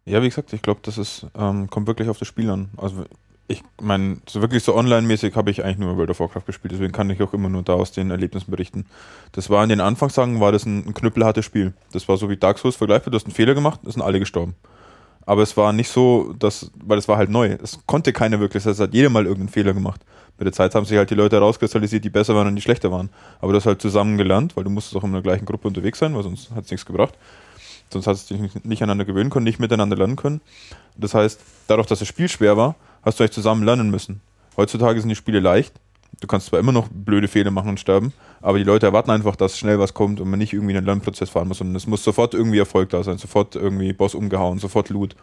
Ja, 0.07 0.23
wie 0.23 0.31
gesagt, 0.31 0.55
ich 0.55 0.63
glaube, 0.63 0.81
das 0.83 0.97
ist, 0.97 1.27
ähm, 1.37 1.69
kommt 1.69 1.89
wirklich 1.89 2.09
auf 2.09 2.19
das 2.19 2.29
Spiel 2.29 2.49
an. 2.49 2.71
Also 2.79 3.05
ich 3.49 3.63
meine, 3.81 4.19
so 4.29 4.41
wirklich 4.41 4.65
so 4.65 4.75
online-mäßig 4.75 5.37
habe 5.37 5.51
ich 5.51 5.65
eigentlich 5.65 5.79
nur 5.79 5.97
World 5.97 6.11
of 6.11 6.21
Warcraft 6.21 6.47
gespielt, 6.47 6.73
deswegen 6.73 6.93
kann 6.93 7.09
ich 7.11 7.23
auch 7.23 7.33
immer 7.33 7.49
nur 7.49 7.63
da 7.63 7.75
aus 7.75 7.93
den 7.93 8.11
Erlebnissen 8.11 8.51
berichten. 8.51 8.87
Das 9.33 9.51
war 9.51 9.63
in 9.63 9.69
den 9.69 9.81
Anfangstagen, 9.81 10.41
war 10.41 10.51
das 10.51 10.67
ein, 10.67 10.87
ein 10.87 10.95
knüppelhartes 10.95 11.45
Spiel. 11.45 11.73
Das 11.93 12.09
war 12.09 12.17
so 12.17 12.29
wie 12.29 12.37
Dark 12.37 12.59
Souls 12.59 12.77
vergleichbar, 12.77 13.13
du 13.13 13.17
hast 13.17 13.27
einen 13.27 13.35
Fehler 13.35 13.55
gemacht, 13.55 13.81
es 13.87 13.95
sind 13.95 14.03
alle 14.03 14.19
gestorben. 14.19 14.57
Aber 15.27 15.43
es 15.43 15.57
war 15.57 15.73
nicht 15.73 15.91
so, 15.91 16.33
dass, 16.39 16.71
weil 16.75 16.99
es 16.99 17.09
war 17.09 17.17
halt 17.17 17.31
neu. 17.31 17.57
Es 17.63 17.81
konnte 17.87 18.13
keiner 18.13 18.39
wirklich, 18.39 18.65
es 18.65 18.79
hat 18.79 18.95
jeder 18.95 19.11
mal 19.11 19.25
irgendeinen 19.25 19.49
Fehler 19.49 19.75
gemacht. 19.75 20.01
Mit 20.39 20.47
der 20.47 20.53
Zeit 20.53 20.75
haben 20.75 20.85
sich 20.85 20.97
halt 20.97 21.11
die 21.11 21.15
Leute 21.15 21.37
herauskristallisiert, 21.37 22.05
die 22.05 22.11
besser 22.11 22.35
waren 22.35 22.47
und 22.47 22.57
die 22.57 22.63
schlechter 22.63 22.93
waren. 22.93 23.11
Aber 23.41 23.53
das 23.53 23.67
halt 23.67 23.81
zusammen 23.81 24.19
gelernt, 24.19 24.57
weil 24.57 24.65
du 24.65 24.71
musstest 24.71 24.97
auch 24.97 25.05
in 25.05 25.13
der 25.13 25.23
gleichen 25.23 25.47
Gruppe 25.47 25.67
unterwegs 25.67 25.99
sein, 25.99 26.15
weil 26.15 26.23
sonst 26.23 26.51
hat 26.53 26.65
es 26.65 26.71
nichts 26.71 26.87
gebracht. 26.87 27.15
Sonst 27.91 28.07
hast 28.07 28.31
du 28.31 28.37
dich 28.37 28.65
nicht 28.65 28.83
aneinander 28.83 29.05
gewöhnen 29.05 29.31
können, 29.31 29.45
nicht 29.45 29.59
miteinander 29.59 29.97
lernen 29.97 30.17
können. 30.17 30.41
Das 30.97 31.15
heißt, 31.15 31.41
dadurch, 31.69 31.87
dass 31.87 32.01
das 32.01 32.09
Spiel 32.09 32.29
schwer 32.29 32.57
war, 32.57 32.77
hast 33.07 33.19
du 33.21 33.25
euch 33.25 33.31
zusammen 33.31 33.63
lernen 33.65 33.91
müssen. 33.91 34.21
Heutzutage 34.57 35.01
sind 35.01 35.09
die 35.09 35.17
Spiele 35.17 35.41
leicht. 35.41 35.75
Du 36.21 36.27
kannst 36.27 36.47
zwar 36.47 36.61
immer 36.61 36.73
noch 36.73 36.89
blöde 36.89 37.29
Fehler 37.29 37.51
machen 37.51 37.69
und 37.71 37.81
sterben, 37.81 38.13
aber 38.41 38.57
die 38.59 38.65
Leute 38.65 38.87
erwarten 38.87 39.11
einfach, 39.11 39.37
dass 39.37 39.59
schnell 39.59 39.79
was 39.79 39.93
kommt 39.93 40.19
und 40.21 40.31
man 40.31 40.39
nicht 40.39 40.53
irgendwie 40.55 40.75
einen 40.77 40.87
Lernprozess 40.87 41.29
fahren 41.31 41.49
muss, 41.49 41.59
sondern 41.59 41.77
es 41.77 41.87
muss 41.87 42.03
sofort 42.05 42.33
irgendwie 42.33 42.59
Erfolg 42.59 42.89
da 42.91 43.03
sein, 43.03 43.19
sofort 43.19 43.55
irgendwie 43.55 43.93
Boss 43.93 44.15
umgehauen, 44.15 44.59
sofort 44.59 44.89
Loot. 44.89 45.15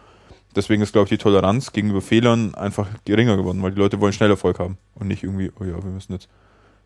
Deswegen 0.56 0.84
ist, 0.84 0.94
glaube 0.94 1.06
ich, 1.06 1.10
die 1.10 1.18
Toleranz 1.18 1.72
gegenüber 1.72 2.02
Fehlern 2.02 2.54
einfach 2.54 2.88
geringer 3.06 3.38
geworden, 3.38 3.64
weil 3.64 3.72
die 3.72 3.80
Leute 3.80 4.00
wollen 4.00 4.14
schnell 4.14 4.30
Erfolg 4.30 4.60
haben 4.60 4.78
und 4.94 5.08
nicht 5.08 5.24
irgendwie, 5.24 5.52
oh 5.60 5.64
ja, 5.64 5.84
wir 5.84 5.90
müssen 5.92 6.14
jetzt 6.14 6.30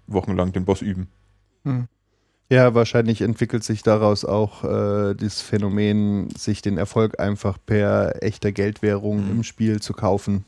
wochenlang 0.07 0.53
den 0.53 0.63
Boss 0.63 0.81
üben. 0.81 1.09
Ja, 2.49 2.73
wahrscheinlich 2.73 3.21
entwickelt 3.21 3.65
sich 3.65 3.83
daraus 3.83 4.23
auch 4.23 4.63
äh, 4.63 5.15
das 5.15 5.41
Phänomen, 5.41 6.29
sich 6.29 6.61
den 6.61 6.77
Erfolg 6.77 7.19
einfach 7.19 7.57
per 7.65 8.23
echter 8.23 8.53
Geldwährung 8.53 9.25
Mhm. 9.25 9.31
im 9.31 9.43
Spiel 9.43 9.81
zu 9.81 9.91
kaufen. 9.91 10.45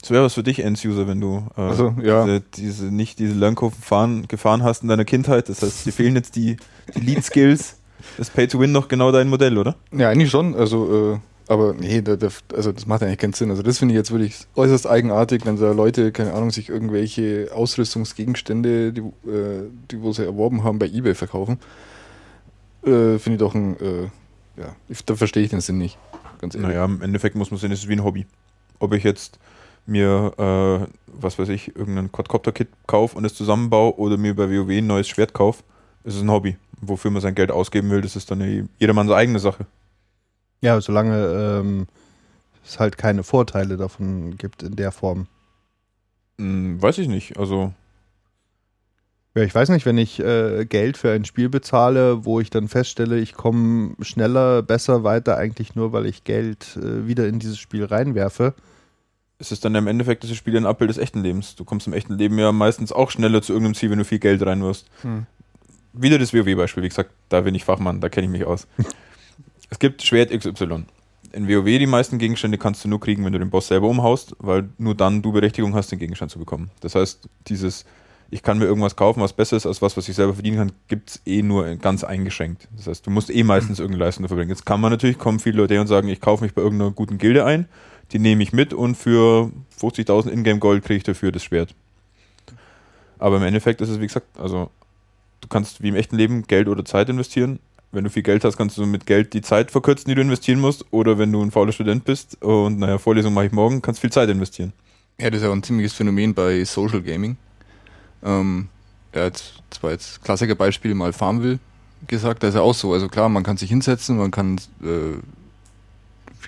Das 0.00 0.10
wäre 0.10 0.24
was 0.24 0.34
für 0.34 0.42
dich, 0.42 0.60
End-User, 0.60 1.06
wenn 1.06 1.20
du 1.20 1.46
äh, 1.56 1.60
Also, 1.60 1.94
ja. 2.02 2.24
diese, 2.24 2.40
diese, 2.40 2.84
nicht 2.86 3.18
diese 3.18 3.34
Lernkurven 3.34 3.82
fahren, 3.82 4.28
gefahren 4.28 4.62
hast 4.62 4.82
in 4.82 4.88
deiner 4.88 5.04
Kindheit. 5.04 5.48
Das 5.48 5.62
heißt, 5.62 5.86
dir 5.86 5.92
fehlen 5.92 6.16
jetzt 6.16 6.36
die, 6.36 6.56
die 6.94 7.00
Lead-Skills. 7.00 7.76
Das 8.16 8.30
Pay-to-Win 8.30 8.72
noch 8.72 8.88
genau 8.88 9.12
dein 9.12 9.28
Modell, 9.28 9.58
oder? 9.58 9.76
Ja, 9.92 10.08
eigentlich 10.08 10.30
schon. 10.30 10.54
Also, 10.54 11.12
äh, 11.14 11.18
aber 11.50 11.74
nee, 11.74 12.00
da, 12.00 12.16
da, 12.16 12.28
also 12.54 12.72
das 12.72 12.86
macht 12.86 13.02
eigentlich 13.02 13.18
keinen 13.18 13.32
Sinn. 13.32 13.50
Also 13.50 13.62
das 13.62 13.78
finde 13.78 13.92
ich 13.92 13.98
jetzt 13.98 14.10
wirklich 14.12 14.46
äußerst 14.54 14.86
eigenartig, 14.86 15.44
wenn 15.44 15.58
da 15.58 15.72
Leute, 15.72 16.12
keine 16.12 16.32
Ahnung, 16.32 16.50
sich 16.50 16.68
irgendwelche 16.68 17.50
Ausrüstungsgegenstände, 17.52 18.92
die, 18.92 19.00
äh, 19.00 19.68
die 19.90 20.00
wo 20.00 20.12
sie 20.12 20.24
erworben 20.24 20.64
haben, 20.64 20.78
bei 20.78 20.86
Ebay 20.86 21.14
verkaufen. 21.14 21.58
Äh, 22.84 23.18
finde 23.18 23.32
ich 23.32 23.38
doch 23.38 23.54
ein, 23.54 23.76
äh, 23.80 24.02
ja, 24.60 24.76
ich, 24.88 25.04
da 25.04 25.16
verstehe 25.16 25.42
ich 25.42 25.50
den 25.50 25.60
Sinn 25.60 25.76
nicht. 25.76 25.98
Ganz 26.40 26.54
ehrlich. 26.54 26.68
Naja, 26.68 26.84
im 26.84 27.02
Endeffekt 27.02 27.34
muss 27.34 27.50
man 27.50 27.58
sehen, 27.58 27.72
es 27.72 27.80
ist 27.80 27.88
wie 27.88 27.94
ein 27.94 28.04
Hobby. 28.04 28.26
Ob 28.78 28.94
ich 28.94 29.02
jetzt 29.02 29.38
mir, 29.90 30.32
äh, 30.38 30.86
was 31.06 31.38
weiß 31.38 31.48
ich, 31.50 31.76
irgendein 31.76 32.10
Quadcopter-Kit 32.12 32.68
kaufe 32.86 33.16
und 33.18 33.24
es 33.24 33.34
zusammenbaue 33.34 33.98
oder 33.98 34.16
mir 34.16 34.34
bei 34.34 34.48
WoW 34.48 34.70
ein 34.70 34.86
neues 34.86 35.08
Schwert 35.08 35.34
kaufe, 35.34 35.62
ist 36.04 36.16
es 36.16 36.22
ein 36.22 36.30
Hobby. 36.30 36.56
Wofür 36.80 37.10
man 37.10 37.20
sein 37.20 37.34
Geld 37.34 37.50
ausgeben 37.50 37.90
will, 37.90 38.00
das 38.00 38.16
ist 38.16 38.30
dann 38.30 38.40
eine, 38.40 38.68
jedermanns 38.78 39.10
eigene 39.10 39.38
Sache. 39.38 39.66
Ja, 40.62 40.80
solange 40.80 41.60
ähm, 41.60 41.86
es 42.64 42.78
halt 42.78 42.96
keine 42.96 43.22
Vorteile 43.22 43.76
davon 43.76 44.36
gibt 44.36 44.62
in 44.62 44.76
der 44.76 44.92
Form. 44.92 45.26
Hm, 46.38 46.80
weiß 46.80 46.98
ich 46.98 47.08
nicht. 47.08 47.38
Also, 47.38 47.72
Ja, 49.34 49.42
ich 49.42 49.54
weiß 49.54 49.68
nicht, 49.70 49.86
wenn 49.86 49.98
ich 49.98 50.20
äh, 50.20 50.64
Geld 50.64 50.96
für 50.96 51.12
ein 51.12 51.24
Spiel 51.24 51.48
bezahle, 51.48 52.24
wo 52.24 52.40
ich 52.40 52.50
dann 52.50 52.68
feststelle, 52.68 53.18
ich 53.18 53.34
komme 53.34 53.94
schneller, 54.00 54.62
besser 54.62 55.04
weiter, 55.04 55.36
eigentlich 55.36 55.74
nur, 55.74 55.92
weil 55.92 56.06
ich 56.06 56.24
Geld 56.24 56.76
äh, 56.76 57.06
wieder 57.06 57.26
in 57.28 57.38
dieses 57.38 57.58
Spiel 57.58 57.84
reinwerfe. 57.84 58.54
Es 59.40 59.52
ist 59.52 59.64
dann 59.64 59.74
im 59.74 59.86
Endeffekt 59.86 60.22
das 60.22 60.34
Spiel 60.36 60.56
ein 60.56 60.66
Abbild 60.66 60.90
des 60.90 60.98
echten 60.98 61.22
Lebens. 61.22 61.56
Du 61.56 61.64
kommst 61.64 61.86
im 61.86 61.94
echten 61.94 62.18
Leben 62.18 62.38
ja 62.38 62.52
meistens 62.52 62.92
auch 62.92 63.10
schneller 63.10 63.40
zu 63.40 63.52
irgendeinem 63.52 63.74
Ziel, 63.74 63.90
wenn 63.90 63.98
du 63.98 64.04
viel 64.04 64.18
Geld 64.18 64.44
reinwirfst. 64.44 64.86
Hm. 65.00 65.26
Wieder 65.94 66.18
das 66.18 66.34
WoW-Beispiel, 66.34 66.82
wie 66.82 66.88
gesagt, 66.88 67.10
da 67.30 67.40
bin 67.40 67.54
ich 67.54 67.64
Fachmann, 67.64 68.00
da 68.00 68.10
kenne 68.10 68.26
ich 68.26 68.30
mich 68.30 68.44
aus. 68.44 68.68
es 69.70 69.78
gibt 69.78 70.02
Schwert 70.02 70.30
XY. 70.30 70.84
In 71.32 71.48
WoW 71.48 71.64
die 71.64 71.86
meisten 71.86 72.18
Gegenstände 72.18 72.58
kannst 72.58 72.84
du 72.84 72.88
nur 72.88 73.00
kriegen, 73.00 73.24
wenn 73.24 73.32
du 73.32 73.38
den 73.38 73.50
Boss 73.50 73.68
selber 73.68 73.88
umhaust, 73.88 74.36
weil 74.38 74.68
nur 74.76 74.94
dann 74.94 75.22
du 75.22 75.32
Berechtigung 75.32 75.74
hast, 75.74 75.90
den 75.90 75.98
Gegenstand 75.98 76.30
zu 76.30 76.38
bekommen. 76.38 76.70
Das 76.80 76.94
heißt, 76.94 77.26
dieses, 77.48 77.86
ich 78.30 78.42
kann 78.42 78.58
mir 78.58 78.66
irgendwas 78.66 78.94
kaufen, 78.94 79.22
was 79.22 79.32
besser 79.32 79.56
ist 79.56 79.64
als 79.64 79.80
was, 79.80 79.96
was 79.96 80.08
ich 80.08 80.16
selber 80.16 80.34
verdienen 80.34 80.58
kann, 80.58 80.72
gibt 80.88 81.10
es 81.10 81.22
eh 81.24 81.42
nur 81.42 81.76
ganz 81.76 82.04
eingeschränkt. 82.04 82.68
Das 82.76 82.88
heißt, 82.88 83.06
du 83.06 83.10
musst 83.10 83.30
eh 83.30 83.42
meistens 83.42 83.78
irgendeine 83.78 84.04
Leistung 84.04 84.24
dafür 84.24 84.36
bringen. 84.36 84.50
Jetzt 84.50 84.66
kann 84.66 84.80
man 84.80 84.90
natürlich, 84.90 85.18
kommen 85.18 85.40
viele 85.40 85.56
Leute 85.56 85.74
her 85.74 85.80
und 85.80 85.86
sagen, 85.86 86.08
ich 86.08 86.20
kaufe 86.20 86.44
mich 86.44 86.52
bei 86.52 86.60
irgendeiner 86.60 86.90
guten 86.90 87.16
Gilde 87.16 87.46
ein, 87.46 87.68
die 88.12 88.18
nehme 88.18 88.42
ich 88.42 88.52
mit 88.52 88.72
und 88.72 88.96
für 88.96 89.50
50.000 89.80 90.30
Ingame 90.30 90.58
Gold 90.58 90.84
kriege 90.84 90.98
ich 90.98 91.04
dafür 91.04 91.32
das 91.32 91.44
Schwert. 91.44 91.74
Aber 93.18 93.36
im 93.36 93.42
Endeffekt 93.42 93.80
ist 93.80 93.88
es, 93.88 94.00
wie 94.00 94.06
gesagt, 94.06 94.26
also 94.38 94.70
du 95.40 95.48
kannst 95.48 95.82
wie 95.82 95.88
im 95.88 95.96
echten 95.96 96.16
Leben 96.16 96.42
Geld 96.46 96.68
oder 96.68 96.84
Zeit 96.84 97.08
investieren. 97.08 97.58
Wenn 97.92 98.04
du 98.04 98.10
viel 98.10 98.22
Geld 98.22 98.44
hast, 98.44 98.56
kannst 98.56 98.78
du 98.78 98.86
mit 98.86 99.06
Geld 99.06 99.34
die 99.34 99.42
Zeit 99.42 99.70
verkürzen, 99.70 100.08
die 100.08 100.14
du 100.14 100.22
investieren 100.22 100.60
musst. 100.60 100.84
Oder 100.92 101.18
wenn 101.18 101.32
du 101.32 101.42
ein 101.42 101.50
fauler 101.50 101.72
Student 101.72 102.04
bist 102.04 102.40
und 102.42 102.78
naja, 102.78 102.98
Vorlesung 102.98 103.34
mache 103.34 103.46
ich 103.46 103.52
morgen, 103.52 103.82
kannst 103.82 104.00
viel 104.00 104.12
Zeit 104.12 104.28
investieren. 104.28 104.72
Ja, 105.20 105.28
das 105.28 105.40
ist 105.40 105.46
ja 105.46 105.52
ein 105.52 105.62
ziemliches 105.62 105.92
Phänomen 105.92 106.32
bei 106.32 106.64
Social 106.64 107.02
Gaming. 107.02 107.36
Ähm, 108.22 108.68
ja, 109.14 109.24
jetzt, 109.24 109.62
das 109.70 109.82
war 109.82 109.90
jetzt 109.90 110.22
Klassikerbeispiel 110.22 110.94
mal 110.94 111.12
Farmville 111.12 111.58
gesagt, 112.06 112.42
da 112.42 112.48
ist 112.48 112.54
ja 112.54 112.62
auch 112.62 112.74
so. 112.74 112.92
Also 112.92 113.08
klar, 113.08 113.28
man 113.28 113.42
kann 113.42 113.56
sich 113.56 113.70
hinsetzen, 113.70 114.16
man 114.16 114.30
kann, 114.30 114.56
äh, 114.82 115.18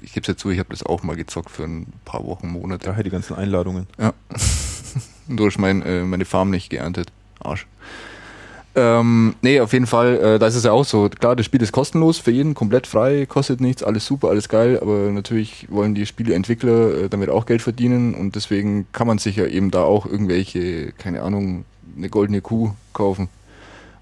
ich 0.02 0.12
gebe 0.12 0.22
es 0.22 0.28
ja 0.28 0.36
zu, 0.36 0.50
ich 0.50 0.58
habe 0.58 0.70
das 0.70 0.84
auch 0.84 1.02
mal 1.02 1.16
gezockt 1.16 1.50
für 1.50 1.64
ein 1.64 1.92
paar 2.04 2.24
Wochen, 2.26 2.48
Monate. 2.48 2.86
Daher 2.86 3.02
die 3.02 3.10
ganzen 3.10 3.34
Einladungen. 3.34 3.86
Und 3.98 4.14
durch 5.38 5.58
mein, 5.58 5.82
äh, 5.82 6.04
meine 6.04 6.24
Farm 6.24 6.50
nicht 6.50 6.70
geerntet. 6.70 7.12
Arsch. 7.40 7.66
Ähm, 8.74 9.34
nee, 9.42 9.60
auf 9.60 9.74
jeden 9.74 9.86
Fall, 9.86 10.16
äh, 10.16 10.38
da 10.38 10.46
ist 10.46 10.54
es 10.54 10.64
ja 10.64 10.72
auch 10.72 10.84
so. 10.84 11.10
Klar, 11.10 11.36
das 11.36 11.44
Spiel 11.44 11.60
ist 11.60 11.72
kostenlos 11.72 12.18
für 12.18 12.30
jeden, 12.30 12.54
komplett 12.54 12.86
frei, 12.86 13.26
kostet 13.26 13.60
nichts, 13.60 13.82
alles 13.82 14.06
super, 14.06 14.30
alles 14.30 14.48
geil, 14.48 14.78
aber 14.80 15.10
natürlich 15.10 15.66
wollen 15.70 15.94
die 15.94 16.06
Spieleentwickler 16.06 17.02
äh, 17.02 17.08
damit 17.10 17.28
auch 17.28 17.44
Geld 17.44 17.60
verdienen 17.60 18.14
und 18.14 18.34
deswegen 18.34 18.86
kann 18.92 19.06
man 19.06 19.18
sich 19.18 19.36
ja 19.36 19.44
eben 19.44 19.70
da 19.70 19.82
auch 19.82 20.06
irgendwelche, 20.06 20.92
keine 20.92 21.20
Ahnung, 21.22 21.66
eine 21.98 22.08
goldene 22.08 22.40
Kuh 22.40 22.72
kaufen. 22.94 23.28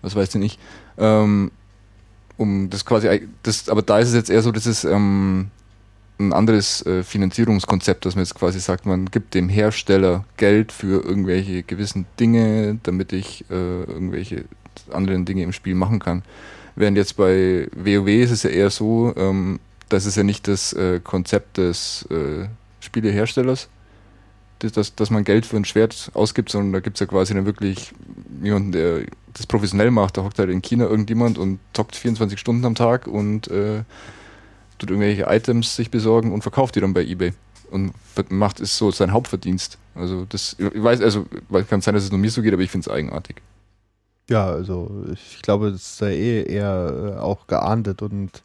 Was 0.02 0.14
weiß 0.14 0.36
ich 0.36 0.40
nicht. 0.40 0.60
Ähm, 0.98 1.50
um 2.36 2.70
das 2.70 2.84
quasi, 2.84 3.28
das, 3.42 3.68
aber 3.68 3.82
da 3.82 3.98
ist 3.98 4.08
es 4.08 4.14
jetzt 4.14 4.30
eher 4.30 4.42
so, 4.42 4.52
das 4.52 4.66
ist 4.66 4.84
ähm, 4.84 5.50
ein 6.20 6.32
anderes 6.32 6.84
äh, 6.86 7.02
Finanzierungskonzept, 7.02 8.04
dass 8.04 8.14
man 8.14 8.24
jetzt 8.24 8.34
quasi 8.34 8.60
sagt, 8.60 8.86
man 8.86 9.06
gibt 9.06 9.34
dem 9.34 9.48
Hersteller 9.48 10.24
Geld 10.36 10.72
für 10.72 11.02
irgendwelche 11.02 11.62
gewissen 11.62 12.06
Dinge, 12.18 12.78
damit 12.82 13.12
ich 13.12 13.44
äh, 13.50 13.82
irgendwelche 13.82 14.44
anderen 14.92 15.24
Dinge 15.24 15.42
im 15.42 15.52
Spiel 15.52 15.74
machen 15.74 15.98
kann. 15.98 16.22
Während 16.76 16.96
jetzt 16.96 17.16
bei 17.16 17.68
WoW 17.74 18.08
ist 18.08 18.30
es 18.30 18.42
ja 18.42 18.50
eher 18.50 18.70
so, 18.70 19.12
ähm, 19.16 19.60
das 19.88 20.06
ist 20.06 20.16
ja 20.16 20.22
nicht 20.22 20.46
das 20.46 20.72
äh, 20.72 21.00
Konzept 21.02 21.58
des 21.58 22.06
äh, 22.10 22.46
Spieleherstellers, 22.80 23.68
dass, 24.60 24.94
dass, 24.94 25.10
man 25.10 25.24
Geld 25.24 25.46
für 25.46 25.56
ein 25.56 25.64
Schwert 25.64 26.10
ausgibt, 26.14 26.50
sondern 26.50 26.72
da 26.72 26.80
gibt 26.80 26.96
es 26.96 27.00
ja 27.00 27.06
quasi 27.06 27.34
dann 27.34 27.46
wirklich 27.46 27.92
jemanden, 28.42 28.72
der 28.72 29.02
das 29.32 29.46
professionell 29.46 29.90
macht. 29.90 30.16
Da 30.16 30.22
hockt 30.22 30.38
halt 30.38 30.50
in 30.50 30.62
China 30.62 30.86
irgendjemand 30.86 31.38
und 31.38 31.60
zockt 31.72 31.96
24 31.96 32.38
Stunden 32.38 32.64
am 32.64 32.74
Tag 32.74 33.06
und 33.06 33.48
äh, 33.48 33.82
tut 34.80 34.90
irgendwelche 34.90 35.24
Items 35.28 35.76
sich 35.76 35.90
besorgen 35.90 36.32
und 36.32 36.42
verkauft 36.42 36.74
die 36.74 36.80
dann 36.80 36.92
bei 36.94 37.04
eBay. 37.04 37.32
Und 37.70 37.92
macht 38.30 38.58
ist 38.58 38.76
so 38.76 38.90
sein 38.90 39.12
Hauptverdienst. 39.12 39.78
Also 39.94 40.26
das, 40.28 40.56
ich 40.58 40.82
weiß, 40.82 41.00
also 41.02 41.26
weil- 41.48 41.62
kann 41.64 41.80
sein, 41.80 41.94
dass 41.94 42.02
es 42.02 42.10
nur 42.10 42.18
mir 42.18 42.30
so 42.30 42.42
geht, 42.42 42.52
aber 42.52 42.62
ich 42.62 42.70
finde 42.70 42.88
es 42.90 42.92
eigenartig. 42.92 43.36
Ja, 44.28 44.46
also 44.46 45.04
ich 45.12 45.40
glaube, 45.42 45.70
das 45.70 45.82
ist 45.92 46.00
ja 46.00 46.08
eh 46.08 46.42
eher 46.44 47.14
äh, 47.16 47.20
auch 47.20 47.46
geahndet 47.46 48.02
und 48.02 48.42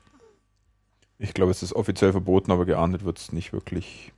Ich 1.18 1.34
glaube, 1.34 1.52
es 1.52 1.64
ist 1.64 1.74
offiziell 1.74 2.12
verboten, 2.12 2.52
aber 2.52 2.66
geahndet 2.66 3.06
wird 3.06 3.18
es 3.18 3.32
nicht 3.32 3.54
wirklich. 3.54 4.12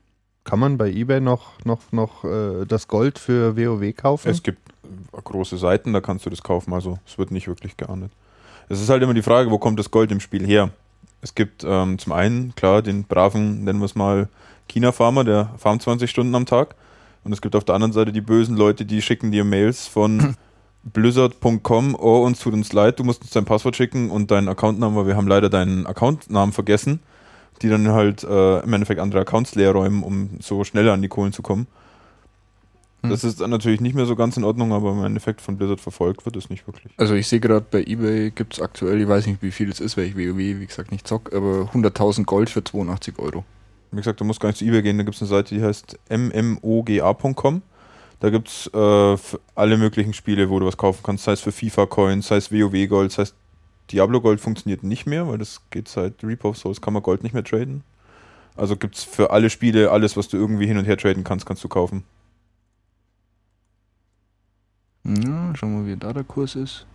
kann 0.44 0.60
man 0.60 0.77
bei 0.77 0.89
eBay 0.89 1.19
noch, 1.22 1.64
noch, 1.65 1.91
noch 1.91 2.23
äh, 2.23 2.65
das 2.65 2.88
Gold 2.88 3.19
für 3.19 3.56
WoW 3.57 3.94
kaufen? 3.95 4.30
Es 4.30 4.44
gibt 4.44 4.60
äh, 4.84 5.22
große 5.23 5.57
Seiten, 5.57 5.94
da 5.94 6.02
kannst 6.02 6.26
du 6.26 6.30
das 6.30 6.41
kaufen, 6.41 6.73
also 6.73 6.99
es 7.06 7.18
wird 7.18 7.31
nicht 7.31 7.48
wirklich 7.48 7.76
geahndet. 7.77 8.11
Es 8.69 8.81
ist 8.81 8.89
halt 8.89 9.03
immer 9.03 9.14
die 9.14 9.22
Frage, 9.22 9.52
wo 9.52 9.57
kommt 9.57 9.77
das 9.80 9.91
Gold 9.91 10.11
im 10.11 10.19
Spiel 10.22 10.45
her? 10.45 10.69
Es 11.28 11.36
gibt 11.36 11.66
ähm, 11.68 11.99
zum 11.99 12.14
einen, 12.14 12.56
klar, 12.56 12.82
den 12.82 13.04
braven, 13.04 13.66
nennen 13.66 13.80
wir 13.80 13.86
es 13.86 13.95
mal, 13.95 14.30
China-Farmer, 14.70 15.26
der 15.26 15.49
farmt 15.58 15.82
20 15.82 16.10
Stunden 16.10 16.34
am 16.36 16.45
Tag. 16.45 16.76
Und 17.26 17.34
es 17.34 17.41
gibt 17.41 17.54
auf 17.58 17.66
der 17.66 17.76
anderen 17.76 17.91
Seite 17.91 18.14
die 18.14 18.22
bösen 18.22 18.56
Leute, 18.56 18.86
die 18.86 19.02
schicken 19.02 19.30
dir 19.30 19.44
Mails 19.44 19.88
von 19.88 20.38
blizzard.com, 20.84 21.98
oh, 21.99 22.24
uns 22.24 22.40
tut 22.40 22.54
uns 22.54 22.72
leid, 22.72 22.98
du 22.99 23.04
musst 23.04 23.24
uns 23.24 23.32
dein 23.32 23.44
Passwort 23.44 23.76
schicken 23.76 24.10
und 24.10 24.32
deinen 24.32 24.48
Accountnamen, 24.48 24.95
weil 24.95 25.08
wir 25.08 25.18
haben 25.18 25.28
leider 25.28 25.49
deinen 25.49 25.86
Accountnamen 25.86 26.54
vergessen, 26.54 27.02
die 27.62 27.68
dann 27.68 27.90
halt 27.90 28.24
äh, 28.24 28.60
im 28.60 28.72
Endeffekt 28.72 29.02
andere 29.02 29.20
Accounts 29.20 29.54
leer 29.56 29.74
räumen, 29.74 30.04
um 30.04 30.30
so 30.40 30.64
schneller 30.64 30.94
an 30.94 31.02
die 31.02 31.10
Kohlen 31.10 31.34
zu 31.34 31.41
kommen. 31.41 31.68
Hm. 33.02 33.10
Das 33.11 33.24
ist 33.24 33.41
dann 33.41 33.49
natürlich 33.49 33.80
nicht 33.80 33.95
mehr 33.95 34.06
so 34.06 34.15
ganz 34.15 34.38
in 34.38 34.44
Ordnung, 34.44 34.74
aber 34.74 34.91
im 34.91 35.03
Endeffekt 35.03 35.41
von 35.41 35.57
Blizzard 35.57 35.80
verfolgt 35.80 36.26
wird 36.26 36.36
es 36.36 36.49
nicht 36.49 36.65
wirklich. 36.68 36.94
Also 36.98 37.14
ich 37.14 37.28
sehe 37.28 37.40
gerade 37.40 37.65
bei 37.69 37.84
Ebay 37.84 38.32
gibt 38.32 38.56
es 38.56 38.61
aktuell, 38.61 38.99
ich 38.99 39.07
weiß 39.07 39.28
nicht 39.28 39.41
wie 39.41 39.52
viel 39.52 39.69
es 39.69 39.80
ist, 39.80 39.98
weil 39.98 40.06
ich 40.06 40.15
WoW 40.15 40.38
wie 40.38 40.65
gesagt 40.65 40.91
nicht 40.91 41.07
zock, 41.07 41.34
aber 41.34 41.69
100.000 41.74 42.26
Gold 42.26 42.49
für 42.49 42.64
82 42.64 43.19
Euro. 43.19 43.44
Wie 43.91 43.98
gesagt, 43.98 44.19
du 44.19 44.26
musst 44.26 44.40
gar 44.40 44.49
nicht 44.49 44.60
zu 44.60 44.65
eBay 44.65 44.82
gehen, 44.82 44.98
da 44.98 45.03
gibt 45.03 45.15
es 45.15 45.22
eine 45.22 45.30
Seite, 45.30 45.56
die 45.56 45.64
heißt 45.64 45.98
mmoga.com. 46.10 47.61
Da 48.19 48.32
gibt 48.32 48.48
es 48.48 48.68
äh, 48.68 49.18
für 49.18 49.40
alle 49.53 49.78
möglichen 49.78 50.14
Spiele, 50.14 50.49
wo 50.49 50.60
du 50.60 50.65
was 50.65 50.76
kaufen 50.76 51.02
kannst, 51.03 51.24
sei 51.24 51.34
es 51.34 51.41
für 51.41 51.52
FIFA-Coins, 51.52 52.28
sei 52.28 52.38
es 52.38 52.52
WoW-Gold, 52.52 53.11
sei 53.11 53.24
es 53.24 53.36
Diablo-Gold 53.91 54.41
funktioniert 54.41 54.84
nicht 54.84 55.06
mehr, 55.06 55.28
weil 55.28 55.38
das 55.38 55.61
geht 55.69 55.88
seit 55.88 56.24
Reaper 56.24 56.49
of 56.49 56.57
Souls, 56.57 56.82
kann 56.82 56.94
man 56.94 57.03
Gold 57.03 57.24
nicht 57.24 57.34
mehr 57.34 57.44
traden. 57.44 57.84
Also 58.56 58.76
gibt 58.76 58.95
es 58.95 59.03
für 59.03 59.30
alle 59.30 59.49
Spiele 59.49 59.91
alles, 59.91 60.18
was 60.18 60.28
du 60.28 60.38
irgendwie 60.38 60.65
hin 60.65 60.78
und 60.78 60.86
her 60.86 60.98
traden 60.98 61.24
kannst, 61.24 61.45
kannst 61.45 61.64
du 61.64 61.68
kaufen. 61.68 62.03
Ja, 65.08 65.56
schauen 65.56 65.72
wir 65.74 65.80
mal, 65.82 65.88
wie 65.88 65.96
da 65.98 66.14
der 66.14 66.24
Kurs 66.24 66.56
ist. 66.56 66.86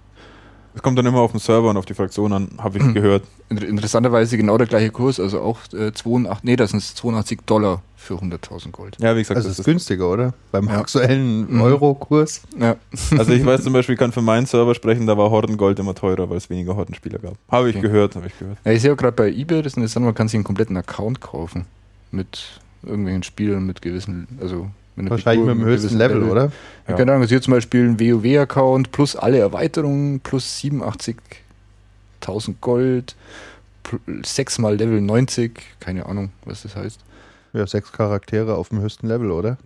Es 0.75 0.81
kommt 0.83 0.99
dann 0.99 1.05
immer 1.05 1.19
auf 1.21 1.33
den 1.33 1.41
Server 1.41 1.69
und 1.69 1.77
auf 1.77 1.85
die 1.85 1.93
Fraktion 1.95 2.33
an, 2.33 2.49
habe 2.59 2.79
ich 2.79 2.85
gehört. 2.95 3.25
Inter 3.51 3.67
interessanterweise 3.69 4.37
genau 4.39 4.57
der 4.57 4.67
gleiche 4.67 4.91
Kurs, 4.91 5.21
also 5.21 5.41
auch 5.41 5.59
äh, 5.75 5.93
82, 5.93 6.45
nee, 6.45 6.57
das 6.57 6.71
sind 6.71 6.83
82 6.83 7.41
Dollar 7.45 7.83
für 7.97 8.15
100.000 8.15 8.71
Gold. 8.71 8.97
Ja, 8.99 9.15
wie 9.15 9.21
gesagt, 9.21 9.37
Also 9.37 9.49
das 9.49 9.59
das 9.59 9.67
ist 9.67 9.71
günstiger, 9.71 10.11
oder? 10.11 10.33
Beim 10.51 10.69
Ja. 10.69 10.79
aktuellen 10.81 11.53
Mhm. 11.55 11.61
Euro-Kurs. 11.61 12.43
Ja. 12.59 12.77
Also 13.19 13.33
ich 13.33 13.45
weiß 13.45 13.63
zum 13.65 13.75
Beispiel, 13.75 13.95
ich 13.95 13.99
kann 13.99 14.13
für 14.13 14.23
meinen 14.23 14.47
Server 14.47 14.75
sprechen, 14.75 15.07
da 15.07 15.17
war 15.19 15.31
Hordengold 15.31 15.79
immer 15.79 15.95
teurer, 15.95 16.29
weil 16.31 16.39
es 16.39 16.49
weniger 16.49 16.75
Hordenspieler 16.75 17.19
gab. 17.19 17.35
Habe 17.51 17.69
ich 17.69 17.77
Okay. 17.77 17.87
gehört, 17.89 18.17
habe 18.17 18.27
ich 18.29 18.39
gehört. 18.39 18.57
Ja, 18.65 18.73
ich 18.73 18.81
sehe 18.81 18.93
auch 18.93 18.97
gerade 18.97 19.13
bei 19.13 19.29
eBay, 19.31 19.61
das 19.63 19.73
ist 19.75 19.77
interessant, 19.77 20.07
man 20.07 20.15
kann 20.15 20.29
sich 20.29 20.37
einen 20.37 20.45
kompletten 20.45 20.77
Account 20.79 21.21
kaufen. 21.21 21.67
Mit 22.11 22.61
irgendwelchen 22.83 23.23
Spielen, 23.25 23.67
mit 23.67 23.83
gewissen, 23.83 24.27
also 24.41 24.69
Wahrscheinlich 24.97 25.41
Figur, 25.41 25.55
mit 25.55 25.65
dem 25.65 25.69
höchsten 25.69 25.89
gewissen 25.89 25.99
Level, 25.99 26.23
oder? 26.25 26.45
Ja. 26.45 26.53
Ja. 26.89 26.97
Keine 26.97 27.13
Ahnung, 27.13 27.23
also 27.23 27.33
hier 27.33 27.43
zum 27.43 27.53
Beispiel 27.53 27.89
ein 27.89 27.99
WoW-Account 27.99 28.93
plus 28.93 29.17
alle 29.17 29.39
Erweiterungen 29.39 30.21
plus 30.21 30.59
87.000 30.63 32.55
Gold, 32.61 33.17
sechsmal 34.23 34.77
Level 34.77 35.01
90, 35.01 35.61
keine 35.81 36.07
Ahnung, 36.07 36.31
was 36.45 36.63
das 36.63 36.77
heißt. 36.77 37.01
Ja, 37.53 37.67
sechs 37.67 37.93
Charaktere 37.93 38.57
auf 38.57 38.71
dem 38.71 38.81
höchsten 38.81 39.07
Level, 39.09 39.31
oder? 39.31 39.59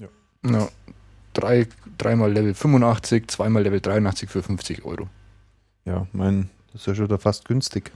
Ja, 0.44 0.68
drei, 1.32 1.66
dreimal 1.98 2.32
Level 2.32 2.54
85, 2.54 3.28
zweimal 3.28 3.62
Level 3.62 3.80
83 3.80 4.28
für 4.30 4.42
50 4.42 4.84
Euro. 4.84 5.08
Ja, 5.84 6.06
mein 6.12 6.50
Das 6.72 6.82
ist 6.82 6.86
ja 6.88 6.94
schon 6.94 7.06
wieder 7.06 7.18
fast 7.18 7.46
günstig. 7.46 7.90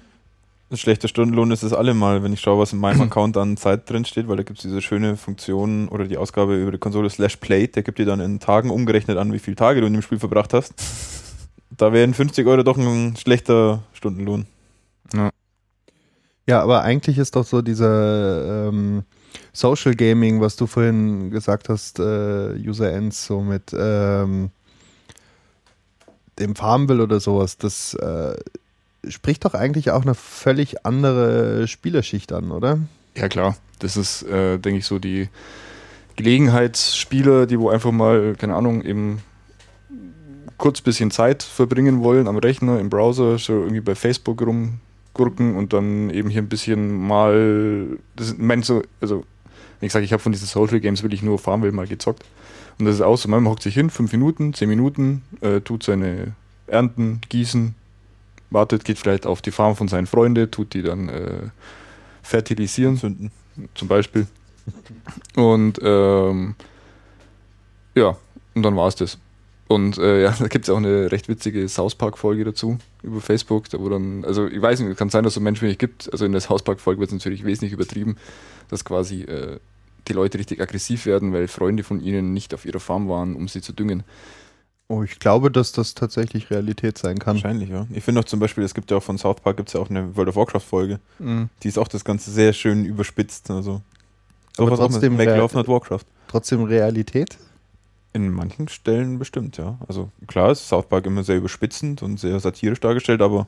Schlechter 0.76 1.08
Stundenlohn 1.08 1.50
ist 1.50 1.62
es 1.62 1.72
allemal, 1.72 2.22
wenn 2.22 2.32
ich 2.32 2.40
schaue, 2.40 2.60
was 2.60 2.72
in 2.72 2.78
meinem 2.78 3.02
Account 3.02 3.36
an 3.36 3.56
Zeit 3.56 3.88
drin 3.90 4.04
steht, 4.04 4.28
weil 4.28 4.36
da 4.36 4.42
gibt 4.42 4.58
es 4.58 4.62
diese 4.62 4.80
schöne 4.80 5.16
Funktion 5.16 5.88
oder 5.88 6.06
die 6.06 6.16
Ausgabe 6.16 6.56
über 6.56 6.70
die 6.70 6.78
Konsole 6.78 7.10
slash 7.10 7.36
Plate, 7.36 7.68
der 7.68 7.82
gibt 7.82 7.98
dir 7.98 8.06
dann 8.06 8.20
in 8.20 8.40
Tagen 8.40 8.70
umgerechnet 8.70 9.18
an, 9.18 9.32
wie 9.32 9.38
viele 9.38 9.56
Tage 9.56 9.80
du 9.80 9.86
in 9.86 9.92
dem 9.92 10.02
Spiel 10.02 10.18
verbracht 10.18 10.54
hast. 10.54 10.74
Da 11.76 11.92
wären 11.92 12.14
50 12.14 12.46
Euro 12.46 12.62
doch 12.62 12.76
ein 12.76 13.16
schlechter 13.16 13.82
Stundenlohn. 13.92 14.46
Ja, 16.50 16.62
aber 16.62 16.82
eigentlich 16.82 17.16
ist 17.16 17.36
doch 17.36 17.44
so 17.44 17.62
dieser 17.62 18.68
ähm, 18.68 19.04
Social 19.52 19.94
Gaming, 19.94 20.40
was 20.40 20.56
du 20.56 20.66
vorhin 20.66 21.30
gesagt 21.30 21.68
hast, 21.68 22.00
äh, 22.00 22.56
User 22.56 22.92
Ends, 22.92 23.24
so 23.24 23.40
mit 23.40 23.72
ähm, 23.72 24.50
dem 26.40 26.56
Farmville 26.56 27.04
oder 27.04 27.20
sowas, 27.20 27.56
das 27.56 27.94
äh, 27.94 28.34
spricht 29.08 29.44
doch 29.44 29.54
eigentlich 29.54 29.90
auch 29.90 30.02
eine 30.02 30.14
völlig 30.14 30.84
andere 30.84 31.66
Spielerschicht 31.66 32.32
an, 32.32 32.50
oder? 32.50 32.78
Ja 33.16 33.28
klar, 33.28 33.56
das 33.78 33.96
ist, 33.96 34.22
äh, 34.22 34.58
denke 34.58 34.78
ich, 34.78 34.86
so 34.86 34.98
die 34.98 35.28
Gelegenheitsspieler, 36.16 37.46
die 37.46 37.58
wo 37.58 37.70
einfach 37.70 37.92
mal, 37.92 38.34
keine 38.38 38.54
Ahnung, 38.54 38.82
eben 38.82 39.22
kurz 40.58 40.82
bisschen 40.82 41.10
Zeit 41.10 41.42
verbringen 41.42 42.02
wollen 42.02 42.28
am 42.28 42.36
Rechner, 42.36 42.78
im 42.78 42.90
Browser, 42.90 43.38
so 43.38 43.54
irgendwie 43.54 43.80
bei 43.80 43.94
Facebook 43.94 44.42
rumgurken 44.42 45.56
und 45.56 45.72
dann 45.72 46.10
eben 46.10 46.28
hier 46.28 46.42
ein 46.42 46.48
bisschen 46.48 46.94
mal, 46.94 47.98
das 48.16 48.28
ist, 48.28 48.38
mein 48.38 48.62
so, 48.62 48.82
also 49.00 49.24
wenn 49.80 49.86
ich 49.86 49.92
sage, 49.92 50.04
ich 50.04 50.12
habe 50.12 50.22
von 50.22 50.32
diesen 50.32 50.46
Social 50.46 50.80
Games 50.80 51.02
wirklich 51.02 51.22
nur 51.22 51.38
Farmville 51.38 51.72
mal 51.72 51.86
gezockt 51.86 52.24
und 52.78 52.84
das 52.84 52.96
ist 52.96 53.00
auch 53.00 53.16
so, 53.16 53.28
man 53.30 53.48
hockt 53.48 53.62
sich 53.62 53.74
hin, 53.74 53.88
fünf 53.88 54.12
Minuten, 54.12 54.52
zehn 54.52 54.68
Minuten, 54.68 55.22
äh, 55.40 55.60
tut 55.60 55.82
seine 55.82 56.34
Ernten, 56.66 57.22
gießen, 57.30 57.74
wartet, 58.50 58.84
geht 58.84 58.98
vielleicht 58.98 59.26
auf 59.26 59.42
die 59.42 59.50
Farm 59.50 59.76
von 59.76 59.88
seinen 59.88 60.06
Freunden, 60.06 60.50
tut 60.50 60.74
die 60.74 60.82
dann 60.82 61.08
äh, 61.08 61.48
fertilisieren, 62.22 62.96
Sünden. 62.96 63.30
zum 63.74 63.88
Beispiel. 63.88 64.26
Und 65.36 65.78
ähm, 65.82 66.54
ja, 67.94 68.16
und 68.54 68.62
dann 68.62 68.76
war 68.76 68.88
es 68.88 68.96
das. 68.96 69.18
Und 69.68 69.98
äh, 69.98 70.22
ja, 70.22 70.34
da 70.38 70.48
gibt 70.48 70.64
es 70.64 70.70
auch 70.70 70.78
eine 70.78 71.12
recht 71.12 71.28
witzige 71.28 71.68
South 71.68 71.94
Park-Folge 71.94 72.44
dazu 72.44 72.78
über 73.02 73.20
Facebook, 73.20 73.68
da 73.68 73.78
wo 73.78 73.88
dann, 73.88 74.24
also 74.24 74.46
ich 74.46 74.60
weiß 74.60 74.80
nicht, 74.80 74.90
es 74.90 74.96
kann 74.96 75.10
sein, 75.10 75.22
dass 75.22 75.32
es 75.32 75.34
so 75.36 75.40
Menschen 75.40 75.68
wie 75.68 75.72
ich 75.72 75.78
gibt, 75.78 76.12
also 76.12 76.24
in 76.24 76.32
der 76.32 76.40
South 76.40 76.62
Park-Folge 76.62 77.00
wird 77.00 77.10
es 77.10 77.14
natürlich 77.14 77.44
wesentlich 77.44 77.72
übertrieben, 77.72 78.16
dass 78.68 78.84
quasi 78.84 79.22
äh, 79.22 79.58
die 80.08 80.12
Leute 80.12 80.38
richtig 80.38 80.60
aggressiv 80.60 81.06
werden, 81.06 81.32
weil 81.32 81.46
Freunde 81.48 81.84
von 81.84 82.00
ihnen 82.00 82.32
nicht 82.32 82.52
auf 82.52 82.64
ihrer 82.64 82.80
Farm 82.80 83.08
waren, 83.08 83.36
um 83.36 83.48
sie 83.48 83.60
zu 83.60 83.72
düngen. 83.72 84.02
Oh, 84.90 85.04
ich 85.04 85.20
glaube, 85.20 85.52
dass 85.52 85.70
das 85.70 85.94
tatsächlich 85.94 86.50
Realität 86.50 86.98
sein 86.98 87.20
kann. 87.20 87.36
Wahrscheinlich, 87.36 87.70
ja. 87.70 87.86
Ich 87.92 88.02
finde 88.02 88.20
auch 88.20 88.24
zum 88.24 88.40
Beispiel, 88.40 88.64
es 88.64 88.74
gibt 88.74 88.90
ja 88.90 88.96
auch 88.96 89.02
von 89.04 89.18
South 89.18 89.36
Park 89.36 89.56
gibt 89.56 89.68
es 89.68 89.74
ja 89.74 89.80
auch 89.80 89.88
eine 89.88 90.16
World 90.16 90.30
of 90.30 90.34
Warcraft-Folge. 90.34 90.98
Die 91.20 91.68
ist 91.68 91.78
auch 91.78 91.86
das 91.86 92.04
Ganze 92.04 92.32
sehr 92.32 92.52
schön 92.52 92.84
überspitzt. 92.84 93.52
Also 93.52 93.82
Aber 94.56 94.66
sowas 94.66 94.80
auch 94.80 94.88
mit 94.88 95.00
trotzdem 95.00 95.16
Love 95.16 95.54
Not 95.56 95.68
Warcraft. 95.68 96.04
Trotzdem 96.26 96.64
Realität? 96.64 97.38
In 98.14 98.32
manchen 98.32 98.66
Stellen 98.66 99.20
bestimmt, 99.20 99.58
ja. 99.58 99.78
Also 99.86 100.10
klar 100.26 100.50
ist 100.50 100.66
South 100.66 100.88
Park 100.88 101.06
immer 101.06 101.22
sehr 101.22 101.36
überspitzend 101.36 102.02
und 102.02 102.18
sehr 102.18 102.40
satirisch 102.40 102.80
dargestellt, 102.80 103.22
aber 103.22 103.46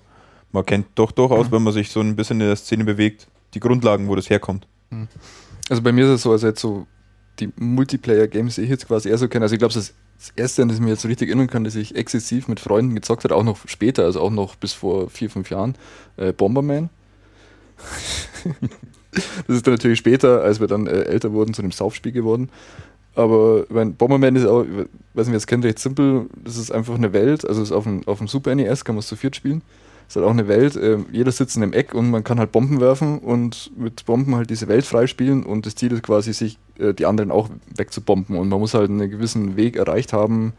man 0.52 0.64
kennt 0.64 0.86
doch 0.94 1.10
durchaus, 1.10 1.50
wenn 1.50 1.64
man 1.64 1.72
sich 1.72 1.90
so 1.90 1.98
ein 1.98 2.14
bisschen 2.14 2.40
in 2.40 2.46
der 2.46 2.56
Szene 2.56 2.84
bewegt, 2.84 3.26
die 3.54 3.60
Grundlagen, 3.60 4.06
wo 4.06 4.14
das 4.14 4.30
herkommt. 4.30 4.68
Also 5.68 5.82
bei 5.82 5.90
mir 5.90 6.04
ist 6.04 6.10
es 6.12 6.22
so, 6.22 6.30
also 6.30 6.46
jetzt 6.46 6.60
so 6.60 6.86
die 7.40 7.52
Multiplayer-Games, 7.56 8.54
die 8.54 8.60
ich 8.60 8.70
jetzt 8.70 8.86
quasi 8.86 9.08
eher 9.08 9.18
so 9.18 9.26
kenne. 9.26 9.44
Also 9.44 9.54
ich 9.54 9.58
glaube, 9.58 9.74
das, 9.74 9.92
das 10.22 10.32
erste, 10.36 10.62
an 10.62 10.68
das 10.68 10.76
ich 10.76 10.82
mich 10.82 10.90
jetzt 10.90 11.02
so 11.02 11.08
richtig 11.08 11.28
erinnern 11.28 11.48
kann, 11.48 11.64
dass 11.64 11.74
ich 11.74 11.96
exzessiv 11.96 12.46
mit 12.46 12.60
Freunden 12.60 12.94
gezockt 12.94 13.24
habe, 13.24 13.34
auch 13.34 13.42
noch 13.42 13.58
später, 13.66 14.04
also 14.04 14.20
auch 14.20 14.30
noch 14.30 14.54
bis 14.54 14.72
vor 14.72 15.10
vier, 15.10 15.28
fünf 15.28 15.50
Jahren, 15.50 15.74
äh, 16.16 16.32
Bomberman. 16.32 16.90
das 19.46 19.56
ist 19.56 19.66
dann 19.66 19.74
natürlich 19.74 19.98
später, 19.98 20.42
als 20.42 20.60
wir 20.60 20.68
dann 20.68 20.86
äh, 20.86 21.02
älter 21.02 21.32
wurden, 21.32 21.54
zu 21.54 21.62
einem 21.62 21.72
Saufspiel 21.72 22.12
geworden. 22.12 22.50
Aber 23.16 23.66
mein, 23.68 23.94
Bomberman 23.94 24.36
ist 24.36 24.46
auch, 24.46 24.64
weiß 25.14 25.26
nicht, 25.26 25.32
wer 25.32 25.36
es 25.36 25.48
kennt, 25.48 25.64
recht 25.64 25.80
simpel. 25.80 26.26
Das 26.36 26.56
ist 26.56 26.70
einfach 26.70 26.94
eine 26.94 27.12
Welt, 27.12 27.44
also 27.44 27.60
ist 27.60 27.72
auf 27.72 27.82
dem, 27.82 28.06
auf 28.06 28.18
dem 28.18 28.28
Super 28.28 28.54
NES 28.54 28.84
kann 28.84 28.94
man 28.94 29.00
es 29.00 29.08
zu 29.08 29.16
viert 29.16 29.34
spielen. 29.34 29.62
Ist 30.08 30.16
halt 30.16 30.26
auch 30.26 30.30
eine 30.30 30.48
Welt, 30.48 30.76
äh, 30.76 30.98
jeder 31.10 31.32
sitzt 31.32 31.56
in 31.56 31.62
einem 31.62 31.72
Eck 31.72 31.94
und 31.94 32.10
man 32.10 32.24
kann 32.24 32.38
halt 32.38 32.52
Bomben 32.52 32.80
werfen 32.80 33.18
und 33.18 33.70
mit 33.76 34.04
Bomben 34.04 34.34
halt 34.36 34.50
diese 34.50 34.68
Welt 34.68 34.84
freispielen 34.84 35.44
und 35.44 35.66
das 35.66 35.74
Ziel 35.74 35.92
ist 35.92 36.02
quasi, 36.02 36.32
sich 36.32 36.58
äh, 36.78 36.92
die 36.92 37.06
anderen 37.06 37.30
auch 37.30 37.48
wegzubomben 37.76 38.36
und 38.36 38.48
man 38.48 38.60
muss 38.60 38.74
halt 38.74 38.90
einen 38.90 39.10
gewissen 39.10 39.56
Weg 39.56 39.76
erreicht 39.76 40.12
haben, 40.12 40.52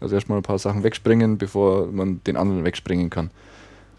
also 0.00 0.14
erstmal 0.14 0.38
ein 0.38 0.42
paar 0.42 0.58
Sachen 0.58 0.82
wegspringen, 0.82 1.38
bevor 1.38 1.86
man 1.86 2.20
den 2.26 2.36
anderen 2.36 2.64
wegspringen 2.64 3.10
kann. 3.10 3.30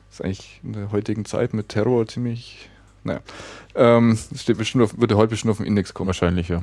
Das 0.09 0.19
ist 0.19 0.25
eigentlich 0.25 0.61
in 0.63 0.73
der 0.73 0.91
heutigen 0.91 1.25
Zeit 1.25 1.53
mit 1.53 1.69
Terror 1.69 2.07
ziemlich, 2.07 2.69
naja, 3.03 3.19
ähm, 3.75 4.17
das 4.31 4.43
steht 4.43 4.57
bestimmt 4.57 4.83
auf, 4.83 4.99
würde 4.99 5.17
heute 5.17 5.29
bestimmt 5.29 5.51
auf 5.51 5.57
dem 5.57 5.65
Index 5.65 5.93
kommen. 5.93 6.07
Wahrscheinlich, 6.07 6.49
ja. 6.49 6.61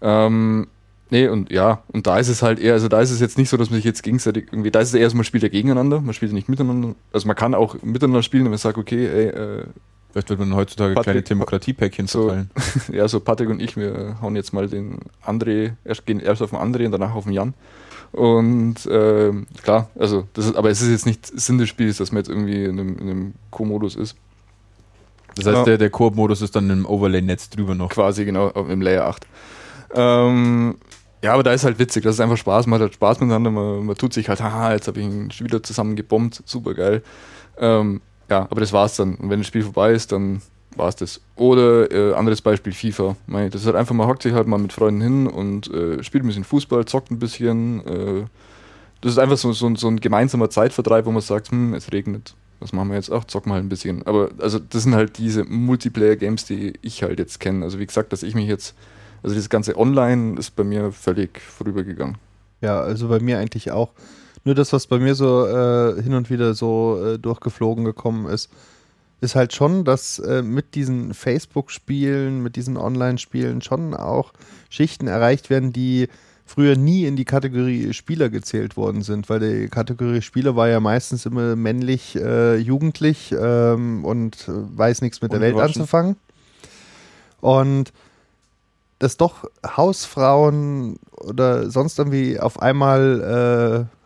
Ähm, 0.00 0.68
nee, 1.10 1.28
und 1.28 1.50
ja, 1.50 1.82
und 1.88 2.06
da 2.06 2.18
ist 2.18 2.28
es 2.28 2.42
halt 2.42 2.58
eher, 2.58 2.72
also 2.74 2.88
da 2.88 3.00
ist 3.00 3.10
es 3.10 3.20
jetzt 3.20 3.38
nicht 3.38 3.48
so, 3.48 3.56
dass 3.56 3.70
man 3.70 3.76
sich 3.78 3.84
jetzt 3.84 4.02
gegenseitig 4.02 4.48
irgendwie, 4.52 4.70
da 4.70 4.80
ist 4.80 4.88
es 4.88 4.94
eher 4.94 5.08
so, 5.10 5.16
man 5.16 5.24
spielt 5.24 5.42
ja 5.42 5.48
gegeneinander, 5.48 6.00
man 6.00 6.14
spielt 6.14 6.32
ja 6.32 6.34
nicht 6.34 6.48
miteinander. 6.48 6.94
Also 7.12 7.26
man 7.26 7.36
kann 7.36 7.54
auch 7.54 7.76
miteinander 7.82 8.22
spielen, 8.22 8.44
wenn 8.44 8.50
man 8.50 8.58
sagt, 8.58 8.78
okay, 8.78 9.06
ey, 9.06 9.26
äh, 9.28 9.64
Vielleicht 10.12 10.30
wird 10.30 10.38
man 10.40 10.54
heutzutage 10.56 10.94
Patrick- 10.94 11.04
kleine 11.12 11.22
Demokratiepäckchen 11.22 12.06
so- 12.06 12.28
verteilen. 12.28 12.50
ja, 12.92 13.06
so 13.06 13.20
Patrick 13.20 13.50
und 13.50 13.60
ich, 13.60 13.76
wir 13.76 14.16
hauen 14.22 14.34
jetzt 14.34 14.52
mal 14.54 14.66
den 14.66 14.98
André, 15.24 15.72
erst 15.84 16.06
gehen 16.06 16.20
erst 16.20 16.40
auf 16.40 16.50
den 16.50 16.58
André 16.58 16.86
und 16.86 16.92
danach 16.92 17.14
auf 17.14 17.24
den 17.24 17.34
Jan. 17.34 17.52
Und 18.12 18.76
ähm, 18.90 19.46
klar, 19.62 19.90
also 19.98 20.26
das 20.32 20.46
ist, 20.46 20.56
aber 20.56 20.70
es 20.70 20.80
ist 20.80 20.88
jetzt 20.90 21.04
nicht 21.06 21.26
Sinn 21.38 21.58
des 21.58 21.68
Spiels, 21.68 21.98
dass 21.98 22.12
man 22.12 22.20
jetzt 22.20 22.28
irgendwie 22.30 22.64
in 22.64 22.80
einem, 22.80 22.96
in 22.98 23.10
einem 23.10 23.34
Co-Modus 23.50 23.94
ist. 23.94 24.16
Das 25.34 25.44
heißt, 25.44 25.56
Ja. 25.58 25.64
der, 25.64 25.76
der 25.78 25.90
Koop-Modus 25.90 26.40
ist 26.40 26.56
dann 26.56 26.70
im 26.70 26.86
Overlay-Netz 26.86 27.50
drüber 27.50 27.74
noch. 27.74 27.90
Quasi, 27.90 28.24
genau, 28.24 28.48
im 28.48 28.80
Layer 28.80 29.04
8. 29.06 29.26
Ähm, 29.94 30.76
ja, 31.22 31.32
aber 31.32 31.42
da 31.42 31.52
ist 31.52 31.64
halt 31.64 31.78
witzig, 31.78 32.04
das 32.04 32.16
ist 32.16 32.20
einfach 32.20 32.36
Spaß, 32.36 32.66
man 32.66 32.78
hat 32.78 32.82
halt 32.82 32.94
Spaß 32.94 33.20
miteinander, 33.20 33.50
man, 33.50 33.86
man 33.86 33.96
tut 33.96 34.12
sich 34.12 34.28
halt, 34.28 34.40
haha, 34.40 34.72
jetzt 34.72 34.86
habe 34.86 35.00
ich 35.00 35.06
schon 35.34 35.46
wieder 35.46 35.62
zusammen 35.62 35.96
gebombt, 35.96 36.42
super 36.44 36.74
geil. 36.74 37.02
Ähm, 37.58 38.00
ja, 38.28 38.42
aber 38.50 38.60
das 38.60 38.72
war's 38.72 38.96
dann. 38.96 39.14
Und 39.16 39.30
wenn 39.30 39.40
das 39.40 39.46
Spiel 39.46 39.62
vorbei 39.62 39.92
ist, 39.92 40.12
dann 40.12 40.42
war's 40.76 40.96
das. 40.96 41.20
Oder 41.36 41.90
äh, 41.90 42.14
anderes 42.14 42.42
Beispiel, 42.42 42.72
FIFA. 42.72 43.16
Mei, 43.26 43.48
Das 43.48 43.62
ist 43.62 43.66
halt 43.66 43.76
einfach, 43.76 43.94
man 43.94 44.06
hockt 44.06 44.22
sich 44.22 44.34
halt 44.34 44.46
mal 44.46 44.58
mit 44.58 44.72
Freunden 44.72 45.00
hin 45.00 45.26
und 45.26 45.72
äh, 45.72 46.02
spielt 46.02 46.24
ein 46.24 46.26
bisschen 46.26 46.44
Fußball, 46.44 46.84
zockt 46.84 47.10
ein 47.10 47.18
bisschen, 47.18 47.86
äh, 47.86 48.24
Das 49.00 49.12
ist 49.12 49.18
einfach 49.18 49.36
so, 49.36 49.52
so, 49.52 49.74
so 49.74 49.88
ein 49.88 50.00
gemeinsamer 50.00 50.50
Zeitvertreib, 50.50 51.06
wo 51.06 51.12
man 51.12 51.22
sagt, 51.22 51.50
hm, 51.50 51.74
es 51.74 51.92
regnet. 51.92 52.34
Was 52.60 52.72
machen 52.72 52.88
wir 52.88 52.96
jetzt? 52.96 53.12
Ach, 53.12 53.24
zocken 53.24 53.50
wir 53.50 53.54
halt 53.54 53.64
ein 53.64 53.68
bisschen. 53.68 54.06
Aber 54.06 54.30
also 54.38 54.58
das 54.58 54.82
sind 54.84 54.94
halt 54.94 55.18
diese 55.18 55.44
Multiplayer-Games, 55.44 56.46
die 56.46 56.74
ich 56.82 57.02
halt 57.02 57.18
jetzt 57.18 57.38
kenne. 57.38 57.64
Also 57.64 57.78
wie 57.78 57.86
gesagt, 57.86 58.12
dass 58.12 58.22
ich 58.22 58.34
mich 58.34 58.48
jetzt, 58.48 58.74
also 59.26 59.36
das 59.36 59.48
ganze 59.48 59.76
Online 59.76 60.38
ist 60.38 60.54
bei 60.54 60.62
mir 60.62 60.92
völlig 60.92 61.40
vorübergegangen. 61.40 62.16
Ja, 62.60 62.80
also 62.80 63.08
bei 63.08 63.18
mir 63.18 63.38
eigentlich 63.40 63.72
auch. 63.72 63.90
Nur 64.44 64.54
das, 64.54 64.72
was 64.72 64.86
bei 64.86 65.00
mir 65.00 65.16
so 65.16 65.44
äh, 65.46 66.00
hin 66.00 66.14
und 66.14 66.30
wieder 66.30 66.54
so 66.54 67.02
äh, 67.04 67.18
durchgeflogen 67.18 67.84
gekommen 67.84 68.26
ist, 68.26 68.50
ist 69.20 69.34
halt 69.34 69.52
schon, 69.52 69.84
dass 69.84 70.20
äh, 70.20 70.42
mit 70.42 70.76
diesen 70.76 71.12
Facebook-Spielen, 71.12 72.40
mit 72.40 72.54
diesen 72.54 72.76
Online-Spielen 72.76 73.62
schon 73.62 73.94
auch 73.94 74.32
Schichten 74.70 75.08
erreicht 75.08 75.50
werden, 75.50 75.72
die 75.72 76.06
früher 76.44 76.76
nie 76.76 77.04
in 77.04 77.16
die 77.16 77.24
Kategorie 77.24 77.92
Spieler 77.94 78.28
gezählt 78.28 78.76
worden 78.76 79.02
sind, 79.02 79.28
weil 79.28 79.40
die 79.40 79.68
Kategorie 79.68 80.22
Spieler 80.22 80.54
war 80.54 80.68
ja 80.68 80.78
meistens 80.78 81.26
immer 81.26 81.56
männlich, 81.56 82.14
äh, 82.14 82.58
jugendlich 82.58 83.34
ähm, 83.36 84.04
und 84.04 84.46
äh, 84.46 84.52
weiß 84.52 85.02
nichts 85.02 85.20
mit 85.20 85.32
der 85.32 85.40
Welt 85.40 85.56
anzufangen. 85.56 86.14
Und 87.40 87.92
dass 88.98 89.16
doch 89.16 89.44
Hausfrauen 89.64 90.98
oder 91.12 91.70
sonst 91.70 91.98
irgendwie 91.98 92.40
auf 92.40 92.60
einmal 92.60 93.88
äh, 93.88 93.96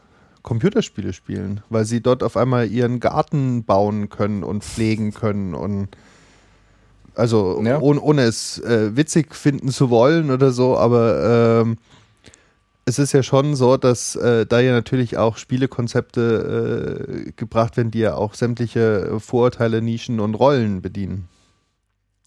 Computerspiele 0.43 1.13
spielen, 1.13 1.63
weil 1.69 1.85
sie 1.85 2.01
dort 2.01 2.23
auf 2.23 2.37
einmal 2.37 2.69
ihren 2.69 3.01
Garten 3.01 3.65
bauen 3.65 4.09
können 4.09 4.43
und 4.43 4.65
pflegen 4.65 5.13
können 5.13 5.55
und 5.55 5.89
also 7.15 7.61
ja. 7.65 7.79
ohne, 7.81 8.01
ohne 8.01 8.23
es 8.23 8.59
äh, 8.59 8.97
witzig 8.97 9.35
finden 9.35 9.69
zu 9.69 9.91
wollen 9.91 10.31
oder 10.31 10.53
so, 10.53 10.77
aber 10.77 11.63
ähm, 11.63 11.77
es 12.85 12.99
ist 12.99 13.13
ja 13.13 13.23
schon 13.23 13.55
so, 13.55 13.77
dass 13.77 14.17
äh, 14.17 14.47
da 14.47 14.61
ja 14.61 14.73
natürlich 14.73 15.17
auch 15.17 15.37
Spielekonzepte 15.37 17.27
äh, 17.29 17.33
gebracht 17.33 17.77
werden, 17.77 17.91
die 17.91 18.01
ja 18.01 18.15
auch 18.15 18.35
sämtliche 18.35 19.21
Vorurteile, 19.21 19.83
Nischen 19.83 20.19
und 20.19 20.35
Rollen 20.35 20.83
bedienen. 20.83 21.29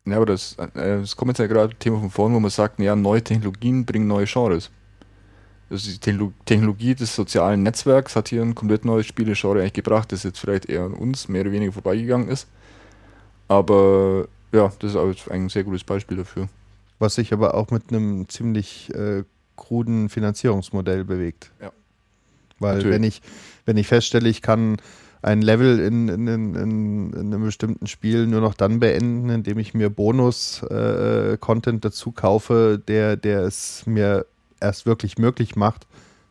Ja, 0.05 0.17
aber 0.17 0.25
das, 0.25 0.55
äh, 0.57 0.67
das 0.73 1.15
kommt 1.15 1.29
jetzt 1.29 1.39
ja 1.39 1.47
gerade 1.47 1.73
Thema 1.75 1.99
von 1.99 2.09
vorn, 2.09 2.33
wo 2.33 2.39
man 2.39 2.51
sagt, 2.51 2.79
ja, 2.79 2.95
neue 2.95 3.23
Technologien 3.23 3.85
bringen 3.85 4.07
neue 4.07 4.25
Genres. 4.25 4.69
Also 5.69 5.89
die 5.89 6.31
Technologie 6.45 6.93
des 6.93 7.15
sozialen 7.15 7.63
Netzwerks 7.63 8.15
hat 8.15 8.27
hier 8.27 8.41
ein 8.41 8.53
komplett 8.53 8.85
neues 8.85 9.07
Spielegenre 9.07 9.59
eigentlich 9.59 9.73
gebracht, 9.73 10.11
das 10.11 10.23
jetzt 10.23 10.39
vielleicht 10.39 10.65
eher 10.65 10.81
an 10.81 10.93
uns 10.93 11.29
mehr 11.29 11.41
oder 11.41 11.51
weniger 11.51 11.71
vorbeigegangen 11.71 12.27
ist. 12.27 12.47
Aber 13.47 14.27
ja, 14.51 14.71
das 14.79 14.91
ist 14.91 14.97
eigentlich 14.97 15.29
ein 15.31 15.49
sehr 15.49 15.63
gutes 15.63 15.83
Beispiel 15.83 16.17
dafür. 16.17 16.47
Was 16.99 17.15
sich 17.15 17.33
aber 17.33 17.55
auch 17.55 17.71
mit 17.71 17.89
einem 17.89 18.29
ziemlich 18.29 18.93
äh, 18.93 19.23
kruden 19.55 20.09
Finanzierungsmodell 20.09 21.05
bewegt. 21.05 21.51
Ja. 21.61 21.71
Weil 22.59 22.75
Natürlich. 22.75 22.95
wenn 22.95 23.03
ich, 23.03 23.21
wenn 23.65 23.77
ich 23.77 23.87
feststelle, 23.87 24.29
ich 24.29 24.41
kann 24.41 24.77
ein 25.23 25.41
Level 25.41 25.79
in, 25.79 26.09
in, 26.09 26.27
in, 26.27 26.55
in, 26.55 27.15
einem 27.15 27.43
bestimmten 27.43 27.87
Spiel 27.87 28.27
nur 28.27 28.41
noch 28.41 28.53
dann 28.53 28.79
beenden, 28.79 29.29
indem 29.29 29.57
ich 29.57 29.73
mir 29.73 29.89
Bonus-Content 29.89 31.77
äh, 31.77 31.89
dazu 31.89 32.11
kaufe, 32.11 32.81
der, 32.87 33.15
der 33.15 33.41
es 33.43 33.85
mir 33.85 34.25
erst 34.59 34.85
wirklich 34.85 35.17
möglich 35.17 35.55
macht, 35.55 35.87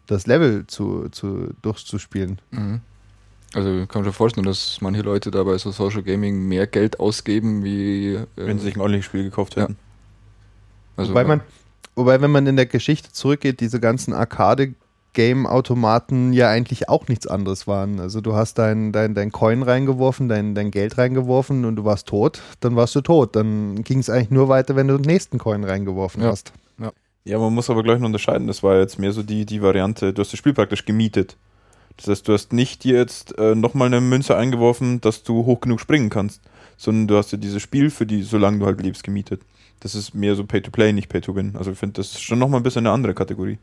das 0.06 0.26
Level 0.26 0.66
zu, 0.66 1.08
zu, 1.08 1.54
durchzuspielen. 1.62 2.40
Mhm. 2.50 2.80
Also 3.54 3.80
ich 3.80 3.88
kann 3.88 4.02
mir 4.02 4.12
vorstellen, 4.12 4.46
dass 4.46 4.80
manche 4.80 5.02
Leute 5.02 5.30
da 5.30 5.42
bei 5.42 5.56
so 5.58 5.70
Social 5.70 6.02
Gaming 6.02 6.46
mehr 6.46 6.66
Geld 6.66 7.00
ausgeben, 7.00 7.64
wie 7.64 8.14
äh, 8.14 8.26
wenn 8.36 8.58
sie 8.58 8.66
sich 8.66 8.76
ein 8.76 8.80
Online-Spiel 8.80 9.24
gekauft 9.24 9.56
hätten. 9.56 9.72
Ja. 9.72 9.78
Also, 10.96 11.10
wobei, 11.12 11.24
man, 11.24 11.40
wobei, 11.94 12.20
wenn 12.20 12.30
man 12.30 12.46
in 12.46 12.56
der 12.56 12.66
Geschichte 12.66 13.10
zurückgeht, 13.12 13.60
diese 13.60 13.80
ganzen 13.80 14.12
Arcade 14.12 14.74
Game-Automaten 15.12 16.32
ja 16.32 16.48
eigentlich 16.48 16.88
auch 16.88 17.08
nichts 17.08 17.26
anderes 17.26 17.66
waren. 17.66 18.00
Also 18.00 18.20
du 18.20 18.34
hast 18.34 18.58
dein, 18.58 18.92
dein, 18.92 19.14
dein 19.14 19.30
Coin 19.30 19.62
reingeworfen, 19.62 20.28
dein, 20.28 20.54
dein 20.54 20.70
Geld 20.70 20.98
reingeworfen 20.98 21.64
und 21.64 21.76
du 21.76 21.84
warst 21.84 22.08
tot, 22.08 22.40
dann 22.60 22.76
warst 22.76 22.94
du 22.94 23.00
tot. 23.00 23.36
Dann 23.36 23.84
ging 23.84 23.98
es 23.98 24.08
eigentlich 24.08 24.30
nur 24.30 24.48
weiter, 24.48 24.76
wenn 24.76 24.88
du 24.88 24.96
den 24.96 25.06
nächsten 25.06 25.38
Coin 25.38 25.64
reingeworfen 25.64 26.22
ja. 26.22 26.28
hast. 26.28 26.52
Ja, 27.24 27.38
man 27.38 27.54
muss 27.54 27.70
aber 27.70 27.82
gleich 27.82 28.00
noch 28.00 28.06
unterscheiden. 28.06 28.48
Das 28.48 28.62
war 28.62 28.78
jetzt 28.78 28.98
mehr 28.98 29.12
so 29.12 29.22
die, 29.22 29.46
die 29.46 29.62
Variante, 29.62 30.12
du 30.12 30.20
hast 30.20 30.32
das 30.32 30.38
Spiel 30.38 30.54
praktisch 30.54 30.84
gemietet. 30.84 31.36
Das 31.96 32.08
heißt, 32.08 32.26
du 32.26 32.32
hast 32.32 32.52
nicht 32.52 32.84
dir 32.84 32.96
jetzt 32.96 33.38
äh, 33.38 33.54
nochmal 33.54 33.86
eine 33.86 34.00
Münze 34.00 34.36
eingeworfen, 34.36 35.00
dass 35.00 35.22
du 35.22 35.44
hoch 35.44 35.60
genug 35.60 35.78
springen 35.78 36.10
kannst, 36.10 36.40
sondern 36.76 37.06
du 37.06 37.16
hast 37.16 37.30
dir 37.30 37.38
dieses 37.38 37.62
Spiel 37.62 37.90
für 37.90 38.06
die, 38.06 38.22
solange 38.22 38.58
du 38.58 38.66
halt 38.66 38.80
lebst, 38.80 39.04
gemietet. 39.04 39.42
Das 39.80 39.94
ist 39.94 40.14
mehr 40.14 40.34
so 40.34 40.44
Pay-to-Play, 40.44 40.92
nicht 40.92 41.08
Pay-to-Win. 41.08 41.54
Also 41.56 41.72
ich 41.72 41.78
finde, 41.78 41.94
das 41.94 42.12
ist 42.12 42.22
schon 42.22 42.38
nochmal 42.38 42.60
ein 42.60 42.62
bisschen 42.62 42.86
eine 42.86 42.94
andere 42.94 43.14
Kategorie. 43.14 43.58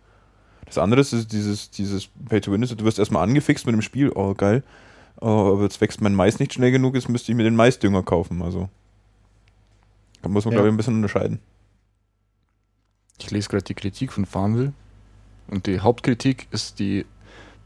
Das 0.69 0.77
andere 0.77 1.01
ist 1.01 1.31
dieses, 1.31 1.71
dieses 1.71 2.07
Pay-to-Win, 2.29 2.61
du 2.61 2.85
wirst 2.85 2.99
erstmal 2.99 3.23
angefixt 3.23 3.65
mit 3.65 3.73
dem 3.73 3.81
Spiel, 3.81 4.11
oh 4.13 4.33
geil, 4.33 4.63
oh, 5.19 5.53
aber 5.53 5.63
jetzt 5.63 5.81
wächst 5.81 5.99
mein 6.01 6.15
Mais 6.15 6.39
nicht 6.39 6.53
schnell 6.53 6.71
genug, 6.71 6.95
jetzt 6.95 7.09
müsste 7.09 7.31
ich 7.31 7.35
mir 7.35 7.43
den 7.43 7.55
Maisdünger 7.55 8.03
kaufen. 8.03 8.41
Also 8.41 8.69
da 10.21 10.29
muss 10.29 10.45
man, 10.45 10.53
ja. 10.53 10.57
glaube 10.57 10.69
ich, 10.69 10.73
ein 10.73 10.77
bisschen 10.77 10.95
unterscheiden. 10.95 11.39
Ich 13.19 13.31
lese 13.31 13.49
gerade 13.49 13.63
die 13.63 13.73
Kritik 13.73 14.13
von 14.13 14.25
Farmville 14.25 14.73
und 15.47 15.67
die 15.67 15.79
Hauptkritik 15.79 16.47
ist 16.51 16.79
die 16.79 17.05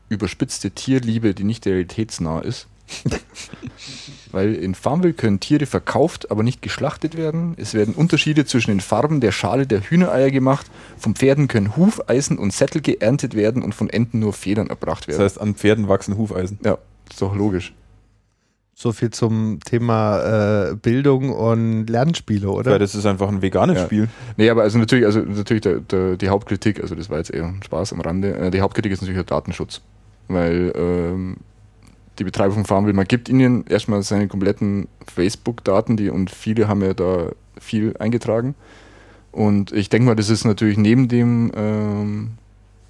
überspitzte 0.10 0.72
Tierliebe, 0.72 1.34
die 1.34 1.44
nicht 1.44 1.66
realitätsnah 1.66 2.40
ist. 2.40 2.68
Weil 4.32 4.56
in 4.56 4.74
Farmville 4.74 5.14
können 5.14 5.40
Tiere 5.40 5.66
verkauft, 5.66 6.32
aber 6.32 6.42
nicht 6.42 6.62
geschlachtet 6.62 7.16
werden. 7.16 7.54
Es 7.58 7.74
werden 7.74 7.94
Unterschiede 7.94 8.46
zwischen 8.46 8.72
den 8.72 8.80
Farben 8.80 9.22
der 9.22 9.32
Schale 9.32 9.68
der 9.68 9.82
Hühnereier 9.82 10.32
gemacht. 10.32 10.66
Von 10.98 11.16
Pferden 11.16 11.48
können 11.48 11.78
Hufeisen 11.78 12.38
und 12.40 12.52
Sättel 12.52 12.82
geerntet 12.82 13.36
werden 13.36 13.62
und 13.62 13.76
von 13.76 13.90
Enten 13.90 14.20
nur 14.20 14.34
Federn 14.34 14.68
erbracht 14.68 15.08
werden. 15.08 15.20
Das 15.20 15.34
heißt, 15.34 15.42
an 15.42 15.56
Pferden 15.56 15.88
wachsen 15.88 16.18
Hufeisen. 16.18 16.60
Ja, 16.64 16.80
ist 17.10 17.22
doch 17.22 17.36
logisch. 17.36 17.74
So 18.76 18.92
viel 18.92 19.12
zum 19.12 19.60
Thema 19.64 20.72
äh, 20.72 20.76
Bildung 20.76 21.30
und 21.30 21.86
Lernspiele, 21.86 22.50
oder? 22.50 22.72
Ja, 22.72 22.80
das 22.80 22.96
ist 22.96 23.06
einfach 23.06 23.30
ein 23.30 23.44
veganes 23.44 23.78
ja. 23.78 23.86
Spiel. 23.86 24.10
Nee, 24.36 24.50
aber 24.50 24.64
also 24.64 24.80
natürlich, 24.80 25.06
also 25.06 25.20
natürlich 25.20 25.62
der, 25.62 25.80
der, 25.80 26.18
die 26.18 26.30
Hauptkritik, 26.30 26.82
also 26.82 26.96
das 26.96 27.12
war 27.12 27.20
jetzt 27.20 27.32
eher 27.32 27.46
ein 27.46 27.62
Spaß 27.64 27.94
am 27.94 28.02
Rande, 28.02 28.36
äh, 28.36 28.50
die 28.50 28.62
Hauptkritik 28.62 28.92
ist 28.92 29.02
natürlich 29.02 29.20
der 29.20 29.38
Datenschutz. 29.38 29.82
Weil 30.28 30.74
ähm, 30.76 31.38
die 32.20 32.24
Betreiber 32.24 32.54
von 32.54 32.66
Farmville, 32.66 32.96
man 32.96 33.06
gibt 33.06 33.30
ihnen 33.30 33.66
erstmal 33.68 34.04
seine 34.04 34.28
kompletten 34.28 34.88
Facebook-Daten, 35.14 35.98
die 35.98 36.10
und 36.10 36.30
viele 36.30 36.68
haben 36.68 36.82
ja 36.82 36.94
da 36.94 37.32
viel 37.60 37.96
eingetragen. 37.98 38.56
Und 39.32 39.72
ich 39.72 39.90
denke 39.90 40.06
mal, 40.06 40.16
das 40.16 40.30
ist 40.30 40.46
natürlich 40.46 40.78
neben 40.78 41.08
dem 41.08 41.52
ähm, 41.56 42.32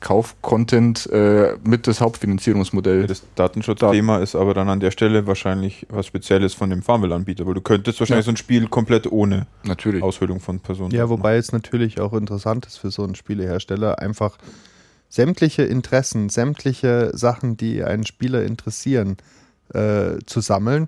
Kauf-Content 0.02 1.10
äh, 1.12 1.56
mit 1.64 1.88
das 1.88 2.02
Hauptfinanzierungsmodell. 2.02 3.08
Das 3.08 3.24
Datenschutzthema 3.36 4.18
ist 4.18 4.36
aber 4.36 4.54
dann 4.54 4.68
an 4.68 4.82
der 4.82 4.92
Stelle 4.92 5.26
wahrscheinlich 5.26 5.88
was 5.90 6.06
Spezielles 6.06 6.54
von 6.54 6.70
dem 6.70 6.84
Farmville-Anbieter, 6.84 7.46
weil 7.48 7.54
du 7.54 7.62
könntest 7.62 8.02
wahrscheinlich 8.02 8.26
ja. 8.26 8.32
so 8.32 8.34
ein 8.34 8.38
Spiel 8.38 8.68
komplett 8.68 9.10
ohne 9.10 9.48
natürlich. 9.64 10.04
Aushöhlung 10.04 10.42
von 10.42 10.60
Personen. 10.60 10.92
Ja, 10.92 11.08
wobei 11.08 11.38
es 11.38 11.54
natürlich 11.54 12.02
auch 12.02 12.12
interessant 12.12 12.66
ist 12.66 12.78
für 12.78 12.92
so 12.92 13.04
einen 13.04 13.16
Spielehersteller, 13.16 14.00
einfach 14.00 14.38
sämtliche 15.14 15.62
Interessen, 15.62 16.30
sämtliche 16.30 17.12
Sachen, 17.14 17.56
die 17.56 17.84
einen 17.84 18.06
Spieler 18.06 18.44
interessieren, 18.44 19.18
äh, 19.74 20.18
zu 20.26 20.42
sammeln 20.42 20.88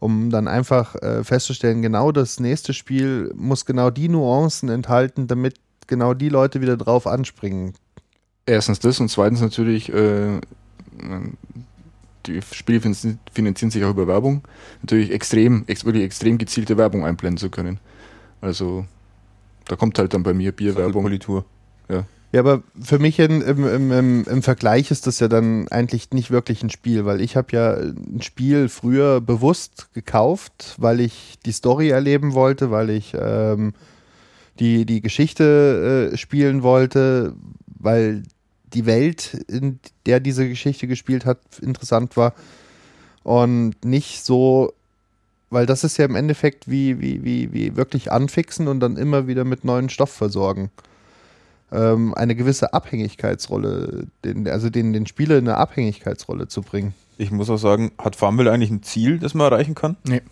um 0.00 0.30
dann 0.30 0.46
einfach 0.46 0.94
äh, 0.96 1.24
festzustellen, 1.24 1.82
genau 1.82 2.12
das 2.12 2.38
nächste 2.38 2.72
Spiel 2.72 3.32
muss 3.34 3.64
genau 3.64 3.90
die 3.90 4.08
Nuancen 4.08 4.68
enthalten, 4.68 5.26
damit 5.26 5.56
genau 5.88 6.14
die 6.14 6.28
Leute 6.28 6.60
wieder 6.60 6.76
drauf 6.76 7.08
anspringen 7.08 7.74
Erstens 8.46 8.78
das 8.78 8.98
und 8.98 9.10
zweitens 9.10 9.42
natürlich, 9.42 9.92
äh, 9.92 10.40
die 12.24 12.40
Spiele 12.50 12.80
finanzieren 12.80 13.70
sich 13.70 13.84
auch 13.84 13.90
über 13.90 14.06
Werbung. 14.06 14.42
Natürlich 14.80 15.10
extrem, 15.10 15.64
ex 15.66 15.84
wirklich 15.84 16.04
extrem 16.04 16.38
gezielte 16.38 16.78
Werbung 16.78 17.04
einblenden 17.04 17.36
zu 17.36 17.50
können. 17.50 17.78
Also 18.40 18.86
da 19.66 19.76
kommt 19.76 19.98
halt 19.98 20.14
dann 20.14 20.22
bei 20.22 20.32
mir 20.32 20.52
Bierwerbung. 20.52 21.02
Politur. 21.02 21.44
Ja. 21.90 22.04
Ja, 22.30 22.40
aber 22.40 22.62
für 22.78 22.98
mich 22.98 23.18
in, 23.18 23.40
im, 23.40 23.90
im, 23.90 24.24
im, 24.24 24.42
Vergleich 24.42 24.90
ist 24.90 25.06
das 25.06 25.18
ja 25.18 25.28
dann 25.28 25.66
eigentlich 25.68 26.10
nicht 26.10 26.30
wirklich 26.30 26.62
ein 26.62 26.68
Spiel, 26.68 27.06
weil 27.06 27.22
ich 27.22 27.36
habe 27.36 27.48
ja 27.52 27.72
ein 27.74 28.20
Spiel 28.20 28.68
früher 28.68 29.22
bewusst 29.22 29.88
gekauft, 29.94 30.74
weil 30.76 31.00
ich 31.00 31.38
die 31.46 31.52
Story 31.52 31.88
erleben 31.88 32.34
wollte, 32.34 32.70
weil 32.70 32.90
ich 32.90 33.14
ähm, 33.18 33.72
die, 34.58 34.84
die 34.84 35.00
Geschichte 35.00 36.10
äh, 36.12 36.16
spielen 36.18 36.62
wollte, 36.62 37.34
weil 37.66 38.24
die 38.74 38.84
Welt, 38.84 39.44
in 39.48 39.80
der 40.04 40.20
diese 40.20 40.46
Geschichte 40.46 40.86
gespielt 40.86 41.24
hat, 41.24 41.38
interessant 41.62 42.18
war. 42.18 42.34
Und 43.22 43.82
nicht 43.86 44.22
so, 44.22 44.74
weil 45.48 45.64
das 45.64 45.82
ist 45.82 45.96
ja 45.96 46.04
im 46.04 46.14
Endeffekt 46.16 46.68
wie, 46.70 47.00
wie, 47.00 47.24
wie, 47.24 47.54
wie 47.54 47.76
wirklich 47.76 48.12
anfixen 48.12 48.68
und 48.68 48.80
dann 48.80 48.96
immer 48.96 49.26
wieder 49.26 49.44
mit 49.44 49.64
neuen 49.64 49.88
Stoff 49.88 50.12
versorgen. 50.12 50.70
Ähm, 51.70 52.14
eine 52.14 52.34
gewisse 52.34 52.72
Abhängigkeitsrolle, 52.72 54.06
den, 54.24 54.48
also 54.48 54.70
den, 54.70 54.92
den 54.92 55.06
Spieler 55.06 55.36
in 55.36 55.48
eine 55.48 55.58
Abhängigkeitsrolle 55.58 56.48
zu 56.48 56.62
bringen. 56.62 56.94
Ich 57.18 57.30
muss 57.30 57.50
auch 57.50 57.58
sagen, 57.58 57.92
hat 57.98 58.16
Farmville 58.16 58.50
eigentlich 58.50 58.70
ein 58.70 58.82
Ziel, 58.82 59.18
das 59.18 59.34
man 59.34 59.52
erreichen 59.52 59.74
kann? 59.74 59.96
Nee. 60.04 60.22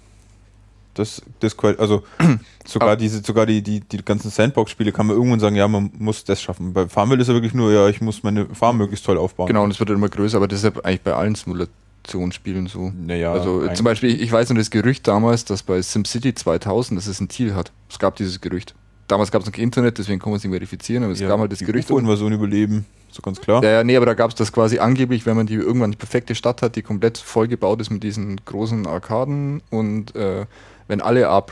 Das, 0.95 1.21
das 1.41 1.55
also 1.59 2.05
sogar 2.65 2.97
diese, 2.97 3.23
sogar 3.23 3.45
die, 3.45 3.61
die, 3.61 3.81
die 3.81 4.03
ganzen 4.03 4.31
Sandbox-Spiele 4.31 4.93
kann 4.93 5.07
man 5.07 5.17
irgendwann 5.17 5.41
sagen, 5.41 5.57
ja, 5.57 5.69
man 5.69 5.91
muss 5.99 6.25
das 6.25 6.41
schaffen. 6.41 6.73
Bei 6.73 6.89
Farmville 6.89 7.21
ist 7.21 7.29
ja 7.29 7.35
wirklich 7.35 7.53
nur, 7.53 7.71
ja, 7.71 7.89
ich 7.89 8.01
muss 8.01 8.23
meine 8.23 8.47
Farm 8.55 8.79
möglichst 8.79 9.05
toll 9.05 9.19
aufbauen. 9.19 9.49
Genau, 9.49 9.65
und 9.65 9.71
es 9.73 9.79
wird 9.79 9.91
immer 9.91 10.09
größer, 10.09 10.39
aber 10.39 10.49
das 10.49 10.65
ist 10.65 10.75
ja 10.75 10.83
eigentlich 10.85 11.03
bei 11.03 11.13
allen 11.13 11.35
Simulationsspielen 11.35 12.67
so. 12.67 12.93
Naja, 12.99 13.33
also 13.33 13.69
zum 13.75 13.85
Beispiel, 13.85 14.21
ich 14.21 14.33
weiß 14.33 14.49
noch 14.49 14.57
das 14.57 14.71
Gerücht 14.71 15.07
damals, 15.07 15.45
dass 15.45 15.63
bei 15.63 15.83
SimCity 15.83 16.35
2000, 16.35 16.99
dass 16.99 17.07
es 17.07 17.21
ein 17.21 17.29
Ziel 17.29 17.55
hat. 17.55 17.73
Es 17.91 17.99
gab 17.99 18.17
dieses 18.17 18.41
Gerücht. 18.41 18.75
Damals 19.09 19.31
gab 19.31 19.41
es 19.41 19.47
noch 19.47 19.53
kein 19.53 19.65
Internet, 19.65 19.99
deswegen 19.99 20.19
kann 20.19 20.31
man 20.31 20.39
es 20.39 20.45
nicht 20.45 20.53
verifizieren, 20.53 21.05
aber 21.05 21.13
es 21.13 21.21
ja, 21.21 21.29
gab 21.29 21.39
halt 21.39 21.53
das 21.53 21.61
Gerücht. 21.61 21.89
so 21.89 21.97
ein 21.99 22.33
Überleben, 22.33 22.87
so 23.11 23.23
ganz 23.23 23.41
klar. 23.41 23.63
Ja, 23.63 23.85
nee, 23.85 23.97
aber 23.97 24.07
da 24.07 24.15
gab 24.15 24.31
es 24.31 24.37
das 24.37 24.53
quasi 24.53 24.79
angeblich, 24.79 25.27
wenn 25.27 25.37
man 25.37 25.47
die 25.47 25.55
irgendwann 25.55 25.93
die 25.93 25.97
perfekte 25.97 26.35
Stadt 26.35 26.63
hat, 26.63 26.77
die 26.77 26.83
komplett 26.83 27.19
vollgebaut 27.19 27.81
ist 27.81 27.91
mit 27.91 28.03
diesen 28.03 28.41
großen 28.45 28.87
Arkaden 28.87 29.63
und 29.71 30.17
äh, 30.17 30.47
wenn 30.89 31.01
alle 31.01 31.29
A 31.29 31.45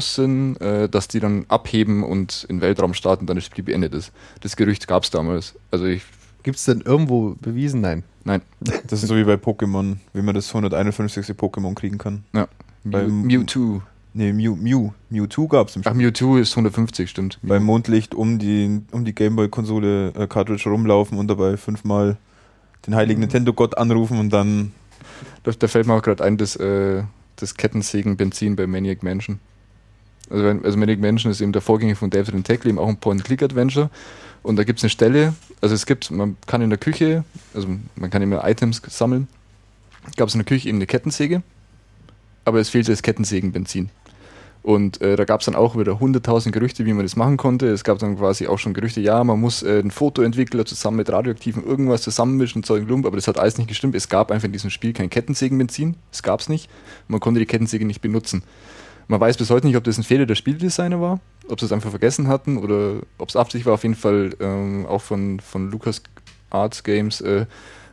sind, 0.00 0.56
äh, 0.60 0.88
dass 0.88 1.08
die 1.08 1.20
dann 1.20 1.44
abheben 1.48 2.02
und 2.02 2.44
in 2.48 2.56
den 2.56 2.62
Weltraum 2.62 2.94
starten, 2.94 3.26
dann 3.26 3.36
das 3.36 3.44
Spiel 3.44 3.64
beendet 3.64 3.94
ist. 3.94 4.12
Das 4.40 4.56
Gerücht 4.56 4.88
gab 4.88 5.04
es 5.04 5.10
damals. 5.10 5.54
Also 5.70 5.86
ich. 5.86 6.02
Gibt 6.42 6.56
es 6.56 6.64
denn 6.64 6.80
irgendwo 6.80 7.36
bewiesen? 7.40 7.82
Nein. 7.82 8.02
Nein. 8.24 8.40
Das 8.86 9.02
ist 9.02 9.08
so 9.08 9.16
wie 9.16 9.24
bei 9.24 9.34
Pokémon, 9.34 9.96
wie 10.14 10.22
man 10.22 10.34
das 10.34 10.48
151. 10.48 11.26
Pokémon 11.36 11.74
kriegen 11.74 11.98
kann. 11.98 12.24
Ja. 12.32 12.48
Bei 12.82 13.06
Mewtwo. 13.06 13.82
Nee, 14.12 14.32
Mew, 14.32 14.56
Mew. 14.56 14.90
Mewtwo 15.08 15.46
gab 15.46 15.68
es 15.68 15.76
im 15.76 15.82
Spiel. 15.82 15.92
Ach, 15.92 15.96
Mewtwo 15.96 16.36
ist 16.36 16.52
150, 16.52 17.08
stimmt. 17.08 17.38
Mew. 17.42 17.48
Beim 17.50 17.62
Mondlicht 17.62 18.14
um 18.14 18.38
die, 18.38 18.80
um 18.90 19.04
die 19.04 19.14
Gameboy-Konsole 19.14 20.08
äh, 20.08 20.26
Cartridge 20.26 20.68
rumlaufen 20.68 21.18
und 21.18 21.28
dabei 21.28 21.56
fünfmal 21.56 22.16
den 22.86 22.94
heiligen 22.94 23.20
mhm. 23.20 23.24
Nintendo-Gott 23.24 23.78
anrufen 23.78 24.18
und 24.18 24.30
dann. 24.30 24.72
Da, 25.44 25.52
da 25.52 25.68
fällt 25.68 25.86
mir 25.86 25.94
auch 25.94 26.02
gerade 26.02 26.24
ein, 26.24 26.36
dass 26.36 26.56
äh, 26.56 27.02
das 27.36 27.54
Kettensägen-Benzin 27.54 28.56
bei 28.56 28.66
Maniac 28.66 29.02
Mansion. 29.02 29.38
Also, 30.28 30.44
wenn, 30.44 30.64
also 30.64 30.76
Maniac 30.78 30.98
Mansion 30.98 31.30
ist 31.30 31.40
eben 31.40 31.52
der 31.52 31.62
Vorgänger 31.62 31.96
von 31.96 32.10
David 32.10 32.34
and 32.34 32.46
Tackle, 32.46 32.70
eben 32.70 32.78
auch 32.78 32.88
ein 32.88 32.96
Point-Click-Adventure. 32.96 33.90
Und 34.42 34.56
da 34.56 34.64
gibt 34.64 34.78
es 34.78 34.84
eine 34.84 34.90
Stelle, 34.90 35.34
also 35.60 35.74
es 35.74 35.84
gibt, 35.84 36.10
man 36.10 36.36
kann 36.46 36.62
in 36.62 36.70
der 36.70 36.78
Küche, 36.78 37.24
also 37.54 37.68
man 37.96 38.10
kann 38.10 38.22
immer 38.22 38.48
Items 38.48 38.80
sammeln. 38.88 39.28
Gab 40.16 40.28
es 40.28 40.34
in 40.34 40.38
der 40.38 40.46
Küche 40.46 40.68
eben 40.68 40.78
eine 40.78 40.86
Kettensäge, 40.86 41.42
aber 42.46 42.58
es 42.58 42.70
fehlte 42.70 42.90
das 42.90 43.02
Kettensägen-Benzin. 43.02 43.90
Und 44.62 45.00
äh, 45.00 45.16
da 45.16 45.24
gab 45.24 45.40
es 45.40 45.46
dann 45.46 45.54
auch 45.54 45.76
wieder 45.76 45.92
100.000 45.92 46.50
Gerüchte, 46.50 46.84
wie 46.84 46.92
man 46.92 47.04
das 47.04 47.16
machen 47.16 47.38
konnte. 47.38 47.68
Es 47.68 47.82
gab 47.82 47.98
dann 47.98 48.18
quasi 48.18 48.46
auch 48.46 48.58
schon 48.58 48.74
Gerüchte, 48.74 49.00
ja, 49.00 49.24
man 49.24 49.40
muss 49.40 49.62
äh, 49.62 49.78
einen 49.78 49.90
Fotoentwickler 49.90 50.66
zusammen 50.66 50.98
mit 50.98 51.10
radioaktiven 51.10 51.64
irgendwas 51.64 52.02
zusammenmischen, 52.02 52.62
Zeug 52.62 52.86
Lump, 52.86 53.06
aber 53.06 53.16
das 53.16 53.26
hat 53.26 53.38
alles 53.38 53.56
nicht 53.56 53.68
gestimmt. 53.68 53.94
Es 53.94 54.08
gab 54.08 54.30
einfach 54.30 54.46
in 54.46 54.52
diesem 54.52 54.70
Spiel 54.70 54.92
kein 54.92 55.08
Kettensägenbenzin. 55.08 55.96
Es 56.12 56.22
gab 56.22 56.40
es 56.40 56.48
nicht. 56.48 56.68
Man 57.08 57.20
konnte 57.20 57.40
die 57.40 57.46
Kettensäge 57.46 57.86
nicht 57.86 58.02
benutzen. 58.02 58.42
Man 59.08 59.20
weiß 59.20 59.38
bis 59.38 59.50
heute 59.50 59.66
nicht, 59.66 59.76
ob 59.76 59.84
das 59.84 59.98
ein 59.98 60.04
Fehler 60.04 60.26
der 60.26 60.36
Spieldesigner 60.36 61.00
war, 61.00 61.20
ob 61.48 61.58
sie 61.58 61.66
es 61.66 61.72
einfach 61.72 61.90
vergessen 61.90 62.28
hatten 62.28 62.58
oder 62.58 63.00
ob 63.18 63.28
es 63.28 63.36
Absicht 63.36 63.66
war. 63.66 63.74
Auf 63.74 63.82
jeden 63.82 63.96
Fall 63.96 64.36
ähm, 64.40 64.86
auch 64.86 65.00
von, 65.00 65.40
von 65.40 65.70
Lucas 65.70 66.02
Arts 66.50 66.84
Games 66.84 67.20
äh, 67.20 67.46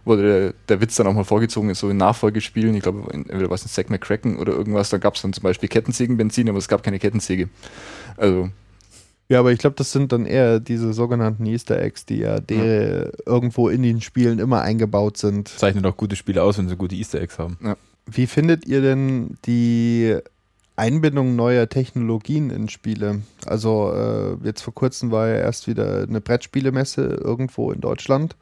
wurde 0.08 0.24
der, 0.24 0.54
der, 0.70 0.82
Witz 0.82 0.96
dann 0.96 1.08
auch 1.08 1.14
mal 1.14 1.24
vorgezogen, 1.24 1.70
ist 1.70 1.80
so 1.80 1.90
in 1.90 1.98
Nachfolgespielen, 1.98 2.74
ich 2.76 2.84
glaube, 2.84 3.12
entweder 3.14 3.50
war 3.50 3.56
es 3.56 3.66
ein 3.66 3.70
Zack 3.70 3.90
McCracken 3.90 4.38
oder 4.38 4.54
irgendwas, 4.54 4.90
da 4.90 4.98
gab 4.98 5.16
es 5.16 5.22
dann 5.22 5.34
zum 5.34 5.44
Beispiel 5.44 5.70
Kettensägenbenzin, 5.70 6.50
aber 6.50 6.58
es 6.58 6.68
gab 6.68 6.84
keine 6.84 7.00
Kettensäge. 7.00 7.50
Also. 8.16 8.50
Ja, 9.30 9.40
aber 9.40 9.52
ich 9.52 9.60
glaube, 9.60 9.76
das 9.76 9.92
sind 9.92 10.14
dann 10.14 10.26
eher 10.26 10.60
diese 10.60 10.94
sogenannten 10.94 11.46
Easter 11.46 11.82
Eggs, 11.82 12.06
die 12.06 12.20
ja, 12.20 12.40
die 12.40 12.56
ja. 12.56 13.10
irgendwo 13.26 13.68
in 13.68 13.84
den 13.84 14.00
Spielen 14.00 14.40
immer 14.40 14.62
eingebaut 14.62 15.18
sind. 15.18 15.50
Zeichnet 15.50 15.86
auch 15.86 15.98
gute 15.98 16.16
Spiele 16.16 16.42
aus, 16.44 16.58
wenn 16.58 16.70
sie 16.70 16.78
gute 16.78 16.96
Easter 16.96 17.20
Eggs 17.20 17.38
haben. 17.38 17.58
Ja. 17.62 17.76
Wie 18.06 18.26
findet 18.26 18.66
ihr 18.66 18.82
denn 18.82 19.38
die 19.46 20.18
Einbindung 20.78 21.36
neuer 21.36 21.68
Technologien 21.68 22.52
in 22.52 22.70
Spiele? 22.70 23.22
Also 23.46 23.92
äh, 23.94 24.46
jetzt 24.46 24.62
vor 24.62 24.74
kurzem 24.74 25.12
war 25.12 25.28
ja 25.28 25.36
erst 25.36 25.68
wieder 25.68 26.04
eine 26.04 26.22
Brettspielemesse 26.22 27.20
irgendwo 27.22 27.72
in 27.74 27.82
Deutschland. 27.82 28.38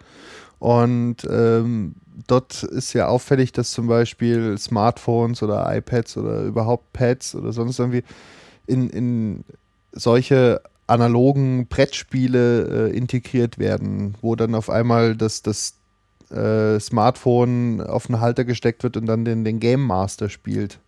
Und 0.60 1.18
ähm, 1.30 1.96
dort 2.28 2.64
ist 2.64 2.94
ja 2.94 3.08
auffällig, 3.08 3.52
dass 3.52 3.72
zum 3.72 3.88
Beispiel 3.88 4.58
Smartphones 4.58 5.44
oder 5.44 5.66
iPads 5.76 6.18
oder 6.18 6.42
überhaupt 6.42 6.94
Pads 6.94 7.36
oder 7.36 7.52
sonst 7.54 7.80
irgendwie 7.80 8.04
in, 8.68 8.90
in 8.90 9.44
solche 9.92 10.62
analogen 10.88 11.68
Brettspiele 11.68 12.90
äh, 12.90 12.96
integriert 12.96 13.58
werden, 13.58 14.16
wo 14.22 14.36
dann 14.36 14.56
auf 14.56 14.70
einmal 14.70 15.16
das, 15.16 15.42
das 15.42 15.76
äh, 16.32 16.80
Smartphone 16.80 17.82
auf 17.82 18.10
einen 18.10 18.22
Halter 18.22 18.46
gesteckt 18.46 18.84
wird 18.84 18.98
und 18.98 19.06
dann 19.08 19.26
den, 19.26 19.44
den 19.44 19.60
Game 19.60 19.86
Master 19.86 20.30
spielt. 20.30 20.80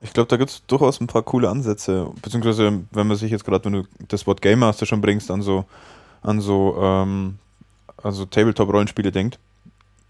Ich 0.00 0.12
glaube, 0.12 0.28
da 0.28 0.36
gibt 0.36 0.50
es 0.50 0.62
durchaus 0.66 1.00
ein 1.00 1.08
paar 1.08 1.22
coole 1.22 1.48
Ansätze. 1.48 2.10
Beziehungsweise, 2.22 2.84
wenn 2.92 3.06
man 3.06 3.16
sich 3.16 3.32
jetzt 3.32 3.44
gerade, 3.44 3.64
wenn 3.64 3.72
du 3.72 3.82
das 4.08 4.26
Wort 4.26 4.42
Game 4.42 4.60
Master 4.60 4.86
schon 4.86 5.00
bringst, 5.00 5.30
an 5.30 5.42
so, 5.42 5.64
an 6.22 6.40
so 6.40 6.76
ähm, 6.80 7.38
also 8.02 8.24
Tabletop-Rollenspiele 8.24 9.12
denkt, 9.12 9.38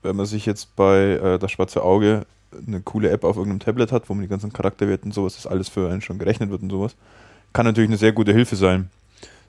wenn 0.02 0.16
man 0.16 0.26
sich 0.26 0.46
jetzt 0.46 0.76
bei 0.76 0.98
äh, 0.98 1.38
das 1.38 1.50
schwarze 1.50 1.82
Auge 1.82 2.26
eine 2.66 2.80
coole 2.80 3.10
App 3.10 3.24
auf 3.24 3.36
irgendeinem 3.36 3.60
Tablet 3.60 3.92
hat, 3.92 4.08
wo 4.08 4.14
man 4.14 4.22
die 4.22 4.28
ganzen 4.28 4.52
Charakterwerte 4.52 5.04
und 5.04 5.14
sowas, 5.14 5.34
das 5.36 5.46
alles 5.46 5.68
für 5.68 5.90
einen 5.90 6.00
schon 6.00 6.18
gerechnet 6.18 6.50
wird 6.50 6.62
und 6.62 6.70
sowas, 6.70 6.96
kann 7.52 7.66
natürlich 7.66 7.90
eine 7.90 7.98
sehr 7.98 8.12
gute 8.12 8.32
Hilfe 8.32 8.56
sein. 8.56 8.90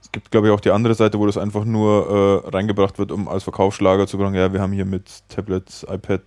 Es 0.02 0.12
gibt, 0.12 0.32
glaube 0.32 0.48
ich, 0.48 0.54
auch 0.54 0.60
die 0.60 0.72
andere 0.72 0.96
Seite, 0.96 1.20
wo 1.20 1.26
das 1.26 1.38
einfach 1.38 1.66
nur 1.66 2.44
äh, 2.46 2.50
reingebracht 2.50 2.98
wird, 2.98 3.12
um 3.12 3.28
als 3.28 3.44
Verkaufsschlager 3.44 4.08
zu 4.08 4.18
sagen, 4.18 4.34
ja, 4.36 4.52
wir 4.52 4.62
haben 4.62 4.74
hier 4.74 4.86
mit 4.86 5.24
Tablet, 5.30 5.86
iPad, 5.90 6.22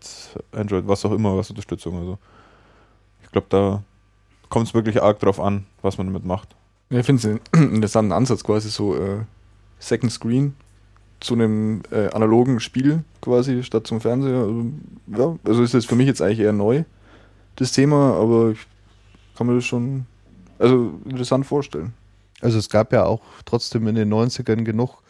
Android, 0.52 0.86
was 0.86 1.05
auch 1.05 1.12
immer, 1.12 1.36
was 1.36 1.51
Unterstützung. 1.51 1.98
Also 1.98 2.18
ich 3.22 3.30
glaube, 3.32 3.47
da 3.48 3.82
kommt 4.51 4.68
es 4.68 4.74
wirklich 4.74 5.02
arg 5.02 5.18
drauf 5.20 5.40
an, 5.40 5.66
was 5.80 5.97
man 5.98 6.06
damit 6.06 6.24
macht. 6.24 6.55
Ich 6.90 7.06
finde 7.06 7.40
es 7.52 7.59
einen 7.59 7.72
interessanten 7.74 8.12
Ansatz, 8.12 8.44
quasi 8.44 8.68
so 8.68 8.94
äh, 8.94 9.20
Second 9.78 10.12
Screen 10.12 10.55
zu 11.23 11.35
einem 11.35 11.82
äh, 11.90 12.09
analogen 12.09 12.61
Spiel 12.61 13.05
quasi 13.20 13.62
statt 13.62 13.86
zum 13.86 14.01
Fernseher. 14.01 14.40
Also, 14.40 14.66
ja, 15.16 15.39
also 15.44 15.62
ist 15.62 15.74
das 15.74 15.85
für 15.85 15.97
mich 15.97 16.07
jetzt 16.07 16.20
eigentlich 16.20 16.40
eher 16.40 16.53
neu, 16.53 16.85
das 17.57 17.73
Thema, 17.73 18.15
aber 18.15 18.51
ich 18.51 18.66
kann 19.36 19.47
mir 19.47 19.55
das 19.55 19.65
schon 19.65 20.07
also 20.59 20.94
interessant 21.09 21.47
vorstellen. 21.47 21.93
Also 22.40 22.59
es 22.59 22.69
gab 22.69 22.93
ja 22.93 23.05
auch 23.05 23.23
trotzdem 23.44 23.86
in 23.86 23.94
den 23.94 24.12
90ern 24.12 24.65
genug 24.65 25.03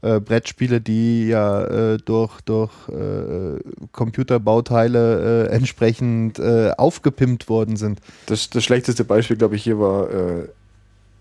äh, 0.00 0.20
Brettspiele, 0.20 0.80
die 0.80 1.28
ja 1.28 1.64
äh, 1.64 1.98
durch, 1.98 2.40
durch 2.42 2.72
äh, 2.88 3.58
Computerbauteile 3.92 5.48
äh, 5.48 5.54
entsprechend 5.54 6.38
äh, 6.38 6.72
aufgepimpt 6.76 7.48
worden 7.48 7.76
sind. 7.76 8.00
Das, 8.26 8.48
das 8.48 8.64
schlechteste 8.64 9.04
Beispiel, 9.04 9.36
glaube 9.36 9.56
ich, 9.56 9.64
hier 9.64 9.78
war, 9.78 10.10
äh, 10.10 10.48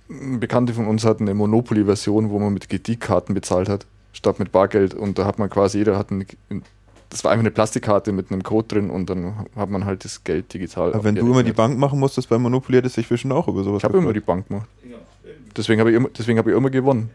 Bekannte 0.10 0.74
von 0.74 0.88
uns 0.88 1.04
hatten 1.04 1.24
eine 1.24 1.34
Monopoly-Version, 1.34 2.30
wo 2.30 2.40
man 2.40 2.54
mit 2.54 2.70
GD-Karten 2.70 3.34
bezahlt 3.34 3.68
hat 3.68 3.86
statt 4.18 4.40
mit 4.40 4.52
Bargeld. 4.52 4.94
Und 4.94 5.18
da 5.18 5.26
hat 5.26 5.40
man 5.40 5.50
quasi, 5.50 5.78
jeder 5.78 5.98
hat 5.98 6.12
ein, 6.12 6.26
das 7.10 7.24
war 7.24 7.32
einfach 7.32 7.44
eine 7.44 7.52
Plastikkarte 7.52 8.12
mit 8.12 8.32
einem 8.32 8.44
Code 8.44 8.68
drin 8.68 8.90
und 8.90 9.10
dann 9.10 9.46
hat 9.56 9.70
man 9.70 9.86
halt 9.86 10.04
das 10.04 10.24
Geld 10.24 10.54
digital. 10.54 10.94
Aber 10.94 11.04
wenn 11.04 11.16
du 11.16 11.22
immer 11.22 11.44
die 11.44 11.54
Bank 11.54 11.78
machen 11.78 12.00
musstest 12.00 12.28
bei 12.28 12.38
Monopoly, 12.38 12.78
hättest 12.78 12.98
du 12.98 13.02
dich 13.02 13.10
bestimmt 13.10 13.34
auch 13.34 13.48
über 13.48 13.64
sowas 13.64 13.80
Ich 13.80 13.84
habe 13.86 13.98
immer 13.98 14.14
die 14.14 14.20
Bank 14.20 14.48
gemacht. 14.48 14.68
Deswegen 15.56 15.80
habe 15.80 15.90
ich, 15.90 15.96
immer, 15.96 16.10
hab 16.10 16.48
ich 16.48 16.54
immer 16.54 16.70
gewonnen. 16.70 17.10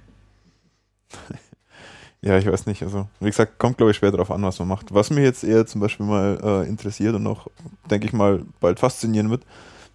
ja, 2.22 2.38
ich 2.38 2.46
weiß 2.46 2.66
nicht. 2.66 2.82
Also, 2.82 3.06
wie 3.20 3.26
gesagt, 3.26 3.58
kommt 3.58 3.76
glaube 3.76 3.92
ich 3.92 3.98
schwer 3.98 4.10
darauf 4.10 4.30
an, 4.30 4.42
was 4.42 4.58
man 4.58 4.68
macht. 4.68 4.92
Was 4.94 5.10
mich 5.10 5.22
jetzt 5.22 5.44
eher 5.44 5.66
zum 5.66 5.80
Beispiel 5.80 6.06
mal 6.06 6.38
äh, 6.42 6.68
interessiert 6.68 7.14
und 7.14 7.26
auch, 7.26 7.46
denke 7.90 8.06
ich 8.06 8.12
mal, 8.12 8.44
bald 8.60 8.80
faszinieren 8.80 9.30
wird, 9.30 9.44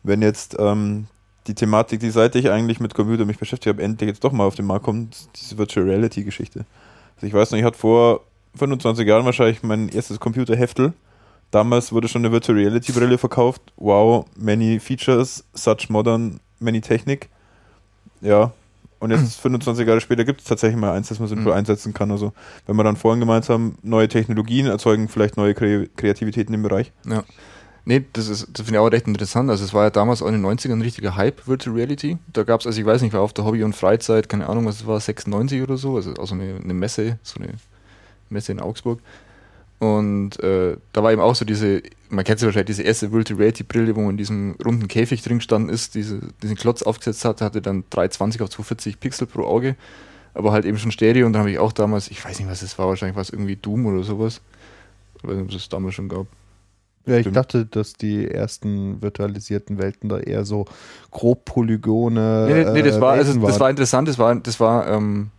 wenn 0.04 0.22
jetzt 0.22 0.56
ähm, 0.60 1.08
die 1.48 1.56
Thematik, 1.56 2.00
die 2.00 2.10
seit 2.10 2.36
ich 2.36 2.50
eigentlich 2.50 2.80
mit 2.80 2.94
Computer 2.94 3.26
mich 3.26 3.40
beschäftigt 3.40 3.74
habe, 3.74 3.84
endlich 3.84 4.10
jetzt 4.10 4.24
doch 4.24 4.32
mal 4.32 4.46
auf 4.46 4.56
den 4.56 4.66
Markt 4.66 4.86
kommt, 4.86 5.30
diese 5.36 5.58
Virtual 5.58 5.86
Reality 5.86 6.24
Geschichte. 6.24 6.66
Also 7.18 7.28
ich 7.28 7.34
weiß 7.34 7.52
noch, 7.52 7.58
ich 7.60 7.66
hatte 7.66 7.78
vor 7.78 8.22
25 8.56 9.08
Jahren 9.08 9.26
wahrscheinlich 9.26 9.64
mein 9.64 9.90
erstes 9.90 10.20
Computerheftel. 10.20 10.94
Damals 11.52 11.92
wurde 11.92 12.08
schon 12.08 12.24
eine 12.24 12.32
Virtual 12.32 12.58
Reality 12.58 12.92
Brille 12.92 13.18
verkauft. 13.18 13.62
Wow, 13.78 14.26
many 14.36 14.80
features, 14.80 15.44
such 15.54 15.90
modern, 15.90 16.40
many 16.60 16.82
Technik. 16.82 17.30
Ja, 18.22 18.52
und 19.00 19.12
jetzt 19.12 19.36
25 19.42 19.88
Jahre 19.88 20.02
später 20.02 20.26
gibt 20.26 20.42
es 20.42 20.48
tatsächlich 20.48 20.80
mal 20.80 20.94
eins, 20.94 21.10
das 21.10 21.20
man 21.20 21.30
sinnvoll 21.30 21.54
mhm. 21.54 21.60
einsetzen 21.60 21.94
kann. 21.94 22.12
Also, 22.12 22.34
wenn 22.66 22.76
wir 22.76 22.84
dann 22.84 22.98
vorhin 22.98 23.20
gemeint 23.20 23.48
haben, 23.50 23.78
neue 23.82 24.08
Technologien 24.08 24.68
erzeugen 24.68 25.08
vielleicht 25.08 25.38
neue 25.38 25.54
Kreativitäten 25.54 26.54
im 26.54 26.64
Bereich. 26.64 26.92
Ja. 27.06 27.24
Nee, 27.88 28.04
das, 28.12 28.28
ist, 28.28 28.50
das 28.52 28.66
finde 28.66 28.74
ich 28.74 28.80
auch 28.80 28.92
recht 28.92 29.08
interessant. 29.08 29.50
Also 29.50 29.64
es 29.64 29.74
war 29.74 29.86
ja 29.86 29.90
damals 29.90 30.22
auch 30.22 30.28
in 30.28 30.34
den 30.34 30.46
90ern 30.46 30.74
ein 30.74 30.82
richtiger 30.82 31.16
Hype, 31.16 31.48
Virtual 31.48 31.74
Reality. 31.74 32.18
Da 32.34 32.44
gab 32.44 32.60
es, 32.60 32.68
also 32.68 32.82
ich 32.82 32.86
weiß 32.86 33.02
nicht, 33.02 33.14
war 33.14 33.22
auf 33.22 33.32
der 33.32 33.46
Hobby- 33.46 33.64
und 33.64 33.78
Freizeit, 33.78 34.28
keine 34.28 34.50
Ahnung, 34.50 34.66
was 34.66 34.82
es 34.82 34.88
war, 34.88 35.00
96 35.00 35.62
oder 35.62 35.78
so, 35.78 35.96
also, 35.96 36.14
also 36.16 36.36
eine, 36.36 36.58
eine 36.62 36.74
Messe, 36.74 37.18
so 37.24 37.40
eine 37.40 37.54
Messe 38.30 38.52
in 38.52 38.60
Augsburg. 38.60 39.00
Und 39.80 40.38
äh, 40.44 40.76
da 40.92 41.02
war 41.02 41.14
eben 41.14 41.22
auch 41.22 41.34
so 41.34 41.46
diese, 41.46 41.82
man 42.10 42.26
kennt 42.26 42.42
sie 42.42 42.46
wahrscheinlich, 42.46 42.76
diese 42.76 42.84
erste 42.84 43.14
Virtual 43.14 43.40
Reality 43.40 43.64
Brille, 43.64 43.96
wo 43.96 44.02
man 44.02 44.12
in 44.12 44.18
diesem 44.18 44.58
runden 44.66 44.90
Käfig 44.90 45.22
drin 45.22 45.38
gestanden 45.38 45.74
ist, 45.74 45.96
diese, 45.96 46.20
diesen 46.44 46.58
Klotz 46.58 46.82
aufgesetzt 46.82 47.24
hat, 47.24 47.40
hatte 47.40 47.62
dann 47.62 47.86
320 47.92 48.42
auf 48.42 48.50
240 48.50 49.00
Pixel 49.00 49.28
pro 49.28 49.44
Auge, 49.46 49.78
aber 50.34 50.52
halt 50.52 50.66
eben 50.66 50.78
schon 50.78 50.92
Stereo 50.92 51.26
und 51.26 51.32
da 51.32 51.40
habe 51.40 51.52
ich 51.52 51.60
auch 51.60 51.72
damals, 51.72 52.12
ich 52.12 52.26
weiß 52.26 52.38
nicht, 52.38 52.50
was 52.50 52.64
es 52.64 52.78
war, 52.78 52.90
wahrscheinlich 52.90 53.16
war 53.16 53.22
es 53.22 53.30
irgendwie 53.30 53.56
Doom 53.56 53.86
oder 53.86 54.04
sowas. 54.04 54.42
Ich 55.20 55.24
weiß 55.24 55.36
nicht, 55.36 55.44
ob 55.44 55.50
es 55.52 55.56
das 55.56 55.70
damals 55.70 55.96
schon 55.96 56.10
gab. 56.10 56.28
Ja, 57.08 57.16
ich 57.16 57.22
Stimmt. 57.22 57.38
dachte, 57.38 57.66
dass 57.66 57.94
die 57.94 58.30
ersten 58.30 59.02
virtualisierten 59.02 59.80
Welten 59.80 60.10
da 60.10 60.20
eher 60.20 60.46
so 60.46 60.66
grob 61.10 61.46
Polygone. 61.46 62.46
Nee, 62.48 62.64
nee, 62.66 62.72
nee 62.72 62.82
das 62.84 62.98
äh, 62.98 63.02
war, 63.02 63.14
also, 63.14 63.28
Welten 63.34 63.42
das 63.42 63.52
waren. 63.54 63.60
war 63.62 63.70
interessant, 63.70 64.08
das 64.10 64.20
war, 64.20 64.36
das 64.36 64.60
war, 64.60 64.88
ähm, 64.88 65.30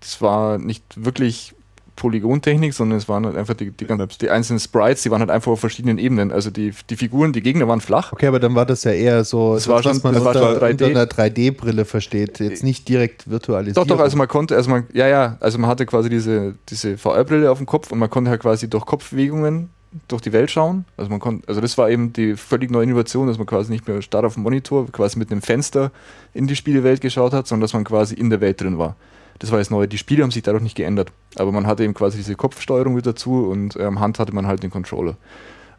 das 0.00 0.20
war 0.22 0.58
nicht 0.58 0.82
wirklich 0.96 1.54
Polygontechnik, 1.96 2.72
sondern 2.74 2.96
es 2.98 3.08
waren 3.08 3.26
halt 3.26 3.36
einfach 3.36 3.54
die, 3.54 3.72
die, 3.72 3.86
die 4.20 4.30
einzelnen 4.30 4.60
Sprites, 4.60 5.02
die 5.02 5.10
waren 5.10 5.18
halt 5.20 5.30
einfach 5.30 5.50
auf 5.50 5.58
verschiedenen 5.58 5.98
Ebenen. 5.98 6.30
Also 6.30 6.50
die, 6.50 6.72
die 6.88 6.96
Figuren, 6.96 7.32
die 7.32 7.40
Gegner 7.42 7.66
waren 7.66 7.80
flach. 7.80 8.12
Okay, 8.12 8.28
aber 8.28 8.38
dann 8.38 8.54
war 8.54 8.64
das 8.66 8.84
ja 8.84 8.92
eher 8.92 9.24
so, 9.24 9.54
Das 9.54 9.66
war 9.66 9.76
was 9.78 9.82
schon- 9.84 10.00
man 10.04 10.14
das 10.14 10.24
war 10.24 10.34
unter, 10.36 10.52
schon 10.60 10.62
3D. 10.62 10.70
unter 10.70 10.86
einer 10.86 11.06
3D-Brille 11.06 11.84
versteht. 11.84 12.38
Jetzt 12.38 12.62
nicht 12.62 12.88
direkt 12.88 13.28
virtualisiert. 13.28 13.76
Doch, 13.76 13.86
doch, 13.86 13.98
also 13.98 14.16
man 14.16 14.28
konnte, 14.28 14.54
also 14.54 14.70
man, 14.70 14.86
ja, 14.92 15.08
ja, 15.08 15.36
also 15.40 15.58
man 15.58 15.68
hatte 15.68 15.86
quasi 15.86 16.08
diese, 16.08 16.54
diese 16.68 16.96
VR-Brille 16.96 17.50
auf 17.50 17.58
dem 17.58 17.66
Kopf 17.66 17.90
und 17.90 17.98
man 17.98 18.08
konnte 18.08 18.30
halt 18.30 18.40
quasi 18.42 18.70
durch 18.70 18.86
Kopfbewegungen 18.86 19.70
durch 20.08 20.22
die 20.22 20.32
Welt 20.32 20.50
schauen. 20.50 20.84
Also 20.96 21.10
man 21.10 21.20
konnte, 21.20 21.48
also 21.48 21.60
das 21.60 21.78
war 21.78 21.90
eben 21.90 22.12
die 22.12 22.36
völlig 22.36 22.70
neue 22.70 22.84
Innovation, 22.84 23.26
dass 23.26 23.38
man 23.38 23.46
quasi 23.46 23.70
nicht 23.70 23.88
mehr 23.88 24.02
starr 24.02 24.24
auf 24.24 24.34
dem 24.34 24.42
Monitor, 24.42 24.90
quasi 24.90 25.18
mit 25.18 25.30
einem 25.30 25.42
Fenster 25.42 25.90
in 26.34 26.46
die 26.46 26.56
Spielewelt 26.56 27.00
geschaut 27.00 27.32
hat, 27.32 27.46
sondern 27.46 27.62
dass 27.62 27.72
man 27.72 27.84
quasi 27.84 28.14
in 28.14 28.30
der 28.30 28.40
Welt 28.40 28.60
drin 28.60 28.78
war. 28.78 28.96
Das 29.38 29.50
war 29.50 29.58
das 29.58 29.70
Neue. 29.70 29.88
Die 29.88 29.98
Spiele 29.98 30.22
haben 30.22 30.30
sich 30.30 30.42
dadurch 30.42 30.62
nicht 30.62 30.76
geändert. 30.76 31.12
Aber 31.36 31.52
man 31.52 31.66
hatte 31.66 31.84
eben 31.84 31.94
quasi 31.94 32.18
diese 32.18 32.34
Kopfsteuerung 32.34 32.94
mit 32.94 33.06
dazu 33.06 33.48
und 33.48 33.78
am 33.78 34.00
Hand 34.00 34.18
hatte 34.18 34.34
man 34.34 34.46
halt 34.46 34.62
den 34.62 34.70
Controller. 34.70 35.16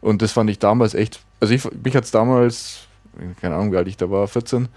Und 0.00 0.22
das 0.22 0.32
fand 0.32 0.48
ich 0.50 0.58
damals 0.58 0.94
echt, 0.94 1.20
also 1.40 1.52
ich, 1.52 1.62
mich 1.84 1.94
hat 1.94 2.04
es 2.04 2.10
damals, 2.10 2.86
keine 3.40 3.54
Ahnung, 3.56 3.72
wie 3.72 3.76
alt 3.76 3.88
ich 3.88 3.98
da 3.98 4.10
war, 4.10 4.26
14, 4.26 4.68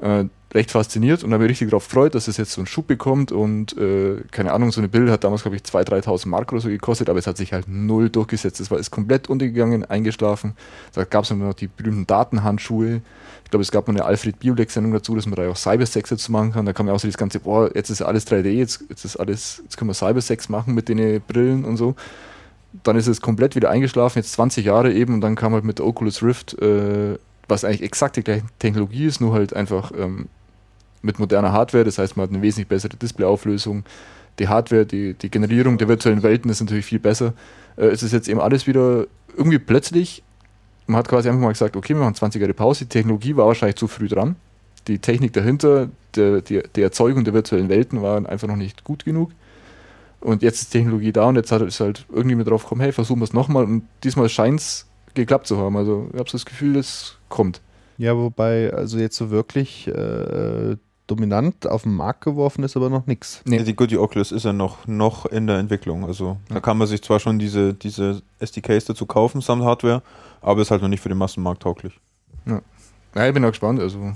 äh, 0.00 0.24
recht 0.54 0.70
fasziniert 0.70 1.24
und 1.24 1.32
habe 1.32 1.42
mich 1.42 1.50
richtig 1.50 1.68
darauf 1.68 1.86
gefreut, 1.86 2.14
dass 2.14 2.26
es 2.26 2.38
jetzt 2.38 2.52
so 2.52 2.60
einen 2.60 2.66
Schub 2.66 2.86
bekommt 2.86 3.32
und 3.32 3.76
äh, 3.76 4.22
keine 4.30 4.52
Ahnung, 4.52 4.72
so 4.72 4.80
eine 4.80 4.88
Bild 4.88 5.10
hat 5.10 5.24
damals, 5.24 5.42
glaube 5.42 5.56
ich, 5.56 5.62
2.000, 5.62 6.04
3.000 6.04 6.28
Mark 6.28 6.52
oder 6.52 6.60
so 6.60 6.68
gekostet, 6.68 7.10
aber 7.10 7.18
es 7.18 7.26
hat 7.26 7.36
sich 7.36 7.52
halt 7.52 7.68
null 7.68 8.08
durchgesetzt. 8.08 8.60
Es 8.60 8.70
war 8.70 8.78
ist 8.78 8.90
komplett 8.90 9.28
untergegangen, 9.28 9.84
eingeschlafen. 9.84 10.54
Da 10.94 11.04
gab 11.04 11.24
es 11.24 11.30
noch 11.30 11.52
die 11.52 11.68
berühmten 11.68 12.06
Datenhandschuhe. 12.06 13.02
Ich 13.44 13.50
glaube, 13.50 13.62
es 13.62 13.70
gab 13.70 13.88
noch 13.88 13.94
eine 13.94 14.04
Alfred 14.04 14.38
Biolek-Sendung 14.40 14.92
dazu, 14.92 15.14
dass 15.14 15.26
man 15.26 15.36
da 15.36 15.48
auch 15.48 15.56
Cybersex 15.56 16.10
dazu 16.10 16.32
machen 16.32 16.52
kann. 16.52 16.64
Da 16.66 16.72
kam 16.72 16.86
ja 16.86 16.94
auch 16.94 17.00
so 17.00 17.08
das 17.08 17.16
ganze, 17.18 17.40
boah, 17.40 17.70
jetzt 17.74 17.90
ist 17.90 18.02
alles 18.02 18.26
3D, 18.26 18.48
jetzt, 18.48 18.84
jetzt 18.88 19.04
ist 19.04 19.16
alles, 19.16 19.60
jetzt 19.64 19.76
können 19.76 19.90
wir 19.90 19.94
Cybersex 19.94 20.48
machen 20.48 20.74
mit 20.74 20.88
den 20.88 21.20
Brillen 21.22 21.64
und 21.64 21.76
so. 21.76 21.94
Dann 22.84 22.96
ist 22.96 23.06
es 23.06 23.20
komplett 23.20 23.54
wieder 23.54 23.70
eingeschlafen, 23.70 24.18
jetzt 24.18 24.32
20 24.32 24.64
Jahre 24.64 24.92
eben, 24.92 25.14
und 25.14 25.20
dann 25.22 25.34
kam 25.34 25.54
halt 25.54 25.64
mit 25.64 25.78
der 25.78 25.86
Oculus 25.86 26.22
Rift, 26.22 26.60
äh, 26.60 27.18
was 27.48 27.64
eigentlich 27.64 27.82
exakt 27.82 28.16
die 28.16 28.22
gleiche 28.22 28.44
Technologie 28.58 29.06
ist, 29.06 29.20
nur 29.20 29.32
halt 29.32 29.54
einfach 29.54 29.90
ähm, 29.96 30.28
mit 31.02 31.18
moderner 31.18 31.52
Hardware. 31.52 31.84
Das 31.84 31.98
heißt, 31.98 32.16
man 32.16 32.24
hat 32.24 32.30
eine 32.30 32.42
wesentlich 32.42 32.68
bessere 32.68 32.96
Displayauflösung. 32.96 33.84
Die 34.38 34.48
Hardware, 34.48 34.86
die, 34.86 35.14
die 35.14 35.30
Generierung 35.30 35.78
der 35.78 35.88
virtuellen 35.88 36.22
Welten 36.22 36.50
ist 36.50 36.60
natürlich 36.60 36.86
viel 36.86 37.00
besser. 37.00 37.32
Äh, 37.76 37.86
es 37.86 38.02
ist 38.02 38.12
jetzt 38.12 38.28
eben 38.28 38.40
alles 38.40 38.66
wieder 38.66 39.06
irgendwie 39.36 39.58
plötzlich. 39.58 40.22
Man 40.86 40.98
hat 40.98 41.08
quasi 41.08 41.28
einfach 41.28 41.42
mal 41.42 41.52
gesagt, 41.52 41.76
okay, 41.76 41.94
wir 41.94 42.00
machen 42.00 42.14
20 42.14 42.40
Jahre 42.40 42.54
Pause. 42.54 42.84
Die 42.84 42.90
Technologie 42.90 43.36
war 43.36 43.46
wahrscheinlich 43.46 43.76
zu 43.76 43.88
früh 43.88 44.08
dran. 44.08 44.36
Die 44.86 44.98
Technik 44.98 45.32
dahinter, 45.32 45.88
der, 46.16 46.40
die, 46.40 46.62
die 46.74 46.82
Erzeugung 46.82 47.24
der 47.24 47.34
virtuellen 47.34 47.68
Welten 47.68 48.00
war 48.00 48.26
einfach 48.28 48.48
noch 48.48 48.56
nicht 48.56 48.84
gut 48.84 49.04
genug. 49.04 49.30
Und 50.20 50.42
jetzt 50.42 50.62
ist 50.62 50.70
Technologie 50.70 51.12
da 51.12 51.26
und 51.26 51.36
jetzt 51.36 51.52
hat 51.52 51.62
es 51.62 51.78
halt 51.78 52.04
irgendwie 52.12 52.34
mit 52.34 52.48
drauf 52.48 52.64
gekommen, 52.64 52.80
hey, 52.80 52.92
versuchen 52.92 53.20
wir 53.20 53.24
es 53.24 53.32
nochmal. 53.32 53.64
Und 53.64 53.84
diesmal 54.02 54.28
scheint 54.28 54.60
es 54.60 54.87
geklappt 55.22 55.46
zu 55.46 55.58
haben. 55.58 55.76
Also 55.76 56.08
ich 56.12 56.18
habe 56.18 56.28
so 56.30 56.36
das 56.38 56.44
Gefühl, 56.46 56.76
es 56.76 57.16
kommt. 57.28 57.60
Ja, 57.96 58.16
wobei, 58.16 58.72
also 58.72 58.98
jetzt 58.98 59.16
so 59.16 59.30
wirklich 59.30 59.88
äh, 59.88 60.76
dominant 61.08 61.66
auf 61.66 61.82
den 61.82 61.94
Markt 61.94 62.20
geworfen 62.22 62.62
ist 62.62 62.76
aber 62.76 62.90
noch 62.90 63.06
nichts. 63.06 63.42
Nee. 63.44 63.56
Ja, 63.56 63.62
die 63.64 63.74
Goody 63.74 63.96
Oculus 63.96 64.30
ist 64.30 64.44
ja 64.44 64.52
noch, 64.52 64.86
noch 64.86 65.26
in 65.26 65.46
der 65.46 65.58
Entwicklung. 65.58 66.04
Also 66.04 66.36
da 66.48 66.56
Ja. 66.56 66.60
kann 66.60 66.78
man 66.78 66.86
sich 66.86 67.02
zwar 67.02 67.18
schon 67.18 67.38
diese, 67.38 67.74
diese 67.74 68.22
SDKs 68.38 68.84
dazu 68.84 69.06
kaufen, 69.06 69.40
samt 69.40 69.64
Hardware, 69.64 70.02
aber 70.40 70.62
ist 70.62 70.70
halt 70.70 70.82
noch 70.82 70.88
nicht 70.88 71.00
für 71.00 71.08
den 71.08 71.18
Massenmarkt 71.18 71.62
tauglich. 71.62 71.98
Ja, 73.14 73.26
ich 73.26 73.34
bin 73.34 73.44
auch 73.44 73.48
gespannt. 73.50 73.80
Also, 73.80 74.12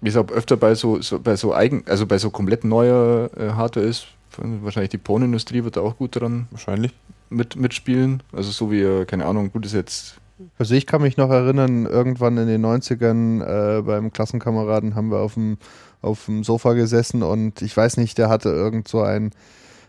wie 0.00 0.08
es 0.08 0.16
auch 0.16 0.28
öfter 0.28 0.56
bei 0.56 0.74
so, 0.74 1.00
so 1.00 1.18
bei 1.18 1.34
so 1.34 1.54
eigen, 1.54 1.82
also 1.88 2.06
bei 2.06 2.18
so 2.18 2.30
komplett 2.30 2.62
neuer 2.62 3.30
äh, 3.36 3.50
Hardware 3.52 3.86
ist, 3.86 4.06
wahrscheinlich 4.36 4.90
die 4.90 4.98
Pornindustrie 4.98 5.64
wird 5.64 5.76
da 5.76 5.80
auch 5.80 5.96
gut 5.96 6.16
dran 6.16 6.46
Wahrscheinlich. 6.50 6.92
Mit, 7.34 7.56
mitspielen. 7.56 8.22
Also 8.32 8.50
so 8.50 8.70
wie, 8.70 8.80
äh, 8.82 9.04
keine 9.04 9.26
Ahnung, 9.26 9.50
gut 9.52 9.66
ist 9.66 9.72
jetzt. 9.74 10.16
Also 10.58 10.74
ich 10.74 10.86
kann 10.86 11.02
mich 11.02 11.16
noch 11.16 11.30
erinnern, 11.30 11.86
irgendwann 11.86 12.36
in 12.38 12.48
den 12.48 12.64
90ern 12.64 13.78
äh, 13.78 13.82
beim 13.82 14.12
Klassenkameraden 14.12 14.94
haben 14.94 15.10
wir 15.10 15.18
auf 15.18 15.34
dem, 15.34 15.58
auf 16.02 16.24
dem 16.26 16.42
Sofa 16.42 16.72
gesessen 16.72 17.22
und 17.22 17.62
ich 17.62 17.76
weiß 17.76 17.96
nicht, 17.98 18.18
der 18.18 18.28
hatte 18.28 18.48
irgend 18.48 18.88
so 18.88 19.00
ein, 19.02 19.30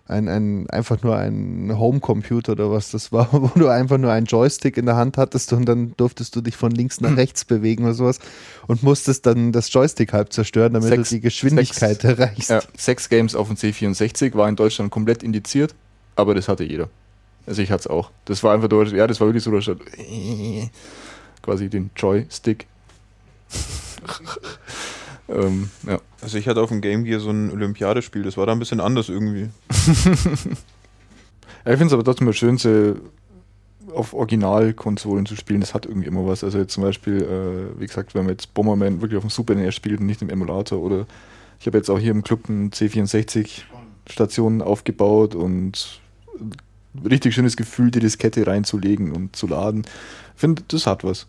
ein, 0.07 0.29
ein 0.29 0.69
einfach 0.69 1.01
nur 1.01 1.17
ein 1.17 1.71
Homecomputer 1.75 2.51
oder 2.51 2.69
was 2.71 2.91
das 2.91 3.11
war, 3.11 3.29
wo 3.31 3.49
du 3.59 3.67
einfach 3.69 3.97
nur 3.97 4.11
einen 4.11 4.27
Joystick 4.27 4.77
in 4.77 4.85
der 4.85 4.95
Hand 4.95 5.17
hattest 5.17 5.51
und 5.51 5.65
dann 5.65 5.93
durftest 5.97 6.35
du 6.35 6.41
dich 6.41 6.55
von 6.55 6.71
links 6.71 7.01
nach 7.01 7.17
rechts 7.17 7.43
bewegen 7.43 7.83
oder 7.85 7.95
sowas 7.95 8.19
und 8.67 8.83
musstest 8.83 9.25
dann 9.25 9.51
das 9.51 9.73
Joystick 9.73 10.13
halb 10.13 10.31
zerstören, 10.31 10.73
damit 10.73 10.89
Sechs- 10.89 11.09
du 11.09 11.15
die 11.15 11.21
Geschwindigkeit 11.21 12.03
erreichst. 12.03 12.51
Ja, 12.51 12.61
Sex 12.77 13.09
Games 13.09 13.33
auf 13.35 13.47
dem 13.47 13.57
C64 13.57 14.35
war 14.35 14.47
in 14.47 14.55
Deutschland 14.55 14.91
komplett 14.91 15.23
indiziert, 15.23 15.73
aber 16.15 16.35
das 16.35 16.47
hatte 16.47 16.63
jeder. 16.63 16.87
Also 17.47 17.61
ich 17.61 17.71
hatte 17.71 17.81
es 17.81 17.87
auch. 17.87 18.11
Das 18.25 18.43
war 18.43 18.53
einfach 18.53 18.69
durch, 18.69 18.91
ja, 18.91 19.07
das 19.07 19.19
war 19.19 19.27
wirklich 19.27 19.43
so, 19.43 19.51
dass 19.51 19.69
quasi 21.41 21.69
den 21.69 21.91
Joystick. 21.95 22.65
ähm, 25.29 25.69
ja. 25.87 25.99
Also 26.21 26.37
ich 26.37 26.47
hatte 26.47 26.61
auf 26.61 26.69
dem 26.69 26.81
Game 26.81 27.03
Gear 27.03 27.19
so 27.19 27.29
ein 27.29 27.51
Olympiadespiel, 27.51 28.23
das 28.23 28.37
war 28.37 28.45
da 28.45 28.51
ein 28.51 28.59
bisschen 28.59 28.79
anders 28.79 29.09
irgendwie. 29.09 29.49
Ja, 31.65 31.71
ich 31.71 31.79
finde 31.79 31.87
es 31.87 31.93
aber 31.93 32.03
trotzdem 32.03 32.25
mal 32.25 32.33
schön, 32.33 32.57
so 32.59 32.95
auf 33.93 34.13
Originalkonsolen 34.13 35.25
zu 35.25 35.35
spielen. 35.35 35.61
Das 35.61 35.73
hat 35.73 35.85
irgendwie 35.85 36.07
immer 36.07 36.27
was. 36.27 36.43
Also 36.43 36.59
jetzt 36.59 36.73
zum 36.73 36.83
Beispiel, 36.83 37.23
äh, 37.23 37.79
wie 37.79 37.87
gesagt, 37.87 38.13
wenn 38.13 38.23
man 38.23 38.33
jetzt 38.33 38.53
Bomberman 38.53 39.01
wirklich 39.01 39.17
auf 39.17 39.23
dem 39.23 39.31
Super 39.31 39.55
NES 39.55 39.73
spielt 39.73 39.99
und 39.99 40.05
nicht 40.05 40.21
im 40.21 40.29
Emulator 40.29 40.79
oder 40.79 41.07
ich 41.59 41.65
habe 41.65 41.77
jetzt 41.77 41.89
auch 41.89 41.99
hier 41.99 42.11
im 42.11 42.23
Club 42.23 42.41
eine 42.47 42.69
C64-Station 42.69 44.61
aufgebaut 44.61 45.33
und 45.33 46.01
richtig 47.03 47.33
schönes 47.35 47.57
Gefühl, 47.57 47.91
die 47.91 47.99
Diskette 47.99 48.47
reinzulegen 48.47 49.11
und 49.11 49.35
zu 49.35 49.47
laden. 49.47 49.83
Ich 50.35 50.41
finde, 50.41 50.63
das 50.67 50.87
hat 50.87 51.03
was. 51.03 51.27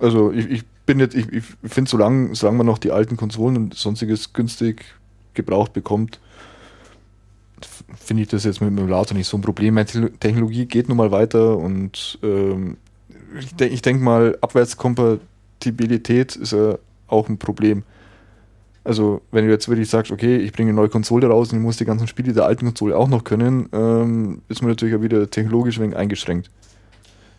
Also 0.00 0.32
ich, 0.32 0.48
ich 0.50 0.64
bin 0.86 0.98
jetzt, 1.00 1.14
ich, 1.14 1.32
ich 1.32 1.44
finde, 1.64 1.90
solange, 1.90 2.34
solange 2.34 2.58
man 2.58 2.66
noch 2.66 2.78
die 2.78 2.90
alten 2.90 3.16
Konsolen 3.16 3.56
und 3.56 3.74
sonstiges 3.74 4.32
günstig 4.32 4.84
gebraucht 5.34 5.72
bekommt, 5.72 6.20
finde 7.96 8.22
ich 8.22 8.28
das 8.28 8.44
jetzt 8.44 8.60
mit 8.60 8.70
dem 8.70 8.78
Emulator 8.78 9.16
nicht 9.16 9.28
so 9.28 9.36
ein 9.36 9.42
Problem. 9.42 9.74
Meine 9.74 9.86
Te- 9.86 10.12
Technologie 10.18 10.66
geht 10.66 10.88
nun 10.88 10.96
mal 10.96 11.10
weiter 11.10 11.56
und 11.56 12.18
ähm, 12.22 12.76
ich, 13.38 13.54
denk, 13.54 13.72
ich 13.72 13.82
denke 13.82 14.02
mal, 14.04 14.38
Abwärtskompatibilität 14.40 16.36
ist 16.36 16.52
ja 16.52 16.78
auch 17.06 17.28
ein 17.28 17.38
Problem. 17.38 17.84
Also, 18.84 19.22
wenn 19.32 19.46
du 19.46 19.50
jetzt 19.50 19.68
wirklich 19.68 19.88
sagst, 19.88 20.12
okay, 20.12 20.36
ich 20.36 20.52
bringe 20.52 20.68
eine 20.68 20.76
neue 20.76 20.90
Konsole 20.90 21.26
raus 21.26 21.50
und 21.52 21.58
ich 21.58 21.64
muss 21.64 21.78
die 21.78 21.86
ganzen 21.86 22.06
Spiele 22.06 22.34
der 22.34 22.44
alten 22.44 22.66
Konsole 22.66 22.96
auch 22.96 23.08
noch 23.08 23.24
können, 23.24 23.68
ähm, 23.72 24.42
ist 24.48 24.60
man 24.60 24.70
natürlich 24.70 24.94
auch 24.94 25.02
wieder 25.02 25.28
technologisch 25.30 25.78
ein 25.78 25.84
wenig 25.84 25.96
eingeschränkt. 25.96 26.50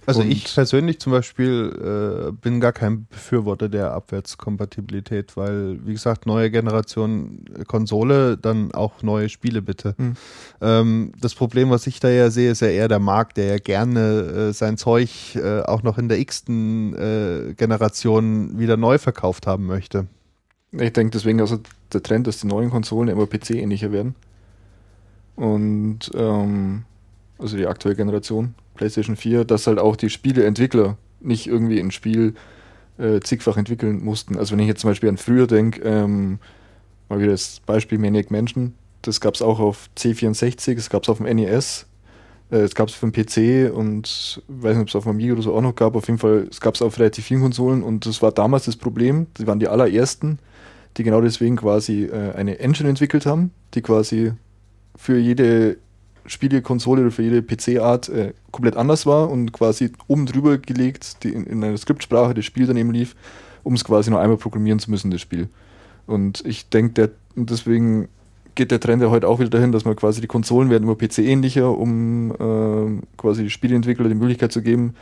Also 0.08 0.22
Und- 0.22 0.32
ich 0.32 0.54
persönlich 0.54 1.00
zum 1.00 1.12
Beispiel 1.12 2.30
äh, 2.30 2.32
bin 2.32 2.60
gar 2.60 2.74
kein 2.74 3.08
Befürworter 3.08 3.70
der 3.70 3.92
Abwärtskompatibilität, 3.94 5.36
weil, 5.36 5.80
wie 5.86 5.94
gesagt, 5.94 6.26
neue 6.26 6.52
Generation 6.52 7.46
äh, 7.58 7.64
Konsole, 7.64 8.38
dann 8.38 8.72
auch 8.74 9.02
neue 9.02 9.30
Spiele 9.30 9.62
bitte. 9.62 9.96
Hm. 9.98 10.16
Ähm, 10.62 11.12
das 11.20 11.34
Problem, 11.34 11.70
was 11.70 11.88
ich 11.88 12.00
da 12.00 12.10
ja 12.10 12.30
sehe, 12.30 12.52
ist 12.52 12.62
ja 12.62 12.68
eher 12.68 12.88
der 12.88 13.00
Markt, 13.00 13.38
der 13.38 13.46
ja 13.46 13.58
gerne 13.58 14.50
äh, 14.50 14.54
sein 14.54 14.78
Zeug 14.78 15.36
äh, 15.36 15.62
auch 15.62 15.82
noch 15.82 15.98
in 15.98 16.08
der 16.08 16.20
x-ten 16.20 16.94
äh, 16.94 17.54
Generation 17.56 18.60
wieder 18.60 18.78
neu 18.78 18.98
verkauft 18.98 19.48
haben 19.48 19.66
möchte. 19.66 20.08
Ich 20.80 20.94
denke 20.94 21.12
deswegen 21.12 21.40
also 21.42 21.60
der 21.94 22.04
Trend, 22.04 22.28
dass 22.28 22.40
die 22.40 22.48
neuen 22.48 22.70
Konsolen 22.70 23.10
immer 23.10 23.26
PC-ähnlicher 23.26 23.92
werden. 23.92 24.16
Und 25.36 26.12
ähm, 26.16 26.84
also 27.38 27.58
die 27.58 27.68
aktuelle 27.68 27.96
Generation, 27.96 28.56
PlayStation 28.76 29.16
4, 29.16 29.46
dass 29.46 29.68
halt 29.68 29.80
auch 29.80 29.96
die 29.96 30.10
Spieleentwickler 30.10 30.98
nicht 31.20 31.48
irgendwie 31.48 31.80
ein 31.80 31.92
Spiel 31.92 32.36
äh, 32.98 33.20
zigfach 33.20 33.58
entwickeln 33.58 34.04
mussten. 34.04 34.38
Also 34.38 34.54
wenn 34.54 34.60
ich 34.60 34.68
jetzt 34.68 34.82
zum 34.82 34.90
Beispiel 34.90 35.10
an 35.10 35.18
früher 35.18 35.48
denke, 35.48 35.82
ähm, 35.82 36.40
mal 37.10 37.20
wieder 37.20 37.32
das 37.32 37.62
Beispiel 37.66 37.98
Maniac 37.98 38.32
Mansion, 38.32 38.74
das 39.02 39.22
gab 39.22 39.36
es 39.36 39.42
auch 39.42 39.60
auf 39.60 39.90
C64, 39.98 40.76
das 40.76 40.90
gab 40.90 41.04
es 41.04 41.10
auf 41.10 41.18
dem 41.18 41.28
NES, 41.36 41.86
äh, 42.52 42.58
es 42.58 42.76
gab 42.76 42.90
es 42.90 42.96
für 42.96 43.10
den 43.10 43.12
PC 43.12 43.76
und 43.76 44.42
weiß 44.48 44.76
nicht, 44.78 44.84
ob 44.84 44.90
es 44.90 44.96
auf 44.96 45.04
dem 45.04 45.12
Amiga 45.12 45.34
oder 45.34 45.42
so 45.42 45.54
auch 45.54 45.62
noch 45.62 45.76
gab. 45.76 45.96
Auf 45.96 46.08
jeden 46.08 46.20
Fall, 46.20 46.48
es 46.50 46.62
gab 46.62 46.76
es 46.76 46.82
auf 46.82 46.98
relativ 46.98 47.26
vielen 47.26 47.42
Konsolen 47.42 47.84
und 47.84 48.06
das 48.06 48.22
war 48.22 48.32
damals 48.32 48.66
das 48.66 48.76
Problem. 48.76 49.28
Die 49.38 49.48
waren 49.48 49.60
die 49.60 49.68
allerersten, 49.68 50.40
die 50.98 51.04
genau 51.04 51.22
deswegen 51.22 51.56
quasi 51.58 52.06
äh, 52.06 52.34
eine 52.36 52.60
Engine 52.60 52.90
entwickelt 52.90 53.26
haben, 53.26 53.52
die 53.74 53.82
quasi 53.82 54.34
für 54.96 55.18
jede 55.18 55.78
Spielekonsole 56.26 57.02
oder 57.02 57.12
für 57.12 57.24
jede 57.24 57.42
PC-Art 57.42 58.10
äh, 58.10 58.34
komplett 58.52 58.78
anders 58.78 59.06
war 59.06 59.30
und 59.30 59.52
quasi 59.52 59.92
oben 60.08 60.26
drüber 60.26 60.58
gelegt, 60.58 61.24
die 61.24 61.30
in, 61.30 61.46
in 61.46 61.64
einer 61.64 61.78
Skriptsprache 61.78 62.34
das 62.34 62.46
Spiel 62.46 62.66
dann 62.66 62.78
eben 62.78 62.92
lief, 62.92 63.16
um 63.64 63.74
es 63.74 63.84
quasi 63.84 64.10
nur 64.10 64.20
einmal 64.20 64.38
programmieren 64.38 64.80
zu 64.80 64.90
müssen, 64.90 65.12
das 65.12 65.22
Spiel. 65.22 65.50
Und 66.08 66.44
ich 66.46 66.70
denke, 66.70 67.12
deswegen 67.36 68.08
geht 68.56 68.72
der 68.72 68.80
Trend 68.80 69.02
ja 69.02 69.10
heute 69.10 69.28
auch 69.28 69.40
wieder 69.40 69.50
dahin, 69.50 69.72
dass 69.72 69.86
man 69.86 69.96
quasi 69.96 70.22
die 70.22 70.28
Konsolen 70.28 70.70
werden 70.70 70.84
immer 70.84 70.96
PC 70.96 71.20
ähnlicher, 71.20 71.78
um 71.78 72.32
äh, 72.32 73.02
quasi 73.18 73.50
Spieleentwickler 73.50 74.08
die 74.08 74.16
Möglichkeit 74.16 74.52
zu 74.52 74.62
geben, 74.62 74.96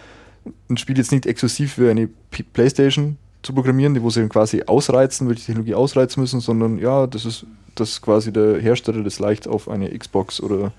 ein 0.70 0.78
Spiel 0.78 0.98
jetzt 0.98 1.12
nicht 1.12 1.26
exklusiv 1.26 1.74
für 1.74 1.90
eine 1.90 2.08
P 2.32 2.44
Playstation 2.44 3.18
zu 3.44 3.54
programmieren, 3.54 4.02
wo 4.02 4.10
sie 4.10 4.22
dann 4.22 4.30
quasi 4.30 4.64
ausreizen, 4.66 5.28
welche 5.28 5.46
Technologie 5.46 5.76
ausreizen 5.76 6.22
müssen, 6.22 6.40
sondern 6.40 6.80
ja, 6.80 7.06
das 7.06 7.26
ist, 7.26 7.46
dass 7.76 8.02
quasi 8.02 8.32
der 8.32 8.60
Hersteller 8.60 9.04
das 9.04 9.20
leicht 9.20 9.48
auf 9.48 9.70
eine 9.70 9.96
Xbox 9.98 10.42
oder 10.42 10.72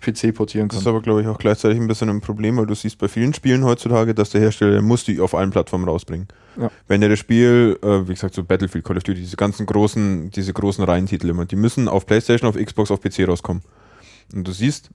PC 0.00 0.34
portieren 0.34 0.68
kann. 0.68 0.76
Das 0.76 0.82
ist 0.82 0.86
aber, 0.86 1.02
glaube 1.02 1.22
ich, 1.22 1.26
auch 1.26 1.38
gleichzeitig 1.38 1.78
ein 1.78 1.86
bisschen 1.86 2.08
ein 2.08 2.20
Problem, 2.20 2.56
weil 2.56 2.66
du 2.66 2.74
siehst 2.74 2.98
bei 2.98 3.08
vielen 3.08 3.34
Spielen 3.34 3.64
heutzutage, 3.64 4.14
dass 4.14 4.30
der 4.30 4.40
Hersteller 4.40 4.80
muss 4.80 5.04
die 5.04 5.20
auf 5.20 5.34
allen 5.34 5.50
Plattformen 5.50 5.88
rausbringen. 5.88 6.28
Ja. 6.56 6.70
Wenn 6.86 7.02
er 7.02 7.08
das 7.08 7.18
Spiel, 7.18 7.78
äh, 7.82 8.08
wie 8.08 8.14
gesagt, 8.14 8.34
so 8.34 8.44
Battlefield, 8.44 8.84
Call 8.84 8.96
of 8.96 9.02
Duty, 9.02 9.20
diese 9.20 9.36
ganzen 9.36 9.66
großen, 9.66 10.30
diese 10.30 10.52
großen 10.52 10.84
Reihentitel 10.84 11.28
immer, 11.28 11.44
die 11.44 11.56
müssen 11.56 11.88
auf 11.88 12.06
Playstation, 12.06 12.48
auf 12.48 12.56
Xbox, 12.56 12.90
auf 12.90 13.00
PC 13.00 13.28
rauskommen. 13.28 13.62
Und 14.32 14.46
du 14.46 14.52
siehst, 14.52 14.90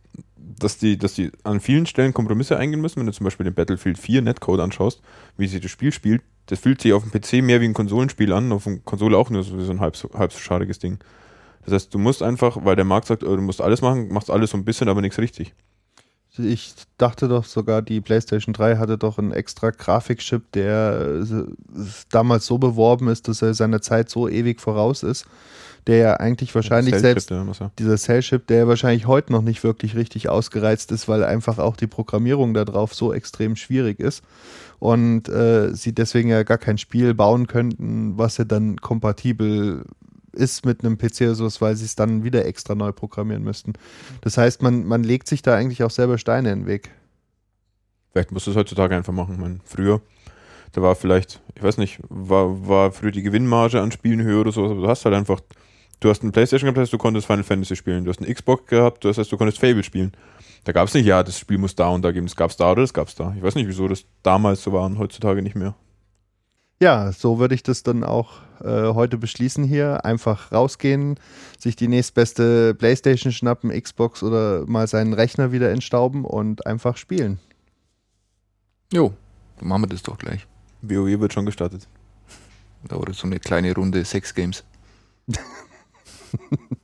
dass 0.64 0.78
die, 0.78 0.98
dass 0.98 1.14
die 1.14 1.32
an 1.44 1.60
vielen 1.60 1.86
Stellen 1.86 2.14
Kompromisse 2.14 2.58
eingehen 2.58 2.82
müssen, 2.82 3.00
wenn 3.00 3.08
du 3.08 3.14
zum 3.14 3.26
Beispiel 3.26 3.44
den 3.44 3.54
Battlefield 3.54 3.98
4 3.98 4.22
Netcode 4.22 4.62
anschaust, 4.62 5.02
wie 5.38 5.48
sie 5.48 5.60
das 5.60 5.72
Spiel 5.72 5.92
spielt, 5.92 6.22
das 6.48 6.60
fühlt 6.60 6.82
sich 6.82 6.94
auf 6.94 7.04
dem 7.04 7.12
PC 7.12 7.44
mehr 7.44 7.62
wie 7.62 7.66
ein 7.66 7.74
Konsolenspiel 7.74 8.34
an, 8.34 8.52
auf 8.52 8.66
der 8.66 8.80
Konsole 8.80 9.18
auch 9.18 9.30
nur 9.30 9.44
so, 9.44 9.60
so 9.60 9.72
ein 9.72 9.80
halb, 9.80 9.96
halb 10.14 10.34
schadiges 10.34 10.80
Ding. 10.80 11.00
Das 11.66 11.74
heißt, 11.74 11.94
du 11.94 11.98
musst 11.98 12.22
einfach, 12.22 12.58
weil 12.64 12.76
der 12.76 12.86
Markt 12.86 13.08
sagt, 13.08 13.24
oh, 13.24 13.36
du 13.36 13.42
musst 13.42 13.62
alles 13.62 13.82
machen, 13.82 14.12
machst 14.12 14.30
alles 14.30 14.52
so 14.52 14.58
ein 14.58 14.66
bisschen, 14.66 14.90
aber 14.90 15.02
nichts 15.02 15.18
richtig. 15.18 15.54
Ich 16.38 16.74
dachte 16.98 17.28
doch 17.28 17.46
sogar, 17.46 17.84
die 17.84 18.02
PlayStation 18.02 18.54
3 18.54 18.78
hatte 18.78 18.98
doch 18.98 19.20
einen 19.20 19.32
extra 19.32 19.70
Grafikchip, 19.70 20.52
der 20.54 21.22
äh, 21.22 21.44
damals 22.10 22.48
so 22.48 22.58
beworben 22.58 23.08
ist, 23.08 23.28
dass 23.28 23.44
er 23.44 23.54
seiner 23.54 23.82
Zeit 23.82 24.10
so 24.10 24.28
ewig 24.28 24.60
voraus 24.60 25.04
ist, 25.04 25.26
der 25.88 25.98
ja 25.98 26.14
eigentlich 26.16 26.54
wahrscheinlich 26.56 26.96
selbst, 26.96 27.30
ja, 27.30 27.72
dieser 27.78 27.98
Cell-Chip, 27.98 28.48
der 28.48 28.68
wahrscheinlich 28.68 29.08
heute 29.08 29.32
noch 29.32 29.42
nicht 29.42 29.64
wirklich 29.64 29.96
richtig 29.96 30.30
ausgereizt 30.30 30.92
ist, 30.92 31.08
weil 31.08 31.24
einfach 31.24 31.60
auch 31.60 31.76
die 31.76 31.88
Programmierung 31.88 32.54
darauf 32.54 32.94
so 32.94 33.14
extrem 33.14 33.56
schwierig 33.56 34.00
ist 34.00 34.24
und 34.80 35.30
äh, 35.30 35.74
sie 35.74 35.94
deswegen 35.94 36.30
ja 36.30 36.44
gar 36.44 36.58
kein 36.58 36.78
Spiel 36.78 37.14
bauen 37.14 37.48
könnten, 37.48 38.18
was 38.18 38.36
sie 38.36 38.46
dann 38.46 38.78
kompatibel 38.78 39.84
ist 40.34 40.66
mit 40.66 40.84
einem 40.84 40.98
PC 40.98 41.22
oder 41.22 41.36
sowas, 41.36 41.62
weil 41.62 41.76
sie 41.76 41.86
es 41.86 41.96
dann 41.96 42.24
wieder 42.24 42.46
extra 42.46 42.76
neu 42.76 42.92
programmieren 42.92 43.44
müssten. 43.44 43.74
Das 44.22 44.38
heißt, 44.38 44.62
man, 44.62 44.86
man 44.86 45.04
legt 45.04 45.28
sich 45.28 45.42
da 45.42 45.56
eigentlich 45.56 45.84
auch 45.84 45.92
selber 45.92 46.18
Steine 46.18 46.52
in 46.52 46.62
den 46.62 46.68
Weg. 46.68 46.90
Vielleicht 48.12 48.32
musst 48.32 48.48
du 48.48 48.52
es 48.52 48.58
heutzutage 48.58 48.96
einfach 48.96 49.14
machen. 49.14 49.40
meine, 49.40 49.60
früher, 49.64 50.02
da 50.72 50.82
war 50.82 50.96
vielleicht, 50.96 51.42
ich 51.56 51.64
weiß 51.64 51.78
nicht, 51.78 52.00
war, 52.10 52.68
war 52.68 52.92
früher 52.92 53.12
die 53.12 53.24
Gewinnmarge 53.24 53.82
an 53.82 53.92
Spielen 53.92 54.22
höher 54.22 54.42
oder 54.42 54.52
sowas, 54.52 54.72
aber 54.72 54.82
du 54.82 54.88
hast 54.88 55.06
halt 55.06 55.16
einfach, 55.16 55.40
du 56.00 56.10
hast 56.10 56.22
eine 56.22 56.32
Playstation 56.32 56.68
gehabt, 56.68 56.78
das 56.78 56.84
heißt, 56.84 56.94
du 56.94 56.98
konntest 56.98 57.28
Final 57.28 57.44
Fantasy 57.44 57.76
spielen. 57.76 58.04
Du 58.04 58.10
hast 58.10 58.22
eine 58.22 58.34
Xbox 58.34 58.68
gehabt, 58.68 59.06
das 59.06 59.18
heißt, 59.18 59.32
du 59.32 59.38
konntest 59.38 59.60
Fable 59.60 59.84
spielen. 59.84 60.12
Da 60.64 60.72
gab 60.72 60.88
es 60.88 60.94
nicht, 60.94 61.06
ja, 61.06 61.24
das 61.24 61.38
Spiel 61.38 61.58
muss 61.58 61.76
da 61.76 61.90
und 61.90 62.04
da 62.04 62.12
geben. 62.12 62.26
Das 62.26 62.36
gab 62.36 62.50
es 62.50 62.58
da 62.58 62.72
oder 62.72 62.82
das 62.82 62.94
gab 62.94 63.08
es 63.08 63.16
da. 63.16 63.34
Ich 63.36 63.44
weiß 63.44 63.56
nicht, 63.56 63.68
wieso 63.68 63.88
das 63.88 64.06
damals 64.22 64.64
so 64.64 64.72
war 64.72 64.86
und 64.86 64.98
heutzutage 64.98 65.42
nicht 65.42 65.56
mehr. 65.56 65.76
Ja, 66.82 67.12
so 67.12 67.40
würde 67.40 67.56
ich 67.56 67.64
das 67.64 67.84
dann 67.84 68.04
auch 68.04 68.42
äh, 68.62 68.94
heute 68.94 69.18
beschließen 69.18 69.64
hier. 69.64 70.06
Einfach 70.06 70.52
rausgehen, 70.52 71.20
sich 71.60 71.76
die 71.76 71.88
nächstbeste 71.88 72.76
Playstation 72.76 73.32
schnappen, 73.32 73.70
Xbox 73.70 74.24
oder 74.24 74.66
mal 74.66 74.88
seinen 74.88 75.14
Rechner 75.14 75.52
wieder 75.52 75.72
entstauben 75.72 76.26
und 76.26 76.66
einfach 76.66 76.98
spielen. 76.98 77.40
Jo, 78.92 79.14
dann 79.60 79.68
machen 79.70 79.84
wir 79.84 79.88
das 79.88 80.04
doch 80.04 80.18
gleich. 80.18 80.48
WoW 80.82 81.20
wird 81.20 81.34
schon 81.34 81.46
gestartet. 81.46 81.88
Dauert 82.88 83.14
so 83.16 83.28
eine 83.28 83.40
kleine 83.40 83.74
Runde 83.74 84.04
Sex 84.04 84.34
Games. 84.34 84.64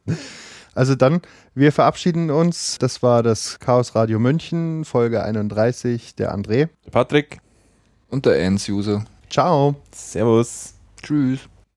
also 0.74 0.96
dann, 0.96 1.22
wir 1.56 1.72
verabschieden 1.72 2.32
uns. 2.32 2.78
Das 2.80 3.04
war 3.04 3.24
das 3.24 3.60
Chaos 3.60 3.96
Radio 3.96 4.20
München, 4.20 4.86
Folge 4.86 5.24
31, 5.24 6.16
der 6.16 6.36
André. 6.36 6.70
Der 6.86 6.92
Patrick. 6.92 7.40
Und 8.10 8.26
der 8.26 8.40
Ends-User. 8.40 9.06
Ciao. 9.30 9.76
Servus. 9.92 10.74
Tschüss. 11.02 11.42